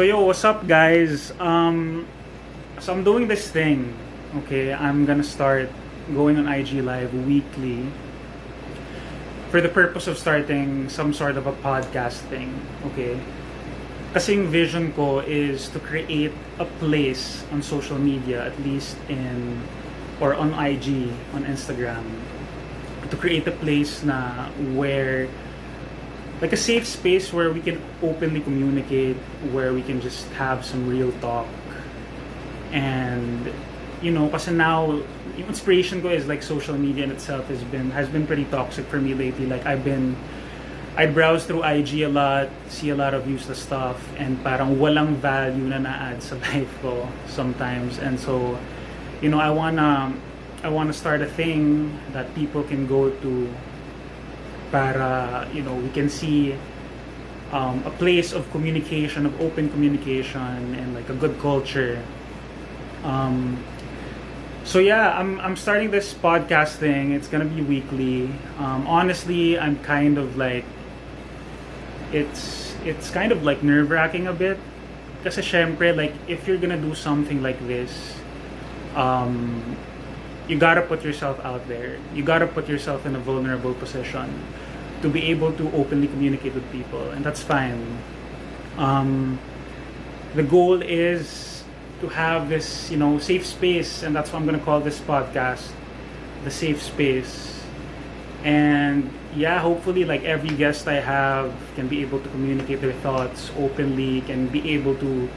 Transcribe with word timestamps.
So 0.00 0.08
yo, 0.08 0.24
what's 0.24 0.48
up 0.48 0.64
guys? 0.64 1.28
Um 1.36 2.08
so 2.80 2.88
I'm 2.88 3.04
doing 3.04 3.28
this 3.28 3.52
thing. 3.52 3.92
Okay, 4.40 4.72
I'm 4.72 5.04
gonna 5.04 5.20
start 5.20 5.68
going 6.16 6.40
on 6.40 6.48
IG 6.48 6.80
live 6.80 7.12
weekly 7.12 7.84
for 9.52 9.60
the 9.60 9.68
purpose 9.68 10.08
of 10.08 10.16
starting 10.16 10.88
some 10.88 11.12
sort 11.12 11.36
of 11.36 11.44
a 11.44 11.52
podcast 11.52 12.24
thing. 12.32 12.48
Okay? 12.88 13.20
Kasi 14.16 14.40
yung 14.40 14.48
vision 14.48 14.96
ko 14.96 15.20
is 15.20 15.68
to 15.76 15.78
create 15.84 16.32
a 16.56 16.64
place 16.80 17.44
on 17.52 17.60
social 17.60 18.00
media, 18.00 18.40
at 18.40 18.56
least 18.64 18.96
in 19.12 19.60
or 20.16 20.32
on 20.32 20.56
IG, 20.56 21.12
on 21.36 21.44
Instagram, 21.44 22.08
to 23.04 23.20
create 23.20 23.44
a 23.44 23.52
place 23.52 24.00
na 24.00 24.48
where 24.72 25.28
like 26.40 26.52
a 26.52 26.56
safe 26.56 26.86
space 26.86 27.32
where 27.32 27.52
we 27.52 27.60
can 27.60 27.80
openly 28.02 28.40
communicate, 28.40 29.16
where 29.52 29.72
we 29.72 29.82
can 29.82 30.00
just 30.00 30.26
have 30.40 30.64
some 30.64 30.88
real 30.88 31.12
talk. 31.20 31.46
And 32.72 33.52
you 34.00 34.10
know, 34.10 34.28
kasi 34.28 34.52
now 34.52 35.00
inspiration 35.36 36.00
ko 36.00 36.08
is 36.08 36.26
like 36.26 36.42
social 36.42 36.76
media 36.76 37.04
in 37.04 37.10
itself 37.12 37.46
has 37.48 37.62
been 37.68 37.90
has 37.92 38.08
been 38.08 38.26
pretty 38.26 38.44
toxic 38.48 38.86
for 38.86 39.00
me 39.00 39.12
lately. 39.12 39.44
Like 39.44 39.66
I've 39.66 39.84
been 39.84 40.16
I 40.96 41.06
browse 41.06 41.44
through 41.46 41.62
IG 41.62 42.02
a 42.02 42.08
lot, 42.08 42.48
see 42.68 42.90
a 42.90 42.96
lot 42.96 43.14
of 43.14 43.28
useless 43.28 43.60
stuff, 43.62 44.00
and 44.18 44.42
parang 44.42 44.76
walang 44.76 45.14
value 45.22 45.68
na 45.68 45.78
na-add 45.78 46.22
sa 46.22 46.34
life 46.50 46.72
ko 46.82 47.06
sometimes. 47.28 48.00
And 48.00 48.18
so, 48.18 48.58
you 49.20 49.28
know, 49.28 49.38
I 49.38 49.50
wanna 49.52 50.12
I 50.64 50.68
wanna 50.68 50.92
start 50.92 51.20
a 51.20 51.30
thing 51.30 51.92
that 52.12 52.32
people 52.34 52.64
can 52.64 52.88
go 52.88 53.12
to 53.12 53.30
para 54.70 55.48
you 55.52 55.62
know 55.62 55.74
we 55.74 55.90
can 55.90 56.08
see 56.08 56.54
um, 57.52 57.82
a 57.84 57.90
place 57.90 58.32
of 58.32 58.48
communication 58.50 59.26
of 59.26 59.34
open 59.40 59.68
communication 59.70 60.74
and 60.74 60.94
like 60.94 61.08
a 61.08 61.14
good 61.14 61.38
culture. 61.40 62.02
Um, 63.02 63.62
so 64.64 64.78
yeah 64.78 65.18
I'm, 65.18 65.40
I'm 65.40 65.56
starting 65.56 65.90
this 65.90 66.14
podcast 66.14 66.76
thing. 66.76 67.12
It's 67.12 67.26
gonna 67.26 67.44
be 67.46 67.62
weekly. 67.62 68.30
Um, 68.58 68.86
honestly 68.86 69.58
i'm 69.58 69.78
kind 69.82 70.18
of 70.18 70.36
like 70.36 70.64
it's 72.12 72.74
it's 72.84 73.10
kind 73.10 73.30
of 73.32 73.42
like 73.42 73.62
nerve-wracking 73.62 74.26
a 74.26 74.32
bit. 74.32 74.58
Kasi 75.24 75.42
syempre 75.42 75.94
like 75.96 76.14
if 76.28 76.46
you're 76.46 76.58
gonna 76.58 76.80
do 76.80 76.94
something 76.94 77.42
like 77.42 77.58
this 77.66 78.14
um, 78.94 79.76
you 80.48 80.58
gotta 80.58 80.82
put 80.82 81.04
yourself 81.04 81.38
out 81.44 81.66
there. 81.68 81.98
You 82.14 82.22
gotta 82.22 82.46
put 82.46 82.68
yourself 82.68 83.06
in 83.06 83.14
a 83.16 83.20
vulnerable 83.20 83.74
position 83.74 84.30
to 85.02 85.08
be 85.08 85.24
able 85.30 85.52
to 85.52 85.70
openly 85.72 86.08
communicate 86.08 86.54
with 86.54 86.70
people, 86.72 87.10
and 87.10 87.24
that's 87.24 87.42
fine. 87.42 87.98
Um, 88.76 89.38
the 90.34 90.42
goal 90.42 90.82
is 90.82 91.64
to 92.00 92.08
have 92.08 92.48
this, 92.48 92.90
you 92.90 92.96
know, 92.96 93.18
safe 93.18 93.46
space, 93.46 94.02
and 94.02 94.14
that's 94.14 94.32
what 94.32 94.40
I'm 94.40 94.46
gonna 94.46 94.58
call 94.58 94.80
this 94.80 95.00
podcast, 95.00 95.70
the 96.44 96.50
safe 96.50 96.82
space. 96.82 97.62
And 98.44 99.10
yeah, 99.34 99.58
hopefully, 99.58 100.04
like 100.04 100.24
every 100.24 100.50
guest 100.56 100.88
I 100.88 101.00
have 101.00 101.52
can 101.74 101.88
be 101.88 102.00
able 102.02 102.20
to 102.20 102.28
communicate 102.30 102.80
their 102.80 102.94
thoughts 103.04 103.50
openly, 103.58 104.22
can 104.22 104.48
be 104.48 104.74
able 104.74 104.94
to 104.96 105.28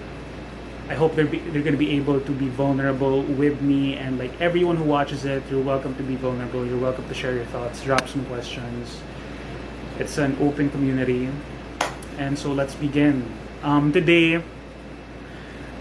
I 0.89 0.95
hope 0.95 1.15
they're 1.15 1.25
be, 1.25 1.39
they're 1.39 1.61
gonna 1.61 1.77
be 1.77 1.91
able 1.91 2.19
to 2.19 2.31
be 2.31 2.49
vulnerable 2.49 3.23
with 3.23 3.61
me 3.61 3.95
and 3.95 4.19
like 4.19 4.31
everyone 4.41 4.75
who 4.75 4.83
watches 4.83 5.23
it. 5.23 5.41
You're 5.49 5.63
welcome 5.63 5.95
to 5.95 6.03
be 6.03 6.15
vulnerable. 6.15 6.65
You're 6.65 6.77
welcome 6.77 7.07
to 7.07 7.13
share 7.13 7.33
your 7.33 7.45
thoughts, 7.45 7.81
drop 7.83 8.07
some 8.09 8.25
questions. 8.25 9.01
It's 10.01 10.17
an 10.17 10.33
open 10.41 10.73
community, 10.73 11.29
and 12.17 12.33
so 12.33 12.49
let's 12.49 12.73
begin. 12.73 13.29
Um, 13.61 13.93
today, 13.93 14.41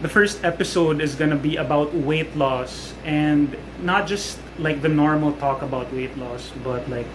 the 0.04 0.10
first 0.12 0.44
episode 0.44 1.00
is 1.00 1.16
gonna 1.16 1.40
be 1.40 1.56
about 1.56 1.96
weight 1.96 2.36
loss 2.36 2.92
and 3.08 3.56
not 3.80 4.04
just 4.04 4.36
like 4.60 4.84
the 4.84 4.92
normal 4.92 5.32
talk 5.40 5.64
about 5.64 5.88
weight 5.96 6.12
loss, 6.20 6.52
but 6.60 6.84
like 6.92 7.08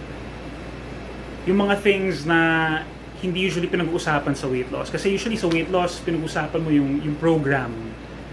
yung 1.46 1.62
mga 1.62 1.86
things 1.86 2.26
na 2.26 2.82
hindi 3.22 3.46
usually 3.46 3.70
pinag-uusapan 3.70 4.34
sa 4.34 4.50
weight 4.50 4.66
loss. 4.74 4.90
Kasi 4.90 5.14
usually 5.14 5.38
sa 5.38 5.46
weight 5.46 5.70
loss, 5.70 6.02
pinag-uusapan 6.02 6.58
mo 6.58 6.70
yung, 6.74 6.98
yung 7.06 7.14
program, 7.22 7.70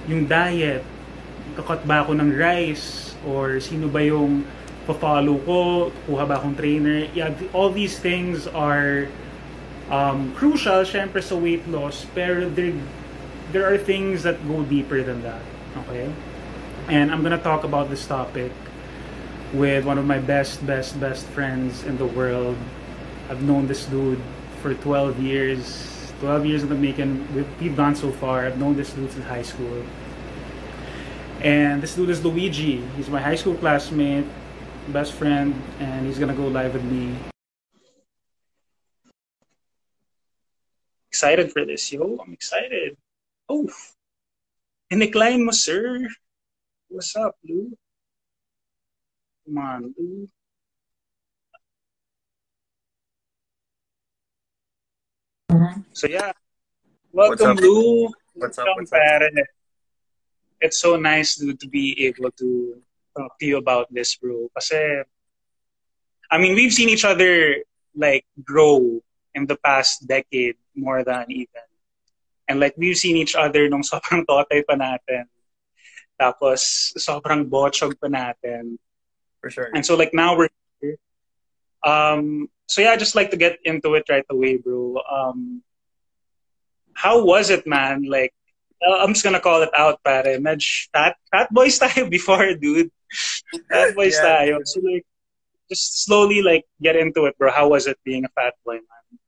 yung 0.09 0.25
diet, 0.25 0.81
kakot 1.53 1.85
ba 1.85 2.01
ako 2.01 2.17
ng 2.17 2.33
rice, 2.33 3.13
or 3.29 3.61
sino 3.61 3.85
ba 3.93 4.01
yung 4.01 4.41
ko, 4.85 5.91
kuha 6.07 6.27
ba 6.27 6.37
akong 6.37 6.55
trainer. 6.55 7.07
Yeah, 7.13 7.33
all 7.53 7.69
these 7.69 7.97
things 7.99 8.47
are 8.47 9.07
um, 9.89 10.33
crucial, 10.35 10.85
syempre, 10.85 11.21
sa 11.21 11.35
weight 11.35 11.67
loss, 11.67 12.05
pero 12.13 12.49
there, 12.49 12.73
there 13.51 13.65
are 13.65 13.77
things 13.77 14.23
that 14.23 14.37
go 14.47 14.63
deeper 14.63 15.03
than 15.03 15.21
that. 15.23 15.41
Okay? 15.85 16.11
And 16.87 17.11
I'm 17.11 17.23
gonna 17.23 17.41
talk 17.41 17.63
about 17.63 17.89
this 17.89 18.05
topic 18.05 18.51
with 19.53 19.85
one 19.85 19.97
of 19.97 20.05
my 20.05 20.19
best, 20.19 20.65
best, 20.65 20.99
best 20.99 21.25
friends 21.27 21.83
in 21.83 21.97
the 21.97 22.05
world. 22.05 22.57
I've 23.29 23.41
known 23.41 23.67
this 23.67 23.85
dude 23.85 24.21
for 24.61 24.73
12 24.73 25.19
years. 25.19 25.91
12 26.19 26.45
years 26.45 26.63
in 26.63 26.69
the 26.69 26.75
making. 26.75 27.27
We've, 27.35 27.61
we've 27.61 27.75
gone 27.75 27.95
so 27.95 28.11
far. 28.11 28.45
I've 28.45 28.57
known 28.57 28.75
this 28.75 28.93
dude 28.93 29.11
since 29.11 29.25
high 29.25 29.41
school. 29.41 29.83
And 31.41 31.81
this 31.81 31.95
dude 31.95 32.09
is 32.09 32.23
Luigi. 32.23 32.81
He's 32.97 33.09
my 33.09 33.21
high 33.21 33.35
school 33.35 33.55
classmate, 33.55 34.25
best 34.89 35.13
friend, 35.13 35.53
and 35.79 36.05
he's 36.05 36.19
gonna 36.19 36.35
go 36.35 36.47
live 36.47 36.73
with 36.73 36.83
me. 36.83 37.15
Excited 41.09 41.51
for 41.51 41.65
this, 41.65 41.91
yo. 41.91 42.19
I'm 42.21 42.33
excited. 42.33 42.97
Oh, 43.49 43.69
in-decline 44.91 45.45
mo, 45.45 45.51
sir. 45.51 46.07
What's 46.89 47.15
up, 47.15 47.35
Lou? 47.47 47.71
Come 49.45 49.57
on, 49.57 49.95
Lou. 49.97 50.27
So 55.93 56.07
yeah, 56.07 56.33
welcome, 57.11 57.29
What's 57.29 57.41
up? 57.41 57.57
Lou. 57.57 58.09
What's 58.33 58.57
up? 58.59 58.65
Welcome, 58.65 58.85
What's 58.89 58.93
up? 58.93 59.45
It's 60.61 60.79
so 60.79 60.95
nice 60.97 61.35
dude, 61.35 61.59
to 61.59 61.67
be 61.67 62.05
able 62.05 62.31
to 62.31 62.81
talk 63.15 63.39
to 63.39 63.45
you 63.45 63.57
about 63.57 63.87
this, 63.89 64.15
bro. 64.15 64.51
Kasi, 64.53 65.03
I 66.29 66.37
mean, 66.37 66.55
we've 66.55 66.73
seen 66.73 66.89
each 66.89 67.05
other 67.05 67.63
like 67.95 68.25
grow 68.43 68.99
in 69.33 69.47
the 69.47 69.55
past 69.55 70.07
decade 70.07 70.59
more 70.75 71.03
than 71.03 71.25
even. 71.29 71.67
And 72.47 72.59
like, 72.59 72.75
we've 72.77 72.97
seen 72.97 73.15
each 73.15 73.35
other 73.35 73.69
nung 73.69 73.83
sobrang 73.87 74.27
totay 74.27 74.67
pa 74.67 74.75
natin. 74.75 75.25
Tapos, 76.19 76.93
sobrang 76.99 77.47
botchog 77.47 77.95
pa 77.99 78.07
natin. 78.07 78.77
For 79.45 79.51
sure. 79.53 79.69
And 79.77 79.85
so 79.85 79.93
like 79.93 80.09
now 80.09 80.33
we're 80.33 80.49
here. 80.81 80.97
Um 81.85 82.49
so 82.65 82.81
yeah, 82.81 82.91
I 82.91 82.97
just 82.97 83.13
like 83.13 83.29
to 83.29 83.37
get 83.37 83.61
into 83.61 83.93
it 83.93 84.09
right 84.09 84.25
away, 84.25 84.57
bro. 84.57 84.97
Um 85.05 85.61
how 86.97 87.21
was 87.21 87.53
it, 87.53 87.69
man? 87.69 88.09
Like 88.09 88.33
uh, 88.81 89.05
I'm 89.05 89.13
just 89.13 89.21
gonna 89.21 89.39
call 89.39 89.61
it 89.61 89.69
out, 89.77 90.01
pare. 90.01 90.41
Medj 90.41 90.89
fat 90.89 91.13
fat 91.29 91.53
boys 91.53 91.77
tayo 91.83 92.09
before, 92.09 92.57
dude. 92.57 92.89
Fat 93.69 93.95
boys 93.95 94.15
Yeah, 94.15 94.45
tayo. 94.45 94.59
So 94.65 94.81
like 94.81 95.05
just 95.69 96.05
slowly 96.05 96.41
like 96.41 96.65
get 96.81 96.95
into 96.95 97.25
it, 97.25 97.37
bro. 97.37 97.51
How 97.51 97.69
was 97.69 97.87
it 97.87 97.97
being 98.03 98.25
a 98.25 98.29
fat 98.29 98.53
boy, 98.65 98.73
man? 98.73 99.19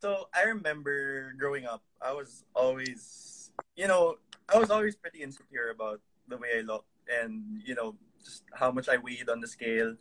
So 0.00 0.28
I 0.34 0.42
remember 0.42 1.32
growing 1.38 1.64
up, 1.66 1.82
I 2.02 2.12
was 2.12 2.44
always, 2.54 3.50
you 3.74 3.88
know, 3.88 4.16
I 4.52 4.58
was 4.58 4.70
always 4.70 4.94
pretty 4.94 5.22
insecure 5.22 5.70
about 5.70 6.00
the 6.28 6.36
way 6.36 6.48
I 6.58 6.60
looked 6.60 6.86
and, 7.08 7.62
you 7.64 7.74
know, 7.74 7.96
just 8.22 8.42
how 8.54 8.70
much 8.70 8.88
I 8.88 8.98
weighed 8.98 9.28
on 9.28 9.40
the 9.40 9.48
scale. 9.48 9.96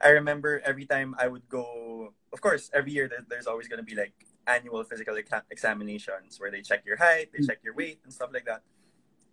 I 0.00 0.10
remember 0.10 0.60
every 0.64 0.86
time 0.86 1.16
I 1.18 1.26
would 1.28 1.48
go, 1.48 2.12
of 2.32 2.40
course, 2.40 2.70
every 2.74 2.92
year 2.92 3.10
there's 3.28 3.46
always 3.46 3.66
going 3.66 3.78
to 3.78 3.84
be 3.84 3.96
like 3.96 4.12
annual 4.46 4.84
physical 4.84 5.16
examinations 5.50 6.38
where 6.38 6.50
they 6.50 6.62
check 6.62 6.84
your 6.86 6.96
height, 6.96 7.30
they 7.32 7.42
mm. 7.42 7.46
check 7.46 7.58
your 7.62 7.74
weight, 7.74 7.98
and 8.04 8.12
stuff 8.12 8.30
like 8.32 8.44
that. 8.46 8.62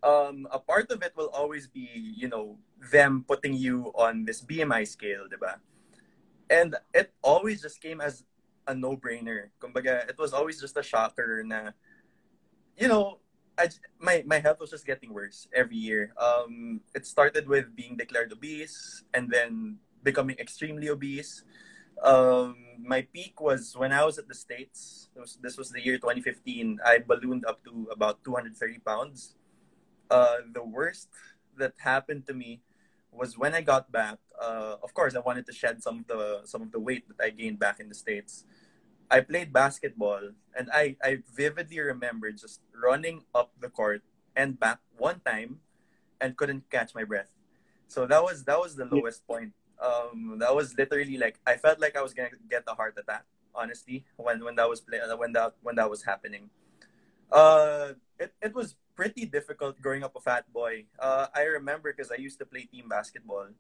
Um, 0.06 0.48
a 0.54 0.60
part 0.60 0.92
of 0.92 1.02
it 1.02 1.18
will 1.18 1.34
always 1.34 1.66
be, 1.66 1.90
you 1.90 2.30
know, 2.30 2.62
them 2.92 3.26
putting 3.28 3.54
you 3.58 3.92
on 3.98 4.24
this 4.24 4.46
BMI 4.46 4.88
scale, 4.88 5.26
diba? 5.26 5.58
And 6.48 6.76
it 6.94 7.12
always 7.24 7.62
just 7.62 7.82
came 7.82 8.00
as 8.00 8.24
a 8.68 8.76
no-brainer. 8.76 9.50
Kumbaga, 9.60 10.08
it 10.08 10.18
was 10.20 10.32
always 10.32 10.62
just 10.62 10.78
a 10.78 10.84
shocker 10.84 11.42
na, 11.44 11.72
you 12.78 12.88
know, 12.88 13.18
I, 13.58 13.70
my, 14.00 14.24
my 14.28 14.38
health 14.38 14.60
was 14.60 14.70
just 14.70 14.86
getting 14.86 15.12
worse 15.12 15.48
every 15.54 15.78
year. 15.78 16.14
Um, 16.22 16.82
it 16.94 17.08
started 17.08 17.48
with 17.48 17.76
being 17.76 17.98
declared 17.98 18.32
obese 18.32 19.04
and 19.14 19.30
then 19.32 19.78
becoming 20.04 20.38
extremely 20.38 20.90
obese. 20.90 21.44
Um, 22.04 22.58
my 22.78 23.08
peak 23.14 23.40
was 23.40 23.74
when 23.76 23.92
I 23.92 24.04
was 24.04 24.20
at 24.20 24.28
the 24.28 24.36
States. 24.36 25.10
Was, 25.16 25.40
this 25.42 25.58
was 25.58 25.72
the 25.72 25.84
year 25.84 25.98
2015. 25.98 26.80
I 26.86 27.00
ballooned 27.00 27.46
up 27.46 27.64
to 27.64 27.88
about 27.92 28.24
230 28.24 28.80
pounds. 28.80 29.36
Uh, 30.10 30.38
the 30.54 30.64
worst 30.64 31.10
that 31.58 31.74
happened 31.78 32.28
to 32.28 32.34
me 32.34 32.62
was 33.12 33.38
when 33.38 33.54
I 33.54 33.62
got 33.62 33.92
back. 33.92 34.20
Uh, 34.40 34.76
of 34.84 34.94
course, 34.94 35.16
I 35.16 35.20
wanted 35.20 35.46
to 35.48 35.54
shed 35.54 35.82
some 35.82 36.00
of 36.00 36.08
the 36.08 36.42
some 36.44 36.62
of 36.62 36.72
the 36.72 36.80
weight 36.80 37.08
that 37.08 37.24
I 37.24 37.30
gained 37.30 37.60
back 37.60 37.80
in 37.80 37.90
the 37.90 37.96
states. 37.96 38.44
I 39.10 39.22
played 39.22 39.54
basketball, 39.54 40.36
and 40.58 40.70
I 40.74 40.98
I 41.04 41.24
vividly 41.34 41.80
remember 41.80 42.32
just 42.32 42.62
running 42.74 43.24
up 43.34 43.52
the 43.60 43.70
court 43.70 44.04
and 44.36 44.60
back 44.60 44.80
one 44.98 45.22
time, 45.26 45.60
and 46.20 46.36
couldn't 46.36 46.70
catch 46.70 46.94
my 46.94 47.04
breath. 47.04 47.32
So 47.88 48.06
that 48.06 48.22
was 48.22 48.44
that 48.46 48.60
was 48.60 48.76
the 48.76 48.86
lowest 48.86 49.26
point. 49.26 49.54
Um, 49.80 50.38
that 50.40 50.56
was 50.56 50.76
literally 50.78 51.18
like 51.18 51.40
I 51.48 51.56
felt 51.56 51.80
like 51.80 51.96
I 51.96 52.02
was 52.02 52.14
gonna 52.14 52.36
get 52.50 52.64
a 52.68 52.76
heart 52.76 52.98
attack. 52.98 53.26
Honestly, 53.54 54.04
when 54.18 54.44
when 54.44 54.56
that 54.56 54.68
was 54.68 54.82
play, 54.82 55.00
when 55.18 55.32
that 55.34 55.56
when 55.62 55.76
that 55.76 55.90
was 55.90 56.04
happening, 56.04 56.50
uh, 57.32 57.94
it 58.20 58.34
it 58.42 58.54
was 58.54 58.76
pretty 58.96 59.26
difficult 59.26 59.80
growing 59.82 60.04
up 60.04 60.16
a 60.16 60.22
fat 60.22 60.48
boy. 60.52 60.86
Uh, 60.98 61.28
I 61.36 61.44
remember 61.44 61.94
because 61.94 62.12
I 62.12 62.16
used 62.16 62.40
to 62.40 62.46
play 62.46 62.64
team 62.66 62.88
basketball, 62.90 63.52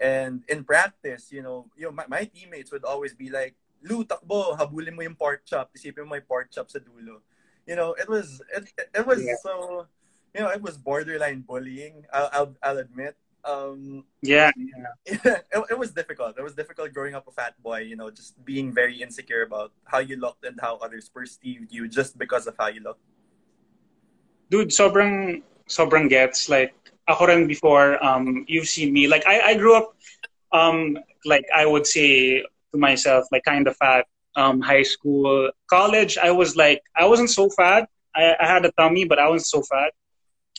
and 0.00 0.42
in 0.48 0.64
practice, 0.64 1.28
you 1.30 1.42
know, 1.42 1.66
you 1.76 1.86
know, 1.86 1.92
my, 1.92 2.06
my 2.08 2.24
teammates 2.24 2.70
would 2.72 2.84
always 2.84 3.14
be 3.14 3.28
like, 3.28 3.54
"Lu, 3.82 4.04
takbo, 4.04 4.56
habulin 4.56 4.94
mo 4.94 5.02
yung 5.02 5.18
pork 5.18 5.42
chop. 5.44 5.74
Isipin 5.74 6.06
mo 6.06 6.14
may 6.16 6.22
pork 6.22 6.50
chop 6.50 6.70
sa 6.70 6.78
dulo." 6.78 7.20
You 7.66 7.74
know, 7.74 7.94
it 7.98 8.08
was 8.08 8.40
it, 8.54 8.70
it 8.94 9.04
was 9.06 9.22
yeah. 9.22 9.34
so, 9.42 9.86
you 10.34 10.40
know, 10.40 10.50
it 10.50 10.62
was 10.62 10.78
borderline 10.78 11.42
bullying. 11.42 12.06
I'll 12.12 12.30
I'll, 12.32 12.52
I'll 12.62 12.78
admit. 12.78 13.16
Um, 13.46 14.02
yeah, 14.22 14.50
yeah. 14.58 14.90
it, 15.06 15.62
it 15.70 15.78
was 15.78 15.92
difficult. 15.92 16.34
It 16.38 16.42
was 16.42 16.54
difficult 16.54 16.92
growing 16.92 17.14
up 17.14 17.26
a 17.26 17.32
fat 17.32 17.54
boy. 17.62 17.86
You 17.86 17.96
know, 17.96 18.10
just 18.10 18.38
being 18.44 18.72
very 18.72 19.02
insecure 19.02 19.42
about 19.42 19.72
how 19.84 19.98
you 19.98 20.16
looked 20.16 20.44
and 20.44 20.58
how 20.60 20.76
others 20.78 21.08
perceived 21.08 21.70
you 21.70 21.86
just 21.86 22.18
because 22.18 22.46
of 22.46 22.54
how 22.58 22.68
you 22.68 22.82
looked 22.82 23.02
dude, 24.50 24.70
sobrang 24.70 25.42
sobrang 25.68 26.08
gets. 26.08 26.48
Like 26.48 26.74
ako 27.08 27.26
rin 27.26 27.46
before 27.46 28.02
um 28.02 28.44
you've 28.48 28.68
seen 28.68 28.92
me. 28.92 29.06
Like 29.06 29.26
I 29.26 29.52
I 29.52 29.54
grew 29.54 29.76
up 29.76 29.94
um 30.52 30.98
like 31.24 31.44
I 31.54 31.66
would 31.66 31.86
say 31.86 32.42
to 32.72 32.76
myself 32.78 33.26
like 33.32 33.44
kind 33.44 33.66
of 33.66 33.76
fat. 33.76 34.06
Um 34.36 34.60
high 34.60 34.84
school 34.84 35.50
college 35.70 36.18
I 36.18 36.30
was 36.30 36.56
like 36.56 36.82
I 36.94 37.06
wasn't 37.06 37.30
so 37.30 37.48
fat. 37.50 37.88
I, 38.14 38.36
I 38.38 38.46
had 38.46 38.64
a 38.64 38.72
tummy 38.72 39.04
but 39.04 39.18
I 39.18 39.28
wasn't 39.28 39.48
so 39.48 39.62
fat. 39.62 39.92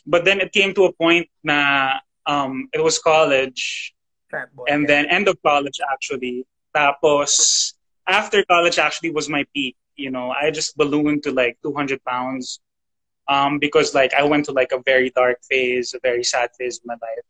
But 0.06 0.24
then 0.24 0.40
it 0.40 0.52
came 0.52 0.74
to 0.74 0.86
a 0.86 0.92
point 0.92 1.28
na 1.44 2.00
um 2.26 2.68
it 2.72 2.82
was 2.82 2.98
college. 2.98 3.94
Fat 4.30 4.52
boy, 4.54 4.66
and 4.68 4.88
then 4.88 5.06
end 5.06 5.28
of 5.28 5.40
college 5.42 5.80
actually. 5.92 6.44
Tapos 6.74 7.72
after 8.06 8.44
college 8.44 8.78
actually 8.78 9.10
was 9.10 9.28
my 9.28 9.44
peak 9.54 9.76
you 9.98 10.10
know. 10.10 10.30
I 10.30 10.50
just 10.50 10.76
ballooned 10.76 11.24
to 11.24 11.32
like 11.32 11.58
200 11.62 12.02
pounds 12.04 12.60
um, 13.28 13.58
because 13.58 13.94
like 13.94 14.14
I 14.14 14.24
went 14.24 14.46
to 14.46 14.52
like 14.52 14.72
a 14.72 14.82
very 14.84 15.10
dark 15.10 15.38
phase, 15.48 15.94
a 15.94 16.00
very 16.02 16.24
sad 16.24 16.50
phase 16.58 16.78
of 16.78 16.86
my 16.86 16.94
life. 16.94 17.26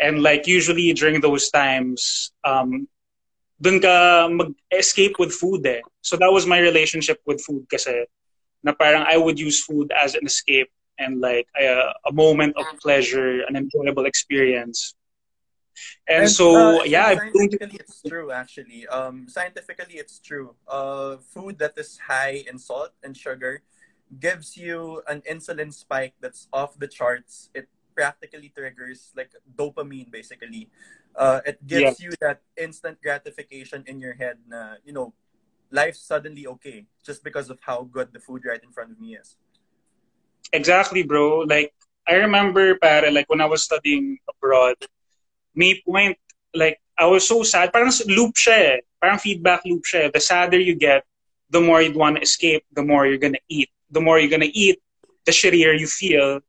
And 0.00 0.22
like 0.22 0.46
usually 0.46 0.92
during 0.92 1.20
those 1.20 1.50
times, 1.50 2.32
um, 2.44 2.88
dun 3.60 3.78
ka 3.80 4.28
mag-escape 4.28 5.18
with 5.18 5.32
food 5.32 5.64
eh. 5.66 5.80
So 6.02 6.16
that 6.16 6.32
was 6.32 6.46
my 6.46 6.58
relationship 6.58 7.22
with 7.24 7.40
food 7.40 7.66
kasi 7.70 8.06
na 8.66 8.74
parang 8.74 9.06
I 9.06 9.16
would 9.16 9.38
use 9.38 9.62
food 9.62 9.92
as 9.94 10.14
an 10.14 10.26
escape 10.26 10.70
and 10.98 11.20
like 11.20 11.46
a, 11.58 11.94
a 12.06 12.12
moment 12.12 12.58
of 12.58 12.66
pleasure, 12.82 13.42
an 13.46 13.54
enjoyable 13.54 14.06
experience. 14.06 14.94
And, 16.06 16.26
and 16.26 16.30
so, 16.30 16.82
uh, 16.82 16.84
yeah, 16.84 17.16
scientifically, 17.16 17.78
it's 17.80 18.02
true. 18.02 18.30
Actually, 18.30 18.86
um, 18.88 19.26
scientifically, 19.28 19.96
it's 19.96 20.18
true. 20.18 20.54
Uh, 20.68 21.16
food 21.32 21.58
that 21.58 21.78
is 21.78 21.98
high 21.98 22.44
in 22.44 22.58
salt 22.58 22.92
and 23.02 23.16
sugar 23.16 23.62
gives 24.18 24.56
you 24.56 25.02
an 25.08 25.22
insulin 25.30 25.72
spike 25.72 26.14
that's 26.20 26.48
off 26.52 26.78
the 26.78 26.88
charts. 26.88 27.50
It 27.54 27.68
practically 27.94 28.52
triggers 28.54 29.12
like 29.16 29.32
dopamine 29.56 30.10
basically. 30.10 30.68
Uh, 31.14 31.40
it 31.44 31.64
gives 31.66 32.00
yeah. 32.00 32.08
you 32.08 32.10
that 32.20 32.40
instant 32.56 32.98
gratification 33.02 33.84
in 33.86 34.00
your 34.00 34.14
head 34.14 34.38
na, 34.48 34.76
you 34.84 34.92
know, 34.92 35.12
life's 35.70 36.00
suddenly 36.00 36.46
okay 36.46 36.86
just 37.04 37.24
because 37.24 37.50
of 37.50 37.58
how 37.60 37.82
good 37.84 38.12
the 38.12 38.20
food 38.20 38.42
right 38.44 38.62
in 38.62 38.70
front 38.70 38.90
of 38.90 39.00
me 39.00 39.16
is. 39.16 39.36
Exactly, 40.52 41.02
bro. 41.02 41.40
Like 41.40 41.72
I 42.06 42.14
remember 42.16 42.76
para 42.76 43.10
like 43.10 43.28
when 43.28 43.40
I 43.40 43.46
was 43.46 43.62
studying 43.62 44.18
abroad, 44.28 44.76
me 45.54 45.82
point 45.86 46.18
like 46.54 46.80
I 46.98 47.06
was 47.06 47.26
so 47.26 47.42
sad. 47.42 47.72
Parang 47.72 47.92
loop 48.08 48.36
siya 48.36 48.76
eh. 48.76 48.80
Parang 49.00 49.18
feedback 49.18 49.64
loop 49.64 49.84
siya. 49.84 50.08
Eh. 50.08 50.10
The 50.12 50.20
sadder 50.20 50.60
you 50.60 50.74
get, 50.74 51.04
the 51.50 51.60
more 51.60 51.80
you'd 51.80 51.96
want 51.96 52.16
to 52.16 52.22
escape, 52.22 52.64
the 52.72 52.84
more 52.84 53.06
you're 53.06 53.20
gonna 53.20 53.42
eat 53.48 53.70
the 53.92 54.00
more 54.00 54.18
you're 54.18 54.32
gonna 54.32 54.50
eat, 54.52 54.80
the 55.24 55.32
shittier 55.32 55.78
you 55.78 55.86
feel. 55.86 56.40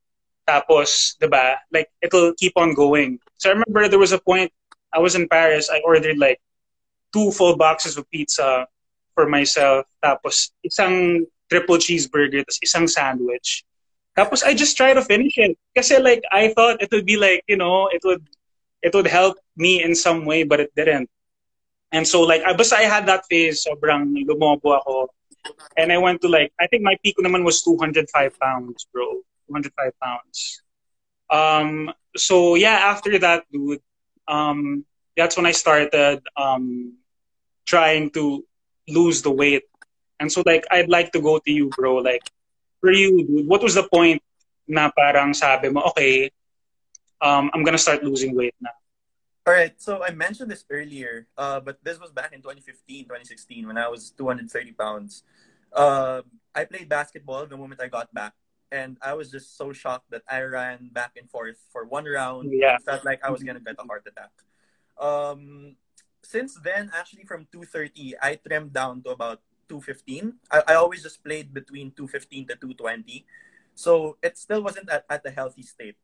Tapos, 0.47 1.15
diba? 1.21 1.55
Like, 1.71 1.87
it'll 2.01 2.33
keep 2.35 2.53
on 2.57 2.73
going. 2.73 3.19
So 3.37 3.49
I 3.49 3.53
remember 3.53 3.87
there 3.87 3.99
was 3.99 4.11
a 4.11 4.19
point, 4.19 4.51
I 4.91 4.99
was 4.99 5.15
in 5.15 5.27
Paris, 5.27 5.69
I 5.71 5.79
ordered 5.85 6.17
like 6.17 6.41
two 7.13 7.31
full 7.31 7.55
boxes 7.55 7.97
of 7.97 8.09
pizza 8.09 8.67
for 9.13 9.29
myself. 9.29 9.85
Tapos, 10.03 10.51
isang 10.65 11.25
triple 11.49 11.77
cheeseburger, 11.77 12.43
tapos 12.43 12.59
isang 12.65 12.89
sandwich. 12.89 13.63
Tapos 14.17 14.43
I 14.43 14.53
just 14.53 14.77
tried 14.77 14.95
to 14.95 15.05
finish 15.05 15.37
it. 15.37 15.57
Kasi 15.75 15.97
like, 15.97 16.23
I 16.31 16.53
thought 16.53 16.81
it 16.81 16.91
would 16.91 17.05
be 17.05 17.17
like, 17.17 17.43
you 17.47 17.57
know, 17.57 17.87
it 17.87 18.01
would, 18.03 18.25
it 18.81 18.93
would 18.93 19.07
help 19.07 19.37
me 19.55 19.81
in 19.81 19.95
some 19.95 20.25
way, 20.25 20.43
but 20.43 20.59
it 20.59 20.71
didn't. 20.75 21.09
And 21.91 22.07
so 22.07 22.21
like, 22.21 22.41
I, 22.43 22.53
basta 22.53 22.75
I 22.75 22.89
had 22.89 23.05
that 23.07 23.25
phase, 23.29 23.65
sobrang 23.65 24.13
lumobo 24.25 24.77
ako. 24.77 25.13
And 25.77 25.91
I 25.91 25.97
went 25.97 26.21
to 26.21 26.27
like, 26.27 26.51
I 26.59 26.67
think 26.67 26.83
my 26.83 26.97
peak 27.03 27.15
naman 27.19 27.43
was 27.43 27.61
205 27.63 28.39
pounds, 28.39 28.87
bro. 28.93 29.21
205 29.47 29.99
pounds. 29.99 30.61
Um, 31.29 31.91
so 32.15 32.55
yeah, 32.55 32.93
after 32.93 33.17
that, 33.19 33.45
dude, 33.51 33.81
um, 34.27 34.85
that's 35.17 35.37
when 35.37 35.45
I 35.45 35.51
started 35.51 36.21
um, 36.37 36.97
trying 37.65 38.11
to 38.11 38.45
lose 38.87 39.21
the 39.21 39.31
weight. 39.31 39.63
And 40.19 40.31
so 40.31 40.43
like, 40.45 40.65
I'd 40.71 40.89
like 40.89 41.11
to 41.13 41.21
go 41.21 41.39
to 41.39 41.51
you, 41.51 41.69
bro. 41.69 41.97
Like, 41.97 42.23
for 42.79 42.91
you, 42.91 43.25
dude, 43.25 43.47
what 43.47 43.63
was 43.63 43.75
the 43.75 43.87
point 43.87 44.21
na 44.67 44.91
parang 44.91 45.33
sabi 45.33 45.69
mo, 45.69 45.81
okay, 45.91 46.31
um, 47.21 47.51
I'm 47.53 47.63
gonna 47.63 47.79
start 47.79 48.03
losing 48.03 48.35
weight 48.35 48.55
now? 48.61 48.75
All 49.45 49.53
right, 49.53 49.75
so 49.75 50.03
I 50.03 50.11
mentioned 50.11 50.49
this 50.49 50.63
earlier, 50.69 51.27
uh, 51.37 51.59
but 51.59 51.83
this 51.83 51.99
was 51.99 52.11
back 52.11 52.31
in 52.31 52.39
2015, 52.39 53.11
2016 53.11 53.67
when 53.67 53.77
I 53.77 53.89
was 53.89 54.11
230 54.11 54.71
pounds. 54.71 55.23
Uh, 55.73 56.21
I 56.53 56.65
played 56.65 56.87
basketball 56.87 57.45
the 57.45 57.57
moment 57.57 57.81
I 57.81 57.87
got 57.87 58.13
back, 58.13 58.33
and 58.71 58.97
I 59.01 59.13
was 59.13 59.31
just 59.31 59.57
so 59.57 59.73
shocked 59.73 60.09
that 60.11 60.21
I 60.29 60.41
ran 60.41 60.89
back 60.93 61.17
and 61.17 61.29
forth 61.29 61.57
for 61.71 61.85
one 61.85 62.05
round. 62.05 62.53
Yeah, 62.53 62.77
felt 62.85 63.03
like 63.03 63.25
I 63.25 63.31
was 63.31 63.43
gonna 63.43 63.59
get 63.59 63.75
a 63.79 63.83
heart 63.83 64.05
attack. 64.05 64.31
Um, 65.01 65.75
since 66.21 66.55
then, 66.63 66.91
actually, 66.93 67.25
from 67.25 67.47
230, 67.51 68.15
I 68.21 68.35
trimmed 68.35 68.71
down 68.73 69.01
to 69.03 69.09
about 69.11 69.41
215. 69.67 70.33
I, 70.51 70.63
I 70.69 70.73
always 70.75 71.01
just 71.01 71.23
played 71.23 71.53
between 71.53 71.91
215 71.91 72.47
to 72.47 72.55
220, 72.55 73.25
so 73.73 74.17
it 74.21 74.37
still 74.37 74.61
wasn't 74.61 74.89
at, 74.89 75.05
at 75.09 75.25
a 75.25 75.31
healthy 75.31 75.63
state. 75.63 75.97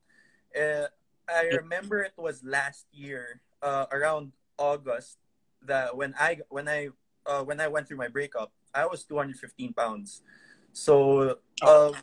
Uh, 0.51 0.89
I 1.29 1.45
remember 1.61 2.01
it 2.01 2.17
was 2.17 2.43
last 2.43 2.87
year, 2.91 3.41
uh, 3.61 3.85
around 3.91 4.33
August, 4.57 5.17
that 5.61 5.95
when 5.95 6.15
I 6.17 6.41
when 6.49 6.67
I 6.67 6.89
uh, 7.25 7.43
when 7.43 7.61
I 7.61 7.67
went 7.67 7.87
through 7.87 7.97
my 7.97 8.07
breakup, 8.07 8.51
I 8.73 8.85
was 8.85 9.03
215 9.03 9.73
pounds. 9.73 10.21
So 10.73 11.37
oh. 11.63 11.89
um, 11.89 11.95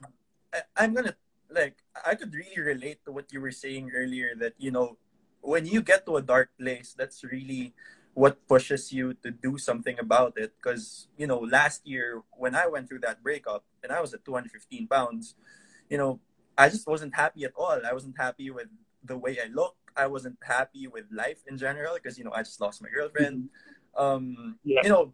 I, 0.76 0.84
am 0.84 0.94
gonna 0.94 1.14
like 1.50 1.76
I 2.04 2.14
could 2.14 2.34
really 2.34 2.60
relate 2.60 3.04
to 3.04 3.12
what 3.12 3.32
you 3.32 3.40
were 3.40 3.52
saying 3.52 3.92
earlier 3.94 4.34
that 4.38 4.54
you 4.58 4.70
know 4.70 4.98
when 5.40 5.66
you 5.66 5.82
get 5.82 6.06
to 6.06 6.16
a 6.16 6.22
dark 6.22 6.50
place, 6.58 6.94
that's 6.96 7.22
really 7.22 7.74
what 8.14 8.46
pushes 8.48 8.92
you 8.92 9.14
to 9.22 9.30
do 9.30 9.58
something 9.58 9.98
about 9.98 10.34
it. 10.36 10.54
Because 10.56 11.08
you 11.16 11.26
know 11.26 11.38
last 11.38 11.86
year 11.86 12.22
when 12.32 12.54
I 12.54 12.66
went 12.66 12.88
through 12.88 13.00
that 13.00 13.22
breakup 13.22 13.64
and 13.82 13.92
I 13.92 14.00
was 14.00 14.14
at 14.14 14.24
215 14.24 14.88
pounds, 14.88 15.34
you 15.88 15.98
know 15.98 16.20
I 16.58 16.68
just 16.68 16.86
wasn't 16.86 17.14
happy 17.14 17.44
at 17.44 17.52
all. 17.56 17.78
I 17.84 17.92
wasn't 17.92 18.16
happy 18.18 18.50
with 18.50 18.68
the 19.04 19.16
way 19.16 19.38
I 19.42 19.48
look. 19.52 19.76
I 19.96 20.06
wasn't 20.06 20.36
happy 20.42 20.86
with 20.86 21.04
life 21.10 21.42
in 21.46 21.56
general 21.56 21.94
because 21.94 22.18
you 22.18 22.24
know 22.24 22.32
I 22.34 22.42
just 22.42 22.60
lost 22.60 22.82
my 22.82 22.88
girlfriend. 22.88 23.44
Mm-hmm. 23.44 24.02
Um, 24.02 24.58
yeah. 24.64 24.80
You 24.82 24.90
know, 24.90 25.12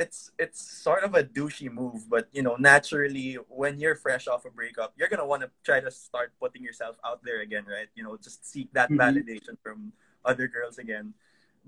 it's 0.00 0.32
it's 0.40 0.58
sort 0.58 1.04
of 1.04 1.14
a 1.14 1.22
douchey 1.22 1.70
move, 1.70 2.08
but 2.08 2.26
you 2.32 2.42
know, 2.42 2.56
naturally, 2.58 3.36
when 3.48 3.78
you're 3.78 3.94
fresh 3.94 4.26
off 4.26 4.46
a 4.46 4.50
breakup, 4.50 4.94
you're 4.96 5.12
gonna 5.12 5.26
want 5.28 5.42
to 5.42 5.50
try 5.62 5.78
to 5.78 5.90
start 5.90 6.32
putting 6.40 6.64
yourself 6.64 6.96
out 7.04 7.20
there 7.22 7.42
again, 7.42 7.68
right? 7.68 7.88
You 7.94 8.04
know, 8.04 8.16
just 8.16 8.48
seek 8.48 8.72
that 8.72 8.88
mm-hmm. 8.88 8.98
validation 8.98 9.60
from 9.62 9.92
other 10.24 10.48
girls 10.48 10.78
again. 10.78 11.12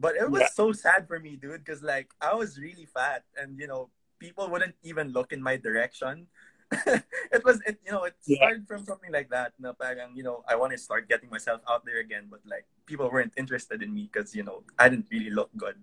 But 0.00 0.16
it 0.16 0.30
was 0.30 0.48
yeah. 0.48 0.56
so 0.56 0.72
sad 0.72 1.06
for 1.06 1.20
me, 1.20 1.36
dude, 1.36 1.62
because 1.62 1.84
like 1.84 2.08
I 2.24 2.34
was 2.34 2.58
really 2.58 2.88
fat, 2.88 3.22
and 3.36 3.60
you 3.60 3.68
know, 3.68 3.90
people 4.18 4.48
wouldn't 4.48 4.74
even 4.82 5.12
look 5.12 5.32
in 5.32 5.42
my 5.42 5.60
direction 5.60 6.26
it 7.32 7.44
was 7.44 7.60
it 7.66 7.78
you 7.84 7.92
know 7.92 8.04
it 8.04 8.14
yeah. 8.24 8.36
started 8.36 8.66
from 8.66 8.84
something 8.84 9.12
like 9.12 9.28
that 9.28 9.52
na 9.60 9.76
parang 9.76 10.16
you 10.16 10.24
know 10.24 10.40
I 10.48 10.56
want 10.56 10.72
to 10.72 10.80
start 10.80 11.08
getting 11.08 11.28
myself 11.28 11.60
out 11.68 11.84
there 11.84 12.00
again 12.00 12.32
but 12.32 12.40
like 12.48 12.64
people 12.86 13.10
weren't 13.12 13.36
interested 13.36 13.82
in 13.82 13.92
me 13.92 14.08
because 14.08 14.32
you 14.32 14.42
know 14.42 14.64
I 14.78 14.88
didn't 14.88 15.12
really 15.12 15.28
look 15.28 15.52
good 15.56 15.76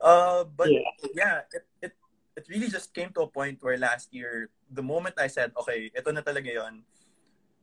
uh 0.00 0.44
but 0.44 0.70
yeah, 0.70 0.90
yeah 1.14 1.36
it, 1.52 1.64
it 1.82 1.92
it 2.36 2.44
really 2.48 2.68
just 2.68 2.94
came 2.94 3.10
to 3.10 3.22
a 3.22 3.30
point 3.30 3.58
where 3.60 3.76
last 3.76 4.12
year 4.14 4.50
the 4.70 4.82
moment 4.82 5.18
I 5.18 5.26
said 5.26 5.52
okay 5.58 5.90
ito 5.90 6.08
na 6.10 6.22
talaga 6.22 6.50
yon 6.52 6.82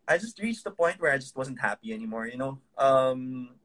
I 0.06 0.22
just 0.22 0.38
reached 0.38 0.64
the 0.64 0.76
point 0.76 1.02
where 1.02 1.12
I 1.12 1.18
just 1.18 1.36
wasn't 1.36 1.62
happy 1.62 1.94
anymore 1.94 2.28
you 2.28 2.38
know 2.38 2.60
um 2.78 3.56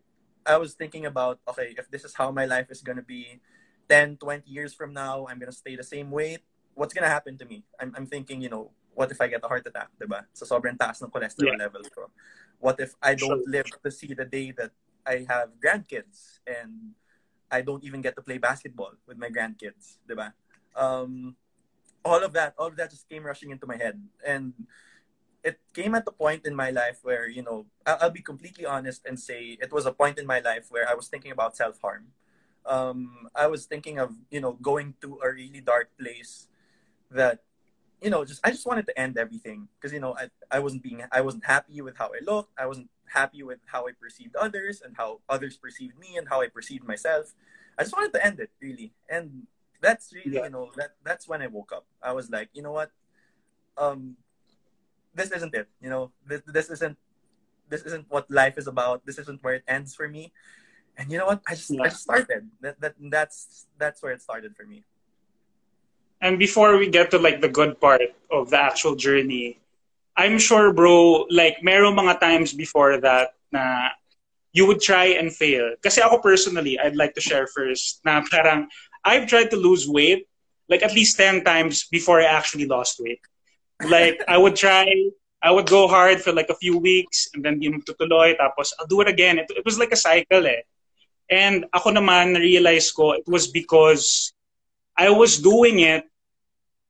I 0.47 0.57
was 0.57 0.75
thinking 0.75 1.05
about 1.07 1.41
okay 1.51 1.75
if 1.77 1.91
this 1.91 2.05
is 2.05 2.15
how 2.15 2.31
my 2.31 2.47
life 2.47 2.71
is 2.71 2.81
going 2.83 2.99
to 2.99 3.07
be 3.07 3.43
10 3.91 4.17
20 4.23 4.47
years 4.47 4.73
from 4.73 4.95
now 4.95 5.27
I'm 5.27 5.43
going 5.43 5.51
to 5.51 5.57
stay 5.57 5.75
the 5.75 5.87
same 5.87 6.11
weight 6.15 6.47
what's 6.75 6.95
gonna 6.95 7.13
happen 7.13 7.37
to 7.39 7.45
me? 7.45 7.65
I'm, 7.79 7.93
I'm 7.97 8.07
thinking, 8.07 8.41
you 8.41 8.49
know, 8.49 8.71
what 8.95 9.11
if 9.11 9.21
I 9.21 9.29
get 9.29 9.45
a 9.45 9.49
heart 9.49 9.67
attack, 9.67 9.89
diba? 10.01 10.25
So 10.33 10.49
sobrang 10.49 10.81
taas 10.81 11.05
ng 11.05 11.13
cholesterol 11.13 11.53
Yeah. 11.53 11.69
level 11.69 11.85
ko. 11.93 12.09
What 12.57 12.81
if 12.81 12.97
I 13.05 13.15
don't 13.15 13.45
live 13.45 13.69
to 13.69 13.91
see 13.91 14.13
the 14.17 14.25
day 14.25 14.53
that 14.57 14.73
I 15.05 15.29
have 15.29 15.57
grandkids 15.61 16.41
and 16.49 16.97
I 17.51 17.61
don't 17.63 17.85
even 17.85 18.01
get 18.01 18.17
to 18.17 18.23
play 18.23 18.39
basketball 18.39 18.93
with 19.07 19.19
my 19.19 19.29
grandkids, 19.29 19.99
diba? 20.09 20.33
Um, 20.77 21.37
all 22.05 22.23
of 22.23 22.33
that, 22.33 22.55
all 22.59 22.69
of 22.69 22.77
that 22.77 22.91
just 22.91 23.09
came 23.09 23.25
rushing 23.25 23.51
into 23.51 23.67
my 23.67 23.77
head, 23.77 24.01
and 24.27 24.55
it 25.43 25.59
came 25.75 25.95
at 25.95 26.05
the 26.05 26.13
point 26.13 26.47
in 26.47 26.55
my 26.55 26.71
life 26.71 27.01
where 27.03 27.29
you 27.29 27.43
know 27.43 27.67
I'll 27.87 28.11
be 28.11 28.23
completely 28.23 28.67
honest 28.67 29.07
and 29.07 29.19
say 29.19 29.57
it 29.61 29.73
was 29.73 29.87
a 29.87 29.93
point 29.93 30.19
in 30.19 30.27
my 30.27 30.41
life 30.41 30.67
where 30.71 30.89
I 30.89 30.95
was 30.95 31.09
thinking 31.09 31.33
about 31.33 31.57
self 31.57 31.81
harm. 31.81 32.09
Um, 32.67 33.29
I 33.35 33.47
was 33.47 33.67
thinking 33.67 33.99
of 33.99 34.15
you 34.31 34.41
know 34.41 34.53
going 34.61 34.95
to 35.03 35.19
a 35.25 35.33
really 35.33 35.61
dark 35.61 35.91
place 35.99 36.49
that 37.11 37.41
you 38.01 38.11
know 38.11 38.25
just 38.25 38.41
I 38.45 38.51
just 38.51 38.67
wanted 38.67 38.87
to 38.87 38.99
end 38.99 39.17
everything 39.19 39.69
because 39.77 39.93
you 39.93 40.01
know 40.01 40.15
I, 40.17 40.29
I 40.51 40.59
wasn't 40.61 40.83
being 40.83 41.03
I 41.11 41.21
wasn't 41.21 41.45
happy 41.45 41.81
with 41.81 41.97
how 41.97 42.09
I 42.09 42.21
looked 42.25 42.53
I 42.59 42.67
wasn't 42.67 42.89
happy 43.13 43.43
with 43.43 43.59
how 43.67 43.87
I 43.89 43.93
perceived 43.93 44.37
others 44.37 44.83
and 44.85 44.97
how 44.97 45.21
others 45.29 45.57
perceived 45.57 45.99
me 45.99 46.17
and 46.17 46.29
how 46.29 46.41
I 46.41 46.49
perceived 46.49 46.85
myself. 46.87 47.35
I 47.79 47.83
just 47.83 47.95
wanted 47.97 48.13
to 48.15 48.25
end 48.25 48.39
it 48.41 48.51
really. 48.61 48.93
And 49.09 49.47
that's 49.81 50.13
really 50.13 50.37
Yeah. 50.37 50.45
you 50.45 50.51
know 50.51 50.71
that 50.77 50.95
that's 51.05 51.27
when 51.29 51.43
I 51.43 51.49
woke 51.49 51.73
up. 51.73 51.87
I 52.03 52.13
was 52.13 52.31
like 52.31 52.49
you 52.53 52.63
know 52.63 52.73
what? 52.73 52.91
Um 53.77 54.17
this 55.15 55.31
isn't 55.31 55.55
it 55.55 55.69
you 55.81 55.91
know? 55.91 56.13
This, 56.27 56.43
this 56.47 56.71
isn't 56.71 56.97
this 57.69 57.83
isn't 57.83 58.07
what 58.09 58.31
life 58.31 58.59
is 58.59 58.67
about. 58.67 59.07
This 59.07 59.19
isn't 59.19 59.43
where 59.43 59.55
it 59.55 59.65
ends 59.67 59.95
for 59.95 60.09
me. 60.09 60.33
And 60.97 61.11
you 61.11 61.19
know 61.19 61.27
what? 61.27 61.43
I 61.49 61.55
just 61.55 61.71
Yeah. 61.71 61.83
I 61.83 61.89
just 61.89 62.03
started. 62.03 62.51
That, 62.61 62.81
that 62.81 62.95
that's 63.11 63.67
that's 63.79 64.03
where 64.03 64.13
it 64.13 64.23
started 64.23 64.55
for 64.57 64.67
me. 64.67 64.85
And 66.21 66.39
before 66.39 66.77
we 66.77 66.89
get 66.91 67.11
to 67.13 67.19
like 67.19 67.41
the 67.41 67.49
good 67.49 67.81
part 67.81 68.03
of 68.31 68.51
the 68.51 68.61
actual 68.61 68.95
journey, 68.95 69.59
I'm 70.21 70.37
sure, 70.37 70.69
bro, 70.77 71.25
like 71.33 71.65
meron 71.65 71.97
mga 71.97 72.21
times 72.21 72.53
before 72.53 73.01
that 73.01 73.33
na 73.49 73.89
you 74.53 74.69
would 74.69 74.85
try 74.85 75.17
and 75.17 75.33
fail. 75.33 75.73
Kasi 75.81 76.05
ako 76.05 76.21
personally, 76.21 76.77
I'd 76.77 77.01
like 77.01 77.17
to 77.17 77.25
share 77.25 77.49
first 77.49 78.05
na 78.05 78.21
parang 78.29 78.69
I've 79.01 79.25
tried 79.25 79.49
to 79.51 79.57
lose 79.57 79.89
weight 79.89 80.29
like 80.69 80.85
at 80.85 80.93
least 80.93 81.17
10 81.17 81.41
times 81.43 81.89
before 81.89 82.21
I 82.21 82.29
actually 82.29 82.69
lost 82.69 83.01
weight. 83.01 83.25
Like 83.81 84.21
I 84.29 84.37
would 84.37 84.61
try, 84.61 84.85
I 85.41 85.51
would 85.51 85.65
go 85.65 85.89
hard 85.89 86.21
for 86.21 86.37
like 86.37 86.53
a 86.53 86.61
few 86.61 86.77
weeks 86.77 87.33
and 87.33 87.41
then 87.41 87.57
di 87.57 87.73
magtutuloy 87.73 88.37
tapos 88.37 88.77
I'll 88.77 88.93
do 88.93 89.01
it 89.01 89.09
again. 89.09 89.41
It, 89.41 89.49
it 89.57 89.65
was 89.65 89.81
like 89.81 89.97
a 89.97 89.97
cycle 89.97 90.45
eh. 90.45 90.69
And 91.33 91.65
ako 91.73 91.97
naman, 91.97 92.37
na-realize 92.37 92.93
ko, 92.93 93.17
it 93.17 93.25
was 93.25 93.49
because 93.49 94.35
I 94.99 95.09
was 95.09 95.41
doing 95.41 95.81
it 95.81 96.10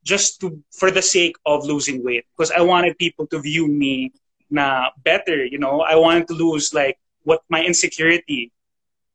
just 0.04 0.40
to 0.40 0.58
for 0.72 0.90
the 0.90 1.02
sake 1.02 1.36
of 1.44 1.64
losing 1.64 2.04
weight 2.04 2.24
because 2.36 2.50
I 2.50 2.60
wanted 2.60 2.98
people 2.98 3.26
to 3.28 3.40
view 3.40 3.68
me 3.68 4.12
na 4.50 4.90
better, 5.04 5.44
you 5.44 5.58
know. 5.58 5.82
I 5.82 5.96
wanted 5.96 6.28
to 6.28 6.34
lose 6.34 6.74
like 6.74 6.98
what 7.24 7.42
my 7.48 7.62
insecurity 7.62 8.52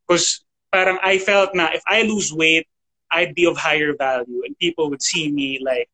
because 0.06 0.46
parang 0.72 0.98
I 1.02 1.18
felt 1.18 1.56
na 1.56 1.70
if 1.74 1.82
I 1.88 2.04
lose 2.04 2.32
weight, 2.32 2.68
I'd 3.12 3.36
be 3.36 3.46
of 3.46 3.58
higher 3.58 3.96
value 3.98 4.44
and 4.46 4.58
people 4.58 4.90
would 4.90 5.02
see 5.02 5.32
me 5.32 5.60
like 5.64 5.90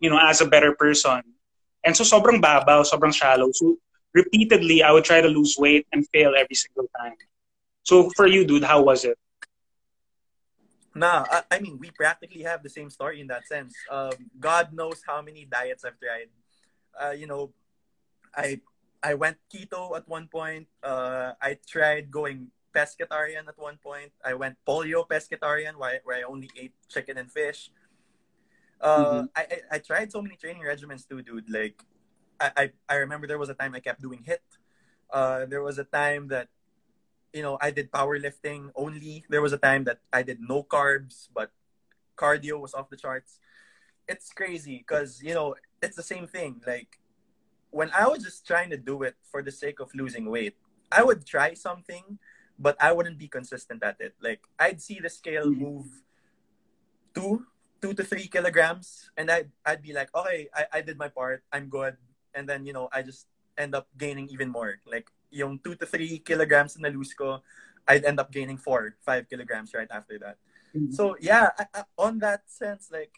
you 0.00 0.10
know 0.10 0.18
as 0.18 0.40
a 0.40 0.48
better 0.48 0.74
person. 0.74 1.22
And 1.84 1.94
so 1.96 2.02
sobrang 2.02 2.42
babaw, 2.42 2.84
sobrang 2.84 3.14
shallow. 3.14 3.52
So 3.52 3.76
repeatedly 4.14 4.82
I 4.82 4.90
would 4.90 5.04
try 5.04 5.20
to 5.20 5.28
lose 5.28 5.56
weight 5.58 5.86
and 5.92 6.06
fail 6.12 6.34
every 6.36 6.56
single 6.56 6.88
time. 6.98 7.14
So 7.84 8.10
for 8.16 8.26
you, 8.26 8.44
dude, 8.44 8.64
how 8.64 8.82
was 8.82 9.04
it? 9.04 9.16
Nah, 10.98 11.24
I, 11.30 11.42
I 11.52 11.58
mean, 11.60 11.78
we 11.78 11.90
practically 11.92 12.42
have 12.42 12.62
the 12.62 12.68
same 12.68 12.90
story 12.90 13.20
in 13.20 13.28
that 13.28 13.46
sense. 13.46 13.72
Um, 13.88 14.10
God 14.40 14.72
knows 14.72 15.00
how 15.06 15.22
many 15.22 15.46
diets 15.46 15.84
I've 15.84 15.98
tried. 16.00 16.28
Uh, 17.00 17.14
you 17.14 17.28
know, 17.28 17.54
I 18.34 18.60
I 19.00 19.14
went 19.14 19.38
keto 19.46 19.96
at 19.96 20.08
one 20.08 20.26
point. 20.26 20.66
Uh, 20.82 21.38
I 21.40 21.58
tried 21.62 22.10
going 22.10 22.50
pescatarian 22.74 23.46
at 23.46 23.56
one 23.56 23.78
point. 23.78 24.10
I 24.24 24.34
went 24.34 24.56
pollo 24.66 25.06
pescatarian, 25.08 25.78
where, 25.78 26.00
where 26.02 26.18
I 26.18 26.22
only 26.22 26.50
ate 26.58 26.74
chicken 26.88 27.16
and 27.16 27.30
fish. 27.30 27.70
Uh, 28.80 29.24
I, 29.36 29.42
I 29.42 29.58
I 29.72 29.78
tried 29.78 30.10
so 30.10 30.20
many 30.20 30.34
training 30.34 30.62
regimens 30.62 31.06
too, 31.06 31.22
dude. 31.22 31.48
Like, 31.48 31.78
I, 32.40 32.50
I 32.56 32.64
I 32.88 32.94
remember 32.96 33.26
there 33.26 33.38
was 33.38 33.50
a 33.50 33.54
time 33.54 33.74
I 33.74 33.80
kept 33.80 34.02
doing 34.02 34.26
HIIT. 34.26 34.42
Uh, 35.14 35.46
there 35.46 35.62
was 35.62 35.78
a 35.78 35.84
time 35.86 36.26
that 36.28 36.48
you 37.38 37.46
know, 37.46 37.54
I 37.62 37.70
did 37.70 37.94
powerlifting 37.94 38.74
only. 38.74 39.22
There 39.30 39.38
was 39.38 39.54
a 39.54 39.62
time 39.62 39.86
that 39.86 40.02
I 40.10 40.26
did 40.26 40.42
no 40.42 40.66
carbs, 40.66 41.30
but 41.30 41.54
cardio 42.18 42.58
was 42.58 42.74
off 42.74 42.90
the 42.90 42.98
charts. 42.98 43.38
It's 44.10 44.34
crazy 44.34 44.82
because, 44.82 45.22
you 45.22 45.38
know, 45.38 45.54
it's 45.78 45.94
the 45.94 46.02
same 46.02 46.26
thing. 46.26 46.58
Like, 46.66 46.98
when 47.70 47.94
I 47.94 48.10
was 48.10 48.26
just 48.26 48.42
trying 48.42 48.74
to 48.74 48.76
do 48.76 49.06
it 49.06 49.14
for 49.22 49.38
the 49.38 49.54
sake 49.54 49.78
of 49.78 49.94
losing 49.94 50.26
weight, 50.26 50.58
I 50.90 51.06
would 51.06 51.22
try 51.22 51.54
something, 51.54 52.18
but 52.58 52.74
I 52.82 52.90
wouldn't 52.90 53.22
be 53.22 53.30
consistent 53.30 53.86
at 53.86 54.02
it. 54.02 54.18
Like, 54.18 54.42
I'd 54.58 54.82
see 54.82 54.98
the 54.98 55.12
scale 55.12 55.46
Mhm. 55.46 55.62
move 55.62 55.86
two, 57.14 57.46
two 57.78 57.94
to 57.94 58.02
three 58.02 58.26
kilograms, 58.26 59.14
and 59.14 59.30
I'd, 59.30 59.54
I'd 59.62 59.82
be 59.86 59.94
like, 59.94 60.10
okay, 60.10 60.50
I, 60.50 60.66
I 60.72 60.80
did 60.82 60.98
my 60.98 61.06
part, 61.06 61.46
I'm 61.54 61.70
good. 61.70 61.94
And 62.34 62.50
then, 62.50 62.66
you 62.66 62.74
know, 62.74 62.90
I 62.90 63.06
just 63.06 63.30
end 63.54 63.78
up 63.78 63.86
gaining 63.94 64.26
even 64.34 64.50
more. 64.50 64.82
Like, 64.82 65.06
yung 65.30 65.58
2 65.58 65.74
to 65.76 65.86
3 65.86 66.18
kilograms 66.20 66.78
na 66.78 66.88
lose 66.88 67.14
ko, 67.14 67.42
I'd 67.86 68.04
end 68.04 68.20
up 68.20 68.30
gaining 68.30 68.58
4, 68.58 68.96
5 69.00 69.28
kilograms 69.28 69.72
right 69.74 69.88
after 69.90 70.18
that. 70.18 70.36
So, 70.90 71.16
yeah, 71.20 71.50
I, 71.58 71.64
I, 71.74 71.82
on 71.96 72.18
that 72.20 72.44
sense, 72.46 72.90
like, 72.92 73.16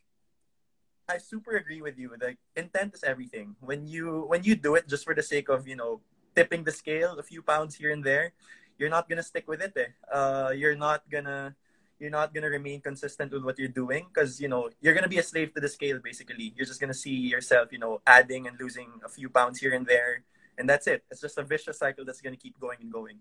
I 1.08 1.18
super 1.18 1.56
agree 1.56 1.82
with 1.82 1.98
you. 1.98 2.14
Like, 2.14 2.38
intent 2.54 2.94
is 2.94 3.02
everything. 3.02 3.56
When 3.58 3.86
you 3.86 4.30
when 4.30 4.44
you 4.46 4.54
do 4.54 4.76
it 4.78 4.86
just 4.86 5.02
for 5.02 5.14
the 5.14 5.26
sake 5.26 5.50
of, 5.50 5.66
you 5.66 5.74
know, 5.74 6.00
tipping 6.36 6.62
the 6.62 6.70
scale 6.70 7.18
a 7.18 7.26
few 7.26 7.42
pounds 7.42 7.74
here 7.74 7.90
and 7.90 8.04
there, 8.04 8.32
you're 8.78 8.88
not 8.88 9.08
gonna 9.08 9.26
stick 9.26 9.48
with 9.50 9.60
it. 9.60 9.74
Eh. 9.76 9.90
Uh, 10.06 10.50
you're 10.54 10.78
not 10.78 11.02
gonna 11.10 11.56
you're 11.98 12.14
not 12.14 12.32
gonna 12.32 12.48
remain 12.48 12.80
consistent 12.80 13.32
with 13.32 13.44
what 13.44 13.58
you're 13.58 13.68
doing 13.68 14.06
because 14.08 14.40
you 14.40 14.48
know 14.48 14.70
you're 14.80 14.94
gonna 14.94 15.10
be 15.10 15.18
a 15.18 15.26
slave 15.26 15.52
to 15.54 15.60
the 15.60 15.68
scale. 15.68 15.98
Basically, 15.98 16.54
you're 16.56 16.66
just 16.66 16.80
gonna 16.80 16.94
see 16.94 17.14
yourself, 17.28 17.72
you 17.72 17.78
know, 17.78 18.00
adding 18.06 18.46
and 18.46 18.56
losing 18.58 18.88
a 19.04 19.08
few 19.08 19.28
pounds 19.28 19.58
here 19.58 19.74
and 19.74 19.84
there, 19.84 20.22
and 20.60 20.68
that's 20.68 20.86
it. 20.86 21.02
It's 21.10 21.20
just 21.20 21.38
a 21.38 21.42
vicious 21.42 21.78
cycle 21.78 22.04
that's 22.04 22.20
gonna 22.20 22.36
keep 22.36 22.60
going 22.60 22.78
and 22.80 22.92
going. 22.92 23.18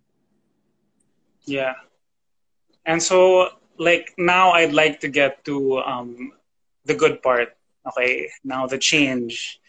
Yeah. 1.46 1.74
And 2.86 3.02
so, 3.02 3.50
like, 3.78 4.14
now 4.18 4.52
I'd 4.52 4.74
like 4.74 5.00
to 5.02 5.08
get 5.08 5.44
to 5.46 5.80
um, 5.80 6.34
the 6.86 6.94
good 6.94 7.24
part. 7.24 7.56
Okay, 7.88 8.30
now 8.44 8.68
the 8.68 8.78
change. 8.78 9.60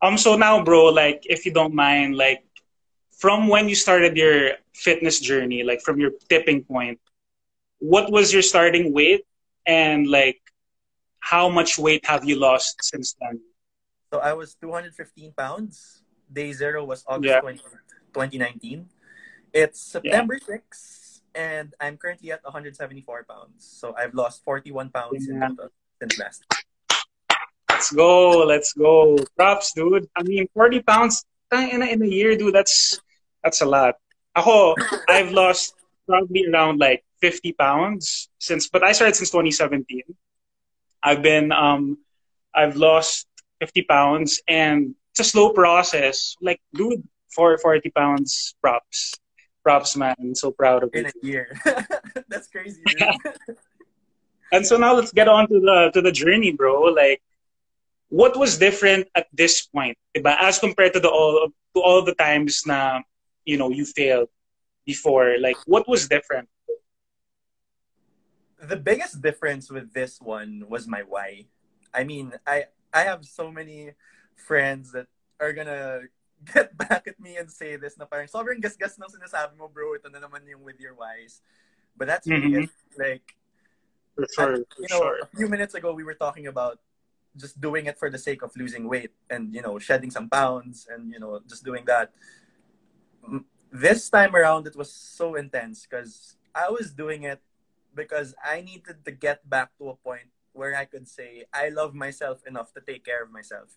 Um, 0.00 0.16
so 0.16 0.36
now, 0.36 0.62
bro, 0.64 0.86
like, 0.86 1.26
if 1.28 1.44
you 1.44 1.52
don't 1.52 1.74
mind, 1.74 2.16
like, 2.16 2.44
from 3.10 3.48
when 3.48 3.68
you 3.68 3.74
started 3.74 4.16
your 4.16 4.52
fitness 4.72 5.18
journey, 5.18 5.64
like, 5.64 5.82
from 5.82 5.98
your 5.98 6.12
tipping 6.28 6.62
point, 6.62 7.00
what 7.80 8.10
was 8.10 8.32
your 8.32 8.42
starting 8.42 8.92
weight, 8.92 9.26
and 9.66 10.08
like, 10.08 10.40
how 11.20 11.48
much 11.48 11.78
weight 11.78 12.06
have 12.06 12.24
you 12.24 12.38
lost 12.38 12.82
since 12.82 13.14
then? 13.20 13.40
So 14.12 14.20
I 14.20 14.32
was 14.32 14.54
215 14.54 15.32
pounds. 15.36 16.02
Day 16.32 16.52
zero 16.52 16.84
was 16.84 17.04
August 17.06 17.28
Yeah. 17.28 17.40
20, 17.40 17.58
2019. 18.12 18.88
It's 19.52 19.80
September 19.80 20.38
6, 20.38 21.22
and 21.34 21.72
I'm 21.80 21.96
currently 21.96 22.32
at 22.32 22.44
174 22.44 23.24
pounds. 23.24 23.64
So 23.64 23.94
I've 23.96 24.12
lost 24.14 24.44
41 24.44 24.90
pounds 24.90 25.26
in 25.28 25.36
Yeah. 25.40 25.48
total 25.48 25.70
since 26.00 26.18
last. 26.18 26.44
Let's 27.70 27.92
go, 27.92 28.44
let's 28.44 28.72
go. 28.74 29.16
Props, 29.36 29.72
dude. 29.72 30.08
I 30.16 30.22
mean, 30.22 30.48
40 30.52 30.82
pounds 30.82 31.24
in 31.52 31.80
a, 31.82 31.86
in 31.86 32.02
a 32.02 32.06
year, 32.06 32.36
dude, 32.36 32.54
that's 32.54 33.00
that's 33.42 33.62
a 33.62 33.66
lot. 33.66 33.94
Ako, 34.36 34.74
I've 35.08 35.30
lost 35.32 35.74
probably 36.06 36.44
around 36.50 36.78
like 36.80 37.04
50 37.22 37.52
pounds 37.54 38.28
since, 38.38 38.68
but 38.68 38.82
I 38.82 38.92
started 38.92 39.14
since 39.16 39.30
2017. 39.30 40.02
I've 41.02 41.22
been, 41.22 41.52
um, 41.52 41.98
I've 42.52 42.74
lost 42.76 43.26
50 43.60 43.82
pounds 43.86 44.42
and 44.48 44.94
it's 45.18 45.28
a 45.28 45.30
slow 45.30 45.50
process. 45.52 46.36
Like, 46.40 46.60
dude, 46.74 47.02
for 47.34 47.58
40 47.58 47.90
pounds, 47.90 48.54
props. 48.62 49.14
Props, 49.62 49.96
man. 49.96 50.14
I'm 50.20 50.34
so 50.34 50.50
proud 50.50 50.84
of 50.84 50.90
you. 50.94 51.00
in 51.00 51.06
a 51.06 51.26
year. 51.26 51.58
That's 52.28 52.48
crazy. 52.48 52.82
And 54.50 54.64
so 54.64 54.78
now 54.78 54.94
let's 54.94 55.12
get 55.12 55.28
on 55.28 55.46
to 55.48 55.60
the 55.60 55.90
to 55.92 56.00
the 56.00 56.08
journey, 56.08 56.56
bro. 56.56 56.88
Like, 56.88 57.20
what 58.08 58.32
was 58.32 58.56
different 58.56 59.04
at 59.12 59.28
this 59.28 59.68
point, 59.68 59.98
diba? 60.16 60.40
As 60.40 60.56
compared 60.56 60.96
to 60.96 61.00
the 61.04 61.12
all 61.12 61.52
to 61.76 61.80
all 61.84 62.00
the 62.00 62.16
times 62.16 62.64
na 62.64 63.04
you 63.44 63.60
know 63.60 63.68
you 63.68 63.84
failed 63.84 64.32
before. 64.88 65.36
Like, 65.36 65.60
what 65.68 65.84
was 65.84 66.08
different? 66.08 66.48
the 68.56 68.80
biggest 68.80 69.20
difference 69.20 69.68
with 69.68 69.92
this 69.92 70.16
one 70.16 70.64
was 70.64 70.88
my 70.88 71.04
why. 71.04 71.44
I 71.92 72.08
mean, 72.08 72.32
I 72.48 72.72
I 72.88 73.04
have 73.04 73.28
so 73.28 73.52
many 73.52 73.92
friends 74.38 74.92
that 74.92 75.06
are 75.42 75.52
gonna 75.52 76.06
get 76.54 76.72
back 76.78 77.06
at 77.10 77.18
me 77.18 77.36
and 77.36 77.50
say 77.50 77.74
this 77.76 77.98
na 77.98 78.06
parang 78.06 78.30
sobrang 78.30 78.62
gasgas 78.62 78.94
ng 78.96 79.10
sinasabi 79.10 79.58
mo, 79.58 79.66
bro. 79.66 79.98
Ito 79.98 80.08
na 80.08 80.22
naman 80.22 80.46
yung 80.46 80.62
with 80.62 80.78
your 80.78 80.94
wise 80.94 81.42
But 81.98 82.06
that's 82.06 82.30
really 82.30 82.54
Mhm. 82.54 82.70
it. 82.70 82.70
Like, 82.94 83.34
For 84.14 84.26
sure, 84.30 84.54
you 84.78 84.86
know, 84.86 85.02
sure. 85.02 85.18
a 85.22 85.26
few 85.34 85.50
minutes 85.50 85.74
ago 85.74 85.90
we 85.92 86.06
were 86.06 86.14
talking 86.14 86.46
about 86.46 86.78
just 87.36 87.60
doing 87.60 87.86
it 87.86 87.98
for 87.98 88.10
the 88.10 88.18
sake 88.18 88.42
of 88.42 88.54
losing 88.56 88.88
weight 88.88 89.10
and 89.30 89.54
you 89.54 89.62
know 89.62 89.78
shedding 89.78 90.10
some 90.10 90.28
pounds 90.30 90.86
and 90.90 91.12
you 91.12 91.20
know 91.20 91.38
just 91.46 91.62
doing 91.62 91.84
that 91.86 92.10
this 93.70 94.08
time 94.08 94.34
around 94.34 94.66
it 94.66 94.74
was 94.74 94.90
so 94.90 95.34
intense 95.36 95.86
because 95.86 96.34
i 96.54 96.68
was 96.70 96.90
doing 96.90 97.22
it 97.22 97.38
because 97.94 98.34
i 98.42 98.60
needed 98.60 99.04
to 99.04 99.12
get 99.12 99.44
back 99.48 99.70
to 99.78 99.90
a 99.90 99.94
point 99.94 100.32
where 100.52 100.74
i 100.74 100.84
could 100.84 101.06
say 101.06 101.44
i 101.52 101.68
love 101.68 101.94
myself 101.94 102.40
enough 102.46 102.72
to 102.72 102.80
take 102.80 103.04
care 103.04 103.22
of 103.22 103.30
myself 103.30 103.76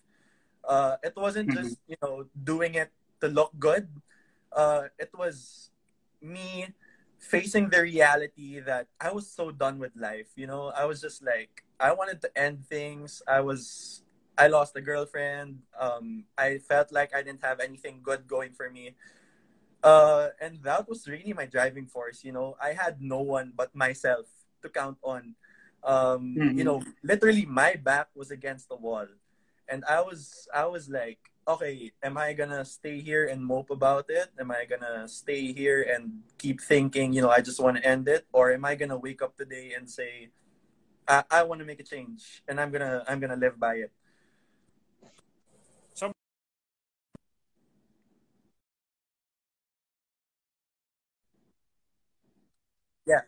uh, 0.64 0.96
it 1.02 1.14
wasn't 1.16 1.48
mm-hmm. 1.48 1.62
just 1.62 1.78
you 1.86 1.96
know 2.02 2.26
doing 2.32 2.74
it 2.74 2.90
to 3.20 3.28
look 3.28 3.52
good 3.58 3.88
uh, 4.52 4.84
it 4.98 5.10
was 5.16 5.70
me 6.20 6.68
facing 7.18 7.70
the 7.70 7.80
reality 7.82 8.60
that 8.60 8.86
I 9.00 9.12
was 9.12 9.30
so 9.30 9.50
done 9.50 9.78
with 9.78 9.92
life. 9.96 10.28
You 10.36 10.46
know, 10.46 10.72
I 10.74 10.84
was 10.84 11.00
just 11.00 11.22
like, 11.22 11.62
I 11.78 11.92
wanted 11.92 12.20
to 12.22 12.38
end 12.38 12.66
things. 12.66 13.22
I 13.26 13.40
was, 13.40 14.02
I 14.36 14.48
lost 14.48 14.76
a 14.76 14.80
girlfriend. 14.80 15.60
Um, 15.78 16.24
I 16.36 16.58
felt 16.58 16.92
like 16.92 17.14
I 17.14 17.22
didn't 17.22 17.44
have 17.44 17.60
anything 17.60 18.00
good 18.02 18.26
going 18.26 18.52
for 18.52 18.68
me. 18.70 18.94
Uh, 19.82 20.28
and 20.40 20.62
that 20.62 20.88
was 20.88 21.08
really 21.08 21.32
my 21.32 21.46
driving 21.46 21.86
force. 21.86 22.22
You 22.22 22.32
know, 22.32 22.56
I 22.60 22.72
had 22.72 23.00
no 23.00 23.20
one 23.20 23.52
but 23.56 23.74
myself 23.74 24.26
to 24.62 24.68
count 24.68 24.98
on. 25.02 25.34
Um, 25.82 26.36
mm-hmm. 26.38 26.58
You 26.58 26.64
know, 26.64 26.82
literally 27.02 27.46
my 27.46 27.74
back 27.74 28.08
was 28.14 28.30
against 28.30 28.68
the 28.68 28.76
wall, 28.76 29.06
and 29.68 29.84
I 29.88 30.00
was, 30.00 30.48
I 30.54 30.66
was 30.66 30.88
like, 30.88 31.18
okay, 31.46 31.92
am 32.02 32.16
I 32.16 32.32
gonna 32.32 32.64
stay 32.64 33.00
here 33.00 33.26
and 33.26 33.44
mope 33.44 33.70
about 33.70 34.06
it? 34.08 34.28
Am 34.38 34.50
I 34.50 34.64
gonna 34.64 35.08
stay 35.08 35.52
here 35.52 35.82
and 35.82 36.22
keep 36.38 36.60
thinking, 36.60 37.12
you 37.12 37.22
know, 37.22 37.30
I 37.30 37.40
just 37.40 37.60
want 37.60 37.76
to 37.78 37.86
end 37.86 38.08
it, 38.08 38.26
or 38.32 38.52
am 38.52 38.64
I 38.64 38.74
gonna 38.74 38.98
wake 38.98 39.22
up 39.22 39.36
today 39.36 39.72
and 39.76 39.90
say, 39.90 40.30
I, 41.08 41.24
I 41.30 41.42
want 41.42 41.60
to 41.60 41.64
make 41.64 41.80
a 41.80 41.82
change, 41.82 42.42
and 42.46 42.60
I'm 42.60 42.70
gonna 42.70 43.04
I'm 43.08 43.20
gonna 43.20 43.36
live 43.36 43.58
by 43.58 43.74
it. 43.76 43.92
So. 45.94 46.12
Yeah. 53.06 53.22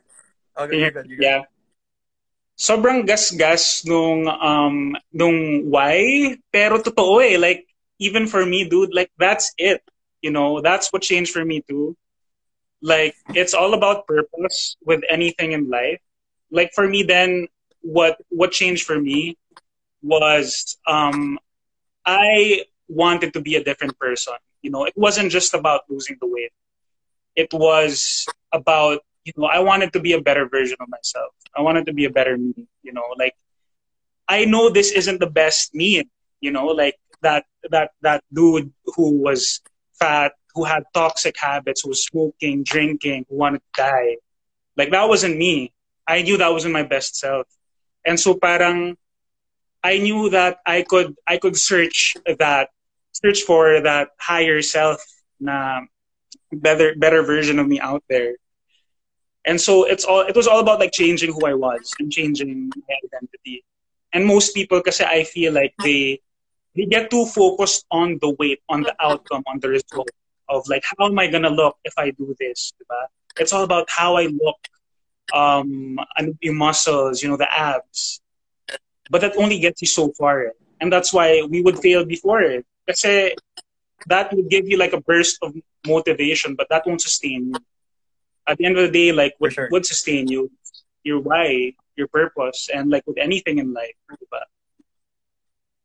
Okay, 0.56 0.78
you're 0.78 0.90
good. 0.90 1.06
You're 1.06 1.18
good. 1.18 1.24
Yeah. 1.24 1.42
Sobrang 2.56 3.06
gas-gas 3.06 3.84
nung 3.84 4.28
um 4.28 4.94
nung 5.12 5.68
why 5.70 6.36
pero 6.52 6.78
totoo 6.80 7.20
eh 7.22 7.36
like 7.38 7.66
even 7.98 8.26
for 8.26 8.44
me, 8.44 8.68
dude, 8.68 8.92
like 8.94 9.10
that's 9.18 9.52
it. 9.58 9.80
You 10.20 10.30
know, 10.30 10.60
that's 10.60 10.92
what 10.92 11.02
changed 11.02 11.32
for 11.32 11.44
me 11.44 11.62
too. 11.68 11.96
Like 12.82 13.14
it's 13.34 13.54
all 13.54 13.74
about 13.74 14.06
purpose 14.06 14.76
with 14.84 15.00
anything 15.08 15.52
in 15.52 15.70
life. 15.70 16.00
Like 16.50 16.72
for 16.74 16.88
me 16.88 17.02
then 17.02 17.48
what 17.82 18.18
what 18.30 18.52
changed 18.52 18.84
for 18.86 18.98
me 19.00 19.36
was 20.02 20.76
um 20.86 21.38
I 22.04 22.64
wanted 22.88 23.32
to 23.34 23.40
be 23.40 23.56
a 23.56 23.64
different 23.64 23.98
person. 23.98 24.34
You 24.62 24.70
know, 24.70 24.84
it 24.84 24.94
wasn't 24.96 25.30
just 25.30 25.54
about 25.54 25.82
losing 25.88 26.16
the 26.20 26.26
weight. 26.28 26.52
It 27.36 27.52
was 27.52 28.26
about, 28.52 29.00
you 29.24 29.32
know, 29.36 29.46
I 29.46 29.60
wanted 29.60 29.92
to 29.94 30.00
be 30.00 30.12
a 30.12 30.20
better 30.20 30.48
version 30.48 30.76
of 30.80 30.88
myself. 30.88 31.32
I 31.56 31.62
wanted 31.62 31.86
to 31.86 31.92
be 31.92 32.04
a 32.04 32.10
better 32.10 32.36
me, 32.36 32.66
you 32.82 32.92
know, 32.92 33.04
like 33.18 33.34
I 34.28 34.44
know 34.44 34.70
this 34.70 34.92
isn't 34.92 35.20
the 35.20 35.30
best 35.30 35.74
me, 35.74 36.04
you 36.40 36.50
know, 36.50 36.66
like 36.66 36.98
that 37.22 37.44
that 37.70 37.92
that 38.02 38.22
dude 38.32 38.72
who 38.96 39.16
was 39.22 39.60
fat, 39.98 40.32
who 40.54 40.64
had 40.64 40.84
toxic 40.92 41.36
habits, 41.38 41.82
who 41.82 41.90
was 41.90 42.04
smoking, 42.04 42.62
drinking, 42.62 43.26
who 43.28 43.36
wanted 43.36 43.60
to 43.60 43.82
die. 43.82 44.16
Like 44.76 44.90
that 44.90 45.08
wasn't 45.08 45.36
me. 45.36 45.72
I 46.06 46.22
knew 46.22 46.36
that 46.36 46.52
wasn't 46.52 46.74
my 46.74 46.82
best 46.82 47.16
self. 47.16 47.46
And 48.04 48.20
so 48.20 48.34
parang 48.34 48.96
I 49.82 49.98
knew 49.98 50.30
that 50.30 50.58
I 50.66 50.82
could 50.82 51.16
I 51.26 51.38
could 51.38 51.56
search 51.56 52.16
that 52.26 52.68
search 53.12 53.42
for 53.42 53.80
that 53.80 54.10
higher 54.18 54.60
self 54.60 55.04
na 55.40 55.82
better 56.52 56.94
better 56.96 57.22
version 57.22 57.58
of 57.58 57.66
me 57.66 57.80
out 57.80 58.04
there. 58.08 58.36
And 59.44 59.60
so 59.60 59.84
it's 59.84 60.04
all 60.04 60.20
it 60.20 60.34
was 60.34 60.46
all 60.46 60.60
about 60.60 60.80
like 60.80 60.92
changing 60.92 61.32
who 61.32 61.46
I 61.46 61.54
was 61.54 61.92
and 61.98 62.10
changing 62.10 62.70
my 62.88 62.96
identity. 63.04 63.64
And 64.12 64.24
most 64.26 64.54
people 64.54 64.78
because 64.78 65.00
I 65.00 65.24
feel 65.24 65.52
like 65.52 65.74
they 65.82 66.20
they 66.74 66.86
get 66.86 67.10
too 67.10 67.26
focused 67.26 67.84
on 67.90 68.18
the 68.20 68.30
weight, 68.38 68.60
on 68.68 68.82
the 68.82 68.94
outcome, 69.00 69.42
on 69.46 69.60
the 69.60 69.68
result 69.68 70.10
of 70.48 70.66
like 70.68 70.84
how 70.96 71.06
am 71.06 71.18
I 71.18 71.26
gonna 71.28 71.50
look 71.50 71.76
if 71.84 71.94
I 71.98 72.10
do 72.10 72.34
this? 72.40 72.72
It's 73.38 73.52
all 73.52 73.64
about 73.64 73.90
how 73.90 74.16
I 74.16 74.26
look, 74.26 74.60
um, 75.32 75.98
and 76.16 76.38
the 76.40 76.50
muscles, 76.50 77.22
you 77.22 77.28
know, 77.28 77.36
the 77.36 77.50
abs. 77.52 78.20
But 79.10 79.20
that 79.20 79.36
only 79.36 79.58
gets 79.58 79.82
you 79.82 79.88
so 79.88 80.12
far, 80.16 80.52
and 80.80 80.92
that's 80.92 81.12
why 81.12 81.42
we 81.48 81.60
would 81.60 81.78
fail 81.78 82.04
before 82.04 82.40
it. 82.42 82.64
Kasi 82.86 83.34
that 84.06 84.32
would 84.32 84.48
give 84.48 84.68
you 84.68 84.76
like 84.76 84.92
a 84.92 85.00
burst 85.00 85.38
of 85.42 85.54
motivation, 85.86 86.54
but 86.54 86.68
that 86.70 86.86
won't 86.86 87.00
sustain 87.00 87.52
you. 87.52 87.60
At 88.46 88.58
the 88.58 88.66
end 88.66 88.76
of 88.76 88.84
the 88.84 88.92
day, 88.92 89.12
like 89.12 89.34
what 89.38 89.52
sure. 89.52 89.68
would 89.70 89.86
sustain 89.86 90.28
you, 90.28 90.50
your 91.02 91.20
why, 91.20 91.72
your 91.96 92.08
purpose, 92.08 92.68
and 92.72 92.90
like 92.90 93.06
with 93.06 93.18
anything 93.18 93.58
in 93.58 93.72
life. 93.72 93.96
Diba? 94.10 94.42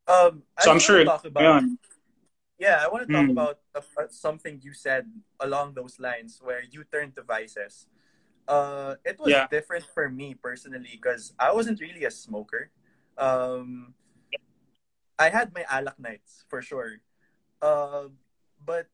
Um, 0.10 0.44
so 0.60 0.72
I'm 0.72 0.80
sure. 0.80 1.04
Talk 1.06 1.26
about, 1.26 1.64
yeah, 2.58 2.82
I 2.84 2.90
want 2.90 3.08
to 3.08 3.14
talk 3.14 3.28
mm. 3.28 3.32
about 3.32 3.60
uh, 3.76 3.82
something 4.10 4.60
you 4.62 4.74
said 4.74 5.06
along 5.40 5.76
those 5.76 6.00
lines 6.00 6.42
where 6.44 6.64
you 6.70 6.84
turned 6.84 7.16
to 7.16 7.22
vices. 7.22 7.88
Uh, 8.48 8.96
it 9.06 9.20
was 9.20 9.30
yeah. 9.30 9.46
different 9.48 9.86
for 9.94 10.10
me 10.10 10.34
personally 10.34 10.98
because 10.98 11.34
I 11.38 11.54
wasn't 11.54 11.80
really 11.80 12.04
a 12.04 12.12
smoker. 12.12 12.72
Um, 13.18 13.94
I 15.20 15.30
had 15.30 15.54
my 15.54 15.64
alak 15.70 16.00
nights 16.00 16.44
for 16.50 16.62
sure, 16.62 16.98
uh, 17.62 18.10
but 18.66 18.88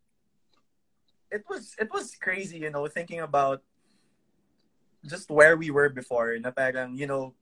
it 1.31 1.43
was 1.49 1.75
it 1.79 1.89
was 1.91 2.15
crazy, 2.15 2.59
you 2.59 2.71
know, 2.71 2.87
thinking 2.87 3.19
about 3.19 3.61
just 5.05 5.29
where 5.29 5.57
we 5.57 5.69
were 5.69 5.89
before. 5.89 6.37
Na 6.39 6.51
parang, 6.51 6.97
you 6.97 7.07
know, 7.07 7.33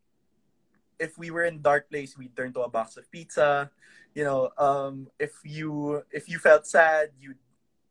if 1.00 1.18
we 1.18 1.32
were 1.32 1.44
in 1.44 1.62
dark 1.62 1.90
place, 1.90 2.18
we'd 2.18 2.36
turn 2.36 2.54
to 2.54 2.62
a 2.62 2.70
box 2.70 2.98
of 2.98 3.10
pizza. 3.12 3.72
You 4.14 4.24
know, 4.24 4.52
um, 4.58 5.08
if 5.20 5.34
you 5.44 6.04
if 6.12 6.30
you 6.30 6.38
felt 6.40 6.68
sad, 6.68 7.12
you'd 7.20 7.40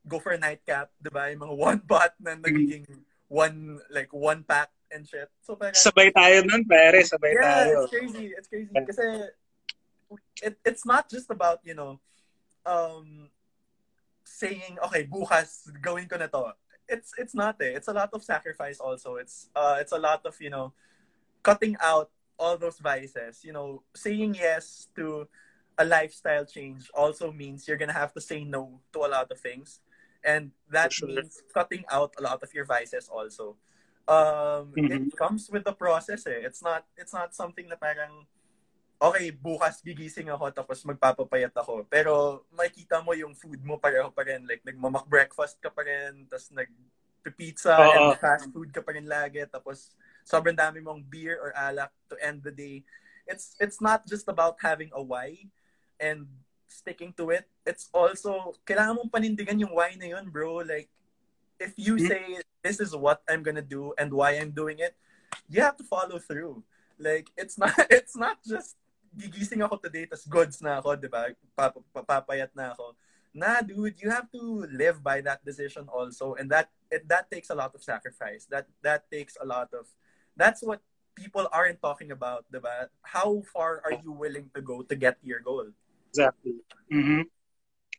go 0.06 0.18
for 0.18 0.32
a 0.32 0.38
nightcap, 0.38 0.90
diba? 1.02 1.30
Yung 1.32 1.42
mga 1.48 1.56
one 1.70 1.80
pot 1.80 2.14
na 2.20 2.34
nagiging 2.34 2.86
one, 3.28 3.80
like 3.90 4.12
one 4.12 4.44
pack 4.44 4.70
and 4.90 5.08
shit. 5.08 5.30
So, 5.42 5.56
parang, 5.56 5.74
sabay 5.74 6.12
tayo 6.12 6.44
nun, 6.44 6.64
pare. 6.66 7.02
Sabay 7.02 7.32
yeah, 7.34 7.66
tayo. 7.66 7.84
it's 7.84 7.92
crazy. 7.92 8.26
It's 8.36 8.48
crazy. 8.48 8.74
Kasi, 8.74 9.04
it, 10.42 10.54
it's 10.64 10.84
not 10.84 11.08
just 11.08 11.30
about, 11.30 11.60
you 11.64 11.74
know, 11.74 12.00
um, 12.66 13.30
saying, 14.42 14.82
okay, 14.90 15.06
bukas, 15.06 15.70
gawin 15.78 16.10
ko 16.10 16.18
na 16.18 16.26
to. 16.26 16.58
It's, 16.90 17.14
it's 17.16 17.34
not 17.34 17.62
eh. 17.62 17.78
It's 17.78 17.88
a 17.88 17.94
lot 17.94 18.10
of 18.12 18.26
sacrifice 18.26 18.82
also. 18.82 19.16
It's, 19.22 19.48
uh, 19.54 19.78
it's 19.78 19.94
a 19.94 20.02
lot 20.02 20.26
of, 20.26 20.34
you 20.42 20.50
know, 20.50 20.74
cutting 21.42 21.76
out 21.80 22.10
all 22.38 22.58
those 22.58 22.78
vices, 22.78 23.46
you 23.46 23.54
know, 23.54 23.82
saying 23.94 24.34
yes 24.34 24.88
to 24.96 25.28
a 25.78 25.84
lifestyle 25.84 26.44
change 26.44 26.90
also 26.94 27.32
means 27.32 27.66
you're 27.66 27.76
gonna 27.76 27.92
have 27.92 28.12
to 28.12 28.20
say 28.20 28.44
no 28.44 28.80
to 28.92 29.00
a 29.00 29.08
lot 29.08 29.30
of 29.30 29.38
things, 29.40 29.80
and 30.24 30.50
that 30.70 30.92
sure. 30.92 31.08
means 31.08 31.42
cutting 31.54 31.84
out 31.90 32.12
a 32.18 32.22
lot 32.22 32.42
of 32.42 32.52
your 32.52 32.64
vices 32.64 33.08
also. 33.08 33.56
Um, 34.08 34.74
mm-hmm. 34.74 34.92
It 34.92 35.16
comes 35.16 35.48
with 35.50 35.64
the 35.64 35.72
process. 35.72 36.26
Eh. 36.26 36.42
It's 36.42 36.62
not. 36.62 36.84
It's 36.96 37.14
not 37.14 37.34
something 37.34 37.68
na 37.68 37.76
parang 37.78 38.26
okay, 39.02 39.34
bukas 39.34 39.82
gigising 39.82 40.30
ako 40.30 40.54
tapos 40.54 40.78
magpapapayat 40.86 41.50
ako. 41.58 41.82
Pero 41.90 42.46
makikita 42.54 43.02
mo 43.02 43.10
yung 43.18 43.34
food 43.34 43.58
mo 43.66 43.74
pareho 43.74 44.14
pa 44.14 44.22
rin. 44.22 44.46
Like, 44.46 44.62
nagmamak 44.62 45.10
breakfast 45.10 45.58
ka 45.58 45.74
pa 45.74 45.82
rin, 45.82 46.30
tapos 46.30 46.54
nag-pizza 46.54 47.74
uh, 47.74 47.90
and 47.90 48.22
fast 48.22 48.46
food 48.54 48.70
ka 48.70 48.78
pa 48.78 48.94
rin 48.94 49.10
lagi. 49.10 49.42
Tapos 49.50 49.98
sobrang 50.22 50.54
dami 50.54 50.78
mong 50.78 51.02
beer 51.02 51.34
or 51.42 51.50
alak 51.58 51.90
to 52.06 52.14
end 52.22 52.46
the 52.46 52.54
day. 52.54 52.86
It's 53.26 53.58
it's 53.58 53.82
not 53.82 54.06
just 54.06 54.30
about 54.30 54.58
having 54.62 54.94
a 54.94 55.02
why 55.02 55.50
and 55.98 56.30
sticking 56.70 57.10
to 57.18 57.34
it. 57.34 57.50
It's 57.66 57.90
also 57.90 58.54
kailangan 58.62 59.02
mong 59.02 59.10
panindigan 59.10 59.58
yung 59.58 59.74
why 59.74 59.98
na 59.98 60.14
yun, 60.14 60.30
bro. 60.30 60.62
Like 60.62 60.90
if 61.58 61.74
you 61.74 61.98
mm-hmm. 61.98 62.06
say 62.06 62.22
this 62.62 62.78
is 62.78 62.94
what 62.94 63.22
I'm 63.26 63.42
gonna 63.42 63.66
do 63.66 63.94
and 63.98 64.14
why 64.14 64.38
I'm 64.38 64.54
doing 64.54 64.78
it, 64.78 64.94
you 65.50 65.62
have 65.62 65.78
to 65.78 65.86
follow 65.86 66.18
through. 66.22 66.62
Like 66.98 67.30
it's 67.34 67.58
not 67.58 67.74
it's 67.90 68.14
not 68.14 68.38
just 68.46 68.78
gigising 69.12 69.60
ako 69.60 69.76
today 69.76 70.08
tas 70.08 70.24
goods 70.24 70.60
na 70.64 70.80
ako, 70.80 70.96
'di 70.96 71.08
ba? 71.12 71.30
Papapayat 71.92 72.52
na 72.56 72.72
ako. 72.72 72.96
Nah, 73.32 73.64
dude, 73.64 73.96
you 73.96 74.12
have 74.12 74.28
to 74.28 74.68
live 74.68 75.00
by 75.00 75.24
that 75.24 75.40
decision 75.40 75.88
also 75.88 76.36
and 76.36 76.52
that 76.52 76.68
it, 76.92 77.08
that 77.08 77.32
takes 77.32 77.48
a 77.48 77.56
lot 77.56 77.72
of 77.72 77.80
sacrifice. 77.80 78.44
That 78.52 78.68
that 78.84 79.08
takes 79.08 79.40
a 79.40 79.46
lot 79.48 79.72
of 79.72 79.88
that's 80.36 80.60
what 80.60 80.84
people 81.14 81.48
aren't 81.52 81.80
talking 81.80 82.10
about, 82.12 82.44
diba? 82.52 82.88
How 83.02 83.42
far 83.52 83.80
are 83.84 83.96
you 84.04 84.12
willing 84.12 84.50
to 84.54 84.60
go 84.60 84.82
to 84.82 84.94
get 84.96 85.16
your 85.22 85.40
goal? 85.40 85.68
Exactly. 86.10 86.60
Mm-hmm. 86.92 87.22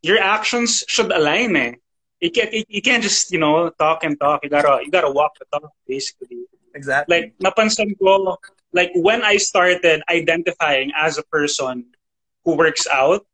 Your 0.02 0.20
actions 0.20 0.84
should 0.88 1.12
align, 1.12 1.56
eh. 1.56 1.74
You 2.22 2.32
can't, 2.32 2.54
you 2.54 2.82
can't 2.82 3.04
just, 3.04 3.32
you 3.32 3.40
know, 3.40 3.70
talk 3.70 4.04
and 4.04 4.20
talk. 4.20 4.44
You 4.44 4.50
gotta, 4.50 4.84
you 4.84 4.92
gotta 4.92 5.12
walk 5.12 5.38
the 5.40 5.46
talk, 5.52 5.72
basically. 5.88 6.46
Exactly. 6.74 7.10
Like, 7.10 7.34
napansin 7.38 7.98
ko, 8.00 8.38
like, 8.74 8.92
when 8.96 9.24
I 9.24 9.38
started 9.38 10.04
identifying 10.10 10.92
as 10.96 11.18
a 11.18 11.24
person 11.24 11.86
who 12.44 12.58
works 12.58 12.88
out, 12.88 13.26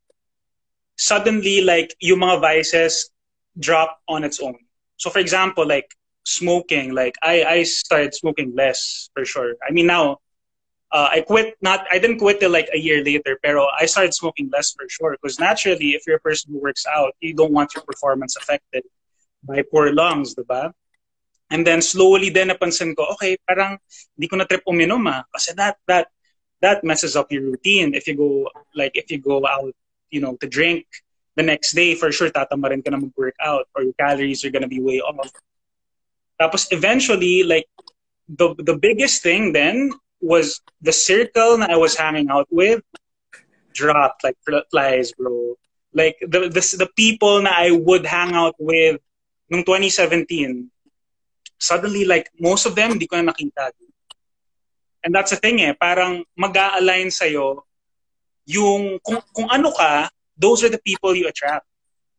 suddenly 1.00 1.62
like 1.62 1.96
yung 2.02 2.20
mga 2.20 2.42
vices 2.42 3.10
drop 3.58 4.00
on 4.08 4.24
its 4.24 4.40
own. 4.40 4.60
So 4.98 5.10
for 5.10 5.20
example, 5.20 5.66
like 5.66 5.88
smoking, 6.26 6.94
like 6.94 7.16
I, 7.24 7.44
I 7.44 7.64
started 7.64 8.14
smoking 8.14 8.54
less 8.54 9.10
for 9.16 9.24
sure. 9.24 9.56
I 9.68 9.72
mean 9.72 9.88
now 9.88 10.20
uh, 10.92 11.08
I 11.12 11.22
quit 11.22 11.56
not 11.62 11.86
I 11.92 12.00
didn't 12.00 12.20
quit 12.20 12.40
till 12.40 12.52
like 12.52 12.70
a 12.74 12.78
year 12.78 13.04
later, 13.04 13.40
pero 13.42 13.68
I 13.80 13.86
started 13.86 14.14
smoking 14.14 14.50
less 14.52 14.74
for 14.74 14.86
sure. 14.90 15.16
Because 15.22 15.40
naturally, 15.40 15.92
if 15.92 16.04
you're 16.06 16.18
a 16.18 16.20
person 16.20 16.52
who 16.52 16.60
works 16.60 16.86
out, 16.86 17.16
you 17.22 17.34
don't 17.34 17.54
want 17.54 17.74
your 17.76 17.84
performance 17.84 18.36
affected 18.36 18.84
by 19.44 19.64
poor 19.72 19.94
lungs, 19.94 20.36
the 20.36 20.44
diba? 20.44 20.74
And 21.50 21.66
then 21.66 21.82
slowly 21.82 22.30
then 22.30 22.50
napansin 22.50 22.96
ko, 22.96 23.10
okay, 23.18 23.38
parang 23.48 23.78
hindi 24.16 24.28
ko 24.30 24.38
na 24.38 24.46
trip 24.46 24.64
uminom 24.68 25.06
ah. 25.10 25.26
Kasi 25.34 25.54
that, 25.58 25.78
that, 25.88 26.08
that 26.62 26.84
messes 26.84 27.16
up 27.16 27.32
your 27.32 27.44
routine. 27.44 27.94
If 27.94 28.08
you 28.08 28.16
go, 28.16 28.50
like, 28.76 28.94
if 28.94 29.10
you 29.10 29.18
go 29.18 29.46
out, 29.46 29.74
you 30.12 30.22
know, 30.22 30.38
to 30.42 30.48
drink 30.48 30.86
the 31.36 31.44
next 31.44 31.74
day, 31.74 31.96
for 31.96 32.12
sure, 32.12 32.30
tatama 32.30 32.70
rin 32.70 32.82
ka 32.82 32.92
na 32.92 33.02
mag-work 33.02 33.36
out 33.42 33.66
or 33.76 33.84
your 33.84 33.98
calories 33.98 34.46
are 34.46 34.52
gonna 34.52 34.70
be 34.70 34.82
way 34.82 35.02
off. 35.02 35.32
Tapos 36.40 36.68
eventually, 36.72 37.44
like, 37.44 37.68
the, 38.30 38.54
the 38.58 38.78
biggest 38.78 39.24
thing 39.24 39.54
then 39.54 39.92
was 40.22 40.62
the 40.82 40.92
circle 40.92 41.58
that 41.58 41.70
I 41.70 41.78
was 41.78 41.96
hanging 41.96 42.30
out 42.30 42.48
with 42.52 42.84
dropped 43.74 44.24
like 44.24 44.36
flies, 44.72 45.14
bro. 45.14 45.56
Like 45.94 46.18
the, 46.22 46.52
the 46.52 46.64
the 46.86 46.90
people 46.96 47.42
that 47.42 47.56
I 47.58 47.72
would 47.72 48.06
hang 48.06 48.34
out 48.34 48.56
with 48.60 49.02
in 49.50 49.66
2017, 49.66 50.70
suddenly 51.60 52.06
like 52.06 52.32
most 52.40 52.66
of 52.66 52.74
them 52.74 52.96
hindi 52.96 53.08
ko 53.08 53.22
na 53.22 53.32
nakita. 53.32 53.72
And 55.04 55.16
that's 55.16 55.32
the 55.32 55.40
thing 55.40 55.62
eh, 55.62 55.72
parang 55.80 56.24
mag-a-align 56.36 57.08
sa'yo 57.12 57.64
yung 58.50 58.98
kung, 59.06 59.22
kung 59.36 59.48
ano 59.54 59.72
ka, 59.72 60.10
those 60.34 60.64
are 60.64 60.74
the 60.74 60.82
people 60.82 61.14
you 61.14 61.28
attract, 61.30 61.66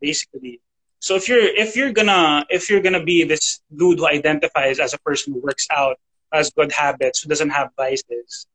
basically. 0.01 0.63
So 1.01 1.17
if 1.17 1.29
you're 1.29 1.43
if 1.43 1.75
you're 1.75 1.93
gonna 1.93 2.47
if 2.51 2.71
you're 2.71 2.85
gonna 2.85 3.03
be 3.03 3.25
this 3.25 3.61
dude 3.75 3.99
who 3.99 4.07
identifies 4.07 4.79
as 4.79 4.95
a 4.95 5.01
person 5.01 5.33
who 5.33 5.41
works 5.41 5.67
out, 5.73 5.99
has 6.31 6.53
good 6.53 6.71
habits, 6.71 7.23
who 7.23 7.29
doesn't 7.29 7.51
have 7.51 7.71
vices, 7.77 8.47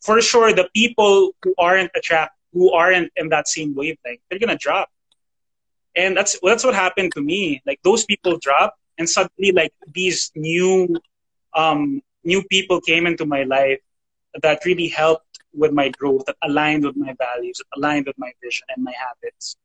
for 0.00 0.20
sure 0.20 0.52
the 0.52 0.68
people 0.76 1.32
who 1.42 1.54
aren't 1.58 1.90
attract 1.96 2.36
who 2.52 2.70
aren't 2.70 3.10
in 3.16 3.30
that 3.30 3.48
same 3.48 3.74
wavelength, 3.74 4.20
they're 4.30 4.38
gonna 4.38 4.56
drop. 4.56 4.88
And 5.96 6.16
that's 6.16 6.38
that's 6.42 6.62
what 6.62 6.74
happened 6.74 7.12
to 7.14 7.22
me. 7.22 7.62
Like 7.66 7.80
those 7.82 8.04
people 8.04 8.38
dropped 8.38 8.78
and 8.98 9.08
suddenly 9.08 9.52
like 9.52 9.72
these 9.92 10.30
new 10.34 10.88
um 11.54 12.00
new 12.24 12.42
people 12.44 12.80
came 12.80 13.06
into 13.06 13.26
my 13.26 13.42
life 13.44 13.80
that 14.42 14.64
really 14.64 14.88
helped 14.88 15.38
with 15.52 15.72
my 15.72 15.88
growth, 15.90 16.24
that 16.26 16.36
aligned 16.42 16.84
with 16.84 16.96
my 16.96 17.14
values, 17.18 17.58
that 17.58 17.78
aligned 17.78 18.06
with 18.06 18.18
my 18.18 18.32
vision 18.42 18.66
and 18.74 18.82
my 18.82 18.92
habits. 18.92 19.56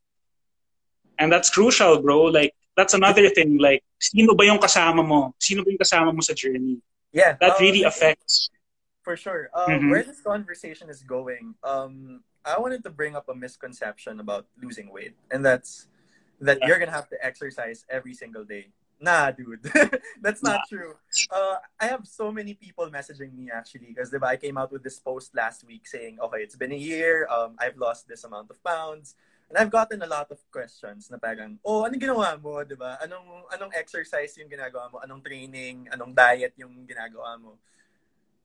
And 1.18 1.32
that's 1.32 1.50
crucial, 1.50 2.02
bro. 2.02 2.24
Like 2.24 2.54
that's 2.76 2.94
another 2.94 3.30
thing. 3.30 3.58
Like, 3.58 3.84
sino 4.00 4.34
ba 4.36 4.46
yung 4.46 4.60
kasama 4.60 5.06
mo? 5.06 5.36
Sino 5.39 5.63
ba 5.63 5.70
yung 5.70 5.82
kasama 5.82 6.15
mo 6.15 6.22
sa 6.22 6.34
journey? 6.34 6.80
Yeah, 7.12 7.36
that 7.42 7.58
um, 7.58 7.60
really 7.60 7.84
affects. 7.84 8.50
For 9.04 9.18
sure. 9.18 9.50
Um, 9.54 9.68
mm-hmm. 9.70 9.89
Where 9.89 10.04
this 10.04 10.22
conversation 10.22 10.89
is 10.89 11.04
going, 11.04 11.56
um, 11.63 12.24
I 12.46 12.60
wanted 12.60 12.84
to 12.84 12.89
bring 12.89 13.15
up 13.15 13.28
a 13.28 13.36
misconception 13.36 14.20
about 14.20 14.48
losing 14.62 14.94
weight, 14.94 15.18
and 15.32 15.44
that's 15.44 15.92
that 16.39 16.60
yeah. 16.62 16.68
you're 16.68 16.80
gonna 16.80 16.96
have 16.96 17.10
to 17.10 17.20
exercise 17.20 17.84
every 17.89 18.13
single 18.13 18.46
day. 18.46 18.72
Nah, 19.00 19.32
dude, 19.32 19.64
that's 20.22 20.44
not 20.44 20.60
nah. 20.60 20.68
true. 20.68 20.94
Uh, 21.32 21.56
I 21.80 21.88
have 21.88 22.04
so 22.04 22.32
many 22.32 22.54
people 22.54 22.92
messaging 22.92 23.32
me 23.32 23.48
actually 23.48 23.96
because 23.96 24.12
I 24.12 24.36
came 24.36 24.58
out 24.58 24.72
with 24.72 24.84
this 24.84 25.00
post 25.00 25.34
last 25.34 25.64
week 25.64 25.88
saying, 25.88 26.20
okay, 26.20 26.44
it's 26.44 26.58
been 26.58 26.74
a 26.74 26.78
year. 26.78 27.26
Um, 27.32 27.56
I've 27.58 27.78
lost 27.78 28.08
this 28.08 28.26
amount 28.26 28.52
of 28.52 28.62
pounds. 28.64 29.16
And 29.50 29.58
I've 29.58 29.72
gotten 29.72 30.04
a 30.04 30.06
lot 30.06 30.30
of 30.30 30.38
questions 30.52 31.10
na 31.10 31.18
parang, 31.18 31.58
oh, 31.66 31.88
anong 31.88 31.98
ginawa 32.04 32.38
mo, 32.38 32.62
di 32.62 32.76
ba? 32.76 33.00
Anong, 33.02 33.50
anong 33.50 33.74
exercise 33.74 34.38
yung 34.38 34.52
ginagawa 34.52 34.92
mo? 34.94 35.02
Anong 35.02 35.26
training? 35.26 35.90
Anong 35.90 36.14
diet 36.14 36.54
yung 36.60 36.86
ginagawa 36.86 37.40
mo? 37.42 37.58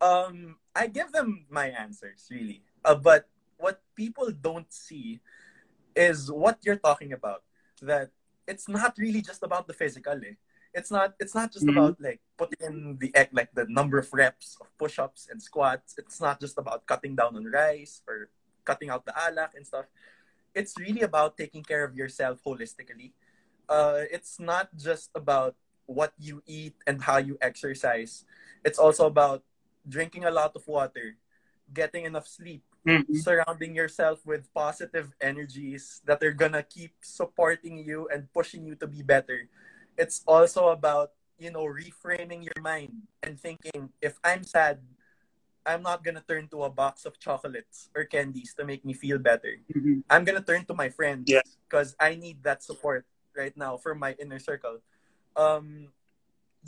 Um, 0.01 0.57
I 0.73 0.87
give 0.87 1.13
them 1.13 1.45
my 1.51 1.69
answers, 1.75 2.25
really. 2.31 2.63
Uh, 2.81 2.95
but 2.95 3.29
what 3.59 3.83
people 3.95 4.33
don't 4.33 4.71
see 4.73 5.21
is 5.95 6.31
what 6.31 6.63
you're 6.63 6.81
talking 6.81 7.13
about. 7.13 7.43
That 7.83 8.09
it's 8.49 8.69
not 8.69 8.97
really 8.97 9.21
just 9.21 9.43
about 9.43 9.67
the 9.67 9.77
physical, 9.77 10.17
eh. 10.25 10.41
It's 10.75 10.91
not. 10.91 11.15
It's 11.21 11.35
not 11.35 11.53
just 11.53 11.65
mm-hmm. 11.65 11.79
about 11.79 12.01
like 12.01 12.21
putting 12.37 12.59
in 12.67 12.99
the 12.99 13.15
like 13.33 13.55
the 13.55 13.67
number 13.71 13.99
of 13.99 14.13
reps 14.13 14.59
of 14.61 14.67
push-ups 14.77 15.29
and 15.31 15.41
squats. 15.41 15.95
It's 15.97 16.21
not 16.21 16.41
just 16.41 16.59
about 16.59 16.85
cutting 16.85 17.15
down 17.15 17.37
on 17.37 17.47
rice 17.47 18.03
or 18.09 18.29
cutting 18.65 18.91
out 18.91 19.07
the 19.07 19.13
alak 19.13 19.55
and 19.55 19.67
stuff 19.67 19.87
it's 20.55 20.79
really 20.79 21.03
about 21.03 21.37
taking 21.37 21.63
care 21.63 21.85
of 21.85 21.95
yourself 21.99 22.39
holistically. 22.47 23.13
Uh, 23.69 24.07
it's 24.11 24.39
not 24.39 24.71
just 24.79 25.11
about 25.15 25.59
what 25.87 26.15
you 26.17 26.41
eat 26.47 26.75
and 26.87 27.03
how 27.03 27.19
you 27.19 27.37
exercise. 27.43 28.25
It's 28.65 28.79
also 28.79 29.07
about 29.07 29.43
drinking 29.87 30.25
a 30.25 30.31
lot 30.31 30.57
of 30.57 30.67
water, 30.67 31.19
getting 31.75 32.07
enough 32.07 32.27
sleep, 32.27 32.63
mm-hmm. 32.87 33.17
surrounding 33.17 33.75
yourself 33.75 34.25
with 34.25 34.49
positive 34.55 35.13
energies 35.21 36.01
that 36.07 36.23
are 36.23 36.33
gonna 36.33 36.63
keep 36.63 36.95
supporting 37.03 37.77
you 37.77 38.09
and 38.09 38.33
pushing 38.33 38.65
you 38.65 38.77
to 38.77 38.87
be 38.87 39.03
better. 39.03 39.51
It's 39.97 40.23
also 40.27 40.69
about, 40.69 41.13
you 41.39 41.51
know, 41.51 41.65
reframing 41.65 42.45
your 42.45 42.61
mind 42.63 42.93
and 43.23 43.39
thinking 43.39 43.91
if 44.01 44.19
I'm 44.25 44.45
sad, 44.45 44.81
I'm 45.67 45.83
not 45.83 46.05
gonna 46.05 46.23
turn 46.27 46.49
to 46.49 46.65
a 46.65 46.71
box 46.71 47.05
of 47.05 47.19
chocolates 47.19 47.89
or 47.97 48.05
candies 48.05 48.55
to 48.59 48.65
make 48.65 48.85
me 48.85 48.93
feel 48.93 49.19
better. 49.19 49.57
Mm-hmm. 49.75 50.05
I'm 50.11 50.25
gonna 50.25 50.45
turn 50.45 50.65
to 50.67 50.75
my 50.75 50.91
friends 50.91 51.31
because 51.69 51.97
yeah. 51.99 52.07
I 52.07 52.15
need 52.17 52.43
that 52.45 52.63
support 52.63 53.07
right 53.37 53.57
now 53.57 53.77
for 53.77 53.95
my 53.95 54.15
inner 54.21 54.39
circle. 54.39 54.79
Um, 55.37 55.89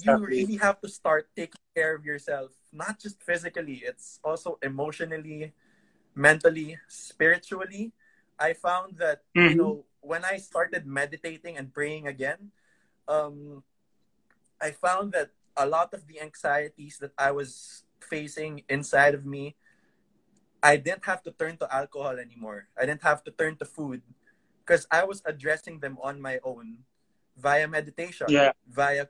you 0.01 0.13
exactly. 0.13 0.27
really 0.27 0.57
have 0.57 0.81
to 0.81 0.89
start 0.89 1.29
taking 1.37 1.61
care 1.75 1.95
of 1.95 2.05
yourself, 2.05 2.53
not 2.73 3.01
just 3.01 3.23
physically. 3.23 3.83
It's 3.85 4.21
also 4.25 4.59
emotionally, 4.63 5.53
mentally, 6.15 6.79
spiritually. 6.89 7.93
I 8.39 8.53
found 8.53 8.99
that 8.99 9.23
mm-hmm. 9.37 9.49
you 9.49 9.57
know 9.57 9.85
when 10.01 10.25
I 10.25 10.37
started 10.37 10.87
meditating 10.87 11.57
and 11.57 11.73
praying 11.73 12.07
again, 12.07 12.53
um, 13.09 13.63
I 14.61 14.71
found 14.71 15.13
that 15.13 15.31
a 15.57 15.67
lot 15.67 15.95
of 15.95 16.07
the 16.07 16.21
anxieties 16.21 16.99
that 17.01 17.13
I 17.19 17.31
was 17.33 17.85
facing 18.01 18.63
inside 18.69 19.15
of 19.15 19.25
me, 19.25 19.57
I 20.63 20.77
didn't 20.77 21.05
have 21.05 21.23
to 21.25 21.31
turn 21.31 21.57
to 21.59 21.75
alcohol 21.75 22.19
anymore. 22.19 22.69
I 22.77 22.87
didn't 22.87 23.03
have 23.03 23.25
to 23.25 23.31
turn 23.31 23.57
to 23.57 23.65
food 23.65 24.03
because 24.65 24.87
I 24.91 25.05
was 25.05 25.23
addressing 25.25 25.81
them 25.81 25.99
on 26.03 26.21
my 26.21 26.41
own 26.43 26.79
via 27.37 27.69
meditation, 27.69 28.27
yeah. 28.29 28.53
via 28.69 29.07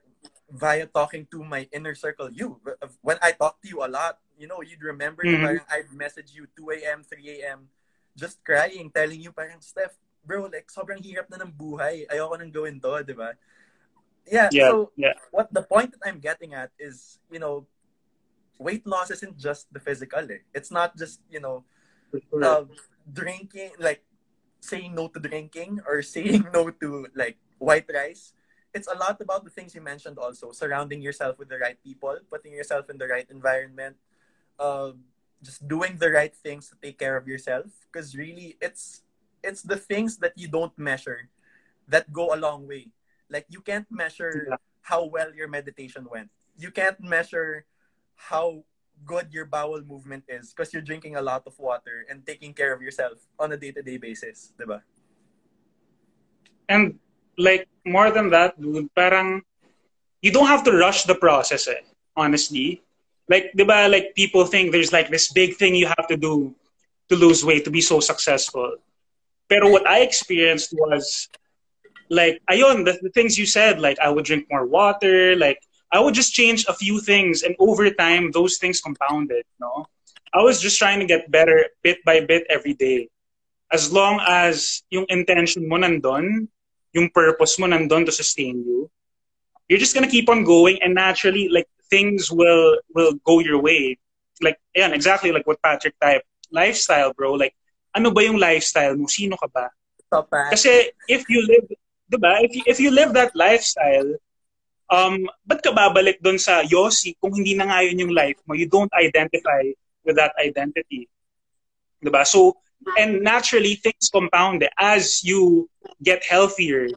via 0.50 0.86
talking 0.86 1.26
to 1.30 1.42
my 1.42 1.66
inner 1.72 1.94
circle. 1.94 2.30
You, 2.30 2.60
when 3.02 3.18
I 3.22 3.32
talk 3.32 3.60
to 3.62 3.68
you 3.68 3.82
a 3.82 3.88
lot, 3.90 4.18
you 4.38 4.46
know, 4.46 4.62
you'd 4.62 4.82
remember 4.82 5.24
mm-hmm. 5.24 5.64
I'd 5.70 5.90
message 5.92 6.30
you 6.34 6.46
2 6.56 6.82
a.m., 6.82 7.02
3 7.02 7.40
a.m., 7.42 7.68
just 8.16 8.44
crying, 8.44 8.90
telling 8.94 9.20
you 9.20 9.32
parang, 9.32 9.60
Steph, 9.60 9.96
bro, 10.24 10.46
like, 10.46 10.70
sobrang 10.70 11.02
hirap 11.02 11.28
na 11.30 11.42
ng 11.42 11.52
buhay. 11.52 12.06
Ayoko 12.08 12.38
nang 12.38 12.52
gawin 12.52 12.78
to, 12.80 13.02
di 13.02 13.12
ba? 13.12 13.34
Yeah, 14.26 14.50
yeah, 14.50 14.70
so 14.70 14.90
yeah. 14.96 15.14
what 15.30 15.52
the 15.54 15.62
point 15.62 15.92
that 15.92 16.02
I'm 16.02 16.18
getting 16.18 16.54
at 16.54 16.70
is, 16.78 17.18
you 17.30 17.38
know, 17.38 17.66
weight 18.58 18.86
loss 18.86 19.10
isn't 19.10 19.38
just 19.38 19.72
the 19.72 19.80
physical. 19.80 20.20
Eh. 20.30 20.42
It's 20.54 20.70
not 20.70 20.96
just 20.96 21.20
you 21.30 21.40
know, 21.40 21.64
uh, 22.42 22.64
drinking 23.12 23.72
like 23.78 24.02
saying 24.60 24.94
no 24.94 25.08
to 25.08 25.20
drinking 25.20 25.80
or 25.86 26.02
saying 26.16 26.46
no 26.52 26.70
to 26.70 27.06
like 27.14 27.38
white 27.58 27.86
rice. 27.92 28.32
It's 28.74 28.88
a 28.88 28.98
lot 28.98 29.20
about 29.20 29.44
the 29.44 29.50
things 29.50 29.74
you 29.74 29.80
mentioned 29.80 30.18
also. 30.18 30.52
Surrounding 30.52 31.00
yourself 31.00 31.38
with 31.38 31.48
the 31.48 31.56
right 31.56 31.80
people, 31.82 32.18
putting 32.28 32.52
yourself 32.52 32.90
in 32.90 32.98
the 32.98 33.06
right 33.08 33.24
environment, 33.30 33.96
uh, 34.58 34.92
just 35.42 35.66
doing 35.66 35.96
the 35.96 36.10
right 36.10 36.34
things 36.34 36.68
to 36.68 36.76
take 36.82 36.98
care 36.98 37.16
of 37.16 37.26
yourself. 37.26 37.66
Because 37.88 38.14
really, 38.16 38.58
it's 38.60 39.02
it's 39.42 39.62
the 39.62 39.78
things 39.78 40.18
that 40.18 40.36
you 40.36 40.48
don't 40.48 40.76
measure 40.76 41.30
that 41.88 42.12
go 42.12 42.34
a 42.34 42.36
long 42.36 42.66
way. 42.66 42.92
Like 43.30 43.46
you 43.48 43.60
can't 43.60 43.86
measure 43.90 44.46
yeah. 44.50 44.56
how 44.82 45.04
well 45.06 45.34
your 45.34 45.48
meditation 45.48 46.06
went. 46.10 46.30
You 46.58 46.70
can't 46.70 47.00
measure 47.00 47.64
how 48.16 48.64
good 49.04 49.28
your 49.30 49.44
bowel 49.44 49.82
movement 49.82 50.24
is 50.28 50.54
because 50.54 50.72
you're 50.72 50.82
drinking 50.82 51.16
a 51.16 51.22
lot 51.22 51.42
of 51.46 51.58
water 51.58 52.06
and 52.08 52.24
taking 52.24 52.54
care 52.54 52.72
of 52.72 52.80
yourself 52.80 53.18
on 53.38 53.52
a 53.52 53.56
day-to-day 53.56 53.98
basis, 53.98 54.52
diba? 54.58 54.80
And 56.68 56.98
like 57.36 57.68
more 57.84 58.10
than 58.10 58.30
that, 58.30 58.60
dude, 58.60 58.88
parang 58.94 59.42
you 60.22 60.32
don't 60.32 60.46
have 60.46 60.64
to 60.64 60.72
rush 60.72 61.04
the 61.04 61.14
process, 61.14 61.68
eh, 61.68 61.84
honestly. 62.16 62.82
Like, 63.28 63.52
diba, 63.56 63.90
like 63.90 64.14
people 64.14 64.46
think 64.46 64.72
there's 64.72 64.92
like 64.92 65.10
this 65.10 65.32
big 65.32 65.56
thing 65.56 65.74
you 65.74 65.86
have 65.86 66.08
to 66.08 66.16
do 66.16 66.54
to 67.08 67.16
lose 67.16 67.44
weight 67.44 67.64
to 67.64 67.70
be 67.70 67.80
so 67.80 68.00
successful. 68.00 68.76
Pero 69.48 69.70
what 69.70 69.86
I 69.86 70.00
experienced 70.00 70.74
was 70.74 71.28
like 72.08 72.40
ayon 72.50 72.84
the, 72.84 72.98
the 73.02 73.10
things 73.10 73.38
you 73.38 73.46
said 73.46 73.80
like 73.80 73.98
I 73.98 74.08
would 74.08 74.24
drink 74.24 74.46
more 74.50 74.66
water 74.66 75.34
like 75.34 75.58
I 75.92 76.00
would 76.00 76.14
just 76.14 76.34
change 76.34 76.66
a 76.66 76.74
few 76.74 77.00
things, 77.00 77.42
and 77.42 77.54
over 77.58 77.88
time, 77.90 78.30
those 78.32 78.58
things 78.58 78.80
compounded. 78.80 79.44
No, 79.60 79.86
I 80.34 80.42
was 80.42 80.60
just 80.60 80.78
trying 80.78 81.00
to 81.00 81.06
get 81.06 81.30
better 81.30 81.70
bit 81.82 82.04
by 82.04 82.20
bit 82.20 82.44
every 82.50 82.74
day, 82.74 83.08
as 83.70 83.92
long 83.92 84.20
as 84.26 84.82
yung 84.90 85.06
intention 85.08 85.68
mo 85.68 85.76
nandun, 85.78 86.48
yung 86.92 87.10
purpose 87.10 87.58
mo 87.58 87.66
nandun 87.66 88.04
to 88.06 88.12
sustain 88.12 88.66
you, 88.66 88.90
you're 89.68 89.78
just 89.78 89.94
gonna 89.94 90.10
keep 90.10 90.28
on 90.28 90.42
going 90.42 90.82
and 90.82 90.94
naturally 90.94 91.48
like 91.48 91.68
things 91.88 92.30
will 92.30 92.78
will 92.94 93.14
go 93.22 93.38
your 93.38 93.62
way. 93.62 93.96
Like 94.42 94.58
yeah, 94.74 94.90
exactly 94.90 95.30
like 95.30 95.46
what 95.46 95.62
Patrick 95.62 95.94
type 96.02 96.26
lifestyle, 96.50 97.14
bro. 97.14 97.38
Like 97.38 97.54
ano 97.94 98.10
ba 98.10 98.26
yung 98.26 98.42
lifestyle 98.42 98.98
mo? 98.98 99.06
Sino 99.06 99.38
ka 99.38 99.46
ba? 99.46 99.70
Kasi 100.50 100.90
if 101.06 101.24
you 101.30 101.46
live, 101.46 101.66
'di 102.08 102.18
ba? 102.18 102.38
If 102.42 102.52
you, 102.54 102.62
if 102.66 102.78
you 102.80 102.90
live 102.90 103.12
that 103.14 103.34
lifestyle, 103.34 104.14
um, 104.90 105.26
ba't 105.46 105.62
ka 105.62 105.74
babalik 105.74 106.22
doon 106.22 106.38
sa 106.38 106.62
Yossi 106.62 107.18
kung 107.18 107.34
hindi 107.34 107.58
na 107.58 107.66
nga 107.66 107.82
yun 107.82 108.06
yung 108.06 108.14
life 108.14 108.38
mo? 108.46 108.54
You 108.54 108.70
don't 108.70 108.92
identify 108.94 109.66
with 110.06 110.16
that 110.16 110.32
identity. 110.38 111.10
ba? 112.06 112.22
So 112.22 112.54
and 112.96 113.22
naturally 113.22 113.74
things 113.74 114.10
compound 114.12 114.62
eh. 114.62 114.68
as 114.78 115.24
you 115.24 115.68
get 116.02 116.22
healthier 116.24 116.88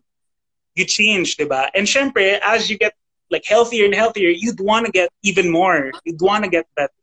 you 0.76 0.86
change 0.86 1.38
diba 1.38 1.69
and 1.74 1.88
syempre 1.88 2.39
as 2.43 2.69
you 2.69 2.78
get 2.78 2.93
like 3.32 3.45
healthier 3.45 3.86
and 3.86 3.95
healthier 3.95 4.30
you'd 4.30 4.60
want 4.60 4.86
to 4.86 4.91
get 4.91 5.10
even 5.24 5.50
more 5.50 5.91
you'd 6.06 6.22
want 6.22 6.43
to 6.43 6.50
get 6.50 6.65
better 6.76 7.02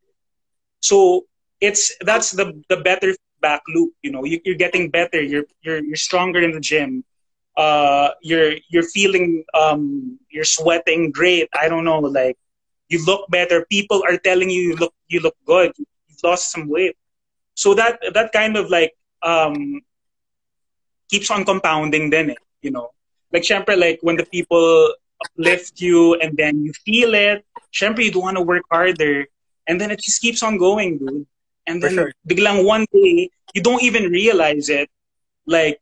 so 0.80 1.26
it's 1.60 1.92
that's 2.02 2.30
the 2.32 2.52
the 2.68 2.76
better 2.76 3.14
back 3.40 3.62
loop 3.68 3.92
you 4.02 4.10
know 4.10 4.24
you, 4.24 4.40
you're 4.44 4.60
getting 4.60 4.90
better 4.90 5.20
you're 5.20 5.46
you're 5.62 5.82
you're 5.82 5.96
stronger 5.96 6.40
in 6.40 6.52
the 6.52 6.60
gym 6.60 7.04
uh 7.56 8.10
you're 8.22 8.54
you're 8.68 8.88
feeling 8.96 9.44
um 9.54 10.18
you're 10.30 10.44
sweating 10.44 11.10
great. 11.10 11.48
I 11.54 11.68
don't 11.68 11.84
know 11.84 12.00
like 12.00 12.36
you 12.88 13.04
look 13.04 13.28
better. 13.30 13.64
People 13.70 14.02
are 14.08 14.16
telling 14.18 14.50
you 14.50 14.62
you 14.62 14.76
look 14.76 14.94
you 15.08 15.20
look 15.20 15.36
good. 15.46 15.72
You've 15.76 16.22
lost 16.22 16.52
some 16.52 16.68
weight. 16.68 16.96
So 17.54 17.74
that 17.74 18.00
that 18.14 18.32
kind 18.32 18.56
of 18.56 18.70
like 18.70 18.94
um, 19.22 19.80
keeps 21.10 21.30
on 21.30 21.44
compounding 21.44 22.10
then 22.10 22.30
eh, 22.30 22.42
you 22.62 22.70
know. 22.70 22.90
Like 23.32 23.42
syempre 23.42 23.78
like 23.78 23.98
when 24.02 24.16
the 24.16 24.26
people 24.26 24.94
uplift 25.24 25.80
you 25.80 26.14
and 26.16 26.36
then 26.36 26.62
you 26.62 26.72
feel 26.84 27.14
it 27.14 27.44
syempre 27.76 28.04
you 28.04 28.20
want 28.20 28.36
to 28.36 28.42
work 28.42 28.64
harder. 28.70 29.26
And 29.68 29.80
then 29.80 29.90
it 29.90 30.00
just 30.00 30.20
keeps 30.20 30.42
on 30.42 30.58
going 30.58 30.98
dude. 30.98 31.26
And 31.66 31.82
then 31.82 31.94
sure. 31.94 32.12
biglang 32.28 32.64
one 32.64 32.86
day 32.92 33.30
you 33.54 33.62
don't 33.62 33.82
even 33.82 34.10
realize 34.10 34.68
it. 34.68 34.88
Like 35.46 35.80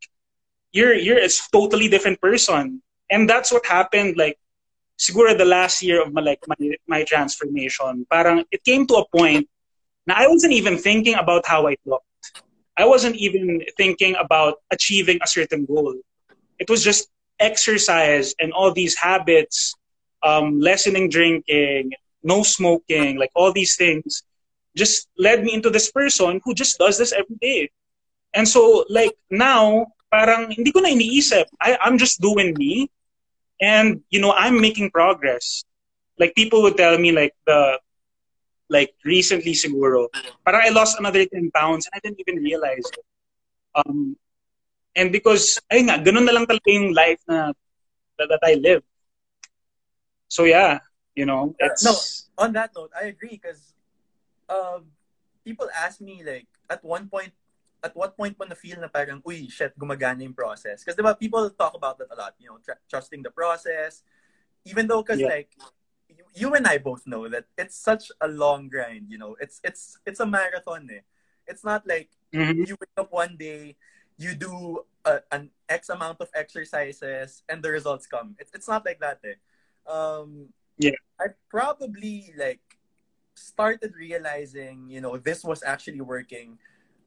you're 0.75 0.95
you're 0.95 1.23
a 1.23 1.31
totally 1.53 1.89
different 1.89 2.21
person 2.21 2.83
and 3.11 3.31
that's 3.31 3.51
what 3.55 3.65
happened 3.67 4.17
like 4.19 4.37
siguro 4.99 5.37
the 5.37 5.49
last 5.57 5.83
year 5.83 6.03
of 6.03 6.13
my 6.13 6.21
like 6.21 6.43
my, 6.51 6.59
my 6.87 7.03
transformation 7.05 8.07
parang 8.11 8.45
it 8.51 8.63
came 8.65 8.87
to 8.87 8.97
a 9.03 9.07
point 9.19 9.49
now, 10.07 10.17
I 10.19 10.27
wasn't 10.27 10.53
even 10.53 10.79
thinking 10.79 11.15
about 11.15 11.47
how 11.47 11.67
I 11.67 11.77
looked. 11.87 12.05
I 12.77 12.87
wasn't 12.87 13.17
even 13.17 13.63
thinking 13.77 14.17
about 14.17 14.57
achieving 14.71 15.19
a 15.23 15.27
certain 15.27 15.65
goal. 15.65 15.95
It 16.59 16.69
was 16.69 16.85
just 16.85 17.09
exercise 17.41 18.35
and 18.39 18.53
all 18.53 18.73
these 18.73 18.97
habits, 18.97 19.75
um, 20.23 20.61
lessening 20.61 21.09
drinking, 21.09 21.93
no 22.23 22.43
smoking, 22.43 23.19
like 23.19 23.31
all 23.35 23.53
these 23.53 23.77
things 23.77 24.23
just 24.77 25.09
led 25.19 25.45
me 25.45 25.55
into 25.55 25.71
this 25.71 25.91
person 25.91 26.41
who 26.45 26.55
just 26.55 26.79
does 26.79 26.99
this 26.99 27.13
every 27.13 27.37
day. 27.41 27.71
And 28.35 28.49
so, 28.49 28.85
like, 28.91 29.13
now, 29.31 29.87
parang 30.15 30.47
hindi 30.47 30.71
ko 30.71 30.79
na 30.79 30.95
iniisip. 30.95 31.51
I, 31.59 31.75
I'm 31.83 31.99
just 31.99 32.23
doing 32.23 32.55
me. 32.55 32.87
And, 33.59 34.07
you 34.15 34.23
know, 34.23 34.31
I'm 34.31 34.63
making 34.63 34.95
progress. 34.95 35.67
Like, 36.19 36.39
people 36.39 36.63
would 36.63 36.79
tell 36.79 36.95
me, 36.99 37.11
like, 37.11 37.35
the 37.47 37.83
like 38.69 38.95
recently 39.05 39.53
siguro, 39.53 40.09
parang 40.45 40.63
I 40.65 40.71
lost 40.71 40.99
another 40.99 41.25
10 41.27 41.51
pounds 41.53 41.87
and 41.87 41.95
I 41.95 42.01
didn't 42.01 42.21
even 42.21 42.43
realize 42.43 42.83
it. 42.83 43.07
Um, 43.75 44.17
and 44.97 45.13
because, 45.13 45.61
ay 45.71 45.85
nga, 45.85 46.01
ganun 46.01 46.25
na 46.25 46.33
lang 46.33 46.47
talaga 46.47 46.69
yung 46.71 46.95
life 46.95 47.21
na 47.29 47.53
that, 48.19 48.29
that 48.31 48.43
I 48.43 48.55
live. 48.55 48.83
So 50.29 50.45
yeah, 50.45 50.81
you 51.15 51.27
know, 51.27 51.55
it's... 51.59 51.85
No, 51.85 51.95
on 52.39 52.53
that 52.55 52.73
note, 52.75 52.91
I 52.97 53.11
agree 53.11 53.39
because 53.39 53.75
um, 54.49 54.91
people 55.45 55.69
ask 55.75 56.01
me 56.01 56.23
like, 56.25 56.47
at 56.71 56.83
one 56.83 57.09
point, 57.09 57.33
at 57.85 57.95
what 57.95 58.17
point 58.17 58.35
mo 58.41 58.49
na-feel 58.49 58.81
na 58.81 58.89
parang, 58.89 59.21
uy, 59.21 59.53
shit, 59.53 59.77
gumagana 59.79 60.25
yung 60.25 60.33
process? 60.33 60.81
Because 60.81 60.97
diba, 60.97 61.13
people 61.21 61.45
talk 61.53 61.77
about 61.77 62.01
that 62.01 62.09
a 62.09 62.17
lot, 62.17 62.33
you 62.41 62.49
know, 62.49 62.57
tr- 62.65 62.81
trusting 62.89 63.23
the 63.23 63.31
process. 63.31 64.03
Even 64.65 64.89
though, 64.89 65.05
because 65.05 65.21
yeah. 65.21 65.29
like, 65.29 65.53
you 66.35 66.55
and 66.55 66.67
I 66.67 66.79
both 66.79 67.07
know 67.07 67.29
that 67.29 67.45
it's 67.57 67.77
such 67.77 68.11
a 68.21 68.29
long 68.29 68.69
grind. 68.69 69.07
You 69.09 69.19
know, 69.19 69.37
it's 69.41 69.61
it's 69.63 69.99
it's 70.05 70.21
a 70.21 70.27
marathon. 70.27 70.89
Eh. 70.91 71.01
It's 71.47 71.65
not 71.65 71.87
like 71.87 72.11
mm-hmm. 72.33 72.65
you 72.67 72.77
wake 72.81 72.97
up 72.97 73.13
one 73.13 73.37
day, 73.37 73.77
you 74.17 74.35
do 74.35 74.85
a, 75.05 75.21
an 75.31 75.51
X 75.69 75.89
amount 75.89 76.21
of 76.21 76.29
exercises, 76.35 77.43
and 77.49 77.63
the 77.63 77.71
results 77.71 78.07
come. 78.07 78.35
It's 78.39 78.51
it's 78.55 78.69
not 78.69 78.85
like 78.85 79.01
that. 79.01 79.21
Eh. 79.25 79.39
Um, 79.87 80.49
yeah, 80.79 80.99
I 81.21 81.37
probably 81.49 82.35
like 82.37 82.63
started 83.35 83.95
realizing, 83.99 84.87
you 84.89 85.01
know, 85.01 85.17
this 85.17 85.45
was 85.45 85.63
actually 85.63 86.01
working 86.01 86.59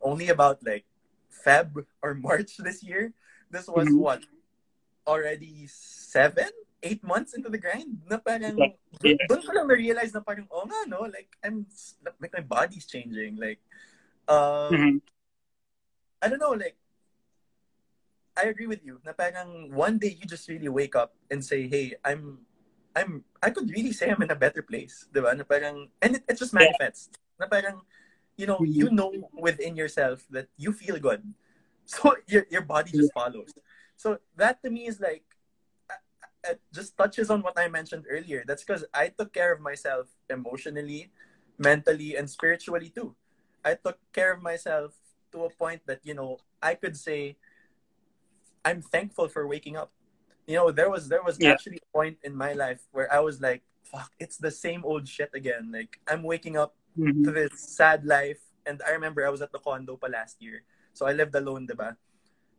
only 0.01 0.29
about 0.29 0.63
like 0.65 0.85
Feb 1.31 1.85
or 2.01 2.13
March 2.27 2.57
this 2.57 2.83
year. 2.83 3.13
This 3.49 3.67
was 3.67 3.87
mm-hmm. 3.87 3.99
what 3.99 4.21
already 5.07 5.67
seven 5.71 6.51
eight 6.83 7.03
months 7.03 7.33
into 7.33 7.49
the 7.49 7.57
grind 7.57 7.97
na 8.05 8.21
parang 8.21 8.53
yeah. 9.01 9.17
doon 9.25 9.41
ko 9.41 9.49
lang 9.49 9.65
na-realize 9.65 10.13
na 10.13 10.21
parang 10.21 10.45
oh 10.53 10.67
nga 10.69 10.85
no 10.85 11.09
like 11.09 11.31
I'm 11.41 11.65
like 12.21 12.33
my 12.33 12.45
body's 12.45 12.85
changing 12.85 13.39
like 13.41 13.57
um 14.29 14.69
mm-hmm. 14.69 14.97
I 16.21 16.25
don't 16.29 16.43
know 16.43 16.53
like 16.53 16.77
I 18.37 18.53
agree 18.53 18.69
with 18.69 18.85
you 18.85 19.01
na 19.01 19.17
parang 19.17 19.73
one 19.73 19.97
day 19.97 20.13
you 20.13 20.29
just 20.29 20.45
really 20.45 20.69
wake 20.69 20.93
up 20.93 21.17
and 21.33 21.41
say 21.41 21.65
hey 21.65 21.97
I'm 22.05 22.45
I'm 22.93 23.25
I 23.41 23.49
could 23.49 23.73
really 23.73 23.93
say 23.93 24.13
I'm 24.13 24.21
in 24.21 24.29
a 24.29 24.37
better 24.37 24.61
place 24.61 25.09
diba 25.09 25.33
na 25.33 25.49
parang 25.49 25.89
and 25.97 26.21
it, 26.21 26.23
it 26.29 26.37
just 26.37 26.53
manifests 26.53 27.09
yeah. 27.09 27.41
na 27.41 27.45
parang 27.49 27.81
you 28.37 28.45
know 28.45 28.61
you 28.61 28.89
know 28.89 29.11
within 29.33 29.75
yourself 29.75 30.25
that 30.29 30.47
you 30.57 30.71
feel 30.71 30.97
good 30.97 31.21
so 31.85 32.15
your 32.27 32.45
your 32.49 32.61
body 32.61 32.91
just 32.91 33.13
follows 33.13 33.53
so 33.97 34.19
that 34.37 34.61
to 34.63 34.69
me 34.69 34.87
is 34.87 35.01
like 35.01 35.25
uh, 35.89 35.93
uh, 36.45 36.51
it 36.51 36.61
just 36.71 36.95
touches 36.95 37.29
on 37.29 37.41
what 37.41 37.57
I 37.57 37.67
mentioned 37.67 38.05
earlier. 38.09 38.43
That's 38.47 38.63
because 38.63 38.85
I 38.93 39.09
took 39.09 39.33
care 39.33 39.51
of 39.51 39.59
myself 39.59 40.07
emotionally, 40.29 41.11
mentally, 41.57 42.15
and 42.15 42.29
spiritually 42.29 42.89
too. 42.89 43.15
I 43.65 43.73
took 43.73 43.97
care 44.13 44.31
of 44.31 44.41
myself 44.41 44.93
to 45.31 45.45
a 45.45 45.49
point 45.49 45.81
that, 45.87 45.99
you 46.03 46.13
know, 46.13 46.37
I 46.61 46.75
could 46.75 46.95
say 46.95 47.37
I'm 48.63 48.81
thankful 48.81 49.27
for 49.27 49.47
waking 49.47 49.75
up. 49.75 49.91
You 50.45 50.55
know, 50.55 50.71
there 50.71 50.89
was 50.89 51.09
there 51.09 51.23
was 51.23 51.37
yeah. 51.39 51.51
actually 51.51 51.79
a 51.81 51.91
point 51.91 52.17
in 52.23 52.35
my 52.35 52.53
life 52.53 52.85
where 52.91 53.11
I 53.11 53.19
was 53.19 53.41
like, 53.41 53.63
fuck, 53.83 54.11
it's 54.19 54.37
the 54.37 54.51
same 54.51 54.85
old 54.85 55.07
shit 55.07 55.31
again. 55.33 55.71
Like 55.73 55.99
I'm 56.07 56.23
waking 56.23 56.55
up 56.55 56.75
mm-hmm. 56.97 57.23
to 57.23 57.31
this 57.31 57.53
sad 57.59 58.05
life. 58.05 58.39
And 58.65 58.81
I 58.85 58.91
remember 58.91 59.25
I 59.25 59.29
was 59.29 59.41
at 59.41 59.51
the 59.51 59.59
condo 59.59 59.95
pa 59.95 60.07
last 60.07 60.41
year. 60.41 60.63
So 60.93 61.05
I 61.05 61.13
lived 61.13 61.35
alone, 61.35 61.67
diba? 61.67 61.95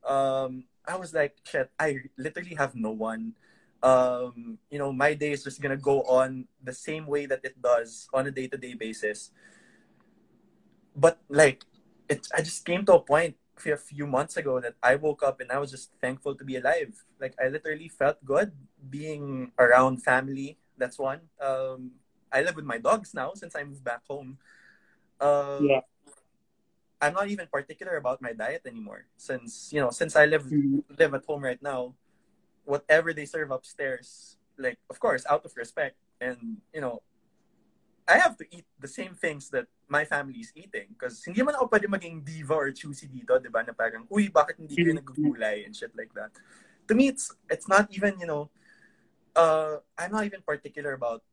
Um, 0.06 0.64
I 0.86 0.96
was 0.96 1.12
like, 1.12 1.36
shit, 1.44 1.70
I 1.78 2.00
literally 2.16 2.54
have 2.54 2.74
no 2.74 2.90
one 2.90 3.34
um, 3.82 4.58
you 4.70 4.78
know, 4.78 4.92
my 4.92 5.14
day 5.14 5.32
is 5.32 5.44
just 5.44 5.60
gonna 5.60 5.76
go 5.76 6.02
on 6.02 6.46
the 6.62 6.72
same 6.72 7.06
way 7.06 7.26
that 7.26 7.44
it 7.44 7.60
does 7.62 8.08
on 8.12 8.26
a 8.26 8.30
day 8.30 8.48
to 8.48 8.56
day 8.56 8.74
basis. 8.74 9.30
But 10.96 11.18
like, 11.28 11.64
it, 12.08 12.26
I 12.34 12.42
just 12.42 12.64
came 12.64 12.84
to 12.86 12.94
a 12.94 13.00
point 13.00 13.36
a 13.66 13.76
few 13.76 14.06
months 14.06 14.36
ago 14.36 14.60
that 14.60 14.74
I 14.82 14.96
woke 14.96 15.22
up 15.22 15.40
and 15.40 15.50
I 15.50 15.58
was 15.58 15.70
just 15.70 15.92
thankful 16.00 16.34
to 16.34 16.44
be 16.44 16.56
alive. 16.56 16.94
Like, 17.20 17.34
I 17.42 17.48
literally 17.48 17.88
felt 17.88 18.24
good 18.24 18.52
being 18.90 19.52
around 19.58 20.02
family. 20.02 20.58
That's 20.76 20.98
one. 20.98 21.20
Um, 21.40 21.92
I 22.32 22.42
live 22.42 22.56
with 22.56 22.64
my 22.64 22.78
dogs 22.78 23.14
now 23.14 23.32
since 23.34 23.56
I 23.56 23.64
moved 23.64 23.84
back 23.84 24.02
home. 24.08 24.38
Um, 25.20 25.66
yeah. 25.66 25.80
I'm 27.00 27.14
not 27.14 27.28
even 27.28 27.46
particular 27.46 27.96
about 27.96 28.20
my 28.20 28.32
diet 28.32 28.62
anymore 28.66 29.06
since 29.16 29.70
you 29.70 29.80
know 29.80 29.90
since 29.90 30.16
I 30.16 30.26
live 30.26 30.44
mm-hmm. 30.50 30.82
live 30.98 31.14
at 31.14 31.24
home 31.24 31.44
right 31.44 31.62
now 31.62 31.94
whatever 32.68 33.16
they 33.16 33.24
serve 33.24 33.50
upstairs, 33.50 34.36
like 34.60 34.76
of 34.92 35.00
course 35.00 35.24
out 35.24 35.42
of 35.48 35.56
respect, 35.56 35.96
and 36.20 36.60
you 36.72 36.84
know, 36.84 37.00
I 38.06 38.20
have 38.20 38.36
to 38.36 38.44
eat 38.52 38.68
the 38.78 38.86
same 38.86 39.16
things 39.16 39.48
that 39.50 39.66
my 39.88 40.04
family 40.04 40.44
is 40.44 40.52
eating 40.54 40.92
because 40.92 41.24
hindi 41.24 41.40
man 41.40 41.56
ako 41.56 41.72
pwede 41.72 41.88
maging 41.88 42.20
diva 42.20 42.52
or 42.52 42.68
choosy 42.76 43.08
dito, 43.08 43.40
di 43.40 43.48
ba? 43.48 43.64
Na 43.64 43.72
parang, 43.72 44.04
uy, 44.12 44.28
bakit 44.28 44.60
hindi 44.60 44.76
kayo 44.76 44.92
nagugulay 44.92 45.64
and 45.64 45.72
shit 45.72 45.96
like 45.96 46.12
that. 46.12 46.28
To 46.88 46.92
me, 46.92 47.08
it's 47.08 47.32
it's 47.48 47.64
not 47.64 47.88
even, 47.96 48.20
you 48.20 48.28
know, 48.28 48.52
uh, 49.32 49.80
I'm 49.96 50.12
not 50.12 50.28
even 50.28 50.44
particular 50.44 50.92
about 50.92 51.24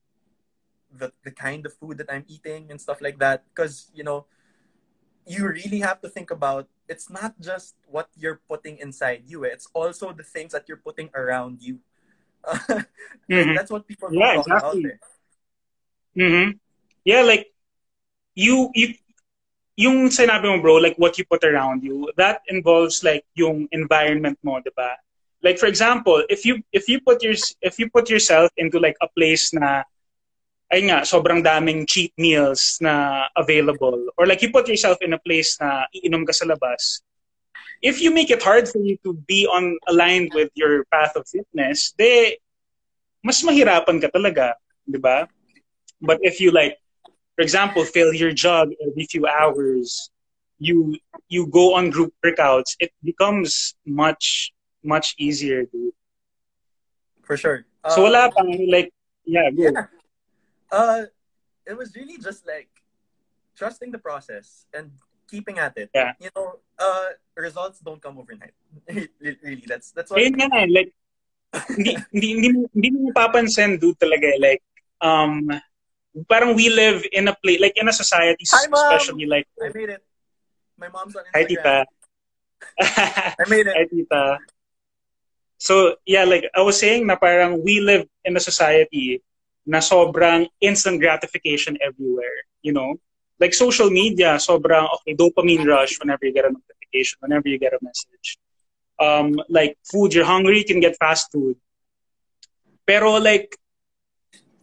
the 0.91 1.12
the 1.24 1.32
kind 1.32 1.65
of 1.65 1.74
food 1.74 1.98
that 1.98 2.12
I'm 2.12 2.26
eating 2.28 2.71
and 2.71 2.80
stuff 2.80 3.02
like 3.02 3.19
that 3.19 3.43
because 3.54 3.91
you 3.93 4.04
know, 4.04 4.26
you 5.26 5.48
really 5.48 5.80
have 5.80 6.02
to 6.02 6.10
think 6.10 6.32
about 6.32 6.67
it's 6.88 7.10
not 7.10 7.34
just 7.41 7.76
what 7.88 8.10
you're 8.15 8.41
putting 8.48 8.78
inside 8.78 9.24
you 9.26 9.45
eh. 9.45 9.50
it's 9.50 9.67
also 9.74 10.13
the 10.13 10.24
things 10.24 10.52
that 10.54 10.69
you're 10.69 10.78
putting 10.86 11.10
around 11.15 11.58
you 11.62 11.80
mm-hmm. 12.45 13.56
that's 13.56 13.71
what 13.71 13.88
people 13.88 14.13
yeah 14.13 14.38
exactly. 14.38 14.93
mm-hmm. 16.15 16.52
yeah 17.04 17.24
like 17.24 17.50
you 18.36 18.69
you 18.76 18.93
yung 19.76 20.08
sinabi 20.08 20.48
mo 20.48 20.63
bro, 20.63 20.80
like 20.80 20.95
what 20.95 21.19
you 21.19 21.26
put 21.28 21.43
around 21.43 21.84
you, 21.84 22.08
that 22.15 22.39
involves 22.48 23.04
like 23.04 23.28
yung 23.36 23.67
environment 23.71 24.39
mo, 24.43 24.60
di 24.63 24.71
ba? 24.76 24.95
Like 25.43 25.60
for 25.60 25.67
example, 25.67 26.24
if 26.32 26.48
you 26.48 26.63
if 26.71 26.88
you 26.88 27.04
put 27.04 27.21
your 27.21 27.36
if 27.62 27.78
you 27.78 27.91
put 27.91 28.10
yourself 28.10 28.50
into 28.56 28.80
like 28.80 28.95
a 29.04 29.12
place 29.12 29.52
na 29.54 29.84
ay 30.73 30.89
nga, 30.89 31.06
sobrang 31.06 31.45
daming 31.45 31.86
cheap 31.86 32.13
meals 32.17 32.78
na 32.82 33.25
available. 33.38 34.10
Or 34.17 34.25
like 34.25 34.41
you 34.41 34.49
put 34.49 34.67
yourself 34.67 34.97
in 35.01 35.13
a 35.13 35.21
place 35.21 35.58
na 35.62 35.86
iinom 35.93 36.25
ka 36.25 36.34
sa 36.34 36.45
labas. 36.45 37.01
If 37.82 38.01
you 38.01 38.10
make 38.10 38.32
it 38.32 38.41
hard 38.41 38.67
for 38.67 38.80
you 38.82 38.97
to 39.06 39.13
be 39.13 39.45
on 39.45 39.78
aligned 39.88 40.34
with 40.34 40.49
your 40.56 40.86
path 40.89 41.13
of 41.13 41.28
fitness, 41.30 41.93
de 41.93 42.39
mas 43.21 43.45
mahirapan 43.45 44.01
ka 44.01 44.10
talaga, 44.10 44.58
'di 44.89 44.97
ba? 44.97 45.30
But 46.01 46.21
if 46.25 46.41
you 46.41 46.49
like 46.49 46.82
for 47.36 47.43
example, 47.43 47.84
fail 47.84 48.13
your 48.13 48.32
jog 48.32 48.71
every 48.82 49.06
few 49.06 49.28
hours, 49.28 50.10
you 50.58 50.97
you 51.28 51.45
go 51.47 51.75
on 51.75 51.91
group 51.91 52.13
workouts, 52.23 52.73
it 52.80 52.91
becomes 53.04 53.75
much 53.86 54.51
much 54.82 55.13
easier, 55.17 55.65
dude. 55.65 55.93
For 57.21 57.38
sure. 57.38 57.65
So 57.89 58.08
wala 58.08 58.30
um, 58.30 58.32
pang 58.34 58.49
like 58.71 58.89
yeah. 59.25 59.49
Yeah. 59.54 59.93
Uh, 60.76 61.08
it 61.64 61.80
was 61.80 61.96
really 61.96 62.20
just 62.20 62.44
like 62.44 62.68
trusting 63.56 63.96
the 63.96 63.98
process 63.98 64.68
and 64.76 64.92
keeping 65.32 65.58
at 65.58 65.78
it. 65.80 65.90
Yeah. 65.96 66.12
You 66.20 66.30
know, 66.36 66.60
uh, 66.76 67.16
results 67.40 67.80
don't 67.80 68.02
come 68.04 68.20
overnight. 68.20 68.54
really, 69.24 69.64
that's 69.64 69.96
that's 69.96 70.12
what. 70.12 70.20
Ayun 70.20 70.36
eh, 70.36 70.68
like 70.68 70.92
hindi, 71.72 71.96
hindi, 72.12 72.52
hindi, 72.76 72.90
mo 72.92 73.16
papansin 73.16 73.80
dude 73.80 73.96
talaga 73.96 74.28
like 74.44 74.60
um 75.00 75.48
parang 76.28 76.52
we 76.52 76.68
live 76.68 77.08
in 77.16 77.32
a 77.32 77.36
place 77.40 77.64
like 77.64 77.76
in 77.80 77.88
a 77.88 77.96
society 77.96 78.44
Hi, 78.52 78.68
especially 78.68 79.24
like 79.24 79.48
I 79.64 79.72
made 79.72 79.96
it. 79.96 80.04
My 80.76 80.92
mom's 80.92 81.16
on 81.16 81.24
Instagram. 81.24 81.40
Hi 81.40 81.44
tita. 81.48 81.78
I 83.40 83.46
made 83.48 83.68
it. 83.72 83.76
Hi 83.80 83.88
tita. 83.88 84.24
So 85.56 85.96
yeah, 86.04 86.28
like 86.28 86.52
I 86.52 86.60
was 86.60 86.76
saying 86.76 87.08
na 87.08 87.16
parang 87.16 87.64
we 87.64 87.80
live 87.80 88.04
in 88.28 88.36
a 88.36 88.44
society 88.44 89.24
na 89.65 89.80
sobrang 89.80 90.47
instant 90.62 91.01
gratification 91.01 91.78
everywhere, 91.82 92.45
you 92.62 92.71
know? 92.71 92.95
Like 93.39 93.54
social 93.54 93.89
media, 93.89 94.36
sobrang, 94.38 94.88
okay, 94.95 95.15
dopamine 95.15 95.65
rush 95.65 95.99
whenever 95.99 96.25
you 96.25 96.34
get 96.34 96.45
a 96.45 96.54
notification, 96.54 97.17
whenever 97.19 97.49
you 97.49 97.60
get 97.60 97.73
a 97.73 97.80
message. 97.82 98.38
Um, 98.99 99.36
like 99.49 99.78
food, 99.91 100.13
you're 100.13 100.25
hungry, 100.25 100.60
you 100.60 100.65
can 100.65 100.80
get 100.80 100.95
fast 100.97 101.32
food. 101.32 101.58
Pero 102.88 103.17
like 103.17 103.58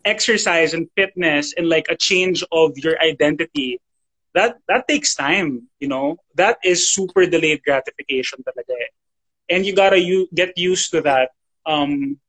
exercise 0.04 0.72
and 0.72 0.88
fitness 0.96 1.52
and 1.56 1.68
like 1.68 1.86
a 1.90 1.96
change 1.96 2.42
of 2.50 2.72
your 2.78 2.98
identity, 3.02 3.78
that 4.34 4.56
that 4.68 4.88
takes 4.88 5.14
time, 5.14 5.68
you 5.80 5.88
know? 5.88 6.16
That 6.36 6.56
is 6.64 6.88
super 6.88 7.26
delayed 7.26 7.62
gratification 7.62 8.40
talaga 8.46 8.72
eh. 8.72 8.92
And 9.50 9.66
you 9.66 9.74
gotta 9.74 9.98
you 9.98 10.28
get 10.32 10.56
used 10.56 10.92
to 10.92 11.02
that. 11.02 11.30
Um, 11.66 12.21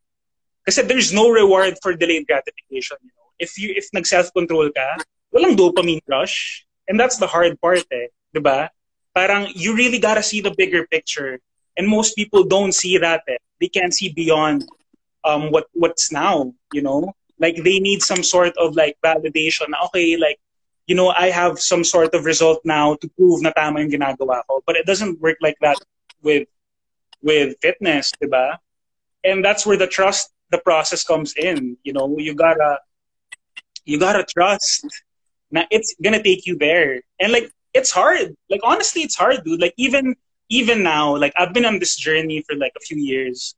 Kasi 0.66 0.82
there's 0.84 1.12
no 1.12 1.30
reward 1.30 1.76
for 1.82 1.94
delayed 1.94 2.28
gratification. 2.28 2.98
You 3.04 3.14
know? 3.18 3.30
If 3.40 3.60
you 3.60 3.74
if 3.76 3.90
nag-self-control 3.94 4.72
ka, 4.72 5.04
walang 5.36 5.60
dopamine 5.60 6.04
rush. 6.08 6.66
And 6.88 7.00
that's 7.00 7.18
the 7.18 7.28
hard 7.28 7.60
part 7.60 7.84
eh. 7.92 8.08
Di 8.34 8.40
ba? 8.40 8.72
Parang 9.16 9.48
you 9.54 9.76
really 9.76 10.00
gotta 10.00 10.24
see 10.24 10.42
the 10.42 10.56
bigger 10.56 10.88
picture. 10.88 11.40
And 11.76 11.88
most 11.88 12.16
people 12.16 12.44
don't 12.44 12.72
see 12.72 12.98
that 12.98 13.24
eh. 13.28 13.42
They 13.60 13.68
can't 13.68 13.94
see 13.94 14.10
beyond 14.12 14.68
um, 15.24 15.52
what 15.52 15.68
what's 15.74 16.12
now, 16.12 16.54
you 16.72 16.82
know? 16.82 17.16
Like 17.40 17.60
they 17.64 17.80
need 17.80 18.04
some 18.04 18.24
sort 18.24 18.56
of 18.58 18.76
like 18.76 18.96
validation. 19.04 19.72
Okay, 19.92 20.16
like 20.18 20.40
you 20.88 20.96
know, 20.96 21.10
I 21.10 21.32
have 21.32 21.60
some 21.60 21.84
sort 21.84 22.14
of 22.14 22.26
result 22.26 22.60
now 22.64 22.96
to 22.96 23.08
prove 23.16 23.42
na 23.42 23.52
tama 23.52 23.80
yung 23.80 23.92
ginagawa 23.92 24.44
ko. 24.48 24.64
But 24.68 24.76
it 24.76 24.86
doesn't 24.86 25.20
work 25.20 25.38
like 25.40 25.56
that 25.62 25.80
with 26.22 26.48
with 27.24 27.56
fitness, 27.64 28.12
di 28.20 28.28
ba? 28.28 28.60
And 29.24 29.44
that's 29.44 29.66
where 29.66 29.80
the 29.80 29.88
trust 29.88 30.33
the 30.54 30.62
process 30.62 31.02
comes 31.02 31.34
in. 31.34 31.76
You 31.82 31.98
know, 31.98 32.14
you 32.22 32.38
gotta 32.38 32.78
you 33.84 33.98
gotta 33.98 34.22
trust 34.22 34.86
that 35.52 35.68
it's 35.74 35.98
gonna 35.98 36.22
take 36.22 36.46
you 36.46 36.56
there. 36.56 37.02
And 37.18 37.34
like 37.34 37.50
it's 37.74 37.90
hard. 37.90 38.38
Like 38.50 38.62
honestly, 38.62 39.02
it's 39.02 39.18
hard, 39.18 39.42
dude. 39.44 39.60
Like 39.60 39.74
even 39.82 40.14
even 40.48 40.86
now, 40.86 41.18
like 41.18 41.34
I've 41.34 41.54
been 41.58 41.66
on 41.66 41.82
this 41.82 41.98
journey 41.98 42.46
for 42.46 42.54
like 42.56 42.78
a 42.78 42.86
few 42.86 43.02
years. 43.02 43.58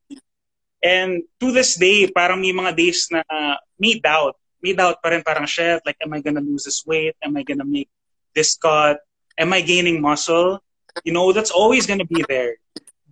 And 0.79 1.23
to 1.41 1.51
this 1.51 1.75
day, 1.75 2.07
parang 2.07 2.39
may 2.39 2.53
mga 2.53 2.71
days 2.77 3.09
na 3.11 3.25
uh, 3.25 3.57
may 3.75 3.99
doubt. 3.99 4.39
May 4.61 4.77
doubt 4.77 5.01
pa 5.01 5.09
rin 5.09 5.25
parang, 5.25 5.45
shit, 5.49 5.81
like, 5.85 5.97
am 6.01 6.13
I 6.13 6.21
gonna 6.21 6.41
lose 6.41 6.65
this 6.65 6.85
weight? 6.85 7.17
Am 7.25 7.33
I 7.37 7.41
gonna 7.41 7.65
make 7.65 7.89
this 8.37 8.53
cut? 8.53 9.01
Am 9.37 9.49
I 9.53 9.61
gaining 9.65 10.01
muscle? 10.01 10.61
You 11.03 11.13
know, 11.13 11.33
that's 11.33 11.49
always 11.49 11.89
gonna 11.89 12.05
be 12.05 12.21
there. 12.29 12.61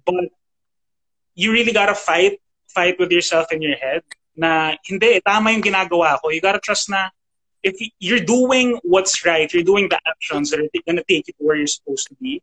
But 0.06 0.30
you 1.34 1.50
really 1.50 1.74
gotta 1.74 1.98
fight 1.98 2.43
fight 2.74 3.00
with 3.00 3.12
yourself 3.12 3.52
in 3.52 3.62
your 3.62 3.78
head 3.78 4.04
na 4.36 4.76
hindi, 4.86 5.22
tama 5.22 5.54
yung 5.54 5.62
ginagawa 5.62 6.18
ko. 6.22 6.30
You 6.30 6.42
gotta 6.42 6.60
trust 6.60 6.90
na 6.90 7.10
if 7.62 7.78
you're 8.00 8.24
doing 8.24 8.82
what's 8.84 9.26
right, 9.26 9.48
you're 9.54 9.64
doing 9.64 9.88
the 9.88 10.00
actions 10.06 10.52
that 10.52 10.60
are 10.60 10.70
gonna 10.86 11.06
take 11.08 11.28
you 11.30 11.34
to 11.38 11.44
where 11.44 11.56
you're 11.56 11.70
supposed 11.70 12.08
to 12.10 12.16
be, 12.20 12.42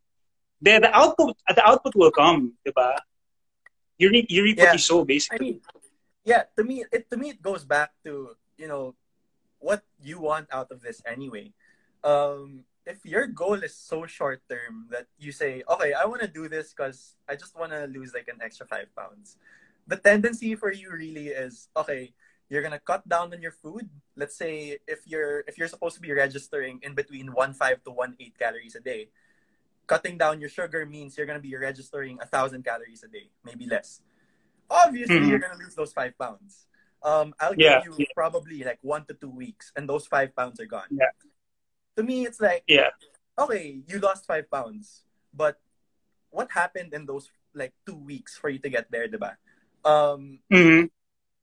then 0.63 0.83
the 0.83 0.93
output, 0.97 1.37
the 1.49 1.65
output 1.67 1.95
will 1.95 2.11
come, 2.11 2.55
di 2.65 2.73
ba? 2.73 3.01
You 3.99 4.09
reap, 4.09 4.27
you 4.31 4.43
reap 4.43 4.57
yeah. 4.57 4.73
what 4.73 4.73
you 4.73 4.79
sow, 4.79 5.05
basically. 5.05 5.37
I 5.37 5.51
mean, 5.53 5.61
yeah, 6.25 6.43
to 6.57 6.65
me, 6.65 6.85
it 6.93 7.11
to 7.11 7.17
me 7.17 7.37
it 7.37 7.43
goes 7.43 7.65
back 7.65 7.93
to 8.05 8.37
you 8.57 8.69
know 8.69 8.95
what 9.59 9.85
you 10.01 10.21
want 10.21 10.49
out 10.53 10.73
of 10.73 10.81
this 10.81 11.03
anyway. 11.05 11.53
Um, 12.03 12.65
if 12.87 13.05
your 13.05 13.27
goal 13.27 13.61
is 13.61 13.77
so 13.77 14.07
short 14.07 14.41
term 14.49 14.89
that 14.91 15.07
you 15.19 15.33
say, 15.33 15.63
okay, 15.69 15.93
I 15.93 16.07
want 16.07 16.23
to 16.23 16.29
do 16.29 16.49
this 16.49 16.73
because 16.73 17.15
I 17.29 17.37
just 17.37 17.53
want 17.59 17.73
to 17.73 17.85
lose 17.85 18.15
like 18.15 18.29
an 18.29 18.41
extra 18.41 18.65
five 18.67 18.89
pounds 18.97 19.37
the 19.91 19.99
tendency 19.99 20.55
for 20.55 20.71
you 20.71 20.95
really 20.95 21.35
is 21.35 21.69
okay 21.77 22.15
you're 22.49 22.63
gonna 22.63 22.79
cut 22.79 23.03
down 23.11 23.35
on 23.35 23.43
your 23.43 23.51
food 23.51 23.91
let's 24.15 24.39
say 24.39 24.79
if 24.87 25.03
you're 25.05 25.43
if 25.51 25.59
you're 25.59 25.69
supposed 25.69 25.99
to 25.99 26.01
be 26.01 26.15
registering 26.15 26.79
in 26.87 26.95
between 26.95 27.27
1.5 27.35 27.83
to 27.83 27.91
1.8 27.91 28.15
calories 28.39 28.79
a 28.79 28.81
day 28.81 29.11
cutting 29.91 30.17
down 30.17 30.39
your 30.39 30.49
sugar 30.49 30.87
means 30.87 31.19
you're 31.19 31.27
gonna 31.27 31.43
be 31.43 31.57
registering 31.59 32.23
a 32.23 32.27
thousand 32.27 32.63
calories 32.63 33.03
a 33.03 33.11
day 33.11 33.27
maybe 33.43 33.67
less 33.67 34.01
obviously 34.71 35.19
mm-hmm. 35.19 35.29
you're 35.29 35.43
gonna 35.43 35.59
lose 35.59 35.75
those 35.75 35.93
five 35.93 36.15
pounds 36.17 36.71
um, 37.03 37.35
i'll 37.43 37.59
yeah. 37.59 37.83
give 37.83 37.99
you 37.99 38.07
probably 38.15 38.63
like 38.63 38.79
one 38.83 39.05
to 39.07 39.15
two 39.15 39.31
weeks 39.31 39.73
and 39.75 39.91
those 39.91 40.07
five 40.07 40.31
pounds 40.37 40.61
are 40.61 40.71
gone 40.71 40.87
yeah 40.95 41.11
to 41.97 42.05
me 42.07 42.25
it's 42.27 42.41
like 42.41 42.63
yeah 42.69 42.95
okay 43.37 43.83
you 43.91 43.99
lost 43.99 44.25
five 44.25 44.47
pounds 44.47 45.03
but 45.35 45.59
what 46.31 46.47
happened 46.53 46.95
in 46.95 47.07
those 47.07 47.27
like 47.55 47.75
two 47.85 47.97
weeks 47.97 48.39
for 48.39 48.49
you 48.49 48.61
to 48.61 48.71
get 48.71 48.87
there 48.91 49.09
diba? 49.09 49.35
Um, 49.85 50.41
mm-hmm. 50.53 50.87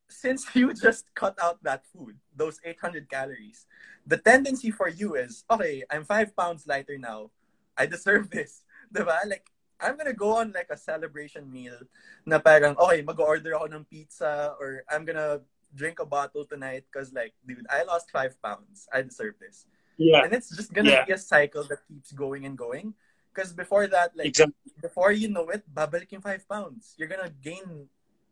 Since 0.09 0.47
you 0.55 0.73
just 0.73 1.05
cut 1.15 1.37
out 1.41 1.61
that 1.63 1.85
food, 1.85 2.17
those 2.35 2.59
800 2.63 3.09
calories, 3.09 3.65
the 4.05 4.17
tendency 4.17 4.71
for 4.71 4.87
you 4.87 5.15
is, 5.15 5.43
okay, 5.49 5.83
I'm 5.89 6.05
five 6.05 6.35
pounds 6.35 6.65
lighter 6.67 6.97
now. 6.97 7.31
I 7.77 7.85
deserve 7.85 8.29
this. 8.31 8.63
Diba? 8.93 9.17
Like, 9.27 9.51
I'm 9.79 9.97
gonna 9.97 10.13
go 10.13 10.37
on 10.37 10.53
like 10.53 10.69
a 10.71 10.77
celebration 10.77 11.51
meal 11.51 11.77
na 12.25 12.39
parang, 12.39 12.75
okay, 12.77 13.01
mag-order 13.01 13.53
ako 13.53 13.65
ng 13.69 13.85
pizza 13.85 14.55
or 14.59 14.81
I'm 14.89 15.05
gonna 15.05 15.41
drink 15.75 15.99
a 15.99 16.05
bottle 16.05 16.45
tonight 16.45 16.85
because 16.89 17.13
like, 17.13 17.33
dude, 17.45 17.67
I 17.69 17.83
lost 17.83 18.09
five 18.09 18.33
pounds. 18.41 18.89
I 18.91 19.03
deserve 19.03 19.35
this. 19.39 19.65
Yeah. 19.97 20.23
And 20.23 20.33
it's 20.33 20.49
just 20.55 20.73
gonna 20.73 20.91
yeah. 20.91 21.05
be 21.05 21.13
a 21.13 21.21
cycle 21.21 21.63
that 21.69 21.85
keeps 21.87 22.11
going 22.11 22.45
and 22.45 22.57
going. 22.57 22.93
Because 23.33 23.53
before 23.53 23.85
that, 23.85 24.17
like, 24.17 24.33
exactly. 24.33 24.73
before 24.81 25.11
you 25.11 25.29
know 25.29 25.45
it, 25.53 25.61
babalik 25.69 26.09
yung 26.09 26.25
five 26.25 26.41
pounds. 26.49 26.97
You're 26.97 27.09
gonna 27.09 27.29
gain 27.29 27.85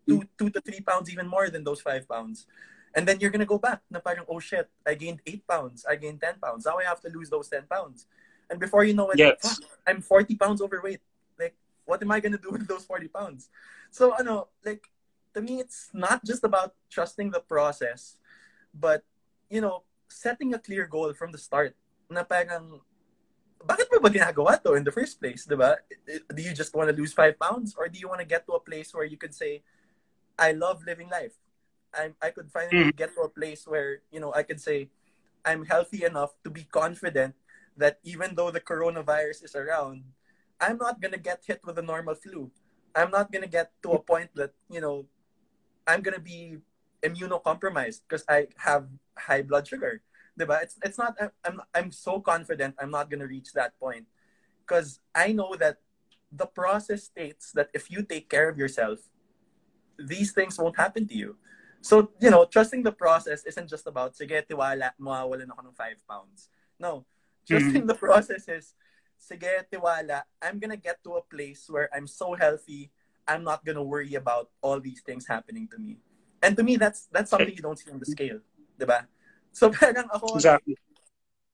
two 0.08 0.20
mm-hmm. 0.22 0.38
two 0.38 0.50
to 0.50 0.62
three 0.62 0.82
pounds 0.82 1.12
even 1.12 1.28
more 1.28 1.50
than 1.50 1.64
those 1.64 1.82
five 1.82 2.08
pounds. 2.08 2.46
And 2.96 3.04
then 3.04 3.20
you're 3.20 3.30
gonna 3.30 3.46
go 3.46 3.60
back 3.60 3.84
na 3.92 4.00
parang, 4.00 4.24
oh 4.30 4.40
shit, 4.40 4.70
I 4.88 4.96
gained 4.96 5.20
eight 5.28 5.46
pounds, 5.46 5.84
I 5.84 6.00
gained 6.00 6.22
10 6.22 6.40
pounds. 6.40 6.66
Now 6.66 6.80
I 6.80 6.88
have 6.88 7.02
to 7.02 7.10
lose 7.12 7.30
those 7.30 7.50
10 7.50 7.68
pounds. 7.68 8.08
And 8.50 8.58
before 8.58 8.86
you 8.86 8.94
know 8.94 9.10
it, 9.12 9.20
yes. 9.20 9.36
fuck, 9.42 9.60
I'm 9.86 10.00
40 10.00 10.36
pounds 10.36 10.62
overweight. 10.62 11.02
Like, 11.38 11.56
what 11.84 12.02
am 12.02 12.12
I 12.12 12.22
gonna 12.22 12.40
do 12.40 12.52
with 12.56 12.68
those 12.68 12.86
40 12.86 13.10
pounds? 13.10 13.50
So, 13.92 14.16
I 14.16 14.24
know, 14.24 14.48
like, 14.64 14.88
to 15.34 15.42
me, 15.42 15.60
it's 15.60 15.90
not 15.94 16.24
just 16.24 16.44
about 16.44 16.74
trusting 16.90 17.32
the 17.32 17.42
process, 17.42 18.16
but, 18.74 19.04
you 19.50 19.60
know, 19.60 19.84
setting 20.08 20.54
a 20.54 20.60
clear 20.60 20.88
goal 20.88 21.14
from 21.14 21.32
the 21.32 21.38
start. 21.38 21.76
Na 22.10 22.24
parang, 22.24 22.80
bakit 23.60 23.92
mo 23.92 24.00
ba 24.00 24.10
ginagawa 24.14 24.62
to 24.62 24.78
in 24.78 24.86
the 24.86 24.94
first 24.94 25.20
place, 25.20 25.44
diba? 25.44 25.76
Do 26.06 26.42
you 26.42 26.54
just 26.54 26.72
want 26.76 26.88
to 26.90 26.96
lose 26.96 27.12
five 27.12 27.36
pounds? 27.36 27.76
Or 27.76 27.90
do 27.90 28.00
you 28.00 28.08
want 28.08 28.22
to 28.22 28.30
get 28.30 28.46
to 28.48 28.54
a 28.54 28.62
place 28.62 28.94
where 28.94 29.04
you 29.06 29.18
can 29.18 29.34
say, 29.34 29.66
I 30.38 30.52
love 30.52 30.84
living 30.86 31.10
life. 31.10 31.34
I 31.94 32.12
I 32.22 32.30
could 32.32 32.52
finally 32.52 32.92
mm. 32.92 32.96
get 32.96 33.16
to 33.16 33.28
a 33.28 33.32
place 33.32 33.68
where 33.68 34.04
you 34.12 34.20
know 34.20 34.34
I 34.36 34.44
could 34.44 34.60
say 34.60 34.90
I'm 35.46 35.66
healthy 35.66 36.04
enough 36.04 36.36
to 36.44 36.50
be 36.50 36.68
confident 36.68 37.36
that 37.78 38.00
even 38.04 38.36
though 38.36 38.52
the 38.52 38.64
coronavirus 38.64 39.46
is 39.46 39.56
around, 39.56 40.04
I'm 40.60 40.78
not 40.78 41.02
gonna 41.02 41.22
get 41.22 41.44
hit 41.46 41.62
with 41.64 41.78
a 41.78 41.86
normal 41.86 42.16
flu. 42.16 42.52
I'm 42.96 43.12
not 43.12 43.32
gonna 43.32 43.52
get 43.52 43.72
to 43.84 43.96
a 43.96 44.02
point 44.02 44.32
that 44.36 44.52
you 44.70 44.82
know 44.82 45.06
I'm 45.88 46.02
gonna 46.02 46.24
be 46.24 46.60
immunocompromised 47.04 48.02
because 48.08 48.26
I 48.28 48.48
have 48.58 48.88
high 49.18 49.42
blood 49.42 49.68
sugar. 49.68 50.02
Diba? 50.40 50.64
It's 50.64 50.76
it's 50.84 50.98
not 50.98 51.16
I'm 51.46 51.62
I'm 51.74 51.92
so 51.92 52.20
confident 52.20 52.76
I'm 52.80 52.92
not 52.92 53.10
gonna 53.10 53.28
reach 53.28 53.54
that 53.54 53.80
point. 53.80 54.08
Because 54.66 55.00
I 55.14 55.32
know 55.32 55.56
that 55.56 55.78
the 56.32 56.48
process 56.48 57.04
states 57.04 57.52
that 57.54 57.70
if 57.74 57.92
you 57.92 58.02
take 58.02 58.30
care 58.30 58.50
of 58.50 58.58
yourself, 58.58 59.00
these 59.98 60.32
things 60.32 60.58
won't 60.58 60.78
happen 60.78 61.08
to 61.08 61.16
you. 61.16 61.36
So, 61.82 62.10
you 62.20 62.32
know, 62.32 62.46
trusting 62.46 62.82
the 62.82 62.92
process 62.92 63.46
isn't 63.46 63.70
just 63.70 63.86
about, 63.86 64.18
sige, 64.18 64.42
tiwala, 64.50 64.92
mawawalan 65.00 65.54
ako 65.54 65.70
ng 65.70 65.76
5 65.78 66.10
pounds. 66.10 66.50
No. 66.80 67.06
Trusting 67.46 67.86
mm-hmm. 67.86 67.88
the 67.88 67.94
process 67.94 68.50
is, 68.50 68.74
sige, 69.22 69.70
tiwala, 69.70 70.26
I'm 70.42 70.58
gonna 70.58 70.82
get 70.82 71.04
to 71.06 71.22
a 71.22 71.22
place 71.22 71.70
where 71.70 71.90
I'm 71.94 72.08
so 72.08 72.34
healthy, 72.34 72.90
I'm 73.28 73.44
not 73.44 73.64
gonna 73.66 73.86
worry 73.86 74.16
about 74.16 74.50
all 74.62 74.80
these 74.80 75.02
things 75.06 75.28
happening 75.30 75.70
to 75.70 75.78
me. 75.78 76.02
And 76.42 76.58
to 76.58 76.64
me, 76.64 76.78
that's 76.78 77.06
that's 77.14 77.30
something 77.30 77.54
you 77.54 77.62
don't 77.62 77.78
see 77.78 77.90
on 77.90 78.02
the 78.02 78.06
scale. 78.06 78.42
Diba? 78.78 79.06
So 79.54 79.70
parang 79.74 80.10
ako, 80.10 80.36
exactly. 80.36 80.78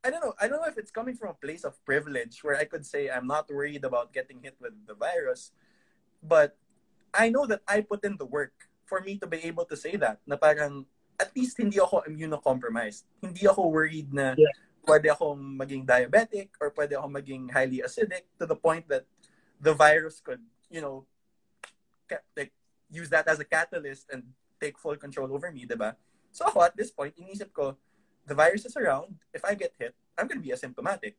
I 0.03 0.09
don't 0.09 0.23
know. 0.23 0.33
I 0.41 0.47
don't 0.47 0.59
know 0.59 0.71
if 0.71 0.79
it's 0.79 0.89
coming 0.89 1.13
from 1.13 1.29
a 1.29 1.37
place 1.37 1.63
of 1.63 1.77
privilege 1.85 2.41
where 2.41 2.57
I 2.57 2.65
could 2.65 2.85
say 2.85 3.07
I'm 3.07 3.27
not 3.27 3.51
worried 3.51 3.85
about 3.85 4.11
getting 4.11 4.41
hit 4.41 4.57
with 4.59 4.73
the 4.87 4.95
virus, 4.95 5.51
but 6.23 6.57
I 7.13 7.29
know 7.29 7.45
that 7.45 7.61
I 7.67 7.81
put 7.81 8.03
in 8.03 8.17
the 8.17 8.25
work 8.25 8.53
for 8.85 9.01
me 9.01 9.17
to 9.19 9.27
be 9.27 9.43
able 9.47 9.65
to 9.65 9.75
say 9.75 9.95
that. 9.95 10.19
Na 10.27 10.35
parang 10.35 10.85
at 11.19 11.29
least 11.35 11.59
hindi 11.59 11.79
ako 11.79 12.03
immunocompromised. 12.07 13.05
Hindi 13.21 13.45
ako 13.47 13.69
worried 13.69 14.09
na 14.09 14.33
yeah. 14.33 14.51
pwede 14.87 15.13
akong 15.13 15.37
maging 15.37 15.85
diabetic 15.85 16.49
or 16.57 16.73
pwede 16.73 16.97
akong 16.97 17.13
maging 17.13 17.43
highly 17.51 17.85
acidic 17.85 18.25
to 18.39 18.49
the 18.49 18.57
point 18.57 18.87
that 18.89 19.05
the 19.61 19.73
virus 19.73 20.19
could, 20.19 20.41
you 20.73 20.81
know, 20.81 21.05
like 22.35 22.51
use 22.89 23.07
that 23.13 23.27
as 23.27 23.39
a 23.39 23.45
catalyst 23.45 24.09
and 24.11 24.23
take 24.59 24.77
full 24.77 24.97
control 24.97 25.31
over 25.31 25.51
me, 25.51 25.69
diba? 25.69 25.95
So 26.31 26.45
ako 26.45 26.63
at 26.65 26.75
this 26.75 26.91
point, 26.91 27.13
inisip 27.15 27.53
ko, 27.53 27.77
the 28.25 28.35
virus 28.35 28.65
is 28.65 28.75
around. 28.75 29.15
If 29.33 29.45
I 29.45 29.53
get 29.53 29.73
hit, 29.77 29.93
I'm 30.17 30.27
gonna 30.27 30.41
be 30.41 30.51
asymptomatic. 30.51 31.15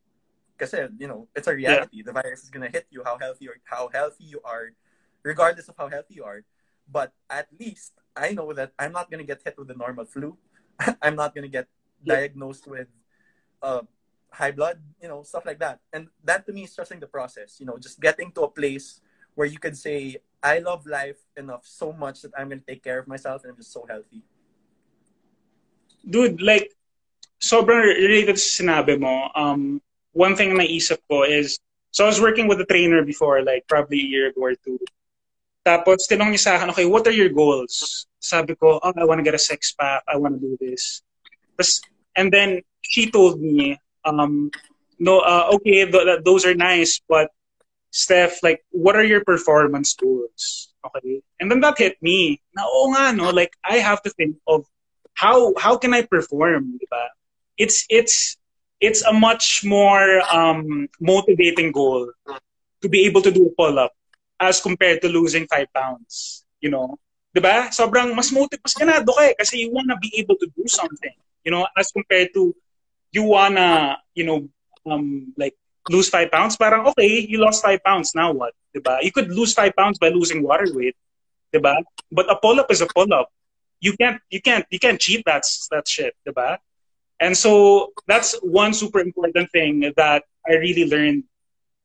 Because 0.56 0.74
you 0.98 1.08
know, 1.08 1.28
it's 1.34 1.48
a 1.48 1.54
reality. 1.54 2.02
Yeah. 2.02 2.12
The 2.12 2.12
virus 2.12 2.42
is 2.42 2.50
gonna 2.50 2.70
hit 2.70 2.86
you 2.90 3.02
how 3.04 3.18
healthy 3.18 3.48
or 3.48 3.56
how 3.64 3.88
healthy 3.92 4.24
you 4.24 4.40
are, 4.44 4.74
regardless 5.22 5.68
of 5.68 5.76
how 5.76 5.88
healthy 5.88 6.14
you 6.14 6.24
are. 6.24 6.44
But 6.90 7.12
at 7.30 7.48
least 7.58 7.94
I 8.16 8.32
know 8.32 8.52
that 8.52 8.72
I'm 8.78 8.92
not 8.92 9.10
gonna 9.10 9.24
get 9.24 9.42
hit 9.44 9.56
with 9.58 9.68
the 9.68 9.74
normal 9.74 10.04
flu. 10.04 10.36
I'm 11.02 11.16
not 11.16 11.34
gonna 11.34 11.48
get 11.48 11.68
diagnosed 12.04 12.66
with 12.66 12.88
uh, 13.62 13.82
high 14.30 14.50
blood, 14.50 14.80
you 15.00 15.08
know, 15.08 15.22
stuff 15.22 15.46
like 15.46 15.60
that. 15.60 15.80
And 15.92 16.08
that 16.24 16.46
to 16.46 16.52
me 16.52 16.64
is 16.64 16.74
trusting 16.74 17.00
the 17.00 17.06
process. 17.06 17.58
You 17.60 17.66
know, 17.66 17.78
just 17.78 18.00
getting 18.00 18.32
to 18.32 18.42
a 18.42 18.48
place 18.48 19.00
where 19.34 19.46
you 19.46 19.58
can 19.58 19.74
say, 19.74 20.18
I 20.42 20.58
love 20.58 20.86
life 20.86 21.18
enough 21.36 21.64
so 21.64 21.92
much 21.92 22.22
that 22.22 22.32
I'm 22.36 22.48
gonna 22.48 22.62
take 22.66 22.82
care 22.82 22.98
of 22.98 23.06
myself 23.06 23.44
and 23.44 23.52
I'm 23.52 23.56
just 23.56 23.72
so 23.72 23.86
healthy. 23.88 24.22
Dude, 26.08 26.42
like 26.42 26.74
sobrang 27.40 27.86
related 27.86 28.38
sa 28.38 28.62
sinabi 28.62 28.98
mo, 28.98 29.30
um, 29.34 29.80
one 30.12 30.34
thing 30.34 30.54
na 30.54 30.64
naisip 30.64 30.98
ko 31.08 31.22
is, 31.22 31.58
so 31.90 32.04
I 32.04 32.08
was 32.08 32.20
working 32.20 32.48
with 32.48 32.60
a 32.60 32.66
trainer 32.66 33.04
before, 33.04 33.42
like 33.42 33.66
probably 33.68 34.00
a 34.00 34.08
year 34.08 34.28
ago 34.30 34.42
or 34.42 34.54
two. 34.54 34.78
Tapos, 35.62 36.10
tinong 36.10 36.34
niya 36.34 36.42
sa 36.42 36.52
akin, 36.58 36.70
okay, 36.74 36.86
what 36.86 37.06
are 37.06 37.14
your 37.14 37.30
goals? 37.30 38.06
Sabi 38.18 38.54
ko, 38.58 38.82
oh, 38.82 38.92
I 38.94 39.06
want 39.06 39.18
to 39.18 39.26
get 39.26 39.38
a 39.38 39.42
six 39.42 39.72
pack, 39.72 40.02
I 40.06 40.18
want 40.18 40.38
to 40.38 40.40
do 40.42 40.58
this. 40.58 41.02
Tapos, 41.54 41.80
and 42.18 42.32
then, 42.32 42.62
she 42.82 43.10
told 43.10 43.40
me, 43.40 43.78
um, 44.04 44.50
no, 44.98 45.22
uh, 45.22 45.50
okay, 45.54 45.86
th- 45.86 46.26
those 46.26 46.44
are 46.44 46.54
nice, 46.54 47.00
but 47.08 47.30
Steph, 47.92 48.42
like, 48.42 48.64
what 48.70 48.96
are 48.96 49.04
your 49.04 49.22
performance 49.22 49.94
goals? 49.94 50.72
Okay. 50.82 51.22
And 51.38 51.50
then 51.50 51.60
that 51.60 51.78
hit 51.78 52.00
me. 52.02 52.40
Na, 52.56 52.64
oo 52.66 52.90
nga, 52.90 53.12
no? 53.14 53.30
Like, 53.30 53.54
I 53.62 53.78
have 53.78 54.02
to 54.02 54.10
think 54.10 54.34
of 54.48 54.64
how 55.14 55.52
how 55.60 55.76
can 55.76 55.92
I 55.92 56.02
perform, 56.02 56.80
di 56.80 56.88
ba? 56.90 57.12
it's 57.58 57.86
it's 57.88 58.36
it's 58.80 59.02
a 59.02 59.12
much 59.12 59.62
more 59.64 60.22
um, 60.32 60.88
motivating 61.00 61.72
goal 61.72 62.10
to 62.82 62.88
be 62.88 63.06
able 63.06 63.22
to 63.22 63.30
do 63.30 63.46
a 63.46 63.54
pull-up 63.54 63.92
as 64.42 64.58
compared 64.58 64.98
to 65.02 65.08
losing 65.08 65.46
five 65.46 65.70
pounds. 65.70 66.42
You 66.58 66.74
know? 66.74 66.98
Diba? 67.30 67.70
Sobrang 67.70 68.10
mas 68.10 68.34
motive, 68.34 68.60
mas 68.60 68.74
ganado 68.74 69.14
ka 69.14 69.22
eh, 69.30 69.34
kasi 69.38 69.62
you 69.62 69.70
wanna 69.70 69.94
be 70.02 70.10
able 70.18 70.34
to 70.36 70.50
do 70.50 70.66
something. 70.66 71.14
You 71.46 71.54
know, 71.54 71.64
as 71.78 71.94
compared 71.94 72.34
to 72.34 72.50
you 73.14 73.22
wanna, 73.22 73.98
you 74.18 74.26
know, 74.26 74.50
um, 74.84 75.32
like 75.38 75.54
lose 75.88 76.10
five 76.10 76.30
pounds, 76.30 76.58
parang 76.58 76.86
okay, 76.92 77.22
you 77.22 77.38
lost 77.38 77.62
five 77.62 77.82
pounds, 77.86 78.12
now 78.14 78.34
what? 78.34 78.52
Diba? 78.74 79.02
You 79.02 79.12
could 79.12 79.30
lose 79.30 79.54
five 79.54 79.74
pounds 79.76 79.98
by 79.98 80.10
losing 80.10 80.42
water 80.42 80.66
weight. 80.74 80.96
Diba? 81.54 81.82
But 82.10 82.30
a 82.30 82.36
pull-up 82.36 82.70
is 82.70 82.80
a 82.80 82.86
pull-up. 82.86 83.30
You 83.80 83.96
can't, 83.96 84.20
you 84.30 84.40
can't, 84.40 84.64
you 84.70 84.78
can't 84.78 85.00
cheat 85.00 85.24
that, 85.26 85.44
that 85.70 85.88
shit, 85.88 86.14
diba? 86.26 86.58
And 87.18 87.36
so 87.36 87.92
that's 88.06 88.34
one 88.42 88.74
super 88.74 89.00
important 89.00 89.50
thing 89.50 89.92
that 89.96 90.24
I 90.46 90.54
really 90.54 90.88
learned. 90.88 91.24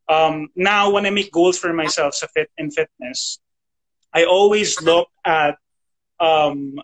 Um, 0.09 0.49
now, 0.55 0.89
when 0.89 1.05
I 1.05 1.09
make 1.09 1.31
goals 1.31 1.57
for 1.57 1.73
myself 1.73 2.13
so 2.15 2.27
fit 2.33 2.49
in 2.57 2.71
fitness, 2.71 3.39
I 4.13 4.23
always 4.23 4.81
look 4.81 5.09
at 5.25 5.57
um, 6.19 6.79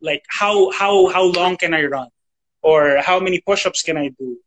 like 0.00 0.24
how 0.28 0.70
how 0.72 1.08
how 1.08 1.24
long 1.24 1.56
can 1.56 1.74
I 1.74 1.84
run, 1.84 2.08
or 2.62 2.98
how 3.02 3.20
many 3.20 3.40
push-ups 3.40 3.82
can 3.82 3.96
I 3.96 4.08
do, 4.18 4.38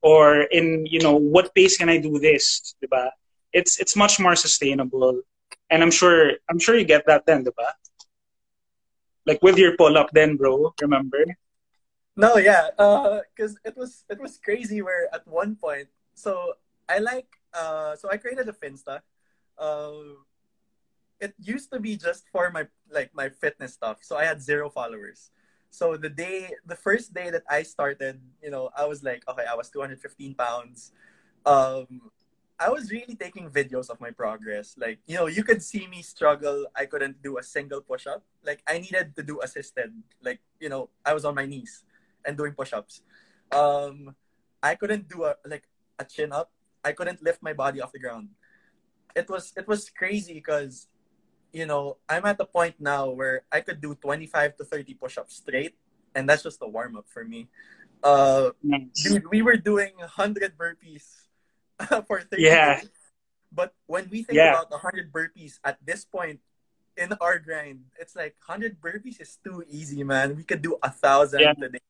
or 0.00 0.42
in 0.42 0.86
you 0.86 1.00
know 1.00 1.16
what 1.16 1.54
pace 1.54 1.76
can 1.76 1.88
I 1.88 1.98
do 1.98 2.18
this, 2.18 2.74
diba? 2.82 3.10
It's 3.52 3.78
it's 3.78 3.96
much 3.96 4.18
more 4.18 4.36
sustainable, 4.36 5.22
and 5.70 5.82
I'm 5.82 5.90
sure 5.90 6.32
I'm 6.48 6.58
sure 6.58 6.76
you 6.76 6.84
get 6.84 7.06
that 7.06 7.26
then, 7.26 7.44
diba? 7.44 7.72
Like 9.26 9.42
with 9.42 9.58
your 9.58 9.76
pull-up, 9.76 10.08
then, 10.12 10.36
bro. 10.36 10.72
Remember? 10.80 11.22
No, 12.16 12.36
yeah, 12.36 12.70
because 12.72 13.54
uh, 13.56 13.68
it 13.68 13.76
was 13.76 14.04
it 14.08 14.18
was 14.18 14.38
crazy. 14.42 14.82
Where 14.82 15.06
at 15.14 15.28
one 15.28 15.54
point, 15.54 15.88
so 16.14 16.54
I 16.88 16.98
like, 16.98 17.37
uh, 17.54 17.96
so 17.96 18.10
I 18.10 18.16
created 18.16 18.48
a 18.48 18.52
Finsta. 18.52 19.00
Uh, 19.58 20.22
it 21.20 21.34
used 21.38 21.72
to 21.72 21.80
be 21.80 21.96
just 21.96 22.28
for 22.30 22.50
my 22.50 22.66
like 22.90 23.10
my 23.14 23.28
fitness 23.28 23.74
stuff. 23.74 23.98
So 24.02 24.16
I 24.16 24.24
had 24.24 24.40
zero 24.40 24.70
followers. 24.70 25.30
So 25.70 25.96
the 25.96 26.08
day, 26.08 26.50
the 26.64 26.76
first 26.76 27.12
day 27.12 27.30
that 27.30 27.42
I 27.48 27.62
started, 27.62 28.20
you 28.42 28.50
know, 28.50 28.70
I 28.76 28.86
was 28.86 29.02
like, 29.02 29.22
okay, 29.28 29.44
I 29.44 29.54
was 29.54 29.68
215 29.68 30.34
pounds. 30.34 30.92
Um, 31.44 32.10
I 32.58 32.70
was 32.70 32.90
really 32.90 33.14
taking 33.14 33.50
videos 33.50 33.90
of 33.90 34.00
my 34.00 34.10
progress. 34.10 34.74
Like, 34.76 34.98
you 35.06 35.14
know, 35.14 35.26
you 35.26 35.44
could 35.44 35.62
see 35.62 35.86
me 35.86 36.02
struggle. 36.02 36.66
I 36.74 36.86
couldn't 36.86 37.22
do 37.22 37.38
a 37.38 37.42
single 37.42 37.80
push 37.80 38.06
up. 38.06 38.24
Like, 38.42 38.62
I 38.66 38.78
needed 38.78 39.14
to 39.16 39.22
do 39.22 39.40
assisted. 39.42 39.92
Like, 40.22 40.40
you 40.58 40.68
know, 40.68 40.88
I 41.04 41.14
was 41.14 41.24
on 41.24 41.34
my 41.34 41.46
knees 41.46 41.84
and 42.24 42.36
doing 42.36 42.54
push-ups. 42.54 43.02
Um, 43.52 44.16
I 44.62 44.74
couldn't 44.74 45.08
do 45.08 45.24
a 45.24 45.36
like 45.46 45.68
a 45.98 46.04
chin 46.04 46.32
up. 46.32 46.50
I 46.88 46.92
couldn't 46.96 47.20
lift 47.22 47.44
my 47.44 47.52
body 47.52 47.84
off 47.84 47.92
the 47.92 48.00
ground. 48.00 48.32
It 49.14 49.28
was 49.28 49.52
it 49.56 49.68
was 49.68 49.92
crazy 49.92 50.32
because 50.32 50.88
you 51.52 51.68
know 51.68 52.00
I'm 52.08 52.24
at 52.24 52.40
the 52.40 52.48
point 52.48 52.80
now 52.80 53.12
where 53.12 53.44
I 53.52 53.60
could 53.60 53.80
do 53.84 53.94
25 53.94 54.56
to 54.56 54.64
30 54.64 54.94
push-ups 54.94 55.36
straight, 55.36 55.76
and 56.16 56.24
that's 56.24 56.42
just 56.42 56.64
a 56.64 56.68
warm 56.68 56.96
up 56.96 57.06
for 57.12 57.24
me. 57.24 57.52
Uh, 58.00 58.50
nice. 58.62 59.04
dude, 59.04 59.28
we 59.28 59.42
were 59.42 59.56
doing 59.56 59.92
100 59.98 60.56
burpees 60.56 61.28
for 62.06 62.22
30 62.22 62.40
yeah. 62.40 62.80
days. 62.80 62.90
But 63.52 63.74
when 63.86 64.08
we 64.10 64.22
think 64.22 64.36
yeah. 64.36 64.54
about 64.54 64.70
100 64.70 65.12
burpees 65.12 65.58
at 65.64 65.78
this 65.84 66.04
point 66.04 66.40
in 66.96 67.12
our 67.20 67.38
grind, 67.38 67.90
it's 67.98 68.14
like 68.14 68.36
100 68.44 68.80
burpees 68.80 69.20
is 69.20 69.38
too 69.42 69.64
easy, 69.68 70.04
man. 70.04 70.36
We 70.36 70.44
could 70.44 70.62
do 70.62 70.76
a 70.82 70.90
thousand 70.90 71.40
yeah. 71.40 71.54
today 71.54 71.80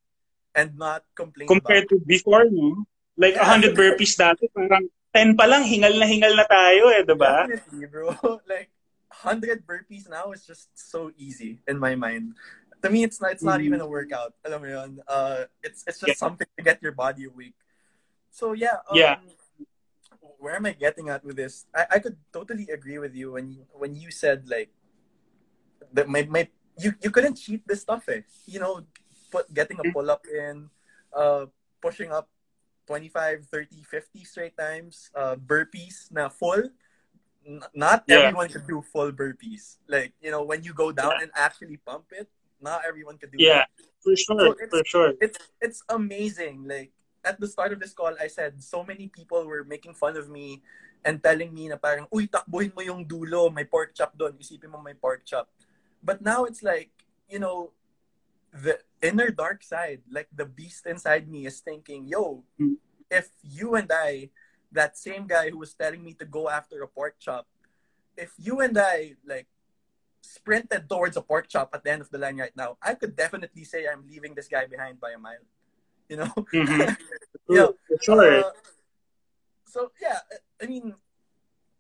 and 0.55 0.79
not 0.79 1.05
complain 1.15 1.49
Compared 1.49 1.89
to 1.91 2.01
before, 2.07 2.47
no? 2.51 2.87
Like, 3.19 3.35
yeah. 3.35 3.51
100 3.51 3.75
burpees 3.75 4.15
dati, 4.15 4.47
parang 4.55 4.87
10 5.11 5.35
pa 5.35 5.51
lang, 5.51 5.67
hingal 5.67 5.91
na 5.99 6.07
hingal 6.07 6.39
na 6.39 6.47
tayo 6.47 6.95
eh, 6.95 7.03
diba? 7.03 7.51
Definitely, 7.51 7.91
bro. 7.91 8.15
Like, 8.47 8.71
100 9.11 9.67
burpees 9.67 10.07
now 10.07 10.31
is 10.31 10.47
just 10.47 10.71
so 10.79 11.11
easy 11.19 11.59
in 11.67 11.83
my 11.83 11.99
mind. 11.99 12.39
To 12.87 12.89
me, 12.89 13.03
it's 13.03 13.19
not, 13.19 13.35
it's 13.35 13.43
not 13.43 13.59
mm 13.59 13.67
even 13.67 13.83
a 13.83 13.91
workout. 13.91 14.39
Alam 14.47 14.63
mo 14.63 14.69
yun? 14.71 14.91
Uh, 15.03 15.51
it's, 15.67 15.83
it's 15.91 15.99
just 15.99 16.15
yeah. 16.15 16.23
something 16.23 16.47
to 16.47 16.63
get 16.63 16.79
your 16.79 16.95
body 16.95 17.27
weak. 17.27 17.59
So, 18.31 18.55
yeah. 18.55 18.79
Um, 18.87 18.95
yeah. 18.95 19.19
Where 20.39 20.55
am 20.55 20.71
I 20.71 20.79
getting 20.79 21.11
at 21.11 21.27
with 21.27 21.35
this? 21.35 21.67
I, 21.75 21.99
I 21.99 21.99
could 21.99 22.15
totally 22.31 22.71
agree 22.71 23.03
with 23.03 23.19
you 23.19 23.35
when 23.35 23.51
you, 23.51 23.67
when 23.75 23.99
you 23.99 24.15
said, 24.15 24.47
like, 24.47 24.71
that 25.93 26.07
my, 26.07 26.23
my 26.31 26.47
you, 26.79 26.95
you 27.03 27.11
couldn't 27.11 27.35
cheat 27.35 27.67
this 27.67 27.83
stuff 27.83 28.07
eh. 28.09 28.23
You 28.47 28.61
know, 28.61 28.87
put 29.33 29.53
getting 29.53 29.79
a 29.79 29.83
mm-hmm. 29.83 29.99
pull 29.99 30.11
up 30.11 30.23
in, 30.31 30.71
uh, 31.11 31.47
pushing 31.83 32.13
up 32.13 32.31
25, 32.89 33.45
30, 33.53 33.85
50 33.85 34.25
straight 34.25 34.57
times, 34.57 35.13
uh, 35.13 35.37
burpees 35.37 36.09
na 36.11 36.33
full. 36.33 36.73
N- 37.45 37.61
not 37.77 38.09
yeah. 38.09 38.33
everyone 38.33 38.49
can 38.49 38.65
do 38.65 38.81
full 38.81 39.13
burpees. 39.13 39.77
Like, 39.87 40.17
you 40.25 40.33
know, 40.33 40.43
when 40.43 40.65
you 40.65 40.73
go 40.73 40.91
down 40.91 41.21
yeah. 41.21 41.29
and 41.29 41.31
actually 41.37 41.77
pump 41.77 42.09
it, 42.17 42.33
not 42.65 42.81
everyone 42.89 43.21
can 43.21 43.29
do 43.29 43.37
yeah, 43.37 43.69
that. 43.69 43.85
for 44.01 44.17
sure, 44.17 44.57
so 44.57 44.67
for 44.73 44.83
sure. 44.89 45.13
It's, 45.21 45.39
it's 45.61 45.85
amazing. 45.93 46.65
Like, 46.65 46.91
at 47.23 47.39
the 47.39 47.47
start 47.47 47.77
of 47.77 47.79
this 47.79 47.93
call, 47.93 48.17
I 48.17 48.27
said 48.27 48.65
so 48.65 48.83
many 48.83 49.13
people 49.13 49.45
were 49.45 49.65
making 49.69 49.93
fun 49.93 50.17
of 50.17 50.33
me 50.33 50.65
and 51.05 51.23
telling 51.23 51.53
me 51.53 51.69
na 51.69 51.77
parang, 51.77 52.09
uy, 52.09 52.25
takbuhin 52.25 52.73
mo 52.75 52.81
yung 52.81 53.05
dulo, 53.05 53.53
may 53.53 53.69
pork 53.69 53.93
chop 53.93 54.17
doon. 54.17 54.33
Isipin 54.41 54.73
mo 54.73 54.81
may 54.81 54.97
pork 54.97 55.29
chop. 55.29 55.53
But 56.03 56.25
now 56.25 56.49
it's 56.49 56.65
like, 56.65 56.89
you 57.29 57.39
know, 57.39 57.77
the 58.53 58.79
inner 59.03 59.31
dark 59.31 59.63
side, 59.63 60.03
like 60.11 60.29
the 60.35 60.47
beast 60.47 60.87
inside 60.87 61.29
me, 61.29 61.47
is 61.47 61.61
thinking, 61.61 62.07
"Yo, 62.07 62.45
Mm. 62.61 62.77
if 63.11 63.31
you 63.43 63.75
and 63.75 63.91
I, 63.93 64.31
that 64.73 64.99
same 64.99 65.27
guy 65.27 65.51
who 65.51 65.59
was 65.59 65.75
telling 65.75 66.03
me 66.03 66.15
to 66.15 66.25
go 66.25 66.49
after 66.49 66.83
a 66.83 66.89
pork 66.89 67.17
chop, 67.19 67.47
if 68.17 68.33
you 68.37 68.61
and 68.61 68.77
I 68.77 69.17
like 69.25 69.47
sprinted 70.21 70.89
towards 70.89 71.17
a 71.17 71.23
pork 71.23 71.49
chop 71.49 71.71
at 71.75 71.85
the 71.85 71.91
end 71.91 72.03
of 72.03 72.11
the 72.11 72.19
line 72.19 72.39
right 72.39 72.57
now, 72.57 72.77
I 72.83 72.95
could 72.95 73.17
definitely 73.17 73.65
say 73.65 73.87
I'm 73.87 74.05
leaving 74.07 74.35
this 74.35 74.49
guy 74.49 74.67
behind 74.67 75.01
by 75.01 75.13
a 75.13 75.19
mile. 75.19 75.45
You 76.09 76.17
know? 76.17 76.33
Mhm. 76.53 76.97
Yeah. 77.49 77.69
Sure. 78.03 78.45
Uh, 78.45 78.53
so 79.65 79.93
yeah, 80.01 80.21
I 80.61 80.67
mean, 80.67 80.95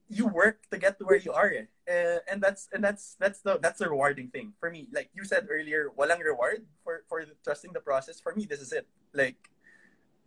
you 0.09 0.27
work 0.27 0.65
to 0.71 0.79
get 0.79 0.97
to 0.99 1.05
where 1.05 1.21
you 1.21 1.33
are, 1.33 1.51
eh. 1.53 1.67
Uh, 1.89 2.21
and 2.29 2.43
that's 2.43 2.69
and 2.77 2.85
that's 2.85 3.17
that's 3.17 3.41
the 3.41 3.57
that's 3.65 3.81
the 3.81 3.89
rewarding 3.89 4.29
thing 4.29 4.53
for 4.61 4.69
me. 4.71 4.89
Like 4.93 5.09
you 5.17 5.25
said 5.25 5.49
earlier, 5.49 5.89
walang 5.97 6.21
reward 6.21 6.69
for 6.85 7.01
for 7.09 7.25
trusting 7.43 7.73
the 7.73 7.81
process. 7.81 8.21
For 8.21 8.35
me, 8.37 8.45
this 8.45 8.61
is 8.61 8.73
it. 8.77 8.87
Like, 9.17 9.41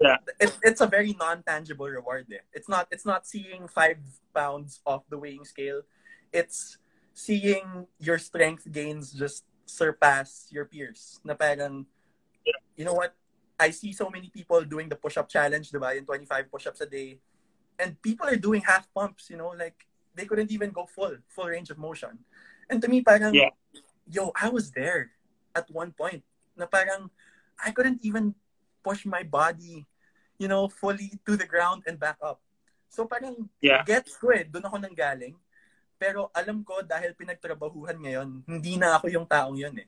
Yeah. 0.02 0.18
it, 0.42 0.58
it's 0.66 0.82
a 0.82 0.90
very 0.90 1.14
non 1.14 1.46
tangible 1.46 1.86
reward. 1.86 2.26
Eh. 2.34 2.42
It's 2.58 2.66
not 2.66 2.90
it's 2.90 3.06
not 3.06 3.30
seeing 3.30 3.70
five 3.70 4.02
pounds 4.34 4.82
off 4.90 5.06
the 5.06 5.22
weighing 5.22 5.46
scale. 5.46 5.86
It's 6.34 6.82
seeing 7.14 7.86
your 8.02 8.18
strength 8.18 8.66
gains 8.72 9.14
just 9.14 9.46
surpass 9.70 10.50
your 10.50 10.66
peers. 10.66 11.22
Na 11.22 11.38
parang, 11.38 11.86
you 12.74 12.86
know 12.86 12.98
what? 12.98 13.14
I 13.62 13.70
see 13.70 13.94
so 13.94 14.10
many 14.10 14.34
people 14.34 14.66
doing 14.66 14.90
the 14.90 14.98
push-up 14.98 15.30
challenge, 15.30 15.70
diba? 15.70 15.94
In 15.94 16.10
25 16.10 16.50
push-ups 16.50 16.82
a 16.82 16.90
day. 16.90 17.22
And 17.78 17.94
people 18.02 18.26
are 18.26 18.36
doing 18.42 18.66
half 18.66 18.90
pumps, 18.90 19.30
you 19.30 19.38
know, 19.38 19.54
like 19.54 19.86
they 20.16 20.26
couldn't 20.26 20.52
even 20.52 20.72
go 20.72 20.86
full, 20.86 21.18
full 21.28 21.48
range 21.48 21.70
of 21.70 21.78
motion. 21.78 22.20
And 22.70 22.82
to 22.82 22.88
me, 22.88 23.02
parang, 23.02 23.34
Yeah. 23.34 23.52
yo, 24.08 24.32
I 24.36 24.50
was 24.50 24.72
there 24.72 25.12
at 25.56 25.70
one 25.72 25.92
point. 25.92 26.24
Na 26.56 26.68
parang, 26.68 27.10
I 27.60 27.72
couldn't 27.72 28.04
even 28.04 28.36
push 28.84 29.06
my 29.06 29.24
body, 29.24 29.86
you 30.38 30.48
know, 30.48 30.68
fully 30.68 31.16
to 31.26 31.38
the 31.38 31.48
ground 31.48 31.84
and 31.88 32.00
back 32.00 32.18
up. 32.20 32.42
So 32.92 33.08
parang, 33.08 33.48
Yeah. 33.64 33.84
gets 33.88 34.16
ko 34.20 34.36
eh, 34.36 34.44
doon 34.44 34.68
ako 34.68 34.78
nanggaling. 34.84 35.36
Pero 36.02 36.34
alam 36.34 36.66
ko, 36.66 36.82
dahil 36.82 37.14
pinagtrabahuhan 37.14 37.96
ngayon, 38.02 38.42
hindi 38.50 38.76
na 38.76 38.98
ako 38.98 39.08
yung 39.08 39.28
taong 39.28 39.56
yun 39.56 39.78
eh. 39.80 39.88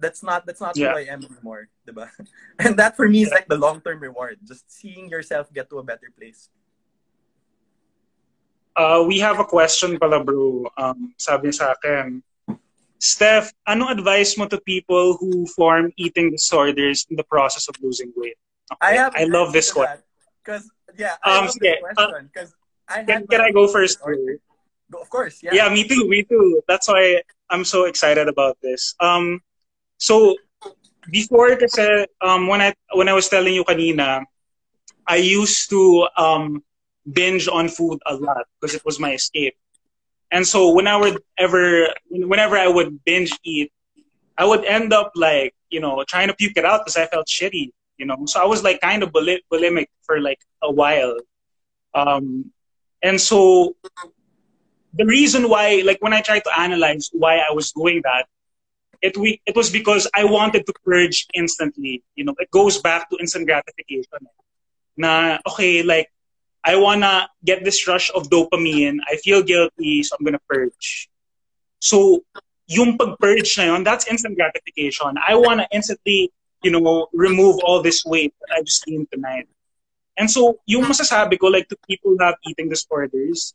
That's 0.00 0.24
not 0.24 0.48
that's 0.48 0.60
not 0.60 0.76
Yeah. 0.76 0.96
who 0.96 1.00
I 1.00 1.06
am 1.12 1.20
anymore, 1.24 1.68
diba? 1.84 2.08
And 2.62 2.76
that 2.80 2.96
for 2.96 3.08
me 3.08 3.24
is 3.24 3.32
like 3.32 3.48
the 3.48 3.56
long-term 3.58 4.00
reward, 4.00 4.40
just 4.44 4.68
seeing 4.68 5.08
yourself 5.12 5.52
get 5.52 5.68
to 5.72 5.80
a 5.80 5.84
better 5.84 6.08
place. 6.12 6.48
Uh, 8.76 9.04
we 9.06 9.18
have 9.18 9.38
a 9.40 9.44
question 9.44 9.98
pala, 9.98 10.22
bro. 10.24 10.66
Um, 10.78 11.12
sabi 11.18 11.52
sa 11.52 11.74
akin, 11.74 12.22
Steph, 13.00 13.52
ano 13.66 13.88
advice 13.88 14.36
mo 14.36 14.46
to 14.46 14.60
people 14.60 15.16
who 15.18 15.46
form 15.46 15.90
eating 15.96 16.30
disorders 16.30 17.06
in 17.10 17.16
the 17.16 17.24
process 17.24 17.68
of 17.68 17.74
losing 17.82 18.12
weight? 18.16 18.36
I 18.80 18.92
have 19.00 19.12
I 19.16 19.24
love 19.24 19.52
this 19.52 19.74
one. 19.74 19.88
Because 20.44 20.70
yeah, 20.96 21.16
I 21.24 21.38
Um, 21.38 21.44
love 21.48 21.54
sige, 21.56 21.72
this 21.72 21.80
question 21.80 22.24
because 22.32 22.50
I 22.88 23.02
Can, 23.04 23.26
can 23.26 23.40
I 23.40 23.50
go 23.50 23.66
first? 23.68 23.98
disorder. 23.98 24.16
bro? 24.20 24.36
Go- 24.90 25.02
Of 25.02 25.08
course, 25.10 25.42
yeah. 25.42 25.54
Yeah, 25.54 25.68
me 25.72 25.86
too, 25.86 26.06
me 26.08 26.22
too. 26.22 26.62
That's 26.68 26.88
why 26.88 27.22
I'm 27.50 27.64
so 27.64 27.84
excited 27.84 28.28
about 28.28 28.58
this. 28.62 28.94
Um, 29.00 29.40
so 29.98 30.36
before 31.10 31.56
kasi 31.56 32.06
um 32.20 32.46
when 32.46 32.60
I 32.60 32.74
when 32.94 33.08
I 33.08 33.14
was 33.16 33.28
telling 33.28 33.54
you 33.54 33.64
kanina, 33.64 34.22
I 35.06 35.16
used 35.16 35.70
to 35.70 36.06
um 36.16 36.62
binge 37.10 37.48
on 37.48 37.68
food 37.68 37.98
a 38.06 38.14
lot 38.14 38.46
because 38.60 38.74
it 38.74 38.84
was 38.84 38.98
my 38.98 39.12
escape. 39.12 39.54
And 40.30 40.46
so 40.46 40.72
when 40.72 40.86
I 40.86 40.96
would 40.96 41.22
ever 41.38 41.88
whenever 42.10 42.56
I 42.56 42.68
would 42.68 43.04
binge 43.04 43.32
eat, 43.44 43.72
I 44.38 44.44
would 44.44 44.64
end 44.64 44.92
up 44.92 45.12
like, 45.14 45.54
you 45.70 45.80
know, 45.80 46.04
trying 46.08 46.28
to 46.28 46.34
puke 46.34 46.56
it 46.56 46.64
out 46.64 46.80
because 46.80 46.96
I 46.96 47.06
felt 47.06 47.26
shitty, 47.26 47.70
you 47.98 48.06
know. 48.06 48.24
So 48.26 48.40
I 48.40 48.46
was 48.46 48.62
like 48.62 48.80
kind 48.80 49.02
of 49.02 49.12
buli- 49.12 49.42
bulimic 49.52 49.86
for 50.02 50.20
like 50.20 50.40
a 50.62 50.70
while. 50.70 51.16
Um 51.94 52.52
and 53.02 53.20
so 53.20 53.76
the 54.94 55.04
reason 55.04 55.48
why, 55.48 55.82
like 55.84 55.98
when 56.00 56.12
I 56.12 56.20
tried 56.20 56.44
to 56.44 56.58
analyze 56.58 57.10
why 57.12 57.38
I 57.38 57.52
was 57.52 57.72
doing 57.72 58.00
that, 58.04 58.26
it 59.02 59.16
we 59.16 59.40
it 59.46 59.56
was 59.56 59.70
because 59.70 60.06
I 60.14 60.24
wanted 60.24 60.66
to 60.66 60.74
purge 60.84 61.26
instantly. 61.34 62.02
You 62.14 62.24
know, 62.24 62.34
it 62.38 62.50
goes 62.50 62.78
back 62.78 63.08
to 63.10 63.16
instant 63.18 63.46
gratification. 63.46 64.26
Na 64.96 65.38
okay, 65.48 65.82
like 65.82 66.08
I 66.64 66.76
wanna 66.76 67.28
get 67.44 67.64
this 67.64 67.86
rush 67.88 68.10
of 68.14 68.28
dopamine. 68.28 68.98
I 69.08 69.16
feel 69.16 69.42
guilty, 69.42 70.02
so 70.02 70.16
I'm 70.18 70.24
gonna 70.24 70.42
purge. 70.48 71.08
So 71.80 72.24
yung 72.68 72.98
pag-purge 72.98 73.58
na 73.58 73.64
yun, 73.74 73.84
that's 73.84 74.06
instant 74.06 74.36
gratification. 74.36 75.16
I 75.16 75.34
wanna 75.34 75.66
instantly, 75.72 76.30
you 76.62 76.70
know, 76.70 77.08
remove 77.12 77.58
all 77.64 77.82
this 77.82 78.04
weight 78.04 78.34
that 78.40 78.58
I 78.58 78.62
just 78.62 78.84
gained 78.84 79.08
tonight. 79.10 79.48
And 80.16 80.30
so, 80.30 80.60
yung 80.66 80.84
masasabi 80.84 81.40
ko, 81.40 81.46
like, 81.48 81.66
to 81.72 81.76
people 81.88 82.12
who 82.12 82.20
have 82.20 82.36
eating 82.44 82.68
disorders, 82.68 83.54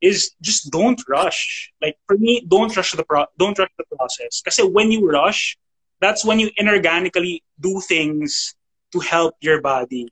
is 0.00 0.32
just 0.40 0.70
don't 0.70 1.00
rush. 1.08 1.72
Like 1.80 1.96
for 2.06 2.16
me, 2.16 2.44
don't 2.46 2.74
rush 2.76 2.92
the 2.92 3.04
pro- 3.04 3.30
don't 3.38 3.58
rush 3.58 3.70
the 3.78 3.84
process. 3.96 4.40
Because 4.42 4.60
when 4.70 4.90
you 4.92 5.08
rush, 5.08 5.56
that's 6.00 6.24
when 6.24 6.38
you 6.38 6.50
inorganically 6.60 7.42
do 7.60 7.80
things 7.80 8.54
to 8.92 9.00
help 9.00 9.34
your 9.40 9.60
body. 9.60 10.08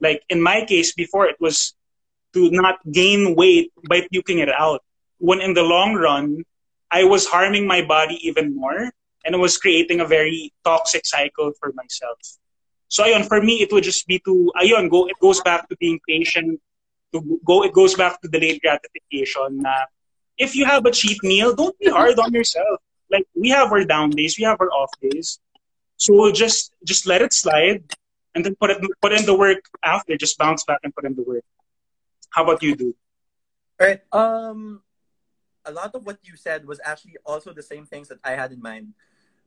Like 0.00 0.22
in 0.28 0.40
my 0.40 0.64
case, 0.64 0.94
before 0.94 1.26
it 1.26 1.36
was 1.40 1.74
to 2.34 2.50
not 2.50 2.76
gain 2.90 3.34
weight 3.34 3.72
by 3.88 4.06
puking 4.10 4.38
it 4.38 4.48
out. 4.48 4.82
When 5.18 5.40
in 5.40 5.54
the 5.54 5.62
long 5.62 5.94
run, 5.94 6.44
I 6.90 7.04
was 7.04 7.26
harming 7.26 7.66
my 7.66 7.82
body 7.82 8.18
even 8.26 8.54
more, 8.54 8.90
and 9.24 9.34
it 9.34 9.38
was 9.38 9.58
creating 9.58 10.00
a 10.00 10.06
very 10.06 10.52
toxic 10.64 11.06
cycle 11.06 11.52
for 11.58 11.72
myself. 11.74 12.18
So 12.88 13.04
ayun, 13.04 13.26
for 13.26 13.42
me, 13.42 13.60
it 13.60 13.72
would 13.72 13.84
just 13.84 14.06
be 14.06 14.18
to 14.24 14.52
ayun, 14.56 14.88
go. 14.88 15.06
It 15.08 15.18
goes 15.20 15.40
back 15.42 15.68
to 15.68 15.76
being 15.76 16.00
patient 16.08 16.60
to 17.12 17.40
go 17.44 17.64
it 17.64 17.72
goes 17.72 17.94
back 17.94 18.20
to 18.20 18.28
delayed 18.28 18.60
gratification 18.60 19.64
if 20.36 20.54
you 20.54 20.64
have 20.64 20.84
a 20.86 20.90
cheat 20.90 21.22
meal 21.22 21.54
don't 21.54 21.78
be 21.78 21.88
hard 21.88 22.18
on 22.18 22.32
yourself 22.32 22.80
like 23.10 23.26
we 23.34 23.48
have 23.48 23.72
our 23.72 23.84
down 23.84 24.10
days 24.10 24.36
we 24.38 24.44
have 24.44 24.60
our 24.60 24.70
off 24.70 24.90
days 25.00 25.38
so 25.96 26.30
just 26.30 26.72
just 26.84 27.06
let 27.06 27.22
it 27.22 27.32
slide 27.32 27.82
and 28.34 28.44
then 28.44 28.54
put 28.56 28.70
it 28.70 28.78
put 29.00 29.12
in 29.12 29.24
the 29.24 29.36
work 29.36 29.64
after 29.84 30.16
just 30.16 30.38
bounce 30.38 30.64
back 30.64 30.80
and 30.82 30.94
put 30.94 31.04
in 31.04 31.14
the 31.14 31.22
work 31.22 31.44
how 32.30 32.44
about 32.44 32.62
you 32.62 32.74
do 32.76 32.94
Right. 33.78 34.02
Um, 34.10 34.82
a 35.64 35.70
lot 35.70 35.94
of 35.94 36.04
what 36.04 36.18
you 36.24 36.34
said 36.34 36.66
was 36.66 36.80
actually 36.84 37.16
also 37.24 37.52
the 37.52 37.62
same 37.62 37.86
things 37.86 38.08
that 38.08 38.18
I 38.24 38.32
had 38.32 38.50
in 38.50 38.60
mind. 38.60 38.94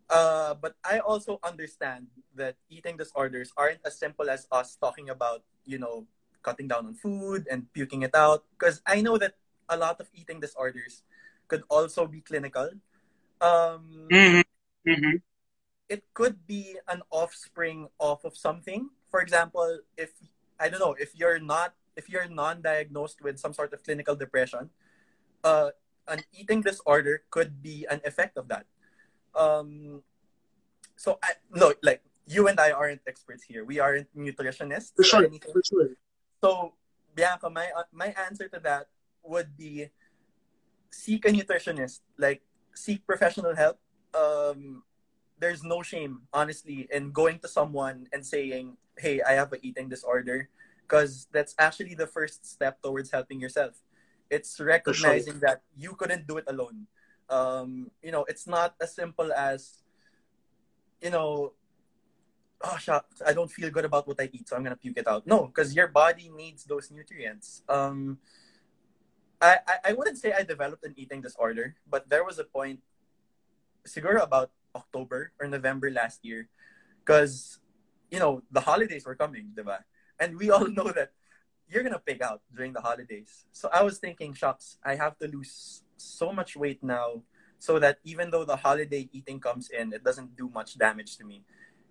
Uh, 0.10 0.56
but 0.56 0.76
I 0.84 1.00
also 1.00 1.40
understand 1.44 2.08
that 2.36 2.56
eating 2.70 2.96
disorders 2.96 3.52
aren't 3.58 3.80
as 3.86 4.00
simple 4.00 4.30
as 4.30 4.48
us 4.52 4.78
talking 4.80 5.10
about, 5.10 5.44
you 5.66 5.80
know, 5.80 6.08
cutting 6.44 6.68
down 6.68 6.88
on 6.88 6.96
food 6.96 7.48
and 7.52 7.72
puking 7.74 8.04
it 8.04 8.16
out. 8.16 8.44
Because 8.58 8.82
I 8.86 9.02
know 9.02 9.18
that 9.18 9.36
a 9.68 9.76
lot 9.76 10.00
of 10.00 10.08
eating 10.14 10.40
disorders 10.40 11.04
could 11.48 11.64
also 11.70 12.08
be 12.08 12.22
clinical. 12.22 12.70
Um, 13.42 14.08
mm-hmm. 14.12 14.42
Mm-hmm. 14.88 15.18
it 15.90 16.04
could 16.14 16.48
be 16.48 16.78
an 16.88 17.04
offspring 17.12 17.90
off 18.00 18.24
of 18.24 18.38
something. 18.38 18.90
For 19.12 19.22
example, 19.22 19.80
if 19.98 20.12
I 20.60 20.70
don't 20.70 20.80
know, 20.80 20.96
if 20.98 21.14
you're 21.16 21.40
not 21.40 21.76
if 21.96 22.10
you're 22.10 22.28
non-diagnosed 22.28 23.22
with 23.22 23.40
some 23.40 23.54
sort 23.54 23.74
of 23.74 23.84
clinical 23.84 24.16
depression, 24.16 24.70
uh, 25.44 25.72
an 26.08 26.24
eating 26.34 26.62
disorder 26.62 27.24
could 27.30 27.62
be 27.62 27.86
an 27.90 28.02
effect 28.06 28.38
of 28.38 28.48
that. 28.50 28.66
Um, 29.36 30.04
so 30.96 31.18
I 31.24 31.40
no, 31.50 31.74
like 31.82 32.02
you 32.28 32.48
and 32.48 32.60
I 32.60 32.72
aren't 32.72 33.02
experts 33.08 33.44
here. 33.44 33.66
We 33.66 33.80
aren't 33.80 34.08
nutritionists 34.16 34.94
for 34.96 35.04
sure 35.04 35.28
for 35.28 35.62
sure 35.64 35.90
So, 36.44 36.74
Bianca, 37.16 37.50
my 37.50 37.70
uh, 37.76 37.90
my 37.92 38.14
answer 38.14 38.48
to 38.50 38.60
that 38.62 38.88
would 39.24 39.58
be 39.58 39.90
seek 40.92 41.26
a 41.26 41.32
nutritionist. 41.32 42.02
Like 42.18 42.42
seek 42.76 43.06
professional 43.06 43.56
help. 43.56 43.80
Um, 44.14 44.84
there's 45.40 45.64
no 45.64 45.82
shame, 45.82 46.28
honestly, 46.34 46.88
in 46.92 47.12
going 47.12 47.40
to 47.40 47.48
someone 47.48 48.08
and 48.14 48.26
saying, 48.26 48.78
"Hey, 48.98 49.22
I 49.22 49.34
have 49.34 49.52
an 49.54 49.60
eating 49.64 49.90
disorder," 49.90 50.50
because 50.92 51.32
that's 51.32 51.56
actually 51.56 51.96
the 51.96 52.06
first 52.06 52.44
step 52.44 52.84
towards 52.84 53.08
helping 53.08 53.40
yourself. 53.40 53.80
It's 54.28 54.60
recognizing 54.60 55.40
that 55.40 55.64
you 55.72 55.96
couldn't 55.96 56.28
do 56.28 56.36
it 56.36 56.44
alone. 56.52 56.88
Um, 57.32 57.92
you 58.04 58.12
know, 58.12 58.28
it's 58.28 58.44
not 58.44 58.76
as 58.82 58.94
simple 58.94 59.32
as, 59.32 59.80
you 61.00 61.10
know, 61.10 61.56
oh 62.60 62.76
shucks, 62.76 63.24
I 63.26 63.32
don't 63.32 63.50
feel 63.50 63.72
good 63.72 63.86
about 63.86 64.06
what 64.06 64.20
I 64.20 64.28
eat, 64.36 64.50
so 64.50 64.58
I'm 64.58 64.64
gonna 64.68 64.76
puke 64.76 65.00
it 65.00 65.08
out. 65.08 65.26
No, 65.26 65.48
because 65.48 65.74
your 65.74 65.88
body 65.88 66.28
needs 66.28 66.68
those 66.68 66.92
nutrients. 66.92 67.64
Um, 67.70 68.20
I, 69.40 69.64
I 69.64 69.76
I 69.86 69.92
wouldn't 69.94 70.20
say 70.20 70.36
I 70.36 70.44
developed 70.44 70.84
an 70.84 70.94
eating 71.00 71.24
disorder, 71.24 71.80
but 71.88 72.12
there 72.12 72.28
was 72.28 72.36
a 72.38 72.44
point, 72.44 72.84
siguro 73.88 74.22
about 74.22 74.52
October 74.76 75.32
or 75.40 75.48
November 75.48 75.90
last 75.90 76.20
year, 76.28 76.52
because 77.00 77.64
you 78.12 78.20
know 78.20 78.44
the 78.52 78.60
holidays 78.60 79.08
were 79.08 79.16
coming, 79.16 79.56
diba? 79.56 79.88
And 80.22 80.38
we 80.38 80.54
all 80.54 80.68
know 80.78 80.94
that 80.94 81.12
you're 81.68 81.82
gonna 81.82 82.00
pig 82.00 82.22
out 82.22 82.46
during 82.54 82.72
the 82.72 82.82
holidays. 82.82 83.50
So 83.52 83.68
I 83.74 83.82
was 83.82 83.98
thinking, 83.98 84.38
shucks, 84.38 84.78
I 84.86 84.94
have 84.96 85.18
to 85.20 85.28
lose 85.28 85.82
so 85.98 86.32
much 86.32 86.56
weight 86.56 86.84
now 86.86 87.26
so 87.58 87.80
that 87.80 87.98
even 88.06 88.30
though 88.30 88.46
the 88.46 88.56
holiday 88.56 89.10
eating 89.12 89.40
comes 89.40 89.70
in, 89.70 89.94
it 89.94 90.04
doesn't 90.04 90.38
do 90.38 90.50
much 90.54 90.78
damage 90.78 91.18
to 91.18 91.26
me. 91.26 91.44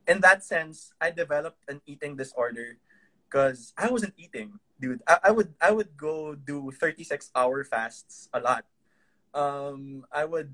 In 0.06 0.20
that 0.22 0.44
sense, 0.44 0.92
I 1.00 1.10
developed 1.10 1.62
an 1.68 1.82
eating 1.86 2.16
disorder 2.16 2.78
because 3.26 3.72
I 3.78 3.90
wasn't 3.90 4.14
eating, 4.16 4.58
dude. 4.80 5.02
I, 5.06 5.18
I 5.24 5.30
would 5.30 5.54
I 5.60 5.70
would 5.70 5.96
go 5.96 6.34
do 6.34 6.70
36 6.74 7.30
hour 7.34 7.62
fasts 7.64 8.28
a 8.34 8.40
lot. 8.40 8.66
Um, 9.34 10.04
I 10.10 10.24
would. 10.24 10.50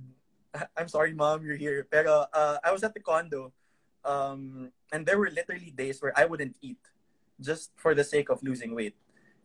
I'm 0.76 0.88
sorry, 0.88 1.12
mom, 1.12 1.44
you're 1.44 1.56
here. 1.56 1.84
Pero 1.88 2.28
uh, 2.32 2.56
I 2.64 2.72
was 2.72 2.84
at 2.84 2.92
the 2.92 3.00
condo, 3.00 3.52
um, 4.04 4.72
and 4.92 5.04
there 5.04 5.18
were 5.18 5.30
literally 5.32 5.72
days 5.72 6.00
where 6.00 6.12
I 6.16 6.24
wouldn't 6.24 6.56
eat, 6.60 6.80
just 7.40 7.70
for 7.76 7.94
the 7.94 8.04
sake 8.04 8.28
of 8.28 8.42
losing 8.42 8.74
weight, 8.74 8.96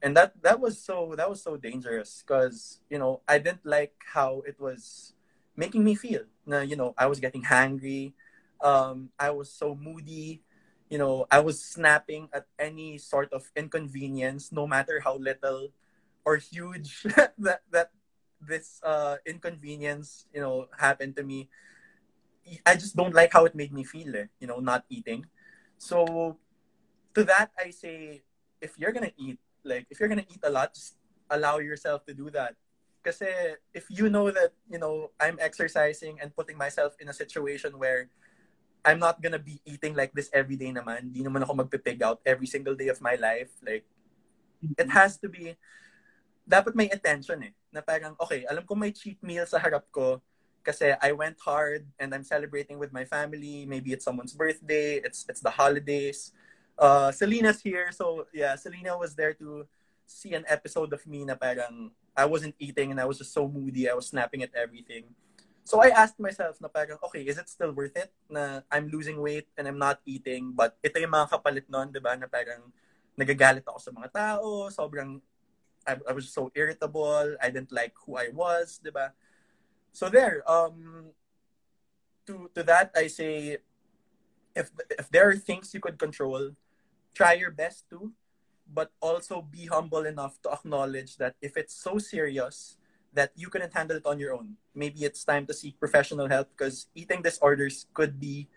and 0.01 0.15
that 0.17 0.33
that 0.41 0.59
was 0.59 0.79
so 0.81 1.13
that 1.17 1.29
was 1.29 1.41
so 1.41 1.57
dangerous 1.57 2.23
because 2.25 2.79
you 2.89 2.99
know 2.99 3.21
I 3.27 3.39
didn't 3.39 3.65
like 3.65 3.93
how 4.13 4.43
it 4.47 4.59
was 4.59 5.13
making 5.55 5.83
me 5.83 5.95
feel. 5.95 6.23
Na, 6.45 6.61
you 6.61 6.75
know, 6.75 6.93
I 6.97 7.07
was 7.07 7.19
getting 7.19 7.43
hangry. 7.43 8.13
Um, 8.61 9.09
I 9.19 9.31
was 9.31 9.51
so 9.51 9.75
moody 9.75 10.41
you 10.91 10.97
know, 10.99 11.25
I 11.31 11.39
was 11.39 11.63
snapping 11.63 12.27
at 12.33 12.45
any 12.59 12.97
sort 12.99 13.31
of 13.31 13.49
inconvenience, 13.55 14.51
no 14.51 14.67
matter 14.67 14.99
how 14.99 15.15
little 15.15 15.71
or 16.25 16.35
huge 16.35 17.03
that 17.39 17.63
that 17.71 17.91
this 18.43 18.81
uh, 18.83 19.15
inconvenience, 19.25 20.27
you 20.33 20.41
know, 20.41 20.67
happened 20.77 21.15
to 21.15 21.23
me. 21.23 21.47
I 22.65 22.75
just 22.75 22.95
don't 22.95 23.15
like 23.15 23.31
how 23.31 23.45
it 23.45 23.55
made 23.55 23.71
me 23.71 23.83
feel, 23.85 24.15
eh, 24.15 24.27
you 24.39 24.47
know, 24.47 24.59
not 24.59 24.83
eating. 24.89 25.25
So 25.77 26.37
to 27.15 27.23
that, 27.25 27.51
I 27.57 27.69
say, 27.71 28.21
if 28.61 28.77
you're 28.77 28.91
gonna 28.91 29.13
eat, 29.17 29.39
like 29.63 29.87
if 29.89 29.99
you're 29.99 30.09
gonna 30.09 30.27
eat 30.29 30.41
a 30.43 30.49
lot, 30.49 30.73
just 30.73 30.95
allow 31.29 31.59
yourself 31.59 32.05
to 32.05 32.13
do 32.13 32.29
that. 32.31 32.55
Because 33.01 33.21
if 33.73 33.89
you 33.89 34.09
know 34.09 34.29
that, 34.29 34.53
you 34.69 34.77
know, 34.77 35.09
I'm 35.19 35.37
exercising 35.41 36.21
and 36.21 36.35
putting 36.35 36.57
myself 36.57 36.93
in 36.99 37.09
a 37.09 37.13
situation 37.13 37.79
where 37.79 38.09
I'm 38.85 38.99
not 38.99 39.21
gonna 39.21 39.41
be 39.41 39.61
eating 39.65 39.95
like 39.95 40.13
this 40.13 40.29
every 40.33 40.55
day 40.55 40.69
naman. 40.69 41.09
Hindi 41.09 41.25
naman 41.25 41.41
ako 41.41 41.65
magpipig 41.65 42.01
out 42.01 42.21
every 42.25 42.45
single 42.45 42.75
day 42.75 42.89
of 42.89 43.01
my 43.01 43.15
life. 43.17 43.49
Like, 43.65 43.85
it 44.77 44.89
has 44.89 45.17
to 45.21 45.29
be, 45.29 45.57
dapat 46.45 46.73
may 46.77 46.89
attention 46.89 47.41
eh. 47.41 47.53
Na 47.73 47.81
parang, 47.81 48.13
okay, 48.21 48.45
alam 48.45 48.65
ko 48.65 48.73
may 48.77 48.93
cheat 48.93 49.17
meal 49.21 49.45
sa 49.45 49.57
harap 49.57 49.85
ko 49.89 50.21
kasi 50.61 50.93
I 51.01 51.11
went 51.11 51.41
hard 51.41 51.85
and 51.97 52.13
I'm 52.13 52.23
celebrating 52.23 52.77
with 52.77 52.93
my 52.93 53.05
family. 53.05 53.65
Maybe 53.65 53.93
it's 53.93 54.05
someone's 54.05 54.33
birthday. 54.33 55.01
It's 55.01 55.25
it's 55.25 55.41
the 55.41 55.49
holidays. 55.49 56.33
Uh, 56.81 57.13
Selena's 57.13 57.61
here. 57.61 57.93
So, 57.93 58.25
yeah, 58.33 58.57
Selena 58.57 58.97
was 58.97 59.13
there 59.13 59.37
to 59.37 59.69
see 60.09 60.33
an 60.33 60.49
episode 60.49 60.89
of 60.91 61.05
me 61.05 61.21
na 61.23 61.37
parang 61.37 61.93
I 62.17 62.25
wasn't 62.25 62.57
eating 62.57 62.89
and 62.89 62.99
I 62.99 63.05
was 63.05 63.21
just 63.21 63.37
so 63.37 63.45
moody. 63.45 63.85
I 63.85 63.93
was 63.93 64.09
snapping 64.09 64.41
at 64.41 64.49
everything. 64.57 65.13
So 65.63 65.79
I 65.79 65.93
asked 65.93 66.19
myself 66.19 66.57
na 66.57 66.67
parang, 66.67 66.97
okay, 67.05 67.21
is 67.21 67.37
it 67.37 67.47
still 67.47 67.71
worth 67.71 67.95
it 67.95 68.09
na 68.25 68.65
I'm 68.73 68.89
losing 68.89 69.21
weight 69.21 69.47
and 69.55 69.69
I'm 69.69 69.77
not 69.77 70.01
eating 70.09 70.51
but 70.57 70.75
ito 70.81 70.97
yung 70.97 71.13
mga 71.13 71.29
kapalit 71.37 71.69
nun, 71.69 71.93
di 71.93 72.01
ba, 72.01 72.17
na 72.17 72.25
parang 72.25 72.73
nagagalit 73.13 73.63
ako 73.63 73.77
sa 73.77 73.93
mga 73.93 74.09
tao, 74.09 74.67
sobrang, 74.73 75.21
I, 75.85 76.01
I 76.09 76.11
was 76.17 76.33
so 76.33 76.49
irritable, 76.57 77.37
I 77.37 77.53
didn't 77.53 77.71
like 77.71 77.93
who 78.03 78.17
I 78.17 78.33
was, 78.33 78.81
di 78.81 78.89
ba? 78.89 79.13
So 79.93 80.09
there, 80.09 80.41
um, 80.49 81.13
to, 82.25 82.49
to 82.57 82.63
that, 82.63 82.89
I 82.97 83.05
say, 83.05 83.61
if, 84.55 84.71
if 84.97 85.07
there 85.13 85.29
are 85.29 85.37
things 85.37 85.73
you 85.73 85.79
could 85.79 85.99
control, 85.99 86.57
try 87.13 87.33
your 87.33 87.51
best 87.51 87.89
to, 87.89 88.11
but 88.71 88.91
also 89.01 89.41
be 89.41 89.65
humble 89.65 90.05
enough 90.05 90.41
to 90.43 90.51
acknowledge 90.51 91.17
that 91.17 91.35
if 91.41 91.57
it's 91.57 91.75
so 91.75 91.97
serious, 91.97 92.77
that 93.13 93.31
you 93.35 93.49
couldn't 93.49 93.73
handle 93.73 93.97
it 93.97 94.05
on 94.05 94.19
your 94.19 94.33
own. 94.33 94.55
Maybe 94.73 95.03
it's 95.03 95.23
time 95.23 95.45
to 95.47 95.53
seek 95.53 95.79
professional 95.79 96.29
help 96.29 96.47
because 96.55 96.87
eating 96.95 97.21
disorders 97.21 97.85
could 97.93 98.19
be 98.19 98.47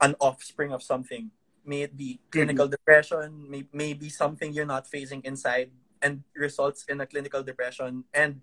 an 0.00 0.16
offspring 0.18 0.72
of 0.72 0.82
something. 0.82 1.30
May 1.64 1.82
it 1.82 1.96
be 1.96 2.18
clinical 2.30 2.66
mm-hmm. 2.66 2.72
depression, 2.72 3.46
may, 3.48 3.64
may 3.72 3.92
be 3.92 4.08
something 4.08 4.52
you're 4.52 4.66
not 4.66 4.86
facing 4.86 5.22
inside 5.22 5.70
and 6.02 6.24
results 6.34 6.86
in 6.88 7.00
a 7.00 7.06
clinical 7.06 7.42
depression 7.42 8.04
and 8.14 8.40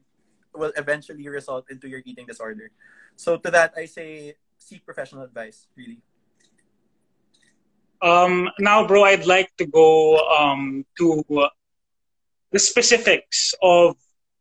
will 0.56 0.72
eventually 0.78 1.28
result 1.28 1.66
into 1.70 1.90
your 1.90 2.02
eating 2.06 2.26
disorder. 2.26 2.72
So 3.16 3.38
to 3.38 3.52
that, 3.52 3.74
I 3.76 3.86
say 3.86 4.36
seek 4.58 4.86
professional 4.86 5.24
advice, 5.24 5.68
really. 5.76 6.00
Um, 8.02 8.50
now, 8.60 8.86
bro, 8.86 9.04
I'd 9.04 9.26
like 9.26 9.50
to 9.58 9.66
go 9.66 10.18
um, 10.28 10.86
to 10.98 11.24
the 12.52 12.60
specifics 12.60 13.54
of 13.62 13.96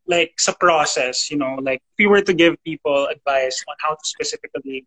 like 0.07 0.39
sa 0.39 0.53
process, 0.53 1.29
you 1.29 1.37
know, 1.37 1.55
like 1.61 1.81
if 1.93 1.99
you 1.99 2.09
were 2.09 2.21
to 2.21 2.33
give 2.33 2.55
people 2.63 3.07
advice 3.07 3.63
on 3.67 3.75
how 3.79 3.91
to 3.91 4.03
specifically 4.03 4.85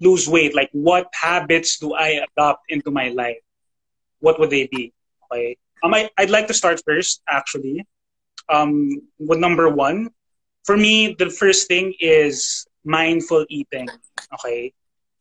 lose 0.00 0.28
weight, 0.28 0.54
like 0.54 0.70
what 0.72 1.06
habits 1.12 1.78
do 1.78 1.94
I 1.94 2.24
adopt 2.24 2.64
into 2.68 2.90
my 2.90 3.08
life? 3.08 3.44
What 4.20 4.40
would 4.40 4.50
they 4.50 4.66
be? 4.66 4.92
Okay. 5.30 5.56
Um, 5.82 5.92
I, 5.92 6.08
I'd 6.16 6.30
like 6.30 6.46
to 6.48 6.54
start 6.54 6.80
first, 6.84 7.20
actually. 7.28 7.84
Um, 8.48 9.02
with 9.18 9.38
number 9.38 9.68
one, 9.68 10.10
for 10.64 10.76
me, 10.76 11.14
the 11.18 11.28
first 11.28 11.68
thing 11.68 11.94
is 12.00 12.66
mindful 12.84 13.44
eating. 13.48 13.88
Okay. 14.32 14.72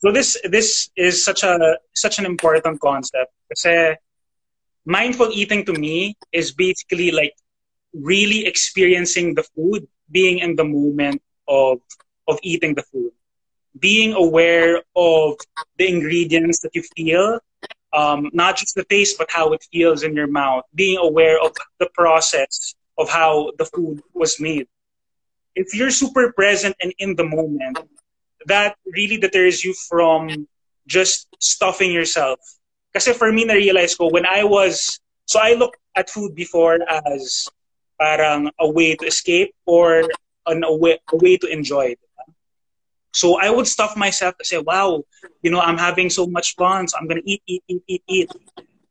So 0.04 0.12
this 0.12 0.36
this 0.44 0.92
is 0.98 1.24
such 1.24 1.44
a 1.44 1.80
such 1.96 2.20
an 2.20 2.26
important 2.28 2.76
concept. 2.84 3.32
Kasi 3.48 3.96
mindful 4.84 5.32
eating 5.32 5.64
to 5.64 5.72
me 5.72 6.20
is 6.36 6.52
basically 6.52 7.16
like 7.16 7.32
really 7.96 8.44
experiencing 8.44 9.32
the 9.32 9.48
food, 9.56 9.88
being 10.12 10.44
in 10.44 10.60
the 10.60 10.68
moment 10.68 11.24
of 11.48 11.80
of 12.28 12.36
eating 12.44 12.76
the 12.76 12.84
food, 12.84 13.16
being 13.80 14.12
aware 14.12 14.84
of 14.92 15.40
the 15.80 15.88
ingredients 15.88 16.60
that 16.68 16.76
you 16.76 16.84
feel, 17.00 17.40
um, 17.96 18.28
not 18.36 18.60
just 18.60 18.76
the 18.76 18.84
taste, 18.84 19.16
but 19.16 19.32
how 19.32 19.56
it 19.56 19.64
feels 19.72 20.04
in 20.04 20.20
your 20.20 20.28
mouth, 20.28 20.68
being 20.76 21.00
aware 21.00 21.40
of 21.40 21.56
the 21.80 21.88
process 21.96 22.76
of 23.00 23.08
how 23.08 23.56
the 23.56 23.72
food 23.72 24.04
was 24.12 24.36
made. 24.36 24.68
If 25.56 25.72
you're 25.72 25.96
super 25.96 26.36
present 26.36 26.76
and 26.84 26.92
in 27.00 27.16
the 27.16 27.24
moment, 27.24 27.80
that 28.48 28.76
really 28.86 29.18
deters 29.18 29.64
you 29.64 29.74
from 29.90 30.48
just 30.88 31.28
stuffing 31.40 31.92
yourself. 31.92 32.40
Because 32.92 33.08
for 33.18 33.32
me, 33.32 33.46
na-realize 33.46 33.96
ko, 33.96 34.10
when 34.10 34.26
I 34.26 34.44
was, 34.44 35.00
so 35.26 35.40
I 35.40 35.54
looked 35.54 35.78
at 35.96 36.10
food 36.10 36.36
before 36.36 36.80
as 36.88 37.48
parang 38.00 38.52
a 38.60 38.70
way 38.70 38.96
to 38.96 39.06
escape 39.06 39.56
or 39.66 40.04
an, 40.46 40.64
a, 40.64 40.74
way, 40.74 41.00
a 41.12 41.18
way 41.18 41.38
to 41.38 41.48
enjoy. 41.48 41.96
So 43.14 43.40
I 43.40 43.50
would 43.50 43.68
stuff 43.68 43.96
myself 43.96 44.38
to 44.38 44.46
say, 44.46 44.58
wow, 44.58 45.04
you 45.42 45.52
know, 45.52 45.62
I'm 45.62 45.78
having 45.78 46.10
so 46.10 46.26
much 46.26 46.56
fun, 46.56 46.88
so 46.88 46.98
I'm 46.98 47.08
gonna 47.08 47.22
eat, 47.26 47.42
eat, 47.46 47.64
eat, 47.68 47.84
eat, 47.88 48.04
eat. 48.08 48.30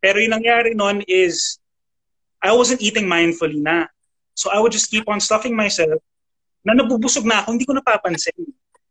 Pero 0.00 0.18
yung 0.18 0.38
nangyari 0.38 0.74
nun 0.74 1.02
is, 1.06 1.58
I 2.42 2.54
wasn't 2.54 2.82
eating 2.82 3.06
mindfully 3.06 3.58
na. 3.58 3.86
So 4.34 4.50
I 4.50 4.58
would 4.58 4.72
just 4.72 4.90
keep 4.90 5.06
on 5.10 5.18
stuffing 5.18 5.54
myself 5.54 5.98
na 6.62 6.74
nabubusog 6.74 7.26
na 7.26 7.42
ako, 7.42 7.58
hindi 7.58 7.66
ko 7.66 7.74
napapansin. 7.74 8.34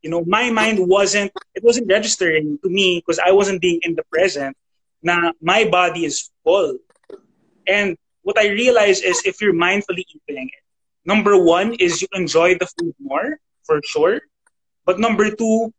You 0.01 0.09
know, 0.09 0.23
my 0.25 0.49
mind 0.49 0.79
wasn't, 0.79 1.31
it 1.55 1.63
wasn't 1.63 1.89
registering 1.89 2.57
to 2.63 2.69
me 2.69 2.99
because 2.99 3.19
I 3.19 3.31
wasn't 3.31 3.61
being 3.61 3.79
in 3.83 3.95
the 3.95 4.03
present 4.11 4.57
Now 5.03 5.33
my 5.41 5.65
body 5.65 6.05
is 6.05 6.29
full. 6.43 6.77
And 7.67 7.97
what 8.21 8.37
I 8.37 8.49
realize 8.49 9.01
is 9.01 9.21
if 9.25 9.41
you're 9.41 9.53
mindfully 9.53 10.05
eating 10.05 10.49
it, 10.49 10.63
number 11.05 11.37
one 11.41 11.73
is 11.75 12.01
you 12.01 12.07
enjoy 12.13 12.55
the 12.57 12.67
food 12.67 12.95
more, 12.99 13.39
for 13.65 13.81
sure. 13.83 14.21
But 14.85 14.99
number 14.99 15.29
two, 15.31 15.73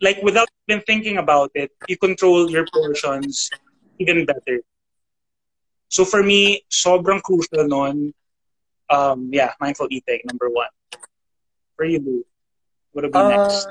like 0.00 0.22
without 0.22 0.48
even 0.68 0.82
thinking 0.82 1.18
about 1.18 1.50
it, 1.54 1.70
you 1.88 1.96
control 1.96 2.50
your 2.50 2.66
portions 2.72 3.50
even 3.98 4.24
better. 4.26 4.60
So 5.88 6.04
for 6.04 6.22
me, 6.22 6.64
sobrang 6.70 7.22
crucial 7.22 7.68
nun, 7.68 8.12
um, 8.90 9.30
yeah, 9.32 9.52
mindful 9.60 9.88
eating, 9.90 10.20
number 10.24 10.50
one. 10.50 10.70
For 11.76 11.84
you, 11.84 11.98
Lou, 12.00 12.24
what 12.94 13.02
would 13.02 13.12
be 13.12 13.18
uh, 13.18 13.28
next? 13.28 13.68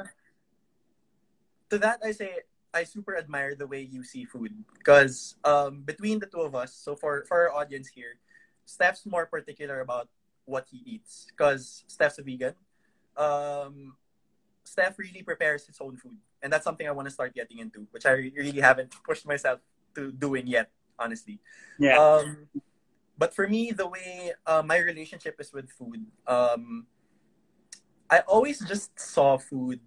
To 1.71 1.79
that, 1.79 1.99
I 2.03 2.11
say 2.11 2.43
I 2.73 2.83
super 2.83 3.17
admire 3.17 3.55
the 3.55 3.65
way 3.65 3.81
you 3.81 4.03
see 4.03 4.25
food 4.25 4.51
because 4.77 5.35
um, 5.43 5.81
between 5.81 6.19
the 6.19 6.27
two 6.27 6.41
of 6.43 6.53
us, 6.53 6.75
so 6.75 6.95
for 6.95 7.23
for 7.25 7.47
our 7.47 7.51
audience 7.55 7.87
here, 7.87 8.19
Steph's 8.65 9.07
more 9.07 9.25
particular 9.25 9.79
about 9.79 10.09
what 10.45 10.67
he 10.69 10.83
eats 10.85 11.25
because 11.31 11.87
Steph's 11.87 12.19
a 12.19 12.23
vegan. 12.23 12.53
Um, 13.15 13.95
Steph 14.63 14.99
really 14.99 15.23
prepares 15.23 15.65
his 15.65 15.79
own 15.79 15.95
food, 15.97 16.19
and 16.41 16.51
that's 16.51 16.63
something 16.63 16.87
I 16.87 16.91
want 16.91 17.07
to 17.07 17.13
start 17.13 17.33
getting 17.33 17.59
into, 17.59 17.87
which 17.91 18.05
I 18.05 18.11
really 18.35 18.59
haven't 18.59 18.91
pushed 19.03 19.25
myself 19.25 19.59
to 19.95 20.11
doing 20.11 20.47
yet, 20.47 20.71
honestly. 20.99 21.39
Yeah. 21.79 21.97
Um, 21.97 22.49
but 23.17 23.35
for 23.35 23.47
me, 23.47 23.71
the 23.71 23.87
way 23.87 24.33
uh, 24.45 24.63
my 24.65 24.77
relationship 24.77 25.39
is 25.39 25.53
with 25.53 25.69
food, 25.71 26.05
um, 26.27 26.87
I 28.09 28.19
always 28.27 28.59
just 28.59 28.93
saw 28.99 29.37
food 29.37 29.79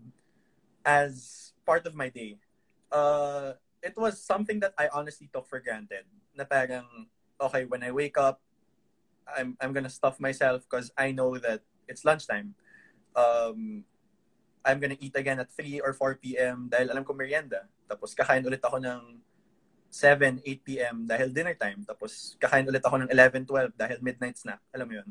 as 0.85 1.53
part 1.67 1.87
of 1.87 1.95
my 1.95 2.09
day 2.09 2.39
uh, 2.93 3.53
it 3.83 3.95
was 3.97 4.21
something 4.21 4.61
that 4.61 4.75
I 4.79 4.89
honestly 4.93 5.29
took 5.33 5.47
for 5.47 5.61
granted. 5.61 6.05
Na 6.37 6.45
parang, 6.45 6.87
okay, 7.41 7.65
when 7.65 7.83
I 7.83 7.91
wake 7.91 8.19
up, 8.19 8.41
I'm, 9.27 9.57
I'm 9.61 9.73
gonna 9.73 9.91
stuff 9.91 10.21
myself 10.21 10.67
because 10.69 10.91
I 10.97 11.11
know 11.13 11.39
that 11.39 11.63
it's 11.89 12.05
lunchtime. 12.05 12.55
Um, 13.15 13.85
I'm 14.65 14.81
gonna 14.81 14.99
eat 14.99 15.15
again 15.15 15.39
at 15.39 15.51
3 15.55 15.81
or 15.81 15.93
4 15.95 16.19
p.m. 16.19 16.69
dahil 16.71 16.91
alam 16.91 17.05
ko 17.05 17.15
merienda. 17.15 17.67
Tapos 17.87 18.15
kakain 18.15 18.43
ulit 18.43 18.63
ako 18.63 18.83
ng 18.83 19.23
7, 19.91 20.43
8 20.43 20.67
p.m. 20.67 21.07
dahil 21.07 21.31
dinner 21.31 21.55
time. 21.55 21.87
Tapos 21.87 22.35
kakain 22.43 22.67
ulit 22.67 22.83
ako 22.83 23.07
ng 23.07 23.11
11, 23.11 23.47
12 23.47 23.71
dahil 23.79 23.99
midnight 24.03 24.39
snack. 24.39 24.63
Alam 24.75 24.87
mo 24.91 24.95
yun? 25.03 25.09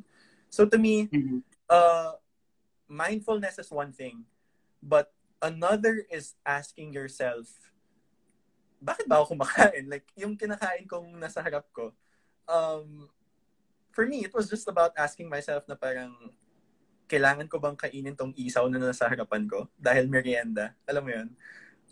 So 0.51 0.67
to 0.67 0.77
me, 0.79 1.07
Mhm. 1.11 1.39
uh, 1.71 2.19
mindfulness 2.87 3.59
is 3.59 3.71
one 3.71 3.91
thing, 3.91 4.25
but 4.81 5.11
another 5.41 6.05
is 6.09 6.33
asking 6.45 6.93
yourself, 6.93 7.49
bakit 8.81 9.09
ba 9.09 9.21
ako 9.21 9.35
kumakain? 9.35 9.89
Like, 9.89 10.05
yung 10.15 10.37
kinakain 10.37 10.85
kong 10.85 11.17
nasa 11.17 11.41
harap 11.41 11.65
ko, 11.73 11.93
um, 12.45 13.09
for 13.91 14.05
me, 14.05 14.25
it 14.27 14.33
was 14.35 14.49
just 14.49 14.67
about 14.67 14.93
asking 14.97 15.29
myself 15.31 15.65
na 15.65 15.75
parang, 15.75 16.13
kailangan 17.05 17.45
ko 17.45 17.61
bang 17.61 17.77
kainin 17.77 18.17
tong 18.17 18.33
isaw 18.33 18.65
na 18.65 18.81
nasa 18.81 19.05
harapan 19.05 19.45
ko 19.45 19.69
dahil 19.77 20.09
merienda? 20.09 20.73
Alam 20.89 21.03
mo 21.05 21.11
yun? 21.13 21.29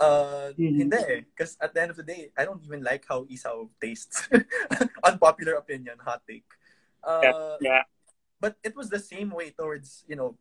Uh, 0.01 0.49
Mhm. 0.57 0.89
Hindi 0.89 0.97
eh. 1.05 1.21
Because 1.29 1.53
at 1.61 1.69
the 1.69 1.79
end 1.81 1.91
of 1.93 1.97
the 2.01 2.05
day, 2.05 2.33
I 2.33 2.45
don't 2.45 2.61
even 2.65 2.81
like 2.81 3.05
how 3.05 3.25
isaw 3.29 3.69
tastes. 3.77 4.25
Unpopular 5.07 5.53
opinion, 5.61 6.01
hot 6.01 6.25
take. 6.25 6.49
Uh, 7.05 7.61
Yeah. 7.61 7.85
but 8.41 8.57
it 8.65 8.75
was 8.75 8.89
the 8.89 8.99
same 8.99 9.29
way 9.31 9.53
towards, 9.53 10.03
you 10.09 10.17
know, 10.17 10.35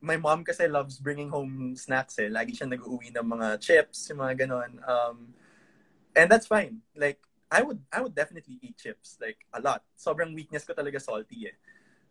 my 0.00 0.16
mom 0.16 0.44
kasi 0.44 0.66
loves 0.66 0.98
bringing 0.98 1.28
home 1.28 1.76
snacks 1.76 2.18
eh. 2.18 2.28
Lagi 2.32 2.56
siya 2.56 2.68
nag-uwi 2.68 3.12
ng 3.12 3.26
mga 3.26 3.60
chips, 3.60 4.08
yung 4.08 4.24
mga 4.24 4.46
ganon. 4.46 4.80
Um, 4.84 5.36
and 6.16 6.30
that's 6.30 6.48
fine. 6.48 6.80
Like, 6.96 7.20
I 7.50 7.62
would 7.62 7.82
I 7.92 8.00
would 8.00 8.14
definitely 8.14 8.58
eat 8.62 8.78
chips, 8.78 9.18
like, 9.20 9.44
a 9.52 9.60
lot. 9.60 9.84
Sobrang 9.98 10.34
weakness 10.34 10.64
ko 10.64 10.72
talaga 10.72 11.00
salty 11.02 11.52
eh. 11.52 11.56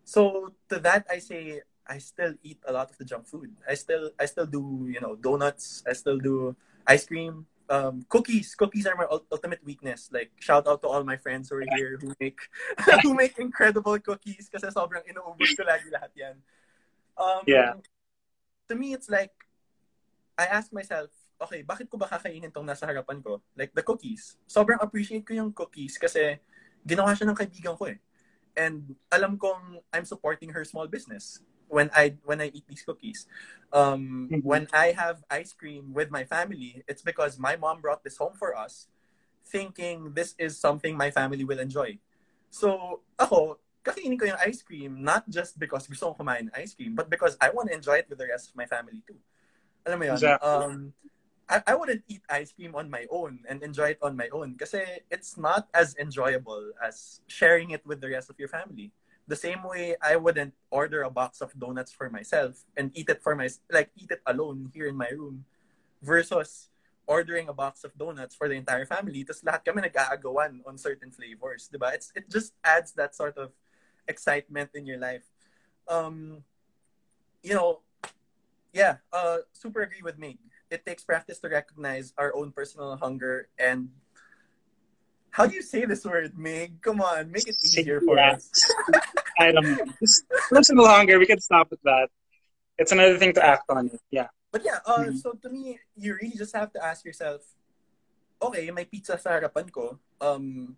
So, 0.06 0.54
to 0.70 0.78
that, 0.86 1.06
I 1.10 1.20
say, 1.20 1.62
I 1.90 1.98
still 1.98 2.38
eat 2.44 2.62
a 2.68 2.74
lot 2.74 2.90
of 2.92 2.98
the 2.98 3.06
junk 3.06 3.26
food. 3.26 3.50
I 3.68 3.74
still, 3.74 4.12
I 4.20 4.26
still 4.26 4.46
do, 4.46 4.86
you 4.86 5.02
know, 5.02 5.16
donuts. 5.18 5.82
I 5.90 5.94
still 5.94 6.18
do 6.18 6.56
ice 6.86 7.06
cream. 7.06 7.46
Um, 7.70 8.06
cookies. 8.10 8.54
Cookies 8.54 8.86
are 8.86 8.98
my 8.98 9.06
ultimate 9.10 9.62
weakness. 9.66 10.10
Like, 10.12 10.32
shout 10.38 10.68
out 10.68 10.82
to 10.82 10.88
all 10.88 11.04
my 11.04 11.18
friends 11.18 11.50
who 11.50 11.58
are 11.58 11.70
here 11.78 11.98
who 12.02 12.14
make 12.20 12.42
who 13.04 13.14
make 13.14 13.38
incredible 13.38 13.98
cookies 14.02 14.50
kasi 14.50 14.70
sobrang 14.74 15.06
inuubos 15.06 15.54
ko 15.54 15.66
lagi 15.66 15.90
lahat 15.94 16.10
yan. 16.18 16.36
Um, 17.20 17.44
Yeah. 17.46 17.76
To 18.70 18.74
me, 18.78 18.94
it's 18.94 19.10
like, 19.10 19.34
I 20.40 20.46
ask 20.46 20.72
myself, 20.72 21.10
okay, 21.42 21.64
bakit 21.64 21.90
ko 21.90 21.98
ba 21.98 22.08
kakainin 22.08 22.54
tong 22.54 22.64
nasa 22.64 22.88
harapan 22.88 23.20
ko? 23.20 23.42
Like 23.58 23.76
the 23.76 23.84
cookies. 23.84 24.40
Sobrang 24.48 24.80
appreciate 24.80 25.26
ko 25.28 25.34
yung 25.36 25.52
cookies 25.52 26.00
kasi 26.00 26.40
ginawa 26.86 27.12
siya 27.12 27.28
ng 27.28 27.36
kaibigan 27.36 27.76
ko 27.76 27.92
eh. 27.92 28.00
And 28.56 28.96
alam 29.12 29.36
kong 29.36 29.84
I'm 29.92 30.06
supporting 30.08 30.52
her 30.56 30.64
small 30.64 30.88
business 30.88 31.44
when 31.70 31.90
I 31.96 32.18
when 32.26 32.42
I 32.42 32.52
eat 32.52 32.66
these 32.68 32.84
cookies. 32.84 33.28
Um, 33.72 34.28
Mhm. 34.32 34.44
When 34.44 34.64
I 34.74 34.92
have 34.94 35.24
ice 35.30 35.54
cream 35.54 35.94
with 35.94 36.10
my 36.12 36.26
family, 36.26 36.84
it's 36.88 37.04
because 37.04 37.38
my 37.40 37.56
mom 37.56 37.80
brought 37.80 38.04
this 38.04 38.18
home 38.18 38.36
for 38.36 38.54
us, 38.58 38.90
thinking 39.46 40.14
this 40.14 40.36
is 40.38 40.58
something 40.60 40.98
my 40.98 41.10
family 41.12 41.46
will 41.46 41.60
enjoy. 41.60 42.00
So 42.50 43.02
ako, 43.16 43.62
kakainin 43.90 44.20
ko 44.20 44.30
yung 44.30 44.42
ice 44.46 44.62
cream 44.62 45.02
not 45.02 45.26
just 45.26 45.58
because 45.58 45.90
gusto 45.90 46.14
kong 46.14 46.22
kumain 46.22 46.46
ng 46.48 46.56
ice 46.56 46.78
cream, 46.78 46.94
but 46.94 47.10
because 47.10 47.36
I 47.42 47.50
want 47.50 47.70
to 47.70 47.76
enjoy 47.76 48.06
it 48.06 48.08
with 48.10 48.22
the 48.22 48.30
rest 48.30 48.50
of 48.50 48.56
my 48.56 48.70
family 48.70 49.02
too. 49.04 49.18
Alam 49.86 49.98
mo 50.00 50.06
yun? 50.06 50.14
Exactly. 50.16 50.48
Um, 50.48 50.94
I, 51.50 51.64
I 51.66 51.76
wouldn't 51.76 52.04
eat 52.08 52.22
ice 52.30 52.54
cream 52.54 52.76
on 52.76 52.90
my 52.90 53.10
own 53.10 53.42
and 53.50 53.64
enjoy 53.64 53.98
it 53.98 54.02
on 54.06 54.16
my 54.16 54.30
own 54.30 54.54
kasi 54.54 55.02
it's 55.10 55.34
not 55.36 55.68
as 55.74 55.98
enjoyable 55.98 56.72
as 56.78 57.22
sharing 57.26 57.72
it 57.72 57.82
with 57.86 58.00
the 58.00 58.10
rest 58.10 58.30
of 58.30 58.38
your 58.38 58.48
family. 58.48 58.94
The 59.26 59.36
same 59.36 59.66
way 59.66 59.98
I 60.02 60.16
wouldn't 60.16 60.54
order 60.70 61.02
a 61.02 61.10
box 61.10 61.42
of 61.42 61.54
donuts 61.58 61.92
for 61.92 62.10
myself 62.10 62.66
and 62.78 62.94
eat 62.94 63.10
it 63.10 63.22
for 63.22 63.36
my 63.36 63.50
like 63.70 63.90
eat 63.98 64.14
it 64.14 64.22
alone 64.26 64.70
here 64.74 64.88
in 64.88 64.98
my 64.98 65.10
room 65.10 65.46
versus 66.02 66.70
ordering 67.10 67.50
a 67.50 67.54
box 67.54 67.84
of 67.84 67.98
donuts 67.98 68.38
for 68.38 68.48
the 68.48 68.54
entire 68.54 68.86
family 68.86 69.26
tapos 69.26 69.42
lahat 69.42 69.66
kami 69.66 69.82
nag-aagawan 69.82 70.62
on 70.70 70.78
certain 70.78 71.10
flavors, 71.10 71.66
'di 71.66 71.82
ba? 71.82 71.98
It's 71.98 72.14
it 72.14 72.30
just 72.30 72.54
adds 72.62 72.94
that 72.94 73.18
sort 73.18 73.38
of 73.42 73.50
excitement 74.10 74.74
in 74.74 74.86
your 74.90 74.98
life. 74.98 75.24
Um 75.88 76.44
you 77.46 77.54
know, 77.54 77.80
yeah, 78.74 78.98
uh 79.14 79.46
super 79.54 79.82
agree 79.86 80.02
with 80.04 80.18
me. 80.18 80.42
It 80.70 80.86
takes 80.86 81.06
practice 81.06 81.40
to 81.46 81.50
recognize 81.50 82.12
our 82.18 82.34
own 82.36 82.52
personal 82.52 82.98
hunger 82.98 83.48
and 83.58 83.90
how 85.30 85.46
do 85.46 85.54
you 85.54 85.62
say 85.62 85.86
this 85.86 86.04
word, 86.04 86.34
Mig? 86.38 86.82
Come 86.82 87.02
on, 87.06 87.30
make 87.32 87.46
it 87.48 87.56
easier 87.62 88.02
for 88.02 88.18
Yeah. 88.18 88.34
us. 88.42 88.50
I 89.40 89.54
don't 89.54 89.70
know. 89.78 89.86
Just 90.02 90.26
personal 90.50 90.90
hunger. 90.90 91.22
We 91.22 91.30
can 91.30 91.40
stop 91.40 91.70
with 91.70 91.80
that. 91.86 92.10
It's 92.82 92.92
another 92.92 93.16
thing 93.22 93.32
to 93.38 93.46
act 93.46 93.70
on. 93.70 93.88
it. 93.94 94.02
Yeah. 94.10 94.34
But 94.52 94.66
yeah, 94.66 94.82
uh, 94.90 95.14
Mhm. 95.14 95.22
so 95.22 95.38
to 95.38 95.48
me, 95.54 95.78
you 95.96 96.18
really 96.18 96.34
just 96.36 96.52
have 96.58 96.74
to 96.74 96.82
ask 96.84 97.06
yourself, 97.06 97.46
okay, 98.42 98.66
may 98.74 98.84
pizza 98.90 99.16
sa 99.22 99.38
harapan 99.38 99.70
ko. 99.70 100.02
Um, 100.20 100.76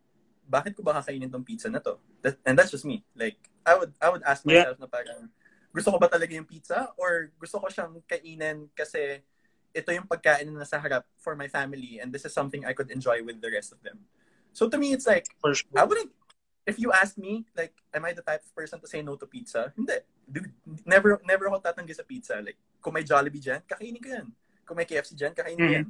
bakit 0.52 0.76
ko 0.76 0.84
ba 0.84 1.00
kakainin 1.00 1.32
tong 1.32 1.48
pizza 1.48 1.72
na 1.72 1.80
to? 1.80 1.96
That, 2.20 2.36
and 2.44 2.60
that's 2.60 2.76
just 2.76 2.84
me. 2.84 3.08
Like, 3.16 3.40
I 3.64 3.80
would 3.80 3.96
I 4.04 4.12
would 4.12 4.24
ask 4.28 4.44
Yeah. 4.44 4.68
myself 4.68 4.84
na 4.84 4.92
parang, 4.92 5.32
gusto 5.72 5.96
ko 5.96 5.98
ba 5.98 6.12
talaga 6.12 6.36
yung 6.36 6.44
pizza? 6.50 6.92
Or 7.00 7.32
gusto 7.40 7.64
ko 7.64 7.72
siyang 7.72 8.04
kainin 8.04 8.68
kasi 8.76 9.24
ito 9.72 9.90
yung 9.96 10.04
pagkain 10.12 10.52
na 10.52 10.68
nasa 10.68 10.76
harap 10.76 11.08
for 11.16 11.40
my 11.40 11.48
family 11.48 12.04
and 12.04 12.12
this 12.12 12.28
is 12.28 12.36
something 12.36 12.68
I 12.68 12.76
could 12.76 12.92
enjoy 12.92 13.24
with 13.24 13.40
the 13.40 13.48
rest 13.48 13.72
of 13.72 13.80
them. 13.80 14.04
So 14.52 14.68
to 14.68 14.76
me, 14.76 14.92
it's 14.92 15.08
like, 15.08 15.32
For 15.40 15.56
sure. 15.56 15.72
I 15.80 15.88
wouldn't, 15.88 16.12
if 16.68 16.76
you 16.76 16.92
ask 16.92 17.16
me, 17.16 17.48
like, 17.56 17.72
am 17.96 18.04
I 18.04 18.12
the 18.12 18.20
type 18.22 18.44
of 18.44 18.52
person 18.52 18.84
to 18.84 18.88
say 18.92 19.00
no 19.00 19.16
to 19.16 19.24
pizza? 19.24 19.72
Hindi. 19.72 20.04
Dude, 20.28 20.52
never, 20.84 21.24
never 21.24 21.48
ako 21.48 21.64
tatanggi 21.64 21.96
sa 21.96 22.04
pizza. 22.04 22.44
Like, 22.44 22.60
kung 22.84 22.92
may 22.92 23.08
Jollibee 23.08 23.40
dyan, 23.40 23.64
kakainin 23.64 24.04
ko 24.04 24.10
yan. 24.12 24.28
Kung 24.68 24.76
may 24.76 24.84
KFC 24.84 25.16
dyan, 25.16 25.32
kakainin 25.32 25.64
ko 25.64 25.72
Mhm. 25.72 25.78
yan. 25.80 25.88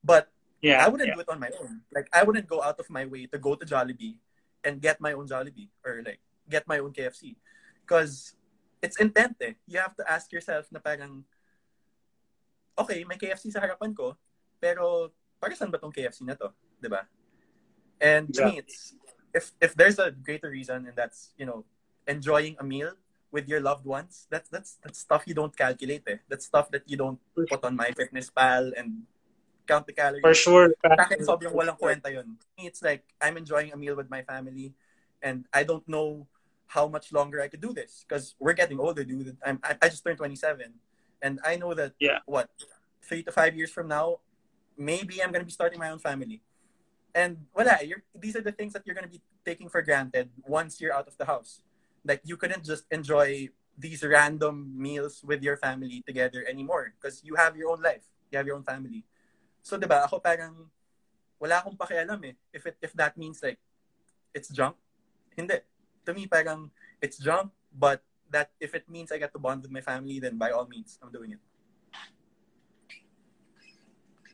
But 0.00 0.32
Yeah. 0.60 0.84
I 0.84 0.88
wouldn't 0.88 1.08
yeah. 1.08 1.14
do 1.14 1.20
it 1.20 1.28
on 1.28 1.40
my 1.40 1.50
own. 1.60 1.80
Like, 1.92 2.08
I 2.12 2.22
wouldn't 2.22 2.46
go 2.46 2.62
out 2.62 2.78
of 2.78 2.88
my 2.90 3.04
way 3.06 3.26
to 3.26 3.38
go 3.38 3.54
to 3.54 3.64
Jollibee 3.64 4.16
and 4.64 4.80
get 4.80 5.00
my 5.00 5.12
own 5.12 5.26
Jollibee 5.26 5.68
or 5.84 6.02
like, 6.04 6.20
get 6.48 6.68
my 6.68 6.78
own 6.78 6.92
KFC. 6.92 7.36
Because 7.82 8.34
it's 8.82 8.98
intent 8.98 9.36
eh. 9.40 9.54
You 9.66 9.78
have 9.78 9.96
to 9.96 10.04
ask 10.04 10.32
yourself 10.32 10.66
na 10.72 10.80
parang, 10.80 11.24
okay, 12.78 13.04
may 13.04 13.16
KFC 13.16 13.52
sa 13.52 13.60
harapan 13.60 13.92
ko, 13.96 14.16
pero 14.60 15.12
para 15.40 15.56
saan 15.56 15.72
ba 15.72 15.80
tong 15.80 15.92
KFC 15.92 16.24
na 16.24 16.36
to? 16.36 16.52
'Di 16.80 16.88
ba? 16.88 17.08
And 18.00 18.32
to 18.36 18.48
me, 18.48 18.64
it's 18.64 18.96
if 19.36 19.52
if 19.60 19.72
there's 19.76 20.00
a 20.00 20.12
greater 20.12 20.48
reason, 20.48 20.88
and 20.88 20.96
that's 20.96 21.32
you 21.36 21.44
know 21.44 21.68
enjoying 22.08 22.56
a 22.60 22.64
meal 22.64 22.96
with 23.28 23.48
your 23.48 23.60
loved 23.60 23.84
ones. 23.84 24.26
That's 24.32 24.48
that's 24.48 24.80
that's 24.80 25.00
stuff 25.00 25.28
you 25.28 25.36
don't 25.36 25.52
calculate. 25.52 26.04
Eh. 26.08 26.20
That's 26.28 26.48
stuff 26.48 26.72
that 26.72 26.88
you 26.88 26.96
don't 26.96 27.20
put 27.36 27.60
on 27.64 27.76
MyFitnessPal 27.76 28.72
and 28.76 29.04
count 29.66 29.86
the 29.86 29.92
calories. 29.92 30.22
For 30.22 30.34
sure. 30.34 30.74
Sa 30.82 30.94
akin, 30.94 31.20
sobrang 31.24 31.54
walang 31.54 31.78
kwenta 31.78 32.12
yun. 32.12 32.36
It's 32.58 32.82
like, 32.82 33.04
I'm 33.20 33.36
enjoying 33.36 33.72
a 33.72 33.76
meal 33.76 33.96
with 33.96 34.10
my 34.10 34.22
family 34.22 34.74
and 35.22 35.46
I 35.52 35.64
don't 35.64 35.86
know 35.88 36.26
how 36.66 36.86
much 36.86 37.12
longer 37.12 37.40
I 37.40 37.48
could 37.48 37.60
do 37.60 37.72
this 37.72 38.04
because 38.06 38.34
we're 38.38 38.54
getting 38.54 38.78
older, 38.78 39.04
dude. 39.04 39.36
I'm, 39.44 39.58
I, 39.62 39.76
I 39.82 39.88
just 39.88 40.04
turned 40.04 40.18
27 40.18 40.72
and 41.22 41.40
I 41.44 41.56
know 41.56 41.74
that, 41.74 41.92
Yeah. 41.98 42.18
what, 42.26 42.48
three 43.02 43.22
to 43.24 43.32
five 43.32 43.56
years 43.56 43.70
from 43.70 43.88
now, 43.88 44.20
maybe 44.78 45.22
I'm 45.22 45.32
going 45.32 45.42
to 45.42 45.50
be 45.50 45.52
starting 45.52 45.78
my 45.78 45.90
own 45.90 45.98
family. 45.98 46.42
And 47.14 47.46
wala, 47.54 47.78
you're, 47.82 48.02
these 48.14 48.36
are 48.36 48.40
the 48.40 48.52
things 48.52 48.72
that 48.72 48.86
you're 48.86 48.94
going 48.94 49.06
to 49.06 49.10
be 49.10 49.20
taking 49.44 49.68
for 49.68 49.82
granted 49.82 50.30
once 50.46 50.80
you're 50.80 50.94
out 50.94 51.08
of 51.08 51.16
the 51.18 51.26
house. 51.26 51.60
Like, 52.04 52.22
you 52.24 52.36
couldn't 52.36 52.64
just 52.64 52.84
enjoy 52.90 53.50
these 53.76 54.04
random 54.04 54.72
meals 54.76 55.22
with 55.24 55.42
your 55.42 55.56
family 55.56 56.02
together 56.06 56.44
anymore 56.48 56.94
because 57.00 57.22
you 57.24 57.34
have 57.34 57.56
your 57.56 57.70
own 57.70 57.82
life. 57.82 58.04
You 58.30 58.38
have 58.38 58.46
your 58.46 58.56
own 58.56 58.62
family. 58.62 59.04
So, 59.62 59.76
di 59.76 59.86
ba, 59.86 60.04
ako 60.04 60.20
parang 60.20 60.68
wala 61.40 61.60
akong 61.60 61.76
pakialam 61.76 62.20
eh. 62.28 62.34
If, 62.52 62.66
it, 62.66 62.76
if 62.80 62.92
that 62.94 63.16
means 63.16 63.40
like, 63.42 63.58
it's 64.34 64.48
junk, 64.48 64.76
hindi. 65.36 65.60
To 66.06 66.14
me, 66.14 66.26
parang, 66.26 66.70
it's 67.00 67.18
junk, 67.18 67.50
but 67.72 68.02
that 68.30 68.50
if 68.60 68.74
it 68.74 68.88
means 68.88 69.10
I 69.10 69.18
get 69.18 69.32
to 69.32 69.42
bond 69.42 69.62
with 69.62 69.72
my 69.72 69.80
family, 69.80 70.20
then 70.20 70.38
by 70.38 70.50
all 70.50 70.68
means, 70.68 70.98
I'm 71.02 71.10
doing 71.10 71.32
it. 71.32 71.42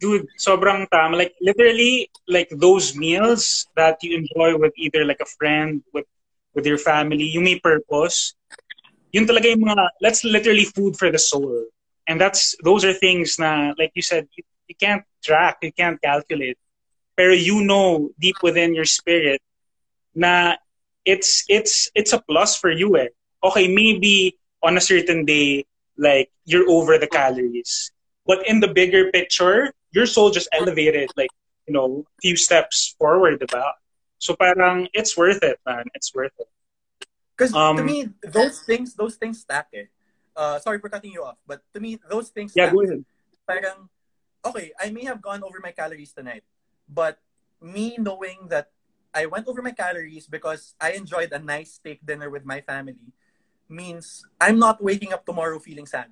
dude, 0.01 0.29
sobrang 0.39 0.89
tama. 0.91 1.16
Like 1.16 1.35
literally, 1.41 2.11
like 2.29 2.49
those 2.53 2.97
meals 2.97 3.66
that 3.77 3.99
you 4.03 4.16
enjoy 4.16 4.59
with 4.59 4.72
either 4.77 5.05
like 5.05 5.20
a 5.20 5.29
friend, 5.39 5.83
with 5.93 6.07
with 6.55 6.66
your 6.66 6.79
family, 6.79 7.24
you 7.24 7.41
may 7.41 7.61
purpose. 7.61 8.35
Yun 9.12 9.29
talaga 9.29 9.53
yung 9.53 9.64
mga, 9.64 9.89
that's 10.01 10.24
literally 10.24 10.64
food 10.64 10.97
for 10.97 11.12
the 11.12 11.20
soul. 11.20 11.68
And 12.09 12.20
that's, 12.20 12.57
those 12.62 12.85
are 12.85 12.95
things 12.95 13.39
na, 13.39 13.72
like 13.77 13.93
you 13.95 14.03
said, 14.03 14.29
you, 14.68 14.74
can't 14.74 15.04
track, 15.24 15.58
you 15.62 15.72
can't 15.72 16.00
calculate. 16.00 16.58
Pero 17.16 17.32
you 17.32 17.64
know 17.64 18.10
deep 18.20 18.36
within 18.42 18.74
your 18.74 18.84
spirit 18.84 19.40
na 20.14 20.56
it's, 21.04 21.44
it's, 21.48 21.90
it's 21.94 22.12
a 22.12 22.20
plus 22.20 22.56
for 22.56 22.70
you 22.70 22.96
eh. 22.96 23.08
Okay, 23.44 23.68
maybe 23.68 24.38
on 24.62 24.76
a 24.76 24.80
certain 24.80 25.24
day, 25.24 25.64
like 25.96 26.30
you're 26.44 26.68
over 26.68 26.98
the 26.98 27.06
calories. 27.06 27.90
But 28.26 28.46
in 28.48 28.60
the 28.60 28.68
bigger 28.68 29.10
picture, 29.10 29.72
your 29.92 30.06
soul 30.06 30.30
just 30.30 30.48
elevated 30.52 31.10
like, 31.16 31.30
you 31.66 31.72
know, 31.72 32.04
a 32.06 32.20
few 32.20 32.36
steps 32.36 32.94
forward 32.98 33.42
about. 33.42 33.74
So 34.18 34.34
parang 34.34 34.88
it's 34.92 35.16
worth 35.16 35.42
it, 35.42 35.60
man. 35.64 35.84
It's 35.94 36.14
worth 36.14 36.32
it. 36.38 36.48
Because 37.36 37.52
to 37.52 37.58
Um, 37.58 37.86
me, 37.86 38.08
those 38.24 38.60
things, 38.62 38.94
those 38.94 39.16
things 39.16 39.40
stack 39.40 39.68
eh. 39.74 39.84
uh, 40.36 40.58
sorry 40.60 40.78
for 40.78 40.88
cutting 40.88 41.12
you 41.12 41.24
off, 41.24 41.36
but 41.46 41.62
to 41.74 41.80
me, 41.80 41.98
those 42.08 42.28
things. 42.28 42.52
Yeah, 42.54 42.70
go 42.70 42.82
ahead. 42.82 43.04
Parang, 43.48 43.88
okay, 44.47 44.72
I 44.80 44.90
may 44.90 45.05
have 45.05 45.20
gone 45.20 45.42
over 45.42 45.61
my 45.62 45.72
calories 45.72 46.12
tonight, 46.12 46.44
but 46.88 47.18
me 47.61 47.97
knowing 47.99 48.49
that 48.49 48.70
I 49.14 49.26
went 49.26 49.49
over 49.49 49.62
my 49.62 49.72
calories 49.72 50.26
because 50.26 50.74
I 50.80 50.92
enjoyed 50.92 51.32
a 51.32 51.38
nice 51.38 51.74
steak 51.74 52.05
dinner 52.05 52.30
with 52.30 52.44
my 52.44 52.61
family 52.61 53.12
means 53.68 54.24
I'm 54.40 54.59
not 54.59 54.82
waking 54.82 55.12
up 55.12 55.24
tomorrow 55.24 55.59
feeling 55.59 55.86
sad. 55.86 56.11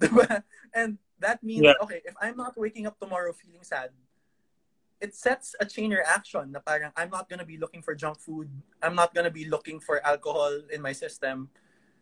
and 0.74 0.98
that 1.20 1.42
means, 1.42 1.64
yeah. 1.64 1.74
okay, 1.82 2.00
if 2.04 2.14
I'm 2.20 2.36
not 2.36 2.56
waking 2.56 2.86
up 2.86 2.98
tomorrow 2.98 3.32
feeling 3.32 3.62
sad, 3.62 3.90
it 5.00 5.14
sets 5.14 5.54
a 5.60 5.66
chain 5.66 5.92
reaction 5.92 6.52
na 6.52 6.60
parang 6.64 6.90
I'm 6.96 7.10
not 7.10 7.28
gonna 7.28 7.44
be 7.44 7.58
looking 7.58 7.82
for 7.82 7.94
junk 7.94 8.18
food. 8.18 8.48
I'm 8.80 8.94
not 8.94 9.12
gonna 9.12 9.30
be 9.30 9.44
looking 9.44 9.78
for 9.78 10.00
alcohol 10.00 10.64
in 10.72 10.80
my 10.80 10.92
system. 10.92 11.50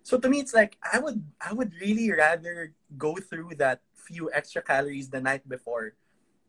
So 0.03 0.19
to 0.19 0.29
me, 0.29 0.41
it's 0.41 0.55
like 0.55 0.77
I 0.83 0.99
would 0.99 1.23
I 1.41 1.53
would 1.53 1.73
really 1.81 2.11
rather 2.11 2.75
go 2.99 3.17
through 3.17 3.57
that 3.59 3.81
few 3.95 4.31
extra 4.33 4.63
calories 4.63 5.09
the 5.11 5.21
night 5.21 5.49
before 5.49 5.95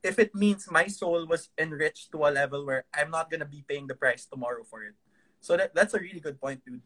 if 0.04 0.20
it 0.20 0.36
means 0.36 0.70
my 0.70 0.88
soul 0.88 1.26
was 1.26 1.50
enriched 1.58 2.12
to 2.12 2.18
a 2.26 2.30
level 2.30 2.66
where 2.66 2.84
I'm 2.94 3.10
not 3.10 3.32
gonna 3.32 3.46
be 3.46 3.64
paying 3.68 3.88
the 3.88 3.96
price 3.96 4.26
tomorrow 4.26 4.64
for 4.64 4.84
it. 4.84 4.94
So 5.40 5.58
that 5.58 5.74
that's 5.74 5.94
a 5.94 6.00
really 6.00 6.20
good 6.20 6.40
point, 6.40 6.62
dude. 6.66 6.82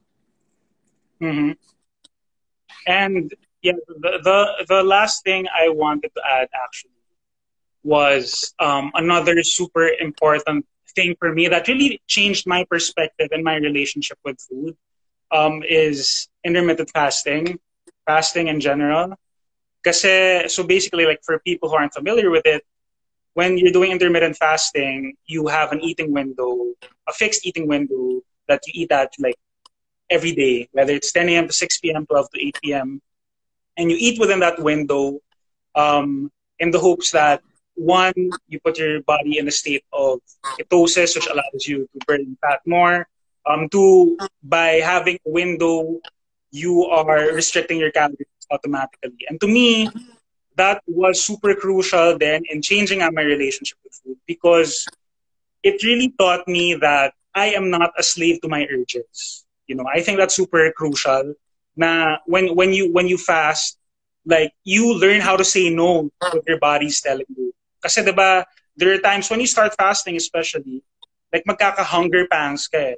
Mm-hmm. 1.21 1.51
And 2.85 3.33
yeah, 3.61 3.73
the, 3.87 4.19
the 4.23 4.65
the 4.67 4.83
last 4.83 5.23
thing 5.23 5.47
I 5.49 5.69
wanted 5.69 6.11
to 6.15 6.21
add 6.23 6.47
actually 6.53 6.91
was 7.83 8.53
um, 8.59 8.91
another 8.93 9.41
super 9.43 9.89
important 9.99 10.65
thing 10.95 11.15
for 11.19 11.33
me 11.33 11.47
that 11.47 11.67
really 11.67 12.01
changed 12.07 12.45
my 12.45 12.65
perspective 12.69 13.29
and 13.31 13.43
my 13.43 13.55
relationship 13.55 14.17
with 14.23 14.39
food 14.41 14.75
um, 15.31 15.63
is 15.67 16.27
intermittent 16.43 16.89
fasting, 16.93 17.59
fasting 18.05 18.47
in 18.47 18.59
general. 18.59 19.15
Kasi, 19.83 20.47
so 20.47 20.63
basically, 20.63 21.05
like 21.05 21.19
for 21.23 21.39
people 21.39 21.69
who 21.69 21.75
aren't 21.75 21.93
familiar 21.93 22.29
with 22.29 22.45
it, 22.45 22.63
when 23.33 23.57
you're 23.57 23.71
doing 23.71 23.91
intermittent 23.91 24.35
fasting, 24.35 25.13
you 25.27 25.47
have 25.47 25.71
an 25.71 25.81
eating 25.81 26.11
window, 26.11 26.73
a 27.07 27.13
fixed 27.13 27.45
eating 27.45 27.67
window 27.67 28.21
that 28.47 28.61
you 28.65 28.83
eat 28.83 28.91
at 28.91 29.13
like 29.19 29.37
every 30.09 30.33
day, 30.33 30.67
whether 30.71 30.93
it's 30.93 31.11
10 31.11 31.29
a.m. 31.29 31.47
to 31.47 31.53
6 31.53 31.79
p.m., 31.79 32.05
12 32.05 32.31
to 32.33 32.47
8 32.47 32.57
p.m. 32.63 33.01
And 33.77 33.91
you 33.91 33.97
eat 33.99 34.19
within 34.19 34.39
that 34.39 34.59
window 34.59 35.19
um, 35.75 36.31
in 36.59 36.71
the 36.71 36.79
hopes 36.79 37.11
that 37.11 37.41
one, 37.75 38.13
you 38.47 38.59
put 38.59 38.79
your 38.79 39.01
body 39.03 39.37
in 39.37 39.47
a 39.47 39.51
state 39.51 39.85
of 39.93 40.19
ketosis, 40.59 41.13
which 41.15 41.27
allows 41.27 41.67
you 41.67 41.87
to 41.93 41.99
burn 42.07 42.35
fat 42.41 42.61
more. 42.65 43.07
Um, 43.47 43.69
two, 43.69 44.17
by 44.43 44.83
having 44.83 45.17
a 45.25 45.29
window, 45.29 45.99
you 46.51 46.83
are 46.85 47.31
restricting 47.33 47.79
your 47.79 47.91
calories 47.91 48.27
automatically. 48.51 49.25
And 49.29 49.39
to 49.41 49.47
me, 49.47 49.89
that 50.55 50.81
was 50.87 51.23
super 51.23 51.53
crucial 51.55 52.17
then 52.17 52.43
in 52.49 52.61
changing 52.61 52.99
my 52.99 53.21
relationship 53.21 53.77
with 53.83 53.93
food 54.03 54.17
because 54.27 54.89
it 55.63 55.83
really 55.83 56.13
taught 56.17 56.47
me 56.47 56.75
that 56.75 57.13
I 57.33 57.47
am 57.53 57.69
not 57.69 57.91
a 57.97 58.03
slave 58.03 58.41
to 58.41 58.49
my 58.49 58.67
urges. 58.71 59.45
You 59.67 59.75
know, 59.75 59.85
I 59.87 60.01
think 60.01 60.17
that's 60.17 60.35
super 60.35 60.71
crucial. 60.75 61.33
Na 61.75 62.17
when 62.25 62.55
when 62.55 62.73
you 62.73 62.91
when 62.91 63.07
you 63.07 63.17
fast, 63.17 63.77
like 64.25 64.51
you 64.63 64.97
learn 64.97 65.21
how 65.21 65.37
to 65.37 65.45
say 65.45 65.69
no 65.69 66.09
to 66.31 66.37
what 66.41 66.47
your 66.47 66.59
body's 66.59 66.99
telling 67.01 67.29
you. 67.37 67.53
Kasi 67.83 68.01
'di 68.01 68.17
ba, 68.17 68.45
there 68.75 68.93
are 68.93 69.01
times 69.01 69.29
when 69.29 69.39
you 69.39 69.45
start 69.47 69.77
fasting 69.77 70.17
especially, 70.17 70.81
like 71.29 71.45
magkaka-hunger 71.45 72.25
pangs 72.27 72.65
ka 72.65 72.97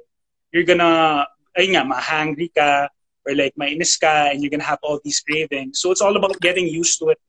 You're 0.52 0.66
gonna, 0.66 1.26
ay 1.56 1.70
nga, 1.70 1.84
ma-hungry 1.84 2.50
ka, 2.54 2.88
or 3.26 3.34
like 3.34 3.54
mainis 3.54 3.98
ka, 4.00 4.30
and 4.30 4.42
you're 4.42 4.50
gonna 4.50 4.66
have 4.66 4.82
all 4.82 5.00
these 5.04 5.20
cravings. 5.20 5.80
So 5.80 5.90
it's 5.90 6.00
all 6.00 6.16
about 6.16 6.40
getting 6.40 6.66
used 6.66 6.98
to 7.00 7.14
it. 7.14 7.20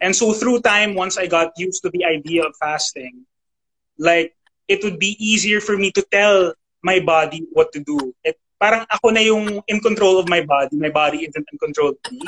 And 0.00 0.14
so 0.14 0.32
through 0.32 0.60
time, 0.60 0.94
once 0.94 1.16
I 1.16 1.26
got 1.26 1.52
used 1.56 1.82
to 1.82 1.90
the 1.90 2.04
idea 2.04 2.44
of 2.44 2.54
fasting, 2.60 3.24
like 3.98 4.36
it 4.68 4.84
would 4.84 4.98
be 4.98 5.16
easier 5.18 5.60
for 5.60 5.76
me 5.76 5.90
to 5.92 6.02
tell 6.12 6.52
my 6.82 7.00
body 7.00 7.46
what 7.52 7.72
to 7.72 7.80
do. 7.80 8.14
It, 8.24 8.36
parang 8.60 8.84
ako 8.92 9.10
na 9.10 9.20
yung 9.20 9.60
in 9.68 9.80
control 9.80 10.18
of 10.18 10.28
my 10.28 10.44
body. 10.44 10.76
My 10.76 10.92
body 10.92 11.24
isn't 11.24 11.48
in 11.48 11.58
control 11.58 11.96
of 11.96 12.00
me 12.12 12.20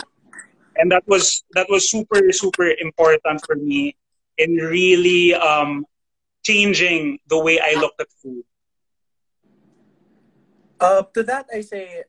and 0.79 0.91
that 0.91 1.03
was 1.07 1.45
that 1.53 1.67
was 1.69 1.91
super 1.91 2.33
super 2.33 2.71
important 2.79 3.43
for 3.45 3.57
me 3.57 3.95
in 4.39 4.57
really 4.57 5.35
um, 5.35 5.85
changing 6.47 7.19
the 7.27 7.39
way 7.39 7.59
I 7.59 7.75
looked 7.75 8.01
at 8.01 8.07
food. 8.23 8.45
Uh, 10.81 11.03
to 11.15 11.23
that, 11.25 11.47
I 11.53 11.61
say, 11.61 12.05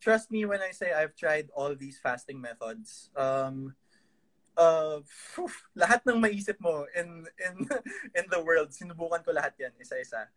trust 0.00 0.30
me 0.30 0.44
when 0.44 0.60
I 0.60 0.70
say 0.70 0.92
I've 0.92 1.14
tried 1.14 1.50
all 1.54 1.74
these 1.74 1.98
fasting 1.98 2.40
methods. 2.40 3.10
Um, 3.16 3.74
uh, 4.56 5.00
lahat 5.76 6.04
ng 6.06 6.20
maisip 6.20 6.60
mo 6.60 6.84
in 6.94 7.26
in 7.40 7.54
in 8.18 8.24
the 8.28 8.40
world, 8.42 8.70
sinubukan 8.70 9.24
ko 9.24 9.32
lahat 9.32 9.56
yan 9.58 9.72
isa-isa. 9.80 10.28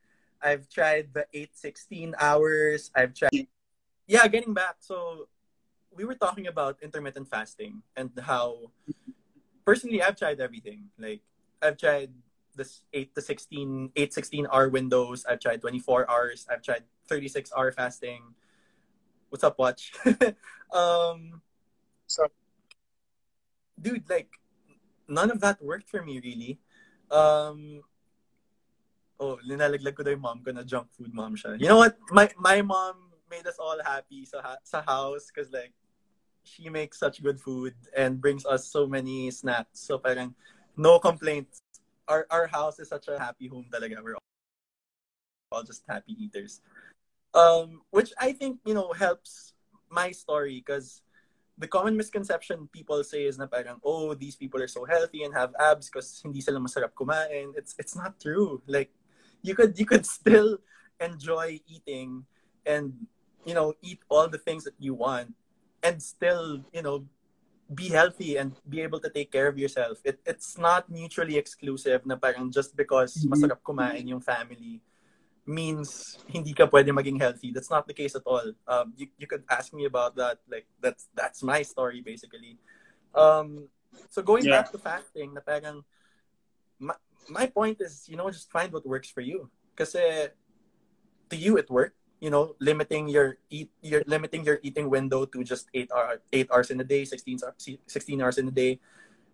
I've 0.44 0.70
tried 0.70 1.10
the 1.14 1.26
8-16 1.34 2.14
hours. 2.20 2.92
I've 2.94 3.16
tried. 3.16 3.48
Yeah, 4.06 4.28
getting 4.28 4.54
back. 4.54 4.78
So 4.80 5.28
we 5.90 6.06
were 6.06 6.16
talking 6.16 6.48
about 6.48 6.78
intermittent 6.84 7.28
fasting 7.28 7.82
and 7.96 8.12
how 8.22 8.70
personally 9.66 10.04
I've 10.04 10.20
tried 10.20 10.40
everything. 10.40 10.92
Like 11.00 11.24
I've 11.64 11.78
tried 11.78 12.12
this 12.56 12.84
8 12.94 13.16
to 13.16 13.22
16 13.22 13.92
8 13.96 14.14
16 14.14 14.48
hour 14.52 14.70
windows. 14.70 15.26
I've 15.28 15.40
tried 15.40 15.62
24 15.62 16.10
hours. 16.10 16.46
I've 16.50 16.62
tried 16.62 16.84
36 17.08 17.52
hour 17.56 17.72
fasting. 17.72 18.22
What's 19.30 19.44
up, 19.44 19.60
watch? 19.60 19.94
um 20.74 21.42
so 22.08 22.28
dude, 23.80 24.10
like 24.10 24.30
none 25.08 25.32
of 25.32 25.42
that 25.42 25.62
worked 25.62 25.90
for 25.90 26.02
me 26.02 26.20
really. 26.24 26.60
Um 27.12 27.82
oh, 29.20 29.40
linalaglag 29.48 29.96
ko 29.96 30.04
daw 30.04 30.12
yung 30.12 30.24
mom 30.24 30.40
ko 30.44 30.52
na 30.52 30.64
junk 30.64 30.92
food 30.92 31.14
mom 31.14 31.36
siya. 31.36 31.60
You 31.60 31.68
know 31.68 31.80
what? 31.80 31.98
My 32.12 32.32
my 32.40 32.62
mom 32.62 33.12
made 33.30 33.48
us 33.48 33.60
all 33.60 33.78
happy 33.84 34.26
sa 34.26 34.42
sa 34.64 34.82
house 34.82 35.32
because 35.32 35.52
like 35.52 35.74
she 36.46 36.70
makes 36.70 37.00
such 37.02 37.24
good 37.26 37.42
food 37.42 37.74
and 37.98 38.22
brings 38.22 38.46
us 38.46 38.70
so 38.70 38.86
many 38.86 39.32
snacks. 39.32 39.82
So 39.82 39.98
parang 39.98 40.36
no 40.78 41.00
complaints. 41.00 41.65
Our 42.08 42.28
our 42.30 42.48
house 42.48 42.80
is 42.80 42.90
such 42.90 43.08
a 43.08 43.18
happy 43.18 43.48
home 43.48 43.66
talaga. 43.72 44.04
We're 44.04 44.18
all 45.52 45.64
just 45.64 45.84
happy 45.88 46.16
eaters. 46.20 46.62
Um, 47.34 47.82
which 47.92 48.14
I 48.20 48.32
think, 48.32 48.60
you 48.66 48.74
know, 48.74 48.94
helps 48.94 49.54
my 49.90 50.12
story 50.12 50.64
because 50.66 51.02
the 51.58 51.68
common 51.68 51.98
misconception 51.98 52.70
people 52.72 53.04
say 53.04 53.26
is 53.26 53.38
na 53.38 53.48
parang, 53.48 53.80
oh, 53.84 54.14
these 54.14 54.36
people 54.36 54.62
are 54.62 54.72
so 54.72 54.86
healthy 54.86 55.24
and 55.24 55.34
have 55.34 55.56
abs 55.60 55.90
because 55.90 56.20
hindi 56.24 56.42
sila 56.42 56.60
masarap 56.60 56.92
kumain. 56.96 57.56
It's 57.56 57.76
it's 57.80 57.96
not 57.96 58.20
true. 58.20 58.62
Like 58.68 58.92
you 59.42 59.56
could 59.56 59.80
you 59.80 59.86
could 59.86 60.06
still 60.06 60.60
enjoy 61.00 61.60
eating 61.68 62.24
and 62.66 62.94
you 63.44 63.54
know 63.54 63.76
eat 63.84 64.00
all 64.08 64.28
the 64.28 64.40
things 64.40 64.64
that 64.64 64.76
you 64.80 64.94
want 64.96 65.36
and 65.84 66.02
still, 66.02 66.66
you 66.74 66.82
know, 66.82 67.06
be 67.74 67.90
healthy 67.90 68.38
and 68.38 68.54
be 68.70 68.82
able 68.82 69.00
to 69.00 69.10
take 69.10 69.32
care 69.32 69.48
of 69.48 69.58
yourself. 69.58 69.98
It, 70.06 70.20
it's 70.26 70.58
not 70.58 70.90
mutually 70.90 71.38
exclusive 71.38 72.06
na 72.06 72.16
parang 72.16 72.54
just 72.54 72.78
because 72.78 73.16
mm-hmm. 73.18 73.34
masarap 73.34 73.60
kumain 73.66 74.06
yung 74.06 74.22
family 74.22 74.82
means 75.46 76.18
hindi 76.30 76.54
ka 76.54 76.66
pwede 76.70 76.90
maging 76.90 77.18
healthy. 77.22 77.52
That's 77.54 77.70
not 77.70 77.88
the 77.88 77.94
case 77.94 78.16
at 78.16 78.26
all. 78.26 78.54
Um, 78.68 78.94
you, 78.98 79.08
you 79.18 79.28
could 79.28 79.44
ask 79.50 79.74
me 79.74 79.86
about 79.86 80.16
that. 80.18 80.40
Like, 80.50 80.66
that's 80.82 81.08
that's 81.14 81.42
my 81.42 81.62
story, 81.62 82.02
basically. 82.02 82.58
Um, 83.14 83.70
so 84.10 84.22
going 84.22 84.46
yeah. 84.46 84.62
back 84.62 84.72
to 84.74 84.78
fasting, 84.78 85.34
na 85.34 85.42
parang, 85.42 85.86
my, 86.78 86.94
my 87.30 87.46
point 87.46 87.78
is, 87.82 88.06
you 88.10 88.18
know, 88.18 88.30
just 88.30 88.52
find 88.52 88.74
what 88.74 88.86
works 88.86 89.10
for 89.10 89.22
you. 89.22 89.50
Kasi 89.78 90.30
to 91.30 91.36
you, 91.36 91.58
it 91.58 91.70
worked 91.70 91.98
you 92.20 92.30
know 92.30 92.56
limiting 92.60 93.08
your 93.08 93.38
eat 93.50 93.70
you're 93.82 94.04
limiting 94.08 94.44
your 94.44 94.60
eating 94.64 94.90
window 94.90 95.26
to 95.26 95.44
just 95.44 95.68
eight 95.74 95.92
hour 95.92 96.22
eight 96.32 96.48
hours 96.52 96.72
in 96.72 96.80
a 96.80 96.84
day 96.84 97.04
16 97.06 97.40
16 97.88 98.22
hours 98.22 98.38
in 98.38 98.48
a 98.48 98.52
day. 98.52 98.80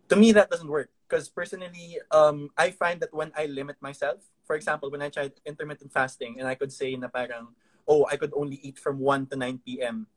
To 0.09 0.15
me 0.15 0.31
that 0.33 0.49
doesn't 0.49 0.67
work. 0.67 0.89
Because 1.07 1.27
personally 1.27 1.99
um 2.11 2.47
i 2.55 2.71
find 2.71 3.03
that 3.03 3.11
when 3.11 3.35
i 3.35 3.43
limit 3.43 3.75
myself 3.83 4.23
for 4.47 4.55
example 4.55 4.87
when 4.87 5.03
i 5.03 5.11
tried 5.11 5.35
intermittent 5.43 5.91
fasting 5.91 6.39
and 6.39 6.47
i 6.47 6.55
could 6.55 6.71
say 6.71 6.95
na 6.95 7.11
parang 7.11 7.51
oh 7.83 8.07
i 8.07 8.15
could 8.15 8.31
only 8.31 8.63
eat 8.63 8.79
from 8.79 8.95
1 8.95 9.27
to 9.27 9.35
9 9.35 9.59
p.m 9.59 10.07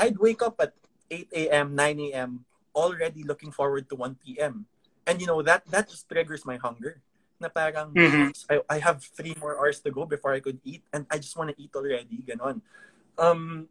i'd 0.00 0.16
wake 0.16 0.40
up 0.40 0.56
at 0.64 0.72
8 1.12 1.28
a.m 1.36 1.76
9 1.76 2.00
a.m 2.08 2.30
already 2.72 3.20
looking 3.20 3.52
forward 3.52 3.84
to 3.92 4.00
1 4.00 4.16
p.m 4.16 4.64
and 5.04 5.20
you 5.20 5.28
know 5.28 5.44
that 5.44 5.68
that 5.68 5.92
just 5.92 6.08
triggers 6.08 6.48
my 6.48 6.56
hunger 6.56 7.04
na 7.40 7.48
parang 7.48 7.94
mm-hmm. 7.94 8.34
I, 8.50 8.60
I 8.68 8.78
have 8.78 9.02
three 9.14 9.34
more 9.38 9.58
hours 9.58 9.80
to 9.86 9.90
go 9.90 10.04
before 10.04 10.34
I 10.34 10.40
could 10.40 10.58
eat 10.64 10.82
and 10.92 11.06
I 11.10 11.18
just 11.18 11.36
want 11.36 11.50
to 11.50 11.56
eat 11.62 11.70
already, 11.74 12.22
ganon. 12.26 12.60
Um, 13.18 13.68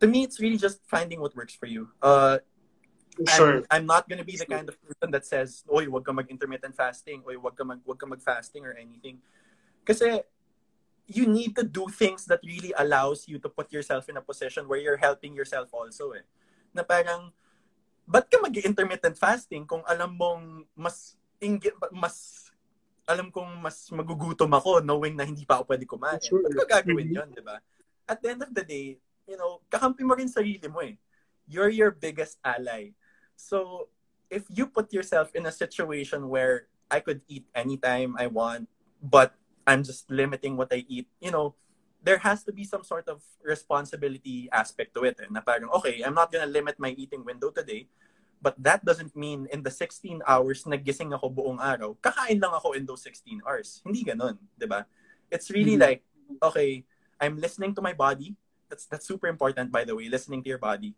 to 0.00 0.06
me, 0.06 0.22
it's 0.22 0.40
really 0.40 0.58
just 0.58 0.82
finding 0.86 1.20
what 1.20 1.34
works 1.34 1.54
for 1.54 1.66
you. 1.66 1.88
Uh, 2.02 2.38
sure. 3.28 3.62
I'm, 3.70 3.82
I'm 3.82 3.86
not 3.86 4.08
gonna 4.08 4.24
be 4.24 4.36
the 4.36 4.46
kind 4.46 4.68
of 4.68 4.76
person 4.82 5.10
that 5.14 5.24
says, 5.26 5.62
"Oy, 5.70 5.88
wag 5.88 6.04
ka 6.04 6.12
mag 6.12 6.26
intermittent 6.30 6.74
fasting," 6.74 7.22
"Oy, 7.26 7.38
wag 7.38 7.54
ka 7.56 7.64
mag 7.64 7.80
wag 7.86 7.98
ka 7.98 8.06
mag 8.06 8.22
fasting 8.22 8.66
or 8.66 8.74
anything." 8.74 9.22
Kasi 9.86 10.22
you 11.06 11.26
need 11.28 11.54
to 11.54 11.62
do 11.62 11.86
things 11.92 12.24
that 12.26 12.40
really 12.42 12.72
allows 12.80 13.28
you 13.28 13.38
to 13.38 13.48
put 13.48 13.70
yourself 13.72 14.08
in 14.08 14.16
a 14.16 14.24
position 14.24 14.66
where 14.66 14.80
you're 14.80 15.00
helping 15.00 15.36
yourself 15.36 15.68
also 15.72 16.16
eh. 16.16 16.24
Na 16.72 16.82
parang, 16.82 17.30
ba't 18.08 18.28
ka 18.28 18.40
mag 18.40 18.56
intermittent 18.56 19.16
fasting 19.16 19.68
kung 19.68 19.84
alam 19.84 20.16
mong 20.16 20.64
mas, 20.74 21.16
mas, 21.92 22.43
alam 23.04 23.28
kong 23.28 23.60
mas 23.60 23.88
magugutom 23.92 24.48
ako 24.56 24.80
knowing 24.80 25.16
na 25.16 25.28
hindi 25.28 25.44
pa 25.44 25.60
ako 25.60 25.64
pwede 25.72 25.84
kumain. 25.84 26.20
Sure. 26.20 26.40
Ba't 26.40 26.56
ka 26.56 26.80
gagawin 26.80 27.12
mm-hmm. 27.12 27.18
yun, 27.20 27.28
di 27.36 27.42
ba? 27.44 27.60
At 28.08 28.20
the 28.20 28.28
end 28.32 28.42
of 28.44 28.52
the 28.52 28.64
day, 28.64 28.96
you 29.28 29.36
know, 29.36 29.60
kakampi 29.68 30.04
mo 30.04 30.16
rin 30.16 30.28
sarili 30.28 30.64
mo 30.68 30.80
eh. 30.80 30.96
You're 31.44 31.72
your 31.72 31.92
biggest 31.92 32.40
ally. 32.40 32.96
So, 33.36 33.88
if 34.32 34.48
you 34.48 34.64
put 34.66 34.92
yourself 34.92 35.36
in 35.36 35.44
a 35.44 35.52
situation 35.52 36.28
where 36.32 36.72
I 36.88 37.00
could 37.00 37.20
eat 37.28 37.44
anytime 37.52 38.16
I 38.16 38.28
want, 38.32 38.68
but 39.04 39.36
I'm 39.68 39.84
just 39.84 40.08
limiting 40.08 40.56
what 40.56 40.72
I 40.72 40.84
eat, 40.88 41.08
you 41.20 41.30
know, 41.30 41.54
there 42.04 42.20
has 42.20 42.44
to 42.44 42.52
be 42.52 42.64
some 42.64 42.84
sort 42.84 43.08
of 43.08 43.24
responsibility 43.40 44.48
aspect 44.52 44.92
to 44.96 45.04
it. 45.04 45.16
Eh, 45.20 45.28
na 45.32 45.40
parang, 45.40 45.72
okay, 45.80 46.04
I'm 46.04 46.16
not 46.16 46.32
gonna 46.32 46.48
limit 46.48 46.76
my 46.80 46.92
eating 46.96 47.24
window 47.24 47.48
today, 47.48 47.88
but 48.44 48.52
that 48.60 48.84
doesn't 48.84 49.16
mean 49.16 49.48
in 49.48 49.64
the 49.64 49.72
16 49.72 50.20
hours 50.28 50.68
nagising 50.68 51.16
ako 51.16 51.32
buong 51.32 51.56
araw, 51.56 51.96
kakain 52.04 52.36
lang 52.36 52.52
ako 52.52 52.76
in 52.76 52.84
those 52.84 53.00
16 53.00 53.40
hours. 53.40 53.80
Hindi 53.80 54.04
ganun, 54.04 54.36
di 54.52 54.68
ba? 54.68 54.84
It's 55.32 55.48
really 55.48 55.80
mm-hmm. 55.80 55.88
like, 55.88 56.04
okay, 56.44 56.84
I'm 57.16 57.40
listening 57.40 57.72
to 57.72 57.80
my 57.80 57.96
body. 57.96 58.36
That's, 58.68 58.84
that's 58.84 59.08
super 59.08 59.32
important, 59.32 59.72
by 59.72 59.88
the 59.88 59.96
way, 59.96 60.12
listening 60.12 60.44
to 60.44 60.52
your 60.52 60.60
body. 60.60 60.92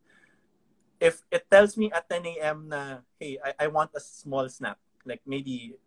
If 0.98 1.22
it 1.30 1.46
tells 1.46 1.78
me 1.78 1.94
at 1.94 2.10
10 2.10 2.26
a.m. 2.34 2.66
na, 2.66 3.06
hey, 3.14 3.38
I, 3.38 3.54
I 3.62 3.66
want 3.70 3.94
a 3.94 4.02
small 4.02 4.48
snack, 4.50 4.82
like 5.06 5.22
maybe 5.22 5.78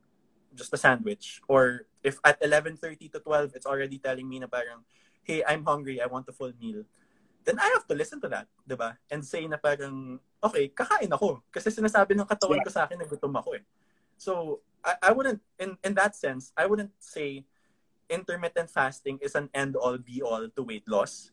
just 0.56 0.72
a 0.72 0.80
sandwich. 0.80 1.42
Or 1.52 1.84
if 2.08 2.24
at 2.24 2.40
11.30 2.40 3.12
to 3.12 3.20
12, 3.20 3.52
it's 3.60 3.68
already 3.68 4.00
telling 4.00 4.30
me 4.30 4.40
na 4.40 4.48
parang, 4.48 4.88
hey, 5.28 5.44
I'm 5.44 5.66
hungry, 5.68 6.00
I 6.00 6.08
want 6.08 6.30
a 6.30 6.32
full 6.32 6.54
meal. 6.56 6.88
Then 7.44 7.60
I 7.60 7.68
have 7.76 7.84
to 7.88 7.96
listen 7.96 8.22
to 8.22 8.30
that, 8.30 8.48
di 8.64 8.80
ba? 8.80 8.96
And 9.12 9.26
say 9.26 9.44
na 9.44 9.58
parang, 9.58 10.24
okay, 10.44 10.72
kakain 10.72 11.12
ako. 11.12 11.44
Kasi 11.52 11.70
sinasabi 11.70 12.16
ng 12.16 12.28
katawan 12.28 12.64
ko 12.64 12.70
sa 12.72 12.88
akin 12.88 13.00
na 13.00 13.08
gutom 13.08 13.36
ako 13.36 13.60
eh. 13.60 13.64
So, 14.20 14.64
I, 14.84 15.10
I 15.10 15.12
wouldn't, 15.12 15.40
in, 15.60 15.76
in 15.84 15.94
that 15.96 16.16
sense, 16.16 16.52
I 16.56 16.66
wouldn't 16.66 16.92
say 17.00 17.44
intermittent 18.10 18.72
fasting 18.72 19.20
is 19.22 19.36
an 19.36 19.48
end-all, 19.54 20.00
be-all 20.00 20.50
to 20.50 20.62
weight 20.64 20.88
loss. 20.88 21.32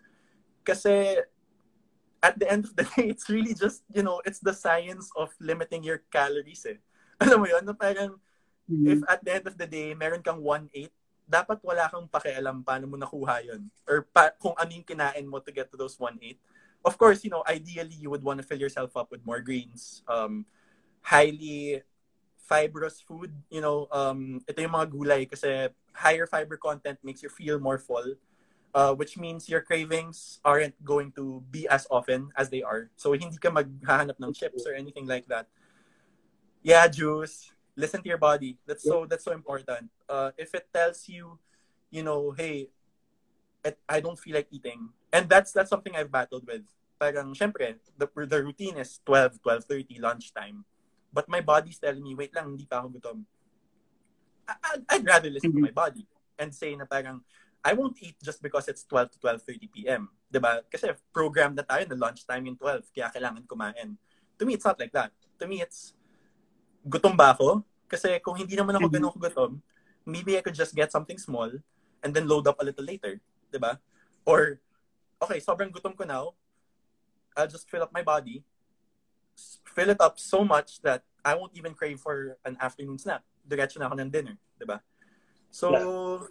Kasi 0.67 1.23
at 2.23 2.35
the 2.39 2.47
end 2.51 2.67
of 2.67 2.75
the 2.75 2.85
day, 2.95 3.11
it's 3.11 3.31
really 3.31 3.55
just, 3.55 3.83
you 3.91 4.03
know, 4.03 4.23
it's 4.27 4.41
the 4.41 4.55
science 4.55 5.11
of 5.17 5.31
limiting 5.41 5.83
your 5.83 6.03
calories 6.11 6.67
eh. 6.67 6.79
Alam 7.23 7.43
mo 7.43 7.47
yun, 7.49 7.65
na 7.65 7.73
parang 7.73 8.21
Mm-hmm. 8.67 8.87
If 8.91 9.01
at 9.07 9.23
the 9.23 9.33
end 9.33 9.47
of 9.47 9.55
the 9.55 9.67
day, 9.67 9.95
meron 9.95 10.23
kang 10.23 10.43
1.8, 10.43 10.91
dapat 11.27 11.59
wala 11.63 11.87
kang 11.91 12.07
pakialam 12.11 12.67
paano 12.67 12.91
mo 12.91 12.99
nakuha 12.99 13.43
yun. 13.47 13.71
Or 13.87 14.07
pa, 14.11 14.35
kung 14.35 14.55
ano 14.59 14.71
yung 14.75 14.87
kinain 14.87 15.27
mo 15.27 15.39
to 15.39 15.55
get 15.55 15.71
to 15.71 15.79
those 15.79 15.95
1.8. 15.99 16.19
Of 16.87 16.97
course, 16.99 17.27
you 17.27 17.31
know, 17.31 17.43
ideally, 17.43 17.99
you 17.99 18.11
would 18.11 18.23
want 18.23 18.39
to 18.39 18.47
fill 18.47 18.63
yourself 18.63 18.97
up 18.97 19.11
with 19.11 19.27
more 19.27 19.43
greens, 19.43 20.07
um, 20.07 20.47
highly 21.03 21.83
fibrous 22.39 23.03
food. 23.03 23.35
You 23.51 23.61
know, 23.61 23.91
um, 23.91 24.39
ito 24.47 24.63
yung 24.63 24.79
mga 24.79 24.89
gulay 24.95 25.23
kasi 25.27 25.67
higher 25.91 26.31
fiber 26.31 26.57
content 26.57 27.03
makes 27.03 27.27
you 27.27 27.29
feel 27.29 27.59
more 27.59 27.79
full. 27.79 28.15
Uh, 28.77 28.93
which 28.93 29.17
means 29.17 29.49
your 29.49 29.65
cravings 29.65 30.39
aren't 30.45 30.77
going 30.85 31.09
to 31.11 31.41
be 31.51 31.67
as 31.67 31.89
often 31.91 32.29
as 32.37 32.53
they 32.53 32.61
are. 32.61 32.93
So, 33.01 33.17
hindi 33.17 33.41
ka 33.41 33.49
maghahanap 33.49 34.21
ng 34.21 34.37
chips 34.37 34.69
or 34.69 34.77
anything 34.77 35.09
like 35.09 35.25
that. 35.33 35.49
Yeah, 36.61 36.85
juice 36.87 37.57
listen 37.77 38.03
to 38.03 38.09
your 38.09 38.19
body. 38.19 38.57
That's 38.67 38.83
so 38.83 39.05
that's 39.05 39.23
so 39.23 39.33
important. 39.33 39.93
Uh, 40.09 40.33
if 40.37 40.55
it 40.57 40.67
tells 40.73 41.07
you, 41.09 41.39
you 41.93 42.03
know, 42.03 42.33
hey, 42.33 42.73
I 43.89 44.01
don't 44.01 44.19
feel 44.19 44.35
like 44.35 44.49
eating, 44.51 44.89
and 45.17 45.25
that's 45.33 45.57
that's 45.57 45.73
something 45.73 45.97
I've 45.97 46.13
battled 46.13 46.45
with. 46.45 46.69
Parang, 47.01 47.33
syempre, 47.33 47.77
the, 47.97 48.09
the 48.09 48.41
routine 48.41 48.77
is 48.81 49.01
12, 49.05 49.41
12.30, 49.45 50.01
lunchtime. 50.01 50.65
But 51.13 51.29
my 51.29 51.41
body's 51.41 51.81
telling 51.81 52.05
me, 52.05 52.17
wait 52.17 52.33
lang, 52.33 52.57
hindi 52.57 52.65
pa 52.65 52.81
ako 52.81 52.89
gutom. 52.97 53.19
I, 54.49 54.81
I'd 54.97 55.05
rather 55.05 55.29
listen 55.29 55.53
mm-hmm. 55.53 55.65
to 55.65 55.69
my 55.73 55.77
body 55.77 56.09
and 56.41 56.53
say 56.53 56.73
na 56.77 56.89
parang, 56.89 57.21
I 57.65 57.73
won't 57.73 58.01
eat 58.01 58.17
just 58.23 58.41
because 58.41 58.69
it's 58.69 58.85
12 58.85 59.13
to 59.13 59.19
12.30 59.19 59.73
p.m. 59.73 60.09
Diba? 60.33 60.65
Kasi 60.73 60.93
program 61.13 61.53
na 61.53 61.65
tayo 61.65 61.85
na 61.85 61.97
lunchtime 61.97 62.49
yung 62.49 62.57
12, 62.57 62.95
kaya 62.97 63.13
kailangan 63.13 63.45
kumain. 63.45 63.97
To 64.39 64.45
me, 64.45 64.55
it's 64.57 64.65
not 64.65 64.81
like 64.81 64.93
that. 64.93 65.13
To 65.41 65.45
me, 65.45 65.61
it's 65.61 65.93
gutom 66.87 67.17
ba 67.17 67.37
ako? 67.37 67.61
Kasi 67.89 68.21
kung 68.25 68.41
hindi 68.41 68.57
naman 68.57 68.77
ako 68.77 68.87
ganun 68.89 69.17
gutom, 69.21 69.61
maybe 70.07 70.39
I 70.39 70.45
could 70.45 70.57
just 70.57 70.73
get 70.73 70.95
something 70.95 71.19
small 71.19 71.51
and 72.01 72.11
then 72.15 72.25
load 72.25 72.47
up 72.49 72.57
a 72.63 72.65
little 72.65 72.87
later. 72.87 73.21
Diba? 73.53 73.77
Or, 74.25 74.63
okay, 75.23 75.41
sobrang 75.41 75.73
gutom 75.73 75.97
ko 75.97 76.05
now, 76.05 76.35
I'll 77.37 77.49
just 77.49 77.69
fill 77.69 77.83
up 77.83 77.93
my 77.93 78.03
body, 78.03 78.45
fill 79.65 79.91
it 79.91 80.01
up 80.01 80.19
so 80.19 80.45
much 80.45 80.81
that 80.83 81.05
I 81.25 81.35
won't 81.35 81.53
even 81.55 81.75
crave 81.75 82.01
for 82.01 82.39
an 82.45 82.57
afternoon 82.61 82.99
snack. 82.99 83.23
Diretso 83.47 83.79
na 83.79 83.87
ako 83.87 83.99
ng 84.01 84.11
dinner. 84.11 84.37
Diba? 84.61 84.81
So, 85.51 86.29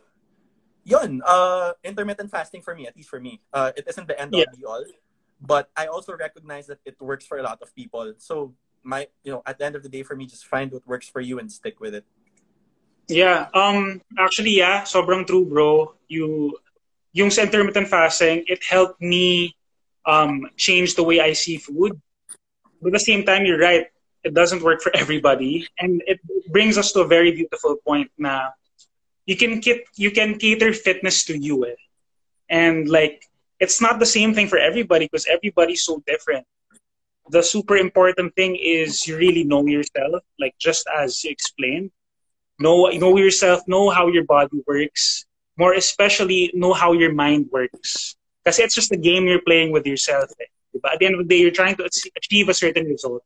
yeah. 0.84 0.98
yun, 0.98 1.22
uh, 1.26 1.74
intermittent 1.84 2.32
fasting 2.32 2.62
for 2.62 2.76
me, 2.76 2.88
at 2.88 2.96
least 2.96 3.10
for 3.10 3.20
me, 3.20 3.42
uh, 3.54 3.72
it 3.76 3.86
isn't 3.88 4.08
the 4.08 4.20
end 4.20 4.34
yeah. 4.34 4.46
all 4.50 4.56
be 4.58 4.66
all. 4.66 4.86
But 5.42 5.70
I 5.76 5.88
also 5.88 6.16
recognize 6.16 6.68
that 6.68 6.80
it 6.86 7.00
works 7.00 7.26
for 7.26 7.38
a 7.38 7.44
lot 7.44 7.62
of 7.62 7.76
people. 7.76 8.14
So 8.18 8.56
my 8.86 9.08
you 9.24 9.32
know 9.34 9.42
at 9.46 9.58
the 9.58 9.66
end 9.66 9.76
of 9.76 9.84
the 9.84 9.90
day 9.90 10.04
for 10.04 10.16
me 10.16 10.26
just 10.26 10.46
find 10.46 10.72
what 10.72 10.86
works 10.88 11.10
for 11.10 11.20
you 11.20 11.40
and 11.40 11.52
stick 11.52 11.80
with 11.82 11.96
it 11.96 12.06
yeah 13.10 13.50
um 13.54 14.00
actually 14.18 14.56
yeah 14.56 14.84
sobrang 14.84 15.26
true 15.26 15.46
bro 15.46 15.94
you 16.08 16.54
yung 17.16 17.32
intermittent 17.32 17.88
fasting 17.88 18.44
it 18.52 18.60
helped 18.68 19.00
me 19.00 19.56
um 20.06 20.44
change 20.60 20.96
the 21.00 21.04
way 21.04 21.24
i 21.24 21.32
see 21.34 21.58
food. 21.58 21.96
But 22.82 22.92
at 22.92 23.00
the 23.00 23.08
same 23.08 23.24
time 23.26 23.48
you're 23.48 23.62
right. 23.62 23.88
It 24.26 24.34
doesn't 24.34 24.62
work 24.62 24.82
for 24.82 24.92
everybody. 24.94 25.66
And 25.80 26.04
it 26.06 26.20
brings 26.52 26.78
us 26.78 26.92
to 26.94 27.02
a 27.02 27.08
very 27.08 27.32
beautiful 27.32 27.78
point 27.88 28.12
now 28.20 28.54
you 29.26 29.36
can 29.36 29.60
get 29.60 29.86
you 29.98 30.12
can 30.12 30.38
cater 30.38 30.72
fitness 30.74 31.26
to 31.26 31.38
you 31.38 31.66
eh? 31.66 31.80
and 32.50 32.88
like 32.88 33.26
it's 33.60 33.82
not 33.82 34.00
the 34.00 34.06
same 34.06 34.34
thing 34.34 34.48
for 34.48 34.58
everybody 34.58 35.06
because 35.06 35.26
everybody's 35.28 35.84
so 35.84 36.04
different. 36.06 36.46
The 37.30 37.42
super 37.42 37.78
important 37.78 38.36
thing 38.36 38.56
is 38.56 39.08
you 39.08 39.18
really 39.18 39.44
know 39.44 39.66
yourself, 39.66 40.22
like 40.40 40.56
just 40.60 40.86
as 40.96 41.24
you 41.24 41.32
explained. 41.32 41.92
Know 42.60 42.88
know 42.90 43.18
yourself, 43.18 43.62
know 43.68 43.90
how 43.90 44.08
your 44.08 44.24
body 44.24 44.62
works, 44.68 45.25
more 45.58 45.74
especially 45.74 46.52
know 46.54 46.74
how 46.74 46.94
your 46.94 47.14
mind 47.14 47.50
works. 47.52 48.16
Because 48.44 48.60
it's 48.60 48.76
just 48.76 48.92
a 48.92 48.98
game 48.98 49.26
you're 49.26 49.42
playing 49.42 49.72
with 49.72 49.86
yourself. 49.86 50.30
But 50.82 50.94
at 50.94 51.00
the 51.00 51.06
end 51.06 51.16
of 51.16 51.28
the 51.28 51.30
day, 51.36 51.42
you're 51.42 51.52
trying 51.52 51.76
to 51.78 51.86
achieve 52.16 52.50
a 52.50 52.54
certain 52.54 52.86
result. 52.86 53.24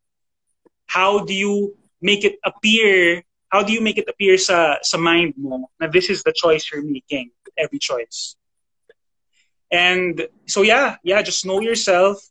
How 0.86 1.26
do 1.26 1.34
you 1.34 1.76
make 2.02 2.24
it 2.24 2.40
appear? 2.44 3.24
How 3.50 3.64
do 3.64 3.74
you 3.74 3.82
make 3.82 3.98
it 3.98 4.08
appear 4.08 4.38
sa, 4.38 4.78
sa 4.82 4.98
mind 4.98 5.34
mo 5.38 5.70
na 5.80 5.88
this 5.88 6.10
is 6.10 6.24
the 6.24 6.32
choice 6.32 6.70
you're 6.72 6.84
making, 6.84 7.32
every 7.58 7.80
choice? 7.80 8.36
And 9.72 10.28
so 10.48 10.62
yeah, 10.62 10.98
yeah, 11.04 11.22
just 11.22 11.46
know 11.46 11.60
yourself, 11.60 12.22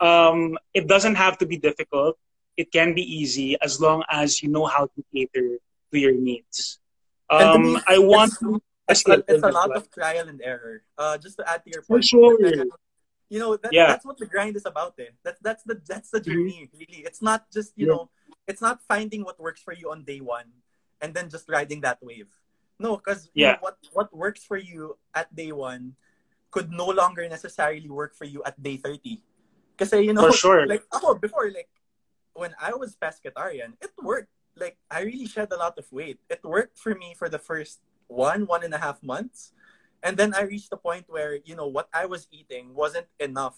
um, 0.00 0.58
it 0.74 0.86
doesn't 0.88 1.14
have 1.14 1.38
to 1.38 1.46
be 1.46 1.56
difficult. 1.56 2.18
It 2.56 2.72
can 2.72 2.94
be 2.94 3.02
easy 3.02 3.56
as 3.60 3.80
long 3.80 4.04
as 4.10 4.42
you 4.42 4.48
know 4.48 4.66
how 4.66 4.86
to 4.86 5.04
cater 5.14 5.56
to 5.92 5.98
your 5.98 6.12
needs. 6.12 6.78
Um, 7.30 7.80
I 7.86 7.98
want 7.98 8.32
to. 8.40 8.60
It's, 8.88 9.06
a, 9.08 9.22
it's 9.28 9.42
a 9.42 9.48
lot 9.48 9.74
of 9.76 9.90
trial 9.90 10.28
and 10.28 10.40
error. 10.42 10.82
Uh, 10.98 11.16
just 11.16 11.38
to 11.38 11.48
add 11.48 11.64
to 11.64 11.70
your 11.70 11.82
point, 11.82 12.02
For 12.02 12.02
sure. 12.02 12.38
you 13.30 13.38
know 13.38 13.56
that, 13.56 13.72
yeah. 13.72 13.86
that's 13.86 14.04
what 14.04 14.18
the 14.18 14.26
grind 14.26 14.56
is 14.56 14.66
about. 14.66 14.94
Eh. 14.98 15.14
That's 15.22 15.40
that's 15.40 15.62
the 15.62 15.80
that's 15.86 16.10
the 16.10 16.20
mm-hmm. 16.20 16.30
journey. 16.30 16.68
Mm-hmm. 16.68 16.78
Really, 16.78 17.00
it's 17.06 17.22
not 17.22 17.50
just 17.52 17.72
you 17.76 17.86
yeah. 17.86 17.92
know, 17.94 18.10
it's 18.46 18.60
not 18.60 18.82
finding 18.82 19.22
what 19.24 19.38
works 19.40 19.62
for 19.62 19.72
you 19.72 19.90
on 19.90 20.04
day 20.04 20.20
one 20.20 20.50
and 21.02 21.12
then 21.12 21.28
just 21.28 21.48
riding 21.48 21.82
that 21.82 21.98
wave. 22.00 22.30
No, 22.78 22.96
because 22.96 23.28
yeah. 23.34 23.52
Know, 23.52 23.58
what 23.60 23.76
what 23.92 24.08
works 24.16 24.44
for 24.44 24.56
you 24.56 24.96
at 25.14 25.34
day 25.34 25.52
one 25.52 25.94
could 26.50 26.70
no 26.70 26.86
longer 26.86 27.28
necessarily 27.28 27.88
work 27.88 28.14
for 28.14 28.24
you 28.24 28.42
at 28.44 28.60
day 28.62 28.76
thirty 28.76 29.22
Because 29.76 29.92
you 29.92 30.12
know, 30.12 30.30
For 30.30 30.36
sure. 30.36 30.66
like, 30.66 30.84
ako, 30.94 31.18
before, 31.18 31.50
like, 31.50 31.68
when 32.34 32.54
I 32.60 32.74
was 32.74 32.94
pescatarian, 32.94 33.74
it 33.82 33.90
worked. 34.00 34.30
Like, 34.54 34.76
I 34.90 35.02
really 35.02 35.26
shed 35.26 35.48
a 35.50 35.56
lot 35.56 35.78
of 35.78 35.88
weight. 35.90 36.20
It 36.28 36.44
worked 36.44 36.78
for 36.78 36.94
me 36.94 37.16
for 37.16 37.28
the 37.28 37.40
first 37.40 37.80
one, 38.12 38.46
one 38.46 38.62
and 38.62 38.74
a 38.74 38.78
half 38.78 39.02
months. 39.02 39.52
And 40.02 40.16
then 40.16 40.34
I 40.34 40.42
reached 40.42 40.70
the 40.70 40.76
point 40.76 41.06
where, 41.08 41.38
you 41.44 41.56
know, 41.56 41.66
what 41.66 41.88
I 41.92 42.06
was 42.06 42.28
eating 42.30 42.74
wasn't 42.74 43.06
enough 43.18 43.56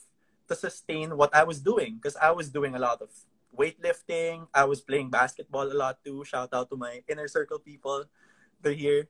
to 0.48 0.54
sustain 0.54 1.16
what 1.16 1.34
I 1.34 1.42
was 1.44 1.60
doing. 1.60 1.96
Because 1.96 2.16
I 2.16 2.30
was 2.30 2.50
doing 2.50 2.74
a 2.74 2.78
lot 2.78 3.02
of 3.02 3.08
weightlifting. 3.56 4.46
I 4.52 4.64
was 4.64 4.80
playing 4.80 5.10
basketball 5.10 5.70
a 5.70 5.74
lot 5.74 5.98
too. 6.04 6.24
Shout 6.24 6.52
out 6.52 6.70
to 6.70 6.76
my 6.76 7.02
inner 7.08 7.28
circle 7.28 7.58
people. 7.58 8.04
They're 8.60 8.76
here. 8.76 9.08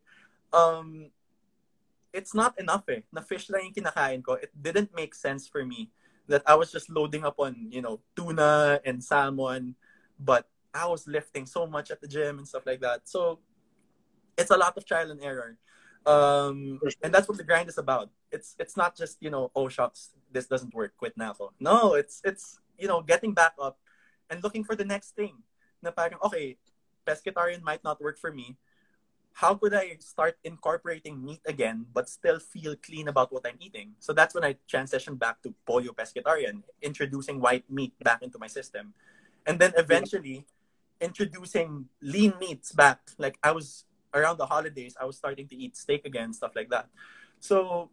Um, 0.53 1.11
it's 2.13 2.35
not 2.35 2.55
enough 2.61 2.87
eh. 2.89 3.03
Na 3.11 3.21
fish 3.21 3.51
lang 3.51 3.67
yung 3.67 3.75
kinakain 3.75 4.23
ko. 4.23 4.39
It 4.39 4.55
didn't 4.55 4.95
make 4.95 5.15
sense 5.15 5.49
for 5.51 5.67
me 5.67 5.91
that 6.31 6.47
I 6.47 6.55
was 6.55 6.71
just 6.71 6.89
loading 6.89 7.25
up 7.25 7.37
on, 7.39 7.69
you 7.71 7.83
know, 7.83 8.01
tuna 8.17 8.81
and 8.85 9.03
salmon, 9.03 9.75
but 10.19 10.47
I 10.73 10.87
was 10.87 11.07
lifting 11.07 11.45
so 11.47 11.67
much 11.67 11.91
at 11.91 12.01
the 12.01 12.09
gym 12.09 12.39
and 12.39 12.49
stuff 12.49 12.65
like 12.67 12.81
that. 12.81 13.07
So 13.11 13.41
it's 14.37 14.51
a 14.51 14.57
lot 14.57 14.77
of 14.77 14.85
trial 14.85 15.11
and 15.11 15.23
error. 15.23 15.59
Um, 16.07 16.81
and 17.03 17.13
that's 17.13 17.29
what 17.29 17.39
the 17.39 17.45
grind 17.45 17.69
is 17.69 17.79
about. 17.79 18.11
It's 18.31 18.55
it's 18.59 18.77
not 18.77 18.97
just 18.97 19.17
you 19.21 19.31
know 19.31 19.51
oh 19.57 19.69
shucks 19.69 20.11
this 20.33 20.47
doesn't 20.47 20.75
work 20.75 20.93
quit 20.97 21.17
na 21.17 21.33
ako. 21.33 21.53
No, 21.61 21.95
it's 21.95 22.21
it's 22.25 22.61
you 22.77 22.89
know 22.89 23.01
getting 23.01 23.33
back 23.33 23.55
up 23.57 23.81
and 24.29 24.43
looking 24.43 24.65
for 24.65 24.77
the 24.77 24.85
next 24.85 25.17
thing. 25.17 25.41
Na 25.81 25.91
parang 25.91 26.21
okay, 26.21 26.61
pescatarian 27.09 27.63
might 27.65 27.83
not 27.85 28.01
work 28.05 28.21
for 28.21 28.33
me. 28.33 28.57
How 29.35 29.57
could 29.57 29.75
I 29.75 29.99
start 29.99 30.39
incorporating 30.45 31.19
meat 31.19 31.43
again 31.43 31.91
but 31.91 32.07
still 32.07 32.39
feel 32.39 32.77
clean 32.79 33.09
about 33.09 33.33
what 33.33 33.43
I'm 33.49 33.59
eating? 33.59 33.97
So 33.99 34.13
that's 34.13 34.35
when 34.35 34.45
I 34.45 34.61
transitioned 34.71 35.19
back 35.19 35.43
to 35.43 35.55
pollo 35.67 35.91
pescatarian, 35.91 36.63
introducing 36.83 37.41
white 37.41 37.67
meat 37.67 37.97
back 37.99 38.23
into 38.23 38.39
my 38.39 38.47
system. 38.47 38.95
And 39.43 39.59
then 39.59 39.73
eventually 39.77 40.47
introducing 41.01 41.91
lean 42.01 42.35
meats 42.39 42.71
back. 42.71 43.01
Like 43.19 43.39
I 43.43 43.51
was 43.51 43.85
around 44.15 44.39
the 44.39 44.47
holidays, 44.47 44.97
I 45.01 45.05
was 45.05 45.17
starting 45.17 45.49
to 45.49 45.57
eat 45.57 45.77
steak 45.77 46.07
again, 46.07 46.33
stuff 46.33 46.55
like 46.55 46.71
that. 46.71 46.89
So 47.41 47.91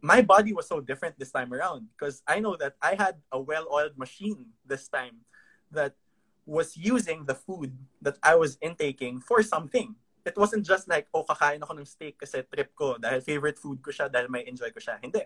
my 0.00 0.22
body 0.22 0.52
was 0.52 0.66
so 0.66 0.80
different 0.80 1.18
this 1.18 1.30
time 1.30 1.52
around 1.52 1.88
because 1.96 2.22
I 2.26 2.40
know 2.40 2.56
that 2.56 2.74
I 2.80 2.94
had 2.94 3.16
a 3.30 3.40
well-oiled 3.40 3.98
machine 3.98 4.46
this 4.66 4.88
time 4.88 5.22
that 5.70 5.94
was 6.46 6.76
using 6.76 7.26
the 7.26 7.34
food 7.34 7.76
that 8.00 8.16
I 8.22 8.34
was 8.34 8.56
intaking 8.62 9.20
for 9.20 9.42
something. 9.42 9.94
It 10.24 10.36
wasn't 10.36 10.64
just 10.64 10.88
like, 10.88 11.06
oh, 11.12 11.24
kakain 11.24 11.60
ako 11.62 11.78
ng 11.78 11.84
steak 11.84 12.18
kasi 12.18 12.42
trip 12.48 12.72
ko 12.74 12.96
dahil 12.96 13.20
favorite 13.20 13.58
food 13.58 13.82
ko 13.84 13.90
siya, 13.90 14.08
dahil 14.08 14.28
may 14.32 14.46
enjoy 14.48 14.72
ko 14.72 14.80
siya. 14.80 14.96
Hindi. 15.00 15.24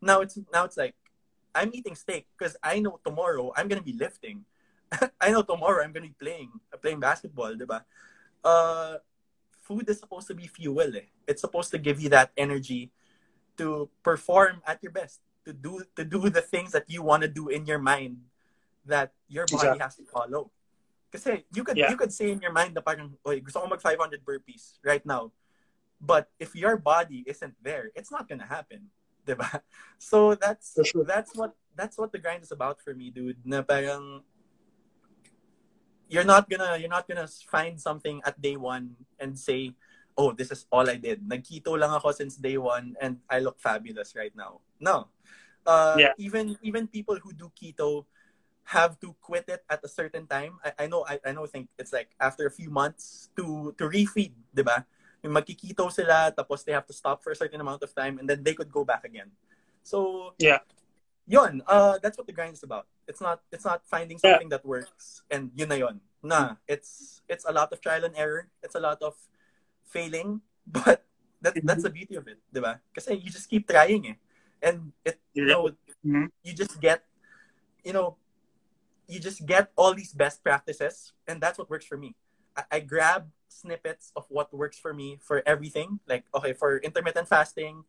Now 0.00 0.20
it's, 0.20 0.38
now 0.52 0.64
it's 0.64 0.76
like, 0.76 0.94
I'm 1.54 1.70
eating 1.72 1.94
steak 1.94 2.28
because 2.36 2.56
I 2.62 2.80
know 2.80 3.00
tomorrow 3.00 3.52
I'm 3.56 3.68
gonna 3.68 3.84
be 3.84 3.96
lifting. 3.96 4.44
I 5.20 5.30
know 5.30 5.42
tomorrow 5.42 5.84
I'm 5.84 5.92
gonna 5.92 6.12
be 6.12 6.20
playing, 6.20 6.52
playing 6.80 7.00
basketball, 7.00 7.54
diba? 7.56 7.84
Uh, 8.44 9.00
food 9.68 9.84
is 9.92 10.00
supposed 10.00 10.26
to 10.32 10.34
be 10.34 10.48
fuel. 10.48 10.96
Eh. 10.96 11.12
It's 11.28 11.44
supposed 11.44 11.68
to 11.76 11.78
give 11.78 12.00
you 12.00 12.08
that 12.16 12.32
energy 12.40 12.88
to 13.60 13.92
perform 14.00 14.64
at 14.64 14.80
your 14.80 14.92
best, 14.96 15.20
to 15.44 15.52
do 15.52 15.84
to 15.92 16.08
do 16.08 16.32
the 16.32 16.40
things 16.40 16.72
that 16.72 16.88
you 16.88 17.04
want 17.04 17.20
to 17.22 17.28
do 17.28 17.52
in 17.52 17.68
your 17.68 17.78
mind 17.78 18.24
that 18.88 19.12
your 19.28 19.44
body 19.44 19.76
Exactly. 19.76 19.84
has 19.84 19.94
to 20.00 20.04
follow. 20.08 20.48
Kasi 21.12 21.44
you 21.52 21.60
could 21.60 21.76
Yeah. 21.76 21.92
you 21.92 22.00
could 22.00 22.12
say 22.16 22.32
in 22.32 22.40
your 22.40 22.56
mind 22.56 22.72
na 22.72 22.80
parang, 22.80 23.12
oy, 23.28 23.44
gusto 23.44 23.60
ko 23.60 23.68
mag 23.68 23.84
500 23.84 24.24
burpees 24.24 24.80
right 24.80 25.04
now. 25.04 25.28
But 26.00 26.32
if 26.40 26.56
your 26.56 26.80
body 26.80 27.26
isn't 27.28 27.58
there, 27.60 27.92
it's 27.92 28.08
not 28.08 28.24
gonna 28.24 28.48
happen. 28.48 28.88
Diba? 29.28 29.60
So 30.00 30.32
that's 30.38 30.72
sure. 30.88 31.04
that's 31.04 31.36
what 31.36 31.52
that's 31.76 32.00
what 32.00 32.08
the 32.14 32.20
grind 32.22 32.40
is 32.40 32.52
about 32.54 32.80
for 32.80 32.96
me, 32.96 33.12
dude. 33.12 33.44
Na 33.44 33.60
parang 33.60 34.24
you're 36.08 36.26
not 36.26 36.48
gonna 36.48 36.76
you're 36.80 36.90
not 36.92 37.06
gonna 37.06 37.28
find 37.48 37.80
something 37.80 38.20
at 38.24 38.40
day 38.40 38.56
one 38.56 38.96
and 39.20 39.36
say, 39.38 39.76
"Oh, 40.16 40.32
this 40.32 40.50
is 40.50 40.64
all 40.72 40.88
I 40.88 40.96
did." 40.96 41.22
Nagketo 41.22 41.76
lang 41.78 41.92
ako 41.92 42.12
since 42.16 42.36
day 42.40 42.56
one, 42.56 42.96
and 43.00 43.20
I 43.28 43.38
look 43.44 43.60
fabulous 43.60 44.16
right 44.16 44.32
now. 44.34 44.60
No, 44.80 45.12
uh, 45.68 46.00
Yeah. 46.00 46.12
even 46.16 46.56
even 46.64 46.88
people 46.88 47.20
who 47.20 47.32
do 47.36 47.52
keto 47.52 48.08
have 48.68 49.00
to 49.00 49.16
quit 49.24 49.48
it 49.48 49.64
at 49.68 49.80
a 49.84 49.88
certain 49.88 50.28
time. 50.28 50.60
I, 50.64 50.84
I 50.84 50.86
know 50.88 51.04
I, 51.08 51.20
I 51.24 51.32
know 51.32 51.46
think 51.48 51.68
it's 51.80 51.92
like 51.92 52.12
after 52.20 52.48
a 52.48 52.52
few 52.52 52.68
months 52.72 53.28
to 53.36 53.72
to 53.76 53.88
refeed, 53.88 54.32
di 54.52 54.64
ba? 54.64 54.84
Yung 55.24 55.34
magkikito 55.34 55.88
sila, 55.92 56.30
tapos 56.32 56.62
they 56.64 56.72
have 56.72 56.86
to 56.86 56.96
stop 56.96 57.24
for 57.24 57.32
a 57.32 57.38
certain 57.38 57.60
amount 57.60 57.82
of 57.84 57.90
time, 57.92 58.20
and 58.20 58.28
then 58.28 58.40
they 58.44 58.54
could 58.54 58.70
go 58.72 58.84
back 58.84 59.04
again. 59.04 59.28
So 59.84 60.32
Yeah. 60.40 60.64
Yun, 61.28 61.62
uh, 61.68 61.98
that's 62.02 62.16
what 62.16 62.26
the 62.26 62.32
grind 62.32 62.56
is 62.56 62.64
about. 62.64 62.88
It's 63.06 63.20
not 63.20 63.44
it's 63.52 63.64
not 63.64 63.84
finding 63.84 64.18
something 64.18 64.48
that 64.48 64.64
works 64.64 65.22
and 65.30 65.52
yun 65.54 65.68
na 65.68 65.76
yun. 65.76 66.00
Nah, 66.24 66.56
it's 66.66 67.20
it's 67.28 67.44
a 67.44 67.52
lot 67.52 67.70
of 67.70 67.80
trial 67.84 68.02
and 68.04 68.16
error. 68.16 68.48
It's 68.64 68.74
a 68.74 68.80
lot 68.80 68.98
of 69.04 69.14
failing, 69.84 70.40
but 70.66 71.04
that 71.44 71.54
that's 71.62 71.84
the 71.84 71.92
beauty 71.92 72.16
of 72.16 72.26
it, 72.26 72.40
di 72.50 72.58
ba? 72.58 72.80
Kasi 72.96 73.14
you 73.14 73.30
just 73.30 73.46
keep 73.46 73.68
trying 73.68 74.16
eh. 74.16 74.16
And 74.64 74.90
it 75.04 75.20
you 75.36 75.46
know, 75.46 75.70
Mhm. 76.02 76.32
you 76.42 76.56
just 76.56 76.80
get 76.80 77.04
you 77.84 77.92
know, 77.92 78.16
you 79.06 79.20
just 79.20 79.44
get 79.46 79.70
all 79.76 79.94
these 79.94 80.10
best 80.16 80.42
practices 80.42 81.12
and 81.28 81.38
that's 81.38 81.58
what 81.60 81.70
works 81.70 81.86
for 81.86 81.96
me. 82.00 82.16
I, 82.56 82.64
I 82.72 82.78
grab 82.80 83.30
snippets 83.48 84.10
of 84.16 84.26
what 84.28 84.50
works 84.52 84.78
for 84.78 84.92
me 84.92 85.18
for 85.22 85.44
everything. 85.46 86.00
Like 86.08 86.24
okay, 86.34 86.56
for 86.56 86.78
intermittent 86.82 87.28
fasting, 87.28 87.84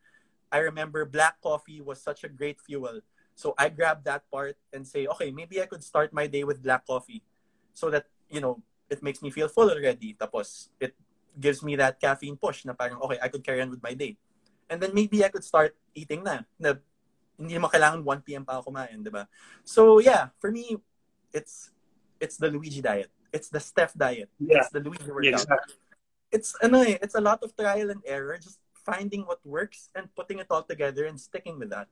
I 0.51 0.59
remember 0.59 1.05
black 1.05 1.41
coffee 1.41 1.81
was 1.81 2.01
such 2.01 2.23
a 2.23 2.29
great 2.29 2.59
fuel. 2.61 3.01
So 3.39 3.55
I 3.55 3.71
grab 3.71 4.03
that 4.03 4.27
part 4.27 4.59
and 4.75 4.83
say, 4.83 5.07
okay, 5.07 5.31
maybe 5.31 5.63
I 5.63 5.65
could 5.71 5.79
start 5.79 6.11
my 6.11 6.27
day 6.27 6.43
with 6.43 6.59
black 6.59 6.83
coffee 6.83 7.23
so 7.71 7.87
that, 7.87 8.11
you 8.27 8.43
know, 8.43 8.59
it 8.91 8.99
makes 8.99 9.23
me 9.23 9.31
feel 9.31 9.47
full 9.47 9.71
already. 9.71 10.11
Tapos, 10.19 10.67
it 10.75 10.91
gives 11.39 11.63
me 11.63 11.79
that 11.79 12.03
caffeine 12.03 12.35
push 12.35 12.67
na 12.67 12.75
parang, 12.75 12.99
okay, 12.99 13.15
I 13.23 13.31
could 13.31 13.39
carry 13.47 13.63
on 13.63 13.71
with 13.71 13.79
my 13.79 13.95
day. 13.95 14.19
And 14.67 14.83
then 14.83 14.91
maybe 14.91 15.23
I 15.23 15.31
could 15.31 15.47
start 15.47 15.71
eating 15.95 16.27
na. 16.27 16.43
na 16.59 16.75
hindi 17.39 17.55
naman 17.55 17.71
kailangan 17.71 18.03
1 18.03 18.27
p.m. 18.27 18.43
pa 18.43 18.59
ako 18.59 18.75
kumain, 18.75 18.99
di 18.99 19.07
ba? 19.07 19.23
So, 19.63 20.03
yeah, 20.03 20.35
for 20.43 20.51
me, 20.51 20.75
it's 21.31 21.71
it's 22.19 22.35
the 22.35 22.51
Luigi 22.51 22.83
diet. 22.83 23.07
It's 23.31 23.47
the 23.47 23.63
Steph 23.63 23.95
diet. 23.95 24.27
Yeah. 24.35 24.67
It's 24.67 24.75
the 24.75 24.83
Luigi 24.83 25.07
Yeah, 25.07 25.15
workout 25.15 25.47
exactly. 25.47 25.79
it's 26.31 26.53
ano 26.61 26.83
eh, 26.85 26.97
it's 27.01 27.15
a 27.15 27.21
lot 27.21 27.41
of 27.41 27.55
trial 27.55 27.89
and 27.89 28.01
error, 28.05 28.37
just 28.37 28.59
finding 28.73 29.25
what 29.25 29.41
works 29.45 29.89
and 29.95 30.11
putting 30.15 30.39
it 30.39 30.47
all 30.49 30.63
together 30.63 31.05
and 31.05 31.15
sticking 31.19 31.57
with 31.57 31.69
that. 31.69 31.87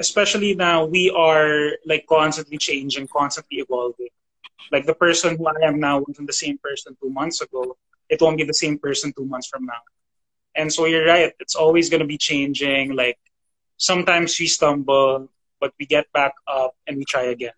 Especially 0.00 0.54
now, 0.54 0.84
we 0.84 1.10
are 1.10 1.72
like 1.86 2.06
constantly 2.08 2.58
changing, 2.58 3.08
constantly 3.08 3.58
evolving. 3.58 4.08
Like 4.70 4.86
the 4.86 4.94
person 4.94 5.36
who 5.36 5.46
I 5.46 5.66
am 5.66 5.80
now 5.80 6.04
wasn't 6.06 6.26
the 6.26 6.32
same 6.32 6.58
person 6.58 6.96
two 7.00 7.10
months 7.10 7.40
ago. 7.40 7.76
It 8.08 8.20
won't 8.20 8.36
be 8.36 8.44
the 8.44 8.54
same 8.54 8.78
person 8.78 9.12
two 9.16 9.24
months 9.24 9.48
from 9.48 9.66
now. 9.66 9.82
And 10.54 10.72
so 10.72 10.86
you're 10.86 11.06
right. 11.06 11.32
It's 11.40 11.54
always 11.54 11.90
going 11.90 12.00
to 12.00 12.06
be 12.06 12.18
changing. 12.18 12.94
Like 12.94 13.18
sometimes 13.76 14.38
we 14.38 14.46
stumble, 14.46 15.28
but 15.60 15.72
we 15.78 15.86
get 15.86 16.10
back 16.12 16.34
up 16.46 16.74
and 16.86 16.96
we 16.96 17.04
try 17.04 17.24
again. 17.24 17.52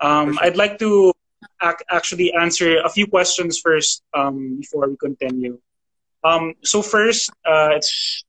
Um, 0.00 0.34
sure. 0.34 0.44
I'd 0.44 0.56
like 0.56 0.78
to 0.78 1.12
ac- 1.62 1.84
actually 1.90 2.32
answer 2.32 2.78
a 2.80 2.88
few 2.88 3.06
questions 3.06 3.58
first 3.58 4.02
um, 4.14 4.58
before 4.60 4.88
we 4.88 4.96
continue. 4.96 5.58
Um, 6.24 6.54
so 6.62 6.82
first, 6.82 7.30
uh, 7.44 7.70
it's 7.72 8.24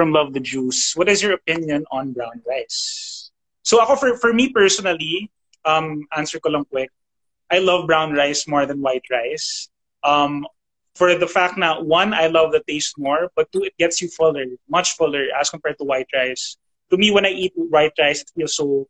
from 0.00 0.12
Love 0.12 0.32
the 0.32 0.40
Juice. 0.40 0.96
What 0.96 1.10
is 1.10 1.20
your 1.20 1.34
opinion 1.34 1.84
on 1.92 2.16
brown 2.16 2.40
rice? 2.48 3.30
So 3.68 3.84
ako 3.84 3.96
for, 3.96 4.16
for 4.16 4.32
me 4.32 4.48
personally, 4.48 5.28
um, 5.66 6.08
answer 6.16 6.40
ko 6.40 6.48
lang 6.48 6.64
quick. 6.64 6.88
I 7.52 7.58
love 7.60 7.84
brown 7.84 8.16
rice 8.16 8.48
more 8.48 8.64
than 8.64 8.80
white 8.80 9.04
rice. 9.10 9.68
Um, 10.02 10.46
for 10.96 11.14
the 11.20 11.28
fact 11.28 11.60
that 11.60 11.84
one, 11.84 12.14
I 12.14 12.28
love 12.28 12.52
the 12.52 12.64
taste 12.66 12.96
more, 12.96 13.28
but 13.36 13.52
two, 13.52 13.60
it 13.68 13.76
gets 13.76 14.00
you 14.00 14.08
fuller, 14.08 14.46
much 14.70 14.96
fuller 14.96 15.28
as 15.38 15.50
compared 15.50 15.76
to 15.76 15.84
white 15.84 16.08
rice. 16.16 16.56
To 16.88 16.96
me, 16.96 17.10
when 17.10 17.26
I 17.26 17.36
eat 17.36 17.52
white 17.54 17.92
rice, 18.00 18.22
it 18.22 18.32
feels 18.34 18.56
so. 18.56 18.88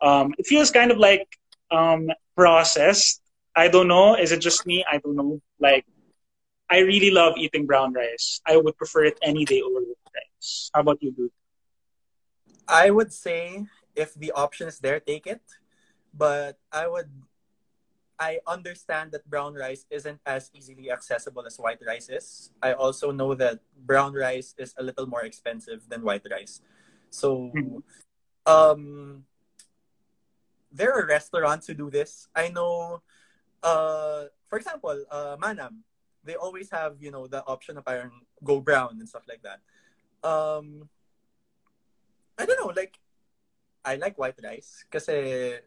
Um, 0.00 0.38
it 0.38 0.46
feels 0.46 0.70
kind 0.70 0.94
of 0.94 0.98
like 0.98 1.26
um, 1.72 2.14
processed. 2.36 3.22
I 3.56 3.66
don't 3.66 3.88
know. 3.88 4.14
Is 4.14 4.30
it 4.30 4.38
just 4.38 4.70
me? 4.70 4.86
I 4.86 5.02
don't 5.02 5.16
know. 5.16 5.42
Like, 5.58 5.84
I 6.70 6.86
really 6.86 7.10
love 7.10 7.34
eating 7.38 7.66
brown 7.66 7.92
rice. 7.92 8.40
I 8.46 8.56
would 8.56 8.76
prefer 8.78 9.02
it 9.02 9.18
any 9.20 9.44
day 9.44 9.62
over. 9.66 9.82
How 10.74 10.80
about 10.80 11.02
you, 11.02 11.12
dude? 11.12 11.32
I 12.68 12.90
would 12.90 13.12
say 13.12 13.66
if 13.96 14.14
the 14.14 14.32
option 14.32 14.68
is 14.68 14.78
there, 14.78 15.00
take 15.00 15.26
it. 15.26 15.42
But 16.14 16.58
I 16.72 16.86
would 16.88 17.10
I 18.18 18.40
understand 18.46 19.12
that 19.12 19.28
brown 19.30 19.54
rice 19.54 19.86
isn't 19.90 20.20
as 20.26 20.50
easily 20.54 20.90
accessible 20.90 21.46
as 21.46 21.58
white 21.58 21.78
rice 21.86 22.08
is. 22.08 22.50
I 22.62 22.72
also 22.72 23.10
know 23.12 23.34
that 23.34 23.60
brown 23.76 24.12
rice 24.14 24.54
is 24.58 24.74
a 24.76 24.82
little 24.82 25.06
more 25.06 25.24
expensive 25.24 25.88
than 25.88 26.02
white 26.02 26.26
rice. 26.30 26.60
So 27.10 27.52
Mhm. 27.54 27.82
um 28.46 29.24
there 30.70 30.92
are 30.92 31.06
restaurants 31.06 31.66
who 31.66 31.74
do 31.74 31.90
this. 31.90 32.28
I 32.34 32.48
know 32.48 33.02
uh 33.62 34.24
for 34.48 34.58
example, 34.58 35.04
uh 35.10 35.36
Manam, 35.36 35.82
they 36.24 36.34
always 36.34 36.70
have, 36.70 37.00
you 37.00 37.10
know, 37.10 37.26
the 37.26 37.44
option 37.46 37.76
of 37.78 37.84
parang 37.84 38.10
go 38.44 38.60
brown 38.60 38.96
and 38.98 39.08
stuff 39.08 39.24
like 39.28 39.42
that. 39.42 39.60
Um 40.22 40.88
I 42.38 42.46
don't 42.46 42.58
know, 42.60 42.72
like 42.74 42.98
I 43.84 43.96
like 43.96 44.18
white 44.18 44.38
rice 44.42 44.84
kasi 44.90 45.58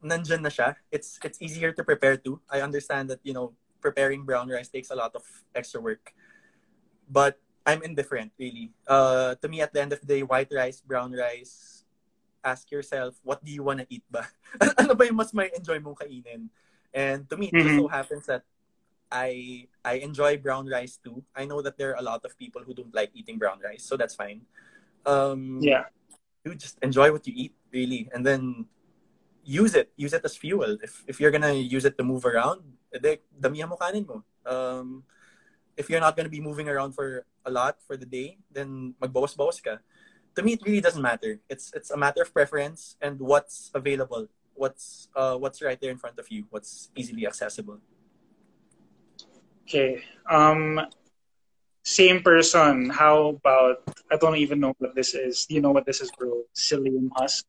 nandyan 0.00 0.40
na 0.40 0.52
siya. 0.52 0.76
It's 0.88 1.20
it's 1.24 1.40
easier 1.40 1.72
to 1.72 1.84
prepare 1.84 2.16
too. 2.16 2.40
I 2.48 2.60
understand 2.64 3.10
that, 3.10 3.20
you 3.22 3.32
know, 3.32 3.52
preparing 3.80 4.24
brown 4.24 4.48
rice 4.48 4.68
takes 4.68 4.90
a 4.90 4.96
lot 4.96 5.12
of 5.16 5.24
extra 5.54 5.80
work. 5.80 6.12
But 7.08 7.40
I'm 7.66 7.82
indifferent, 7.82 8.32
really. 8.38 8.72
Uh, 8.86 9.34
to 9.40 9.48
me, 9.48 9.60
at 9.60 9.72
the 9.72 9.82
end 9.82 9.92
of 9.92 10.00
the 10.00 10.06
day, 10.06 10.22
white 10.22 10.48
rice, 10.52 10.80
brown 10.80 11.12
rice, 11.12 11.84
ask 12.44 12.70
yourself, 12.70 13.20
what 13.22 13.44
do 13.44 13.52
you 13.52 13.62
want 13.62 13.80
to 13.80 13.86
eat 13.90 14.04
ba? 14.08 14.24
ano 14.80 14.94
ba 14.96 15.04
yung 15.04 15.20
mas 15.20 15.34
may 15.34 15.50
enjoy 15.52 15.76
mong 15.78 16.00
kainin? 16.00 16.48
And 16.94 17.28
to 17.28 17.36
me, 17.36 17.52
it 17.52 17.60
just 17.60 17.76
so 17.76 17.88
happens 17.88 18.24
that 18.26 18.42
I 19.12 19.66
I 19.84 20.00
enjoy 20.00 20.38
brown 20.38 20.66
rice 20.66 20.96
too. 20.96 21.22
I 21.34 21.44
know 21.44 21.60
that 21.62 21.76
there 21.76 21.92
are 21.92 22.00
a 22.00 22.06
lot 22.06 22.24
of 22.24 22.38
people 22.38 22.62
who 22.62 22.74
don't 22.74 22.94
like 22.94 23.10
eating 23.14 23.38
brown 23.38 23.58
rice, 23.62 23.84
so 23.84 23.96
that's 23.96 24.14
fine. 24.14 24.46
Um, 25.04 25.60
Yeah. 25.60 25.90
you 26.44 26.54
just 26.54 26.80
enjoy 26.80 27.12
what 27.12 27.26
you 27.26 27.34
eat, 27.36 27.54
really, 27.68 28.08
and 28.14 28.24
then 28.24 28.64
use 29.44 29.74
it. 29.74 29.92
Use 29.96 30.14
it 30.16 30.24
as 30.24 30.36
fuel. 30.36 30.78
If 30.80 31.04
if 31.06 31.20
you're 31.20 31.34
gonna 31.34 31.52
use 31.52 31.84
it 31.84 31.98
to 31.98 32.04
move 32.04 32.24
around, 32.24 32.64
damihan 32.90 33.68
mo 33.68 33.76
kanin 33.76 34.06
mo. 34.06 34.24
Um, 34.46 35.04
if 35.76 35.88
you're 35.88 36.00
not 36.00 36.16
going 36.16 36.28
to 36.28 36.30
be 36.30 36.40
moving 36.40 36.68
around 36.68 36.92
for 36.92 37.24
a 37.44 37.50
lot 37.50 37.80
for 37.80 37.96
the 37.96 38.04
day, 38.04 38.36
then 38.52 38.94
magbawas-bawas 39.00 39.60
ka. 39.64 39.80
To 40.36 40.42
me, 40.42 40.54
it 40.54 40.62
really 40.64 40.80
doesn't 40.84 41.00
matter. 41.02 41.40
It's 41.48 41.72
it's 41.72 41.90
a 41.90 41.96
matter 41.96 42.22
of 42.22 42.32
preference 42.32 42.96
and 43.00 43.18
what's 43.18 43.72
available, 43.74 44.28
what's 44.54 45.08
uh, 45.16 45.36
what's 45.40 45.64
right 45.64 45.80
there 45.80 45.90
in 45.90 45.98
front 45.98 46.18
of 46.20 46.28
you, 46.28 46.44
what's 46.50 46.92
easily 46.94 47.26
accessible. 47.26 47.80
Okay. 49.70 50.02
Um, 50.26 50.82
same 51.86 52.26
person. 52.26 52.90
How 52.90 53.38
about 53.38 53.86
I 54.10 54.18
don't 54.18 54.34
even 54.42 54.58
know 54.58 54.74
what 54.82 54.98
this 54.98 55.14
is. 55.14 55.46
Do 55.46 55.54
you 55.54 55.62
know 55.62 55.70
what 55.70 55.86
this 55.86 56.02
is, 56.02 56.10
bro? 56.10 56.42
Psyllium 56.58 57.06
husk. 57.14 57.46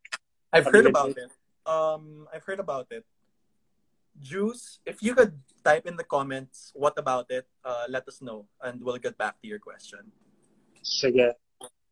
I've 0.54 0.70
heard 0.70 0.86
about 0.86 1.18
it. 1.18 1.34
Um, 1.66 2.30
I've 2.30 2.46
heard 2.46 2.62
about 2.62 2.94
it. 2.94 3.10
Juice, 4.22 4.78
if 4.86 5.02
you 5.02 5.18
could 5.18 5.34
type 5.66 5.90
in 5.90 5.98
the 5.98 6.06
comments 6.06 6.70
what 6.78 6.94
about 7.02 7.34
it, 7.34 7.50
uh, 7.66 7.90
let 7.90 8.06
us 8.08 8.22
know 8.22 8.46
and 8.62 8.86
we'll 8.86 9.02
get 9.02 9.18
back 9.18 9.42
to 9.42 9.50
your 9.50 9.58
question. 9.58 10.14
Sige. 10.86 11.34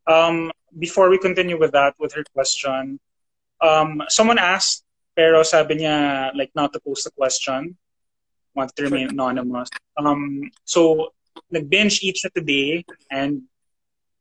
Um, 0.06 0.54
before 0.78 1.10
we 1.10 1.18
continue 1.18 1.58
with 1.58 1.72
that, 1.74 1.98
with 1.98 2.14
her 2.14 2.24
question, 2.38 3.00
um, 3.62 4.06
someone 4.10 4.38
asked, 4.38 4.86
pero 5.16 5.42
sabi 5.42 5.82
niya, 5.82 6.30
like, 6.38 6.54
not 6.54 6.74
to 6.74 6.80
post 6.80 7.08
a 7.08 7.12
question. 7.18 7.78
Want 8.60 8.76
to 8.76 8.84
remain 8.92 9.08
anonymous. 9.16 9.72
Um, 9.96 10.52
so, 10.68 11.16
nag-binge 11.48 12.04
eat 12.04 12.20
siya 12.20 12.28
today 12.36 12.84
and 13.08 13.48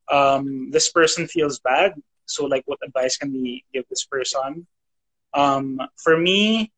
um, 0.07 0.71
this 0.71 0.95
person 0.95 1.27
feels 1.27 1.59
bad. 1.59 1.99
So, 2.23 2.47
like, 2.47 2.63
what 2.71 2.79
advice 2.87 3.19
can 3.19 3.35
we 3.35 3.67
give 3.75 3.83
this 3.91 4.07
person? 4.07 4.63
Um, 5.35 5.83
for 5.99 6.15
me, 6.15 6.71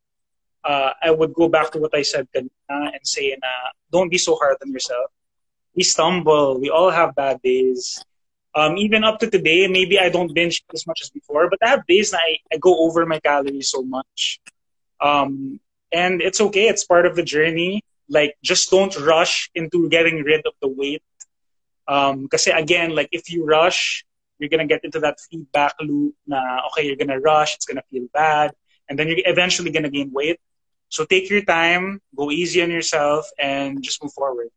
uh, 0.64 0.96
I 1.04 1.12
would 1.12 1.36
go 1.36 1.52
back 1.52 1.68
to 1.72 1.78
what 1.84 1.92
I 1.92 2.00
said 2.00 2.32
and 2.32 2.48
say, 3.04 3.36
na, 3.36 3.52
don't 3.92 4.08
be 4.08 4.16
so 4.16 4.40
hard 4.40 4.56
on 4.64 4.72
yourself. 4.72 5.12
We 5.76 5.84
stumble. 5.84 6.56
We 6.60 6.72
all 6.72 6.88
have 6.88 7.12
bad 7.14 7.44
days. 7.44 8.00
Um, 8.56 8.80
even 8.80 9.04
up 9.04 9.20
to 9.20 9.28
today, 9.28 9.68
maybe 9.68 10.00
I 10.00 10.08
don't 10.08 10.32
binge 10.32 10.64
as 10.72 10.86
much 10.88 11.04
as 11.04 11.10
before, 11.12 11.52
but 11.52 11.60
I 11.60 11.68
have 11.76 11.86
days 11.86 12.10
that 12.10 12.24
I, 12.24 12.40
I 12.52 12.56
go 12.56 12.88
over 12.88 13.04
my 13.04 13.20
calories 13.20 13.68
so 13.70 13.82
much. 13.84 14.40
Um, 15.00 15.60
and 15.92 16.20
it's 16.22 16.40
okay. 16.40 16.68
It's 16.68 16.84
part 16.84 17.06
of 17.06 17.16
the 17.16 17.22
journey. 17.22 17.82
Like, 18.08 18.36
just 18.42 18.70
don't 18.70 18.94
rush 18.98 19.50
into 19.54 19.88
getting 19.88 20.22
rid 20.24 20.42
of 20.46 20.54
the 20.60 20.68
weight. 20.68 21.02
Um, 21.86 22.28
kasi 22.28 22.50
again, 22.50 22.94
like 22.94 23.08
if 23.12 23.30
you 23.30 23.44
rush, 23.44 24.04
you're 24.38 24.50
gonna 24.50 24.66
get 24.66 24.84
into 24.84 25.00
that 25.00 25.18
feedback 25.20 25.74
loop. 25.80 26.14
Na 26.26 26.62
okay, 26.70 26.86
you're 26.86 26.96
gonna 26.98 27.20
rush. 27.20 27.54
It's 27.54 27.66
gonna 27.66 27.84
feel 27.90 28.06
bad, 28.14 28.52
and 28.88 28.98
then 28.98 29.08
you're 29.08 29.22
eventually 29.26 29.70
gonna 29.70 29.90
gain 29.90 30.10
weight. 30.12 30.38
So 30.88 31.04
take 31.04 31.30
your 31.30 31.42
time, 31.42 32.00
go 32.14 32.30
easy 32.30 32.62
on 32.62 32.70
yourself, 32.70 33.26
and 33.38 33.82
just 33.82 34.02
move 34.02 34.12
forward. 34.12 34.50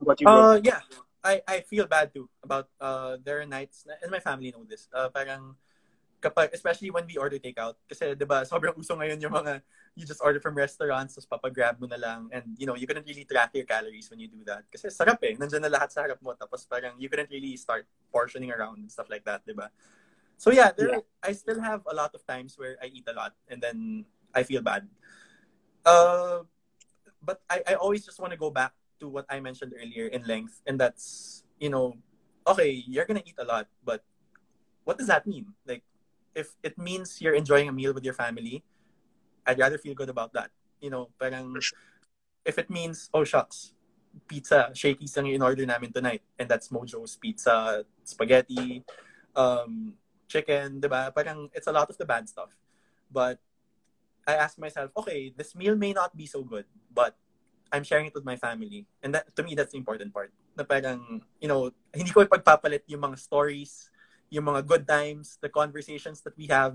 About 0.00 0.20
you? 0.20 0.26
Uh, 0.26 0.58
yeah, 0.62 0.80
I, 1.22 1.42
I 1.46 1.60
feel 1.60 1.86
bad 1.86 2.12
too 2.12 2.28
about 2.42 2.68
uh, 2.80 3.16
there 3.22 3.40
are 3.40 3.46
nights, 3.46 3.86
and 4.02 4.10
my 4.10 4.20
family 4.20 4.50
know 4.50 4.64
this, 4.66 4.88
uh, 4.92 5.08
parang 5.08 5.56
kapag, 6.24 6.48
especially 6.56 6.88
when 6.88 7.04
we 7.04 7.20
order 7.20 7.36
takeout, 7.36 7.76
kasi 7.84 8.16
di 8.16 8.24
ba, 8.24 8.48
sobrang 8.48 8.72
uso 8.72 8.96
ngayon 8.96 9.20
yung 9.20 9.36
mga, 9.36 9.60
you 9.92 10.08
just 10.08 10.24
order 10.24 10.40
from 10.40 10.56
restaurants, 10.56 11.12
tapos 11.12 11.28
papagrab 11.28 11.76
mo 11.76 11.84
na 11.84 12.00
lang, 12.00 12.32
and 12.32 12.56
you 12.56 12.64
know, 12.64 12.72
you 12.72 12.88
couldn't 12.88 13.04
really 13.04 13.28
track 13.28 13.52
your 13.52 13.68
calories 13.68 14.08
when 14.08 14.16
you 14.16 14.32
do 14.32 14.40
that. 14.48 14.64
Kasi 14.72 14.88
sarap 14.88 15.20
eh, 15.20 15.36
nandiyan 15.36 15.68
na 15.68 15.76
lahat 15.76 15.92
sa 15.92 16.00
harap 16.00 16.16
mo, 16.24 16.32
tapos 16.32 16.64
parang 16.64 16.96
you 16.96 17.12
couldn't 17.12 17.28
really 17.28 17.60
start 17.60 17.84
portioning 18.08 18.48
around 18.48 18.80
and 18.80 18.88
stuff 18.88 19.12
like 19.12 19.20
that, 19.28 19.44
di 19.44 19.52
ba? 19.52 19.68
So 20.40 20.48
yeah, 20.48 20.72
there, 20.72 21.04
yeah. 21.04 21.04
I 21.20 21.36
still 21.36 21.60
have 21.60 21.84
a 21.84 21.94
lot 21.94 22.16
of 22.16 22.24
times 22.24 22.56
where 22.56 22.80
I 22.80 22.88
eat 22.88 23.04
a 23.04 23.12
lot, 23.12 23.36
and 23.52 23.60
then 23.60 24.08
I 24.32 24.48
feel 24.48 24.64
bad. 24.64 24.88
Uh, 25.84 26.48
but 27.20 27.44
I, 27.52 27.60
I 27.68 27.74
always 27.76 28.00
just 28.00 28.16
want 28.16 28.32
to 28.32 28.40
go 28.40 28.48
back 28.48 28.72
to 28.98 29.12
what 29.12 29.28
I 29.28 29.44
mentioned 29.44 29.76
earlier 29.76 30.08
in 30.08 30.24
length, 30.24 30.64
and 30.64 30.80
that's 30.80 31.44
you 31.60 31.68
know, 31.68 32.00
okay, 32.48 32.72
you're 32.72 33.04
gonna 33.04 33.22
eat 33.22 33.36
a 33.38 33.44
lot, 33.44 33.68
but 33.84 34.02
what 34.84 34.98
does 34.98 35.08
that 35.08 35.26
mean? 35.26 35.54
Like, 35.64 35.84
if 36.34 36.54
it 36.62 36.76
means 36.78 37.20
you're 37.20 37.34
enjoying 37.34 37.68
a 37.68 37.72
meal 37.72 37.94
with 37.94 38.04
your 38.04 38.14
family, 38.14 38.62
I'd 39.46 39.58
rather 39.58 39.78
feel 39.78 39.94
good 39.94 40.08
about 40.08 40.32
that. 40.34 40.50
You 40.80 40.90
know, 40.90 41.10
parang 41.18 41.54
if 42.44 42.58
it 42.58 42.68
means 42.68 43.08
oh 43.14 43.24
shucks, 43.24 43.72
pizza, 44.28 44.70
shaky 44.74 45.06
lang 45.16 45.26
in 45.28 45.42
order 45.42 45.64
namin 45.66 45.92
tonight, 45.92 46.22
and 46.38 46.48
that's 46.48 46.68
Mojo's 46.68 47.16
pizza, 47.16 47.84
spaghetti, 48.04 48.84
um, 49.34 49.94
chicken, 50.28 50.80
diba? 50.80 51.14
Parang 51.14 51.48
it's 51.54 51.66
a 51.66 51.72
lot 51.72 51.88
of 51.88 51.96
the 51.96 52.04
bad 52.04 52.28
stuff, 52.28 52.50
but 53.10 53.38
I 54.26 54.34
ask 54.34 54.58
myself, 54.58 54.90
okay, 54.96 55.32
this 55.36 55.54
meal 55.54 55.76
may 55.76 55.92
not 55.92 56.16
be 56.16 56.26
so 56.26 56.42
good, 56.42 56.64
but 56.92 57.16
I'm 57.70 57.84
sharing 57.84 58.06
it 58.06 58.14
with 58.14 58.24
my 58.24 58.36
family. 58.36 58.86
And 59.02 59.14
that, 59.14 59.34
to 59.36 59.42
me, 59.42 59.54
that's 59.54 59.72
the 59.72 59.78
important 59.78 60.14
part. 60.14 60.32
Na 60.56 60.64
parang, 60.64 61.20
you 61.40 61.48
know, 61.48 61.70
hindi 61.92 62.10
ko 62.10 62.24
ipagpapalit 62.24 62.88
yung 62.88 63.04
mga 63.04 63.18
stories, 63.18 63.90
yung 64.34 64.50
mga 64.50 64.66
good 64.66 64.84
times, 64.86 65.38
the 65.38 65.48
conversations 65.48 66.20
that 66.26 66.34
we 66.34 66.50
have 66.50 66.74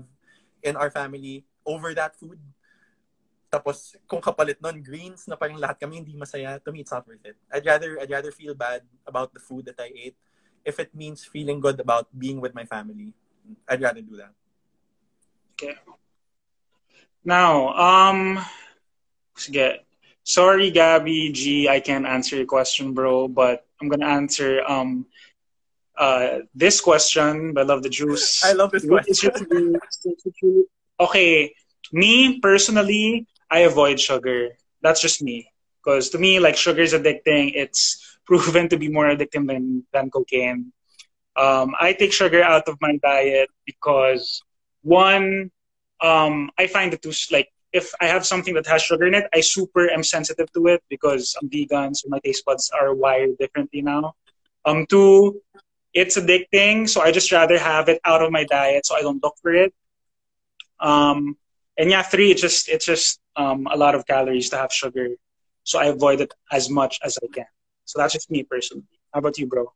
in 0.64 0.76
our 0.76 0.90
family 0.90 1.44
over 1.64 1.92
that 1.92 2.16
food. 2.16 2.40
Tapos, 3.52 3.98
kung 4.06 4.22
kapalit 4.22 4.62
nun, 4.62 4.78
greens, 4.80 5.26
na 5.26 5.34
parang 5.34 5.58
lahat 5.58 5.76
kami 5.76 6.00
hindi 6.00 6.14
masaya, 6.14 6.56
to 6.62 6.70
me, 6.72 6.80
it's 6.80 6.94
not 6.94 7.04
worth 7.04 7.24
it. 7.26 7.36
I'd 7.50 7.66
rather, 7.66 7.98
I'd 8.00 8.10
rather 8.10 8.30
feel 8.30 8.54
bad 8.54 8.86
about 9.04 9.34
the 9.34 9.42
food 9.42 9.66
that 9.66 9.76
I 9.76 9.90
ate 9.92 10.16
if 10.64 10.78
it 10.78 10.94
means 10.94 11.24
feeling 11.24 11.58
good 11.58 11.80
about 11.80 12.06
being 12.16 12.40
with 12.40 12.54
my 12.54 12.64
family. 12.64 13.12
I'd 13.68 13.82
rather 13.82 14.00
do 14.00 14.16
that. 14.16 14.32
Okay. 15.58 15.76
Now, 17.24 17.74
um, 17.76 18.38
sige. 19.36 19.84
Sorry, 20.22 20.70
Gabby 20.70 21.32
G, 21.32 21.68
I 21.68 21.80
can't 21.80 22.06
answer 22.06 22.36
your 22.36 22.46
question, 22.46 22.92
bro, 22.92 23.26
but 23.26 23.66
I'm 23.80 23.88
gonna 23.88 24.06
answer 24.06 24.60
um 24.68 25.08
uh 26.00 26.48
this 26.54 26.80
question. 26.80 27.52
I 27.56 27.62
love 27.62 27.82
the 27.84 27.92
juice. 27.92 28.42
I 28.42 28.52
love 28.52 28.72
this 28.72 28.88
question. 28.88 29.76
okay, 30.98 31.54
me 31.92 32.40
personally, 32.40 33.28
I 33.50 33.68
avoid 33.68 34.00
sugar. 34.00 34.56
That's 34.80 35.00
just 35.00 35.20
me. 35.22 35.52
Because 35.78 36.08
to 36.10 36.18
me, 36.18 36.40
like 36.40 36.56
sugar 36.56 36.80
is 36.80 36.94
addicting. 36.94 37.52
It's 37.54 38.00
proven 38.26 38.68
to 38.70 38.78
be 38.78 38.88
more 38.88 39.06
addictive 39.12 39.46
than 39.46 39.84
than 39.92 40.10
cocaine. 40.10 40.72
Um, 41.36 41.76
I 41.78 41.92
take 41.92 42.12
sugar 42.12 42.42
out 42.42 42.66
of 42.68 42.76
my 42.80 42.96
diet 43.02 43.48
because 43.64 44.42
one, 44.82 45.50
um, 46.00 46.50
I 46.58 46.66
find 46.66 46.92
it 46.92 47.02
too 47.02 47.12
like 47.30 47.48
if 47.72 47.92
I 48.00 48.06
have 48.06 48.26
something 48.26 48.54
that 48.54 48.66
has 48.66 48.82
sugar 48.82 49.06
in 49.06 49.14
it, 49.14 49.26
I 49.32 49.40
super 49.40 49.90
am 49.90 50.02
sensitive 50.02 50.50
to 50.52 50.66
it 50.66 50.82
because 50.88 51.36
I'm 51.40 51.48
vegan, 51.48 51.94
so 51.94 52.08
my 52.08 52.18
taste 52.24 52.44
buds 52.44 52.70
are 52.70 52.94
wired 52.94 53.38
differently 53.38 53.82
now. 53.82 54.14
Um, 54.64 54.86
two, 54.86 55.40
it's 55.92 56.18
addicting, 56.18 56.88
so 56.88 57.00
I 57.00 57.10
just 57.10 57.32
rather 57.32 57.58
have 57.58 57.88
it 57.88 58.00
out 58.04 58.22
of 58.22 58.30
my 58.30 58.44
diet, 58.44 58.86
so 58.86 58.96
I 58.96 59.02
don't 59.02 59.22
look 59.22 59.34
for 59.42 59.52
it. 59.52 59.74
Um, 60.78 61.36
and 61.76 61.90
yeah, 61.90 62.02
three, 62.02 62.30
it's 62.30 62.40
just 62.40 62.68
it's 62.68 62.86
just 62.86 63.20
um, 63.36 63.66
a 63.70 63.76
lot 63.76 63.94
of 63.94 64.06
calories 64.06 64.50
to 64.50 64.56
have 64.56 64.72
sugar, 64.72 65.08
so 65.64 65.78
I 65.78 65.86
avoid 65.86 66.20
it 66.20 66.32
as 66.52 66.70
much 66.70 66.98
as 67.02 67.18
I 67.22 67.26
can. 67.32 67.46
So 67.84 67.98
that's 67.98 68.12
just 68.12 68.30
me 68.30 68.42
personally. 68.44 68.84
How 69.12 69.18
about 69.18 69.38
you, 69.38 69.46
bro? 69.46 69.72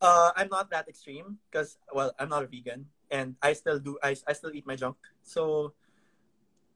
Uh, 0.00 0.30
I'm 0.36 0.48
not 0.48 0.70
that 0.70 0.88
extreme 0.88 1.38
because 1.50 1.78
well, 1.92 2.12
I'm 2.18 2.28
not 2.28 2.42
a 2.42 2.46
vegan, 2.46 2.86
and 3.10 3.36
I 3.42 3.52
still 3.52 3.78
do 3.78 3.98
I, 4.02 4.16
I 4.26 4.32
still 4.32 4.50
eat 4.54 4.66
my 4.66 4.76
junk. 4.76 4.96
So 5.22 5.74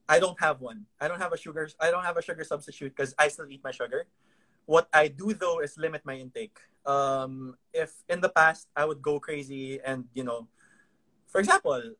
I 0.08 0.18
don't 0.18 0.38
have 0.40 0.60
one. 0.60 0.86
I 1.00 1.08
don't 1.08 1.20
have 1.20 1.32
a 1.32 1.38
sugar 1.38 1.68
I 1.80 1.90
don't 1.90 2.04
have 2.04 2.16
a 2.16 2.22
sugar 2.22 2.44
substitute 2.44 2.94
because 2.96 3.14
I 3.18 3.28
still 3.28 3.46
eat 3.50 3.62
my 3.62 3.70
sugar. 3.70 4.06
What 4.68 4.84
I 4.92 5.08
do 5.08 5.32
though 5.32 5.64
is 5.64 5.80
limit 5.80 6.04
my 6.04 6.20
intake. 6.20 6.60
Um, 6.84 7.56
if 7.72 7.96
in 8.04 8.20
the 8.20 8.28
past 8.28 8.68
I 8.76 8.84
would 8.84 9.00
go 9.00 9.16
crazy 9.16 9.80
and 9.80 10.04
you 10.12 10.28
know, 10.28 10.44
for 11.24 11.40
example, 11.40 11.96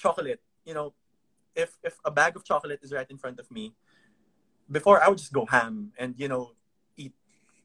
chocolate. 0.00 0.40
You 0.64 0.72
know, 0.72 0.96
if 1.52 1.76
if 1.84 2.00
a 2.08 2.10
bag 2.10 2.32
of 2.32 2.48
chocolate 2.48 2.80
is 2.80 2.96
right 2.96 3.04
in 3.12 3.20
front 3.20 3.36
of 3.36 3.44
me, 3.52 3.76
before 4.72 5.04
I 5.04 5.12
would 5.12 5.20
just 5.20 5.36
go 5.36 5.44
ham 5.44 5.92
and 6.00 6.16
you 6.16 6.32
know 6.32 6.56
eat 6.96 7.12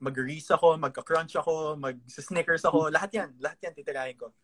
mag-Reese 0.03 0.51
ako, 0.51 0.75
magka-crunch 0.75 1.39
ako, 1.39 1.79
mag-Snickers 1.79 2.67
ako, 2.67 2.91
lahat 2.91 3.15
yan, 3.15 3.31
lahat 3.39 3.63
yan 3.63 3.73
titirahin 3.79 4.19
ko. 4.19 4.35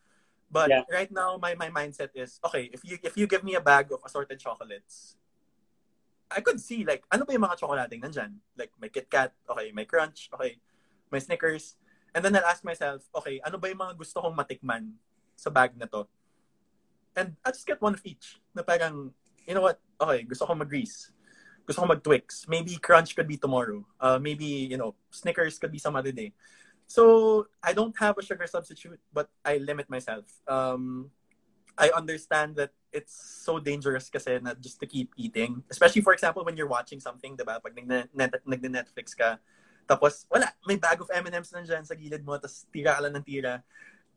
But 0.47 0.71
yeah. 0.71 0.87
right 0.87 1.11
now, 1.11 1.35
my, 1.35 1.59
my 1.59 1.69
mindset 1.69 2.15
is, 2.15 2.39
okay, 2.47 2.71
if 2.71 2.87
you 2.87 2.95
if 3.03 3.19
you 3.19 3.27
give 3.27 3.43
me 3.43 3.59
a 3.59 3.61
bag 3.61 3.91
of 3.91 3.99
assorted 4.07 4.39
chocolates, 4.39 5.19
I 6.29 6.41
could 6.41 6.61
see, 6.61 6.85
like, 6.85 7.03
ano 7.09 7.25
ba 7.25 7.33
yung 7.33 7.45
mga 7.45 7.57
chocolating 7.57 8.01
nandyan? 8.01 8.37
Like, 8.53 8.69
may 8.77 8.89
Kit 8.89 9.09
Kat, 9.09 9.33
okay, 9.49 9.73
may 9.73 9.85
Crunch, 9.85 10.29
okay, 10.33 10.61
may 11.09 11.19
Snickers. 11.19 11.75
And 12.13 12.25
then 12.25 12.37
I'll 12.37 12.45
ask 12.45 12.61
myself, 12.63 13.01
okay, 13.13 13.41
ano 13.41 13.57
ba 13.57 13.69
yung 13.69 13.81
mga 13.81 13.97
gusto 13.97 14.21
kong 14.21 14.37
matikman 14.37 14.93
sa 15.33 15.49
bag 15.49 15.73
na 15.77 15.89
to? 15.89 16.05
And 17.17 17.33
I 17.41 17.49
just 17.49 17.65
get 17.65 17.81
one 17.81 17.97
of 17.97 18.05
each. 18.05 18.37
Na 18.53 18.61
parang, 18.61 19.13
you 19.45 19.53
know 19.57 19.65
what? 19.65 19.81
Okay, 19.97 20.23
gusto 20.23 20.45
kong 20.45 20.61
mag-Reese. 20.61 21.11
Gusto 21.65 21.81
kong 21.81 21.97
mag-Twix. 21.97 22.45
Maybe 22.49 22.77
Crunch 22.77 23.17
could 23.17 23.27
be 23.27 23.37
tomorrow. 23.37 23.85
Uh, 23.97 24.17
maybe, 24.21 24.45
you 24.45 24.77
know, 24.77 24.93
Snickers 25.09 25.57
could 25.57 25.73
be 25.73 25.81
some 25.81 25.97
other 25.97 26.13
day. 26.13 26.33
So 26.89 27.45
I 27.61 27.73
don't 27.73 27.93
have 28.01 28.17
a 28.17 28.25
sugar 28.25 28.45
substitute, 28.49 28.97
but 29.13 29.29
I 29.45 29.57
limit 29.61 29.89
myself. 29.89 30.25
Um, 30.49 31.13
I 31.79 31.95
understand 31.95 32.59
that 32.59 32.75
it's 32.91 33.15
so 33.15 33.55
dangerous 33.57 34.11
kasi 34.11 34.35
na 34.43 34.51
just 34.59 34.83
to 34.83 34.85
keep 34.85 35.15
eating. 35.15 35.63
Especially, 35.71 36.03
for 36.03 36.11
example, 36.11 36.43
when 36.43 36.59
you're 36.59 36.67
watching 36.67 36.99
something, 36.99 37.39
diba? 37.39 37.63
Pag 37.63 37.71
nag-Netflix 38.43 39.15
ka, 39.15 39.39
tapos 39.87 40.27
wala, 40.27 40.51
may 40.67 40.75
bag 40.75 40.99
of 40.99 41.07
M&M's 41.07 41.55
nandyan 41.55 41.87
sa 41.87 41.95
gilid 41.95 42.21
mo, 42.27 42.35
tapos 42.35 42.67
tira 42.67 42.99
ka 42.99 43.01
lang 43.01 43.15
ng 43.15 43.23
tira. 43.23 43.63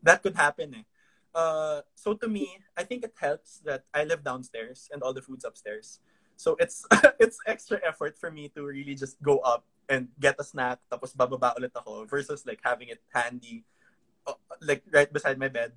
That 0.03 0.19
could 0.19 0.35
happen 0.35 0.83
eh. 0.83 0.85
Uh, 1.33 1.81
so 1.95 2.13
to 2.13 2.27
me, 2.27 2.61
I 2.77 2.83
think 2.83 3.01
it 3.07 3.15
helps 3.17 3.63
that 3.65 3.87
I 3.89 4.03
live 4.03 4.21
downstairs 4.21 4.91
and 4.93 5.01
all 5.01 5.15
the 5.15 5.23
food's 5.23 5.47
upstairs. 5.47 6.03
So 6.37 6.59
it's 6.59 6.85
it's 7.23 7.39
extra 7.47 7.81
effort 7.81 8.19
for 8.19 8.29
me 8.29 8.53
to 8.53 8.61
really 8.67 8.93
just 8.93 9.17
go 9.23 9.39
up 9.39 9.65
and 9.89 10.13
get 10.19 10.37
a 10.37 10.45
snack 10.45 10.79
tapos 10.91 11.15
bababa 11.15 11.57
ulit 11.57 11.73
ako 11.73 12.05
versus 12.05 12.45
like 12.45 12.61
having 12.63 12.87
it 12.87 13.01
handy 13.11 13.65
uh, 14.27 14.37
like 14.61 14.85
right 14.93 15.09
beside 15.09 15.41
my 15.41 15.49
bed. 15.49 15.73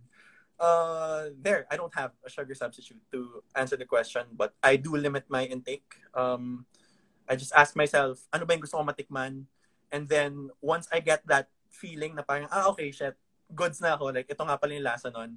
Uh, 0.56 1.36
there, 1.36 1.68
I 1.70 1.76
don't 1.76 1.92
have 1.92 2.16
a 2.24 2.30
sugar 2.30 2.54
substitute 2.56 3.00
to 3.12 3.44
answer 3.54 3.76
the 3.76 3.84
question, 3.84 4.24
but 4.32 4.56
I 4.62 4.76
do 4.76 4.96
limit 4.96 5.28
my 5.28 5.44
intake. 5.44 5.84
Um, 6.16 6.64
I 7.28 7.36
just 7.36 7.52
ask 7.52 7.76
myself, 7.76 8.24
ano 8.32 8.48
ba 8.48 8.56
yung 8.56 8.64
gusto 8.64 8.80
ko 8.80 8.84
matikman? 8.84 9.44
And 9.92 10.08
then, 10.08 10.48
once 10.64 10.88
I 10.88 11.00
get 11.00 11.26
that 11.28 11.52
feeling 11.68 12.16
na 12.16 12.24
parang, 12.24 12.48
ah, 12.48 12.72
okay, 12.72 12.88
shit, 12.88 13.14
goods 13.52 13.84
na 13.84 14.00
ako, 14.00 14.16
like, 14.16 14.32
ito 14.32 14.40
nga 14.40 14.56
pala 14.56 14.72
yung 14.72 14.88
lasa 14.88 15.12
nun, 15.12 15.36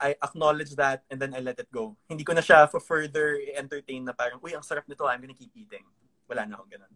I 0.00 0.16
acknowledge 0.20 0.76
that 0.76 1.04
and 1.12 1.20
then 1.20 1.36
I 1.36 1.40
let 1.40 1.60
it 1.60 1.68
go. 1.72 1.96
Hindi 2.08 2.24
ko 2.24 2.32
na 2.32 2.40
siya 2.40 2.68
for 2.68 2.80
further 2.80 3.36
entertain 3.56 4.04
na 4.04 4.12
parang, 4.12 4.40
uy, 4.40 4.56
ang 4.56 4.64
sarap 4.64 4.88
nito, 4.88 5.04
I'm 5.04 5.20
gonna 5.20 5.36
keep 5.36 5.52
eating. 5.56 5.84
Wala 6.28 6.44
na 6.44 6.56
akong 6.56 6.72
ganun. 6.72 6.92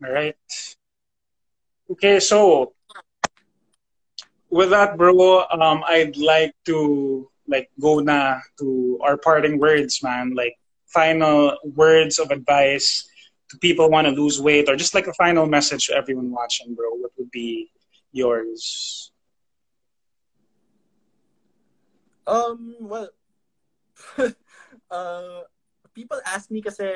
All 0.00 0.12
right. 0.12 0.40
Okay, 1.90 2.16
so 2.20 2.72
with 4.50 4.70
that, 4.70 4.98
bro, 4.98 5.46
um, 5.50 5.84
I'd 5.86 6.16
like 6.16 6.54
to 6.66 7.30
like 7.46 7.70
go 7.80 7.98
na 8.00 8.38
to 8.58 8.98
our 9.02 9.16
parting 9.16 9.58
words, 9.58 10.02
man. 10.02 10.34
Like 10.34 10.54
final 10.86 11.56
words 11.74 12.18
of 12.18 12.30
advice 12.30 13.06
to 13.50 13.58
people 13.58 13.90
want 13.90 14.06
to 14.06 14.14
lose 14.14 14.40
weight, 14.40 14.68
or 14.68 14.76
just 14.76 14.94
like 14.94 15.06
a 15.06 15.14
final 15.14 15.46
message 15.46 15.86
to 15.86 15.94
everyone 15.94 16.30
watching, 16.30 16.74
bro. 16.74 16.90
What 16.94 17.12
would 17.18 17.30
be 17.30 17.70
yours? 18.12 19.10
Um. 22.26 22.76
Well. 22.80 23.10
uh, 24.90 25.44
people 25.92 26.16
ask 26.24 26.50
me 26.50 26.62
kasi, 26.62 26.88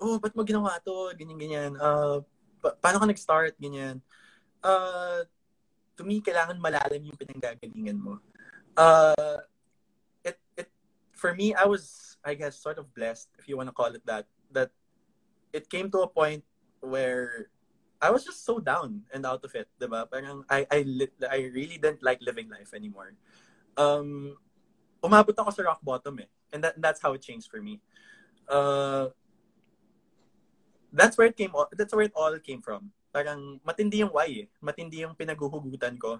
oh, 0.00 0.16
ba't 0.18 0.32
mo 0.32 0.44
ginawa 0.44 0.80
to? 0.80 1.12
Ganyan, 1.18 1.36
ganyan. 1.36 1.72
Uh, 1.76 2.24
pa- 2.64 2.76
paano 2.80 2.96
ka 3.02 3.06
nag-start? 3.06 3.52
Ganyan. 3.60 4.00
Uh, 4.64 5.28
to 5.96 6.04
me, 6.04 6.20
kailangan 6.20 6.58
malalim 6.58 7.10
yung 7.10 7.18
pinanggagalingan 7.18 7.98
mo. 7.98 8.18
Uh, 8.76 9.38
it, 10.24 10.38
it, 10.56 10.68
for 11.12 11.34
me, 11.34 11.54
I 11.54 11.64
was, 11.64 12.16
I 12.24 12.34
guess, 12.34 12.58
sort 12.58 12.78
of 12.78 12.92
blessed, 12.94 13.28
if 13.38 13.48
you 13.48 13.56
want 13.56 13.68
to 13.68 13.76
call 13.76 13.94
it 13.94 14.04
that, 14.06 14.26
that 14.52 14.70
it 15.52 15.70
came 15.70 15.90
to 15.90 16.02
a 16.02 16.08
point 16.08 16.42
where 16.80 17.48
I 18.02 18.10
was 18.10 18.24
just 18.24 18.44
so 18.44 18.58
down 18.58 19.02
and 19.14 19.24
out 19.24 19.44
of 19.44 19.54
it, 19.54 19.68
diba? 19.80 20.10
Parang 20.10 20.44
I, 20.50 20.66
I, 20.70 20.78
I 21.30 21.38
really 21.54 21.78
didn't 21.78 22.02
like 22.02 22.20
living 22.20 22.50
life 22.50 22.74
anymore. 22.74 23.14
Um, 23.76 24.36
umabot 25.02 25.34
ako 25.38 25.50
sa 25.50 25.62
rock 25.62 25.80
bottom 25.82 26.18
eh. 26.20 26.30
And 26.52 26.62
that, 26.62 26.80
that's 26.80 27.00
how 27.00 27.12
it 27.14 27.22
changed 27.22 27.50
for 27.50 27.62
me. 27.62 27.80
Uh, 28.48 29.08
that's 30.92 31.16
where 31.16 31.28
it 31.28 31.36
came, 31.36 31.50
that's 31.72 31.94
where 31.94 32.04
it 32.04 32.12
all 32.14 32.36
came 32.38 32.60
from 32.60 32.92
parang 33.14 33.62
matindi 33.62 34.02
yung 34.02 34.10
why 34.10 34.26
eh. 34.42 34.46
Matindi 34.58 35.06
yung 35.06 35.14
pinaguhugutan 35.14 35.94
ko 35.94 36.18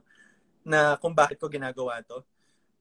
na 0.62 0.94
kung 1.02 1.10
bakit 1.10 1.42
ko 1.42 1.50
ginagawa 1.50 1.98
to. 2.06 2.22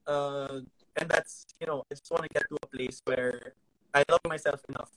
Uh, 0.06 0.62
and 0.94 1.10
that's, 1.10 1.42
you 1.58 1.66
know, 1.66 1.82
I 1.90 1.98
just 1.98 2.06
want 2.14 2.22
to 2.22 2.30
get 2.30 2.46
to 2.46 2.54
a 2.62 2.70
place 2.70 3.02
where 3.02 3.58
I 3.90 4.06
love 4.06 4.22
myself 4.30 4.62
enough 4.70 4.94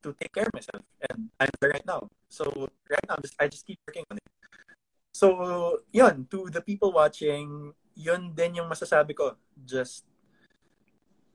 to 0.00 0.16
take 0.16 0.32
care 0.32 0.48
of 0.48 0.56
myself. 0.56 0.80
And 1.04 1.28
I'm 1.36 1.52
there 1.60 1.76
right 1.76 1.84
now. 1.84 2.08
So 2.32 2.48
right 2.88 3.04
now, 3.04 3.20
just, 3.20 3.36
I 3.36 3.44
just 3.52 3.68
keep 3.68 3.76
working 3.84 4.08
on 4.08 4.16
it. 4.16 4.30
So, 5.12 5.84
yun, 5.92 6.24
to 6.32 6.48
the 6.48 6.64
people 6.64 6.96
watching, 6.96 7.76
yun 7.92 8.32
din 8.32 8.56
yung 8.56 8.72
masasabi 8.72 9.12
ko. 9.12 9.36
Just 9.68 10.08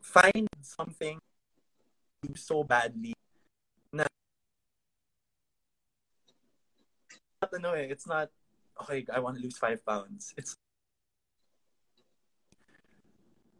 find 0.01 0.49
something 0.65 1.21
so 2.33 2.65
badly 2.65 3.13
ano 7.53 7.73
eh. 7.73 7.87
It's 7.91 8.07
not 8.07 8.29
okay. 8.83 9.05
I 9.13 9.19
want 9.19 9.37
to 9.37 9.43
lose 9.43 9.57
five 9.57 9.83
pounds. 9.85 10.33
It's 10.37 10.55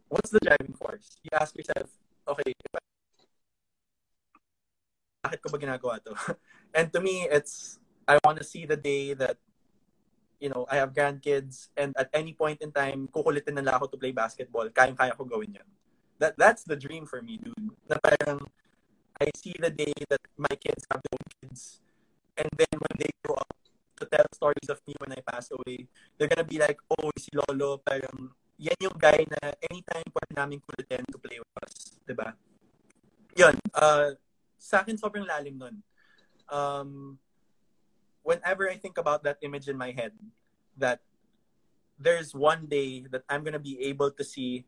what's 0.09 0.29
the 0.29 0.39
driving 0.43 0.75
force? 0.75 1.17
You 1.23 1.31
ask 1.35 1.55
yourself, 1.55 1.89
okay, 2.27 2.51
if 2.51 2.73
I, 2.75 2.79
bakit 5.27 5.39
ko 5.39 5.47
ba 5.53 5.57
ginagawa 5.61 6.03
to? 6.03 6.13
and 6.77 6.91
to 6.91 6.99
me, 6.99 7.27
it's 7.31 7.79
I 8.07 8.19
want 8.25 8.37
to 8.39 8.45
see 8.45 8.65
the 8.65 8.77
day 8.77 9.13
that 9.15 9.37
you 10.41 10.49
know, 10.49 10.65
I 10.67 10.81
have 10.81 10.91
grandkids 10.91 11.69
and 11.77 11.93
at 11.95 12.09
any 12.13 12.33
point 12.33 12.65
in 12.65 12.73
time, 12.73 13.07
kukulitin 13.13 13.53
nila 13.53 13.77
ako 13.77 13.93
to 13.93 13.97
play 14.01 14.09
basketball. 14.09 14.65
Kayang-kaya 14.73 15.13
ko 15.13 15.23
gawin 15.23 15.53
yan. 15.53 15.69
That, 16.17 16.33
that's 16.33 16.65
the 16.65 16.75
dream 16.75 17.05
for 17.05 17.21
me, 17.21 17.37
dude. 17.37 17.77
Na 17.85 18.01
parang, 18.01 18.41
I 19.21 19.29
see 19.37 19.53
the 19.61 19.69
day 19.69 19.93
that 20.09 20.21
my 20.41 20.49
kids 20.57 20.81
have 20.89 20.97
their 21.05 21.13
own 21.13 21.27
kids 21.37 21.81
and 22.41 22.49
then 22.57 22.73
when 22.73 22.95
they 22.97 23.13
grow 23.21 23.37
up, 23.37 23.50
to 24.01 24.09
tell 24.09 24.25
stories 24.33 24.69
of 24.73 24.81
me 24.89 24.97
when 24.97 25.13
I 25.13 25.21
pass 25.21 25.53
away, 25.53 25.85
they're 26.17 26.27
gonna 26.31 26.47
be 26.47 26.57
like, 26.57 26.81
oh, 26.97 27.13
si 27.21 27.29
Lolo, 27.37 27.77
parang, 27.85 28.33
yan 28.57 28.77
yung 28.81 28.97
guy 28.97 29.21
na 29.29 29.53
anytime 29.69 30.05
pwede 30.09 30.33
namin 30.33 30.57
kulitin 30.61 31.05
to 31.13 31.21
play 31.21 31.37
with 31.37 31.55
us. 31.61 31.97
Diba? 32.05 32.33
Yun. 33.37 33.55
Uh, 33.73 34.17
sa 34.57 34.81
akin, 34.81 34.97
sobrang 34.97 35.25
lalim 35.25 35.57
nun. 35.57 35.75
Um, 36.49 37.17
whenever 38.21 38.69
I 38.69 38.77
think 38.77 38.97
about 38.97 39.23
that 39.23 39.37
image 39.41 39.69
in 39.69 39.77
my 39.77 39.93
head, 39.93 40.13
that 40.77 41.01
there's 41.97 42.33
one 42.33 42.65
day 42.65 43.05
that 43.13 43.21
I'm 43.29 43.45
gonna 43.45 43.61
be 43.61 43.77
able 43.85 44.09
to 44.09 44.23
see 44.25 44.65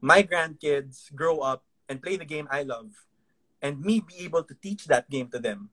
my 0.00 0.24
grandkids 0.24 1.12
grow 1.12 1.44
up 1.44 1.64
and 1.88 2.00
play 2.00 2.16
the 2.16 2.28
game 2.28 2.48
I 2.48 2.64
love, 2.64 2.92
and 3.60 3.80
me 3.80 4.00
be 4.00 4.24
able 4.24 4.44
to 4.44 4.54
teach 4.56 4.88
that 4.88 5.08
game 5.08 5.28
to 5.32 5.38
them. 5.38 5.68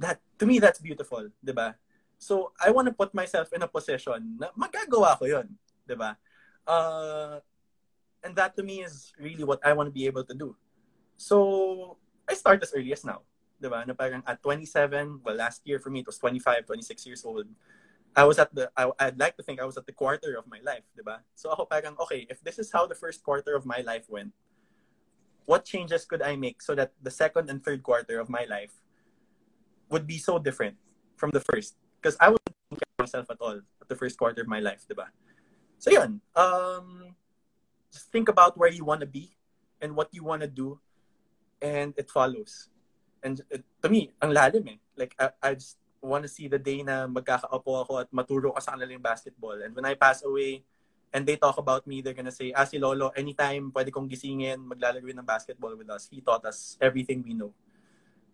That 0.00 0.20
to 0.40 0.48
me, 0.48 0.58
that's 0.60 0.80
beautiful, 0.80 1.28
diba? 1.44 1.76
So, 2.20 2.52
I 2.60 2.68
want 2.68 2.84
to 2.84 2.92
put 2.92 3.16
myself 3.16 3.48
in 3.56 3.64
a 3.64 3.68
position 3.68 4.36
na 4.36 4.52
magagawa 4.52 5.16
ko 5.16 5.24
yun. 5.24 5.48
Di 5.88 5.96
ba? 5.96 6.20
Uh, 6.68 7.40
and 8.20 8.36
that 8.36 8.52
to 8.60 8.62
me 8.62 8.84
is 8.84 9.16
really 9.16 9.42
what 9.42 9.64
I 9.64 9.72
want 9.72 9.88
to 9.88 9.94
be 9.96 10.04
able 10.04 10.28
to 10.28 10.36
do. 10.36 10.52
So, 11.16 11.96
I 12.28 12.36
start 12.36 12.60
as 12.60 12.76
early 12.76 12.92
as 12.92 13.08
now. 13.08 13.24
Di 13.56 13.72
ba? 13.72 13.88
Na 13.88 13.96
parang 13.96 14.20
at 14.28 14.36
27, 14.44 15.24
well, 15.24 15.34
last 15.40 15.64
year 15.64 15.80
for 15.80 15.88
me, 15.88 16.04
it 16.04 16.08
was 16.12 16.20
25, 16.20 16.68
26 16.68 17.08
years 17.08 17.24
old. 17.24 17.48
I 18.12 18.28
was 18.28 18.36
at 18.36 18.52
the, 18.52 18.68
I, 18.76 18.92
I'd 19.00 19.16
like 19.16 19.40
to 19.40 19.42
think 19.42 19.56
I 19.56 19.64
was 19.64 19.80
at 19.80 19.88
the 19.88 19.96
quarter 19.96 20.36
of 20.36 20.44
my 20.44 20.60
life, 20.60 20.84
di 20.92 21.00
ba? 21.00 21.24
So 21.32 21.48
ako 21.48 21.64
parang, 21.64 21.96
okay, 22.04 22.28
if 22.28 22.44
this 22.44 22.60
is 22.60 22.68
how 22.68 22.84
the 22.84 22.98
first 22.98 23.24
quarter 23.24 23.56
of 23.56 23.64
my 23.64 23.80
life 23.80 24.12
went, 24.12 24.36
what 25.48 25.64
changes 25.64 26.04
could 26.04 26.20
I 26.20 26.36
make 26.36 26.60
so 26.60 26.76
that 26.76 26.92
the 27.00 27.10
second 27.10 27.48
and 27.48 27.64
third 27.64 27.80
quarter 27.82 28.20
of 28.20 28.28
my 28.28 28.44
life 28.44 28.76
would 29.88 30.06
be 30.06 30.20
so 30.20 30.36
different 30.38 30.76
from 31.16 31.32
the 31.32 31.40
first? 31.40 31.79
Because 32.00 32.16
I 32.16 32.32
wasn't 32.32 32.56
care 32.72 32.92
of 32.96 33.04
myself 33.04 33.26
at 33.28 33.36
all 33.40 33.60
at 33.60 33.88
the 33.88 33.96
first 33.96 34.16
quarter 34.16 34.40
of 34.40 34.48
my 34.48 34.60
life, 34.60 34.88
diba? 34.88 35.12
So 35.76 35.92
yun, 35.92 36.20
um, 36.36 37.14
just 37.92 38.08
think 38.08 38.28
about 38.28 38.56
where 38.56 38.72
you 38.72 38.84
want 38.84 39.00
to 39.00 39.06
be 39.06 39.36
and 39.80 39.94
what 39.94 40.08
you 40.12 40.24
want 40.24 40.40
to 40.40 40.48
do 40.48 40.80
and 41.60 41.92
it 41.96 42.10
follows. 42.10 42.68
And 43.22 43.40
it, 43.52 43.64
to 43.84 43.88
me, 43.88 44.12
ang 44.20 44.32
lalim 44.32 44.64
eh. 44.68 44.78
Like, 44.96 45.14
I, 45.20 45.30
I 45.42 45.54
just 45.54 45.76
want 46.00 46.24
to 46.24 46.30
see 46.32 46.48
the 46.48 46.58
day 46.58 46.80
na 46.80 47.04
magkakaapo 47.04 47.84
ako 47.84 47.92
at 48.00 48.08
maturo 48.12 48.56
ka 48.56 48.60
sa 48.60 48.76
basketball. 49.00 49.60
And 49.60 49.76
when 49.76 49.84
I 49.84 49.94
pass 49.94 50.24
away, 50.24 50.64
and 51.12 51.26
they 51.26 51.36
talk 51.36 51.58
about 51.58 51.86
me, 51.86 52.00
they're 52.00 52.14
gonna 52.14 52.32
say, 52.32 52.52
ah, 52.54 52.64
si 52.64 52.78
Lolo, 52.78 53.10
anytime 53.18 53.70
pwede 53.74 53.90
kong 53.90 54.08
gisingin, 54.08 54.62
maglalaro 54.62 55.10
ng 55.10 55.26
basketball 55.26 55.74
with 55.76 55.90
us. 55.90 56.08
He 56.08 56.22
taught 56.22 56.46
us 56.46 56.78
everything 56.80 57.22
we 57.26 57.34
know. 57.34 57.52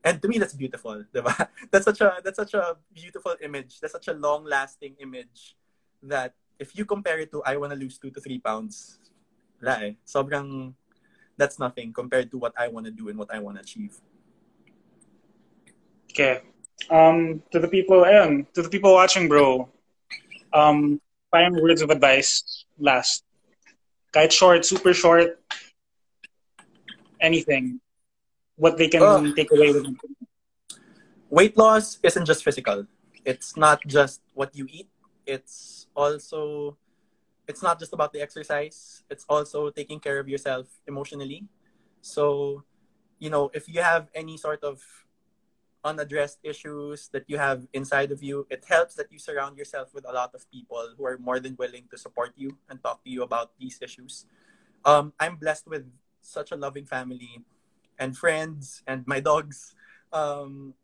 And 0.06 0.22
to 0.22 0.28
me, 0.30 0.38
that's 0.38 0.54
beautiful, 0.54 1.02
diba? 1.10 1.34
That's 1.74 1.84
such 1.84 2.00
a 2.00 2.22
that's 2.22 2.38
such 2.38 2.54
a 2.54 2.78
beautiful 2.94 3.34
image. 3.42 3.82
That's 3.82 3.90
such 3.90 4.06
a 4.06 4.14
long-lasting 4.14 4.94
image 5.02 5.58
that 6.06 6.30
if 6.62 6.78
you 6.78 6.86
compare 6.86 7.18
it 7.18 7.34
to 7.34 7.42
I 7.42 7.58
want 7.58 7.74
to 7.74 7.78
lose 7.78 7.98
two 7.98 8.14
to 8.14 8.20
three 8.22 8.38
pounds, 8.38 9.02
wala. 9.58 9.98
Sobrang 10.06 10.78
that's 11.34 11.58
nothing 11.58 11.92
compared 11.92 12.30
to 12.30 12.38
what 12.38 12.54
I 12.54 12.70
want 12.70 12.86
to 12.86 12.94
do 12.94 13.10
and 13.10 13.18
what 13.18 13.34
I 13.34 13.42
want 13.42 13.58
to 13.58 13.66
achieve. 13.66 13.98
Okay. 16.14 16.46
Um, 16.88 17.42
to 17.50 17.58
the 17.58 17.68
people, 17.68 18.06
ayun, 18.06 18.46
to 18.54 18.62
the 18.62 18.70
people 18.70 18.94
watching, 18.94 19.26
bro, 19.26 19.68
um, 20.54 21.02
final 21.34 21.60
words 21.60 21.82
of 21.82 21.90
advice 21.90 22.64
last. 22.78 23.26
Kahit 24.14 24.30
short, 24.30 24.64
super 24.64 24.94
short, 24.94 25.42
anything 27.20 27.82
what 28.56 28.76
they 28.76 28.88
can 28.88 29.02
uh, 29.02 29.22
take 29.34 29.52
away 29.52 29.72
with 29.72 29.84
them. 29.84 29.98
Weight 31.30 31.56
loss 31.56 31.98
isn't 32.02 32.24
just 32.24 32.44
physical. 32.44 32.86
It's 33.24 33.56
not 33.56 33.80
just 33.86 34.20
what 34.34 34.54
you 34.54 34.66
eat. 34.70 34.88
It's 35.26 35.86
also 35.96 36.76
it's 37.48 37.62
not 37.62 37.78
just 37.78 37.92
about 37.92 38.12
the 38.12 38.20
exercise. 38.20 39.02
It's 39.10 39.24
also 39.28 39.70
taking 39.70 40.00
care 40.00 40.18
of 40.18 40.28
yourself 40.28 40.66
emotionally. 40.86 41.46
So, 42.00 42.64
you 43.18 43.30
know, 43.30 43.50
if 43.54 43.68
you 43.68 43.82
have 43.82 44.08
any 44.14 44.36
sort 44.36 44.62
of 44.64 44.82
unaddressed 45.86 46.42
issues 46.42 47.08
that 47.14 47.22
you 47.30 47.38
have 47.38 47.66
inside 47.72 48.10
of 48.10 48.22
you. 48.22 48.44
It 48.50 48.66
helps 48.66 48.98
that 48.98 49.06
you 49.12 49.18
surround 49.18 49.56
yourself 49.56 49.94
with 49.94 50.04
a 50.04 50.12
lot 50.12 50.34
of 50.34 50.50
people 50.50 50.82
who 50.98 51.06
are 51.06 51.16
more 51.16 51.38
than 51.38 51.54
willing 51.56 51.86
to 51.90 51.96
support 51.96 52.34
you 52.36 52.58
and 52.68 52.82
talk 52.82 53.04
to 53.04 53.10
you 53.10 53.22
about 53.22 53.54
these 53.58 53.78
issues. 53.80 54.26
Um, 54.84 55.14
I'm 55.20 55.36
blessed 55.36 55.70
with 55.70 55.86
such 56.20 56.50
a 56.50 56.56
loving 56.56 56.84
family 56.84 57.46
and 57.98 58.16
friends 58.16 58.82
and 58.86 59.06
my 59.06 59.20
dogs 59.20 59.74
um, 60.12 60.74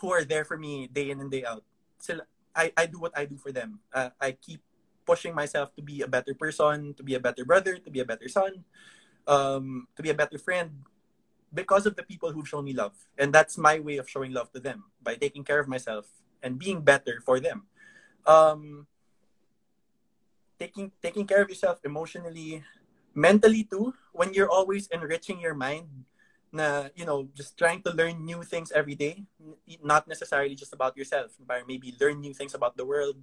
who 0.00 0.12
are 0.12 0.24
there 0.24 0.44
for 0.44 0.56
me 0.56 0.88
day 0.92 1.10
in 1.10 1.20
and 1.20 1.30
day 1.30 1.44
out. 1.44 1.64
So 1.98 2.20
I, 2.54 2.72
I 2.76 2.86
do 2.86 2.98
what 2.98 3.16
I 3.16 3.24
do 3.24 3.36
for 3.36 3.52
them. 3.52 3.80
Uh, 3.92 4.10
I 4.20 4.32
keep 4.32 4.60
pushing 5.06 5.34
myself 5.34 5.74
to 5.76 5.82
be 5.82 6.02
a 6.02 6.08
better 6.08 6.34
person, 6.34 6.94
to 6.94 7.02
be 7.02 7.14
a 7.14 7.20
better 7.20 7.44
brother, 7.44 7.78
to 7.78 7.90
be 7.90 8.00
a 8.00 8.04
better 8.04 8.28
son, 8.28 8.64
um, 9.26 9.88
to 9.96 10.02
be 10.02 10.10
a 10.10 10.14
better 10.14 10.38
friend 10.38 10.70
because 11.52 11.86
of 11.86 11.96
the 11.96 12.02
people 12.02 12.32
who've 12.32 12.48
shown 12.48 12.64
me 12.64 12.72
love. 12.72 12.94
And 13.18 13.32
that's 13.32 13.58
my 13.58 13.78
way 13.78 13.98
of 13.98 14.08
showing 14.08 14.32
love 14.32 14.50
to 14.52 14.60
them 14.60 14.84
by 15.02 15.14
taking 15.16 15.44
care 15.44 15.60
of 15.60 15.68
myself 15.68 16.06
and 16.42 16.58
being 16.58 16.80
better 16.80 17.20
for 17.24 17.40
them. 17.40 17.64
Um, 18.26 18.86
taking 20.58 20.92
taking 21.02 21.26
care 21.26 21.42
of 21.42 21.48
yourself 21.48 21.80
emotionally, 21.84 22.62
mentally 23.14 23.64
too. 23.64 23.94
When 24.12 24.32
you're 24.32 24.50
always 24.50 24.86
enriching 24.88 25.40
your 25.40 25.54
mind, 25.54 25.88
na 26.52 26.88
you 26.94 27.04
know 27.04 27.28
just 27.34 27.56
trying 27.56 27.82
to 27.82 27.90
learn 27.90 28.24
new 28.24 28.42
things 28.44 28.70
every 28.72 28.94
day, 28.94 29.24
not 29.82 30.06
necessarily 30.06 30.54
just 30.54 30.72
about 30.72 30.96
yourself, 30.96 31.32
but 31.46 31.66
maybe 31.66 31.96
learn 32.00 32.20
new 32.20 32.34
things 32.34 32.54
about 32.54 32.76
the 32.76 32.84
world, 32.84 33.16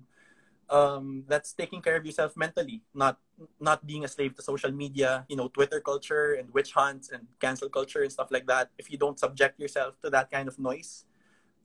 um, 0.70 1.24
that's 1.28 1.54
taking 1.54 1.82
care 1.82 1.96
of 1.96 2.06
yourself 2.06 2.38
mentally, 2.38 2.82
not 2.94 3.18
not 3.60 3.86
being 3.86 4.06
a 4.06 4.08
slave 4.08 4.36
to 4.36 4.42
social 4.42 4.72
media, 4.72 5.26
you 5.28 5.36
know, 5.36 5.48
Twitter 5.48 5.80
culture 5.80 6.34
and 6.34 6.50
witch 6.54 6.74
hunts 6.74 7.10
and 7.10 7.26
cancel 7.40 7.70
culture 7.70 8.04
and 8.04 8.12
stuff 8.12 8.30
like 8.32 8.46
that. 8.48 8.70
If 8.78 8.92
you 8.92 8.98
don't 8.98 9.18
subject 9.20 9.60
yourself 9.60 10.00
to 10.02 10.10
that 10.10 10.30
kind 10.30 10.48
of 10.48 10.60
noise, 10.60 11.06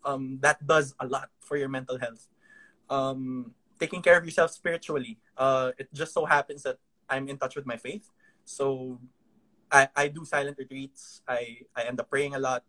um, 0.04 0.38
that 0.40 0.64
does 0.66 0.94
a 1.00 1.06
lot 1.06 1.30
for 1.40 1.56
your 1.56 1.68
mental 1.68 1.98
health. 1.98 2.28
Um, 2.88 3.52
taking 3.78 4.02
care 4.02 4.16
of 4.16 4.24
yourself 4.24 4.50
spiritually. 4.52 5.18
Uh, 5.36 5.72
it 5.78 5.88
just 5.92 6.14
so 6.14 6.24
happens 6.24 6.62
that 6.62 6.78
I'm 7.08 7.28
in 7.28 7.36
touch 7.36 7.56
with 7.56 7.66
my 7.66 7.76
faith, 7.76 8.10
so 8.44 8.98
I, 9.70 9.88
I 9.96 10.08
do 10.08 10.24
silent 10.24 10.58
retreats. 10.58 11.22
I, 11.26 11.66
I 11.76 11.84
end 11.84 12.00
up 12.00 12.10
praying 12.10 12.34
a 12.34 12.38
lot, 12.38 12.64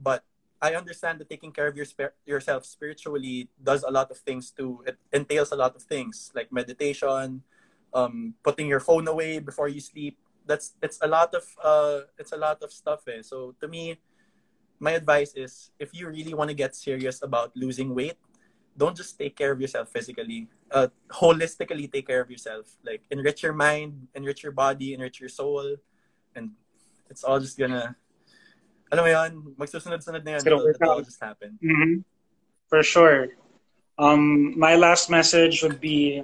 but 0.00 0.24
I 0.62 0.74
understand 0.74 1.18
that 1.18 1.28
taking 1.28 1.50
care 1.50 1.66
of 1.66 1.76
your 1.76 1.86
yourself 2.24 2.64
spiritually 2.64 3.48
does 3.58 3.82
a 3.82 3.90
lot 3.90 4.10
of 4.10 4.18
things 4.18 4.50
too. 4.54 4.84
It 4.86 4.96
entails 5.12 5.50
a 5.50 5.56
lot 5.56 5.74
of 5.74 5.82
things 5.82 6.30
like 6.34 6.52
meditation, 6.52 7.42
um, 7.92 8.34
putting 8.44 8.68
your 8.68 8.78
phone 8.78 9.08
away 9.08 9.40
before 9.40 9.66
you 9.66 9.80
sleep. 9.80 10.18
That's 10.46 10.74
it's 10.80 10.98
a 11.02 11.08
lot 11.08 11.34
of 11.34 11.42
uh, 11.58 12.06
it's 12.16 12.30
a 12.30 12.38
lot 12.38 12.62
of 12.62 12.70
stuff. 12.72 13.02
Eh. 13.08 13.22
So 13.22 13.54
to 13.60 13.66
me, 13.66 13.98
my 14.78 14.92
advice 14.92 15.34
is 15.34 15.70
if 15.78 15.90
you 15.94 16.06
really 16.06 16.34
want 16.34 16.50
to 16.50 16.54
get 16.54 16.76
serious 16.76 17.22
about 17.22 17.50
losing 17.56 17.94
weight, 17.94 18.18
don't 18.78 18.96
just 18.96 19.18
take 19.18 19.34
care 19.34 19.50
of 19.50 19.60
yourself 19.60 19.90
physically. 19.90 20.46
Uh, 20.70 20.88
holistically 21.10 21.90
take 21.90 22.06
care 22.06 22.20
of 22.20 22.30
yourself. 22.30 22.70
Like 22.86 23.02
enrich 23.10 23.42
your 23.42 23.52
mind, 23.52 24.08
enrich 24.14 24.42
your 24.42 24.52
body, 24.52 24.94
enrich 24.94 25.18
your 25.18 25.28
soul, 25.28 25.76
and 26.34 26.50
it's 27.10 27.24
all 27.24 27.40
just 27.40 27.58
gonna 27.58 27.96
alam 28.92 29.04
mo 29.04 29.10
yun, 29.10 29.32
magsusunod-sunod 29.56 30.20
na 30.20 30.36
yun. 30.36 30.42
It'll, 30.44 30.68
it'll 30.68 31.00
just 31.00 31.16
happen. 31.16 31.56
Mm-hmm. 31.64 32.04
For 32.68 32.84
sure. 32.84 33.32
Um, 33.96 34.52
my 34.58 34.76
last 34.76 35.08
message 35.08 35.62
would 35.64 35.80
be 35.80 36.22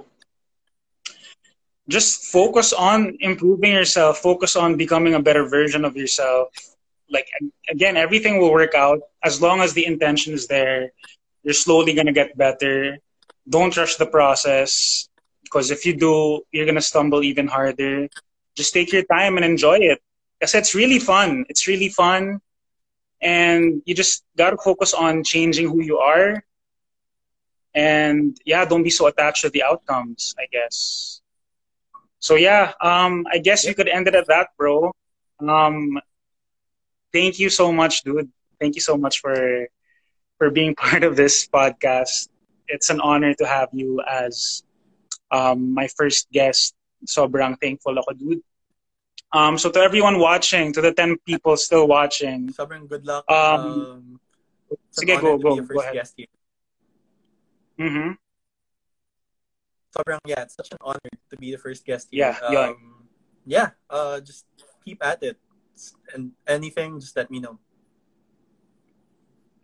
just 1.89 2.29
focus 2.29 2.71
on 2.71 3.17
improving 3.19 3.73
yourself. 3.73 4.19
Focus 4.21 4.55
on 4.55 4.77
becoming 4.77 5.15
a 5.17 5.21
better 5.21 5.49
version 5.49 5.83
of 5.83 5.97
yourself. 5.97 6.53
Like, 7.09 7.25
again, 7.67 7.97
everything 7.97 8.37
will 8.37 8.53
work 8.53 8.75
out 8.77 9.01
as 9.25 9.41
long 9.41 9.61
as 9.61 9.73
the 9.73 9.85
intention 9.89 10.33
is 10.33 10.45
there. 10.45 10.93
You're 11.41 11.57
slowly 11.57 11.97
going 11.97 12.05
to 12.05 12.13
get 12.13 12.37
better. 12.37 13.01
Don't 13.49 13.75
rush 13.75 13.95
the 13.95 14.05
process 14.05 15.09
because 15.41 15.71
if 15.71 15.87
you 15.87 15.97
do, 15.97 16.45
you're 16.51 16.69
going 16.69 16.77
to 16.77 16.85
stumble 16.85 17.23
even 17.23 17.47
harder. 17.47 18.07
Just 18.59 18.75
take 18.75 18.91
your 18.91 19.07
time 19.07 19.37
and 19.39 19.45
enjoy 19.47 19.79
it. 19.79 20.03
Because 20.35 20.53
it's 20.55 20.75
really 20.75 20.99
fun. 20.99 21.45
It's 21.47 21.67
really 21.67 21.87
fun. 21.87 22.41
And 23.21 23.81
you 23.85 23.95
just 23.95 24.23
got 24.35 24.51
to 24.51 24.57
focus 24.59 24.93
on 24.93 25.23
changing 25.23 25.69
who 25.71 25.81
you 25.81 25.97
are. 25.99 26.43
And 27.73 28.35
yeah 28.45 28.65
don't 28.65 28.83
be 28.83 28.89
so 28.89 29.07
attached 29.07 29.43
to 29.43 29.49
the 29.49 29.63
outcomes 29.63 30.35
i 30.39 30.45
guess. 30.51 31.21
So 32.19 32.35
yeah 32.35 32.73
um 32.81 33.25
i 33.31 33.37
guess 33.39 33.63
you 33.63 33.75
could 33.75 33.87
end 33.87 34.07
it 34.07 34.15
at 34.15 34.27
that 34.27 34.49
bro. 34.57 34.91
Um 35.39 35.99
thank 37.13 37.39
you 37.39 37.49
so 37.49 37.71
much 37.71 38.03
dude. 38.03 38.29
Thank 38.59 38.75
you 38.75 38.81
so 38.81 38.97
much 38.97 39.19
for 39.21 39.67
for 40.37 40.49
being 40.51 40.75
part 40.83 41.03
of 41.03 41.15
this 41.15 41.47
podcast. 41.47 42.27
It's 42.67 42.89
an 42.89 42.99
honor 43.01 43.33
to 43.35 43.45
have 43.45 43.69
you 43.71 44.01
as 44.03 44.63
um 45.31 45.73
my 45.73 45.87
first 45.97 46.27
guest. 46.31 46.73
Sobrang 47.07 47.55
thankful 47.61 47.95
ako 47.95 48.11
dude 48.17 48.43
um, 49.31 49.57
so 49.57 49.69
to 49.69 49.79
everyone 49.79 50.19
watching, 50.19 50.73
to 50.73 50.81
the 50.81 50.93
10 50.93 51.17
people 51.25 51.55
still 51.57 51.87
watching. 51.87 52.49
Sobrang 52.49 52.87
good 52.87 53.05
luck. 53.05 53.29
Um, 53.29 53.61
um 53.61 54.19
sige, 54.91 55.19
go, 55.21 55.37
go, 55.37 55.61
go 55.61 55.79
ahead. 55.81 55.93
Guest 55.93 56.13
here. 56.17 56.27
Mm-hmm. 57.79 58.11
Sobrang, 59.95 60.19
yeah, 60.25 60.41
it's 60.41 60.55
such 60.55 60.71
an 60.71 60.77
honor 60.81 61.09
to 61.29 61.37
be 61.37 61.51
the 61.51 61.57
first 61.57 61.85
guest 61.85 62.07
here. 62.11 62.35
Yeah, 62.41 62.73
um, 62.73 63.07
yeah, 63.45 63.69
uh, 63.89 64.19
just 64.19 64.45
keep 64.85 65.03
at 65.03 65.21
it. 65.23 65.37
And 66.13 66.31
anything, 66.47 66.99
just 66.99 67.15
let 67.15 67.31
me 67.31 67.39
know. 67.39 67.57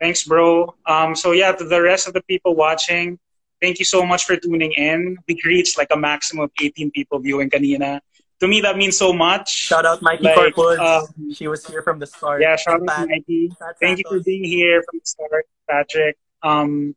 Thanks, 0.00 0.24
bro. 0.24 0.74
Um, 0.86 1.14
so 1.14 1.32
yeah, 1.32 1.52
to 1.52 1.64
the 1.64 1.80
rest 1.82 2.06
of 2.06 2.14
the 2.14 2.22
people 2.22 2.54
watching, 2.54 3.18
thank 3.60 3.78
you 3.78 3.84
so 3.84 4.04
much 4.04 4.24
for 4.24 4.36
tuning 4.36 4.72
in. 4.72 5.18
We 5.28 5.40
reached 5.44 5.78
like 5.78 5.88
a 5.90 5.96
maximum 5.96 6.44
of 6.44 6.50
18 6.60 6.90
people 6.90 7.18
viewing 7.18 7.50
kanina 7.50 8.00
to 8.40 8.48
me 8.48 8.60
that 8.60 8.76
means 8.76 8.96
so 8.96 9.12
much. 9.12 9.50
Shout 9.50 9.86
out 9.86 10.02
Mikey 10.02 10.24
like, 10.24 10.54
Corpus. 10.54 10.78
Um, 10.78 11.32
she 11.32 11.48
was 11.48 11.66
here 11.66 11.82
from 11.82 11.98
the 11.98 12.06
start. 12.06 12.40
Yeah, 12.42 12.56
shout 12.56 12.80
out 12.88 13.08
Mikey. 13.08 13.52
Thank 13.80 13.98
you 13.98 14.04
for 14.08 14.20
being 14.20 14.44
here 14.44 14.82
from 14.82 15.00
the 15.00 15.06
start, 15.06 15.46
Patrick. 15.68 16.16
Um, 16.42 16.94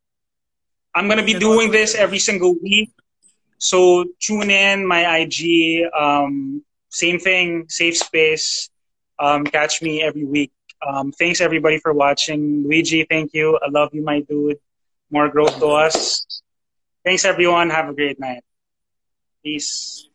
I'm 0.94 1.08
gonna 1.08 1.24
be 1.24 1.34
doing 1.34 1.72
this 1.72 1.96
every 1.96 2.20
single 2.20 2.56
week. 2.62 2.92
So 3.58 4.06
tune 4.20 4.50
in 4.50 4.88
my 4.88 5.18
IG. 5.20 5.84
Um, 5.98 6.64
same 6.90 7.20
thing, 7.20 7.66
safe 7.70 7.98
space. 7.98 8.70
Um, 9.20 9.44
catch 9.44 9.82
me 9.82 10.02
every 10.02 10.24
week. 10.24 10.52
Um, 10.86 11.12
thanks 11.12 11.42
everybody 11.42 11.78
for 11.80 11.94
watching. 11.94 12.64
Luigi, 12.64 13.06
thank 13.10 13.34
you. 13.34 13.60
I 13.62 13.70
love 13.70 13.90
you, 13.94 14.04
my 14.04 14.22
dude. 14.22 14.58
More 15.12 15.30
growth 15.30 15.60
to 15.60 15.68
us. 15.68 16.42
Thanks 17.04 17.26
everyone. 17.26 17.70
Have 17.70 17.90
a 17.90 17.94
great 17.94 18.20
night. 18.20 18.44
Peace. 19.44 20.09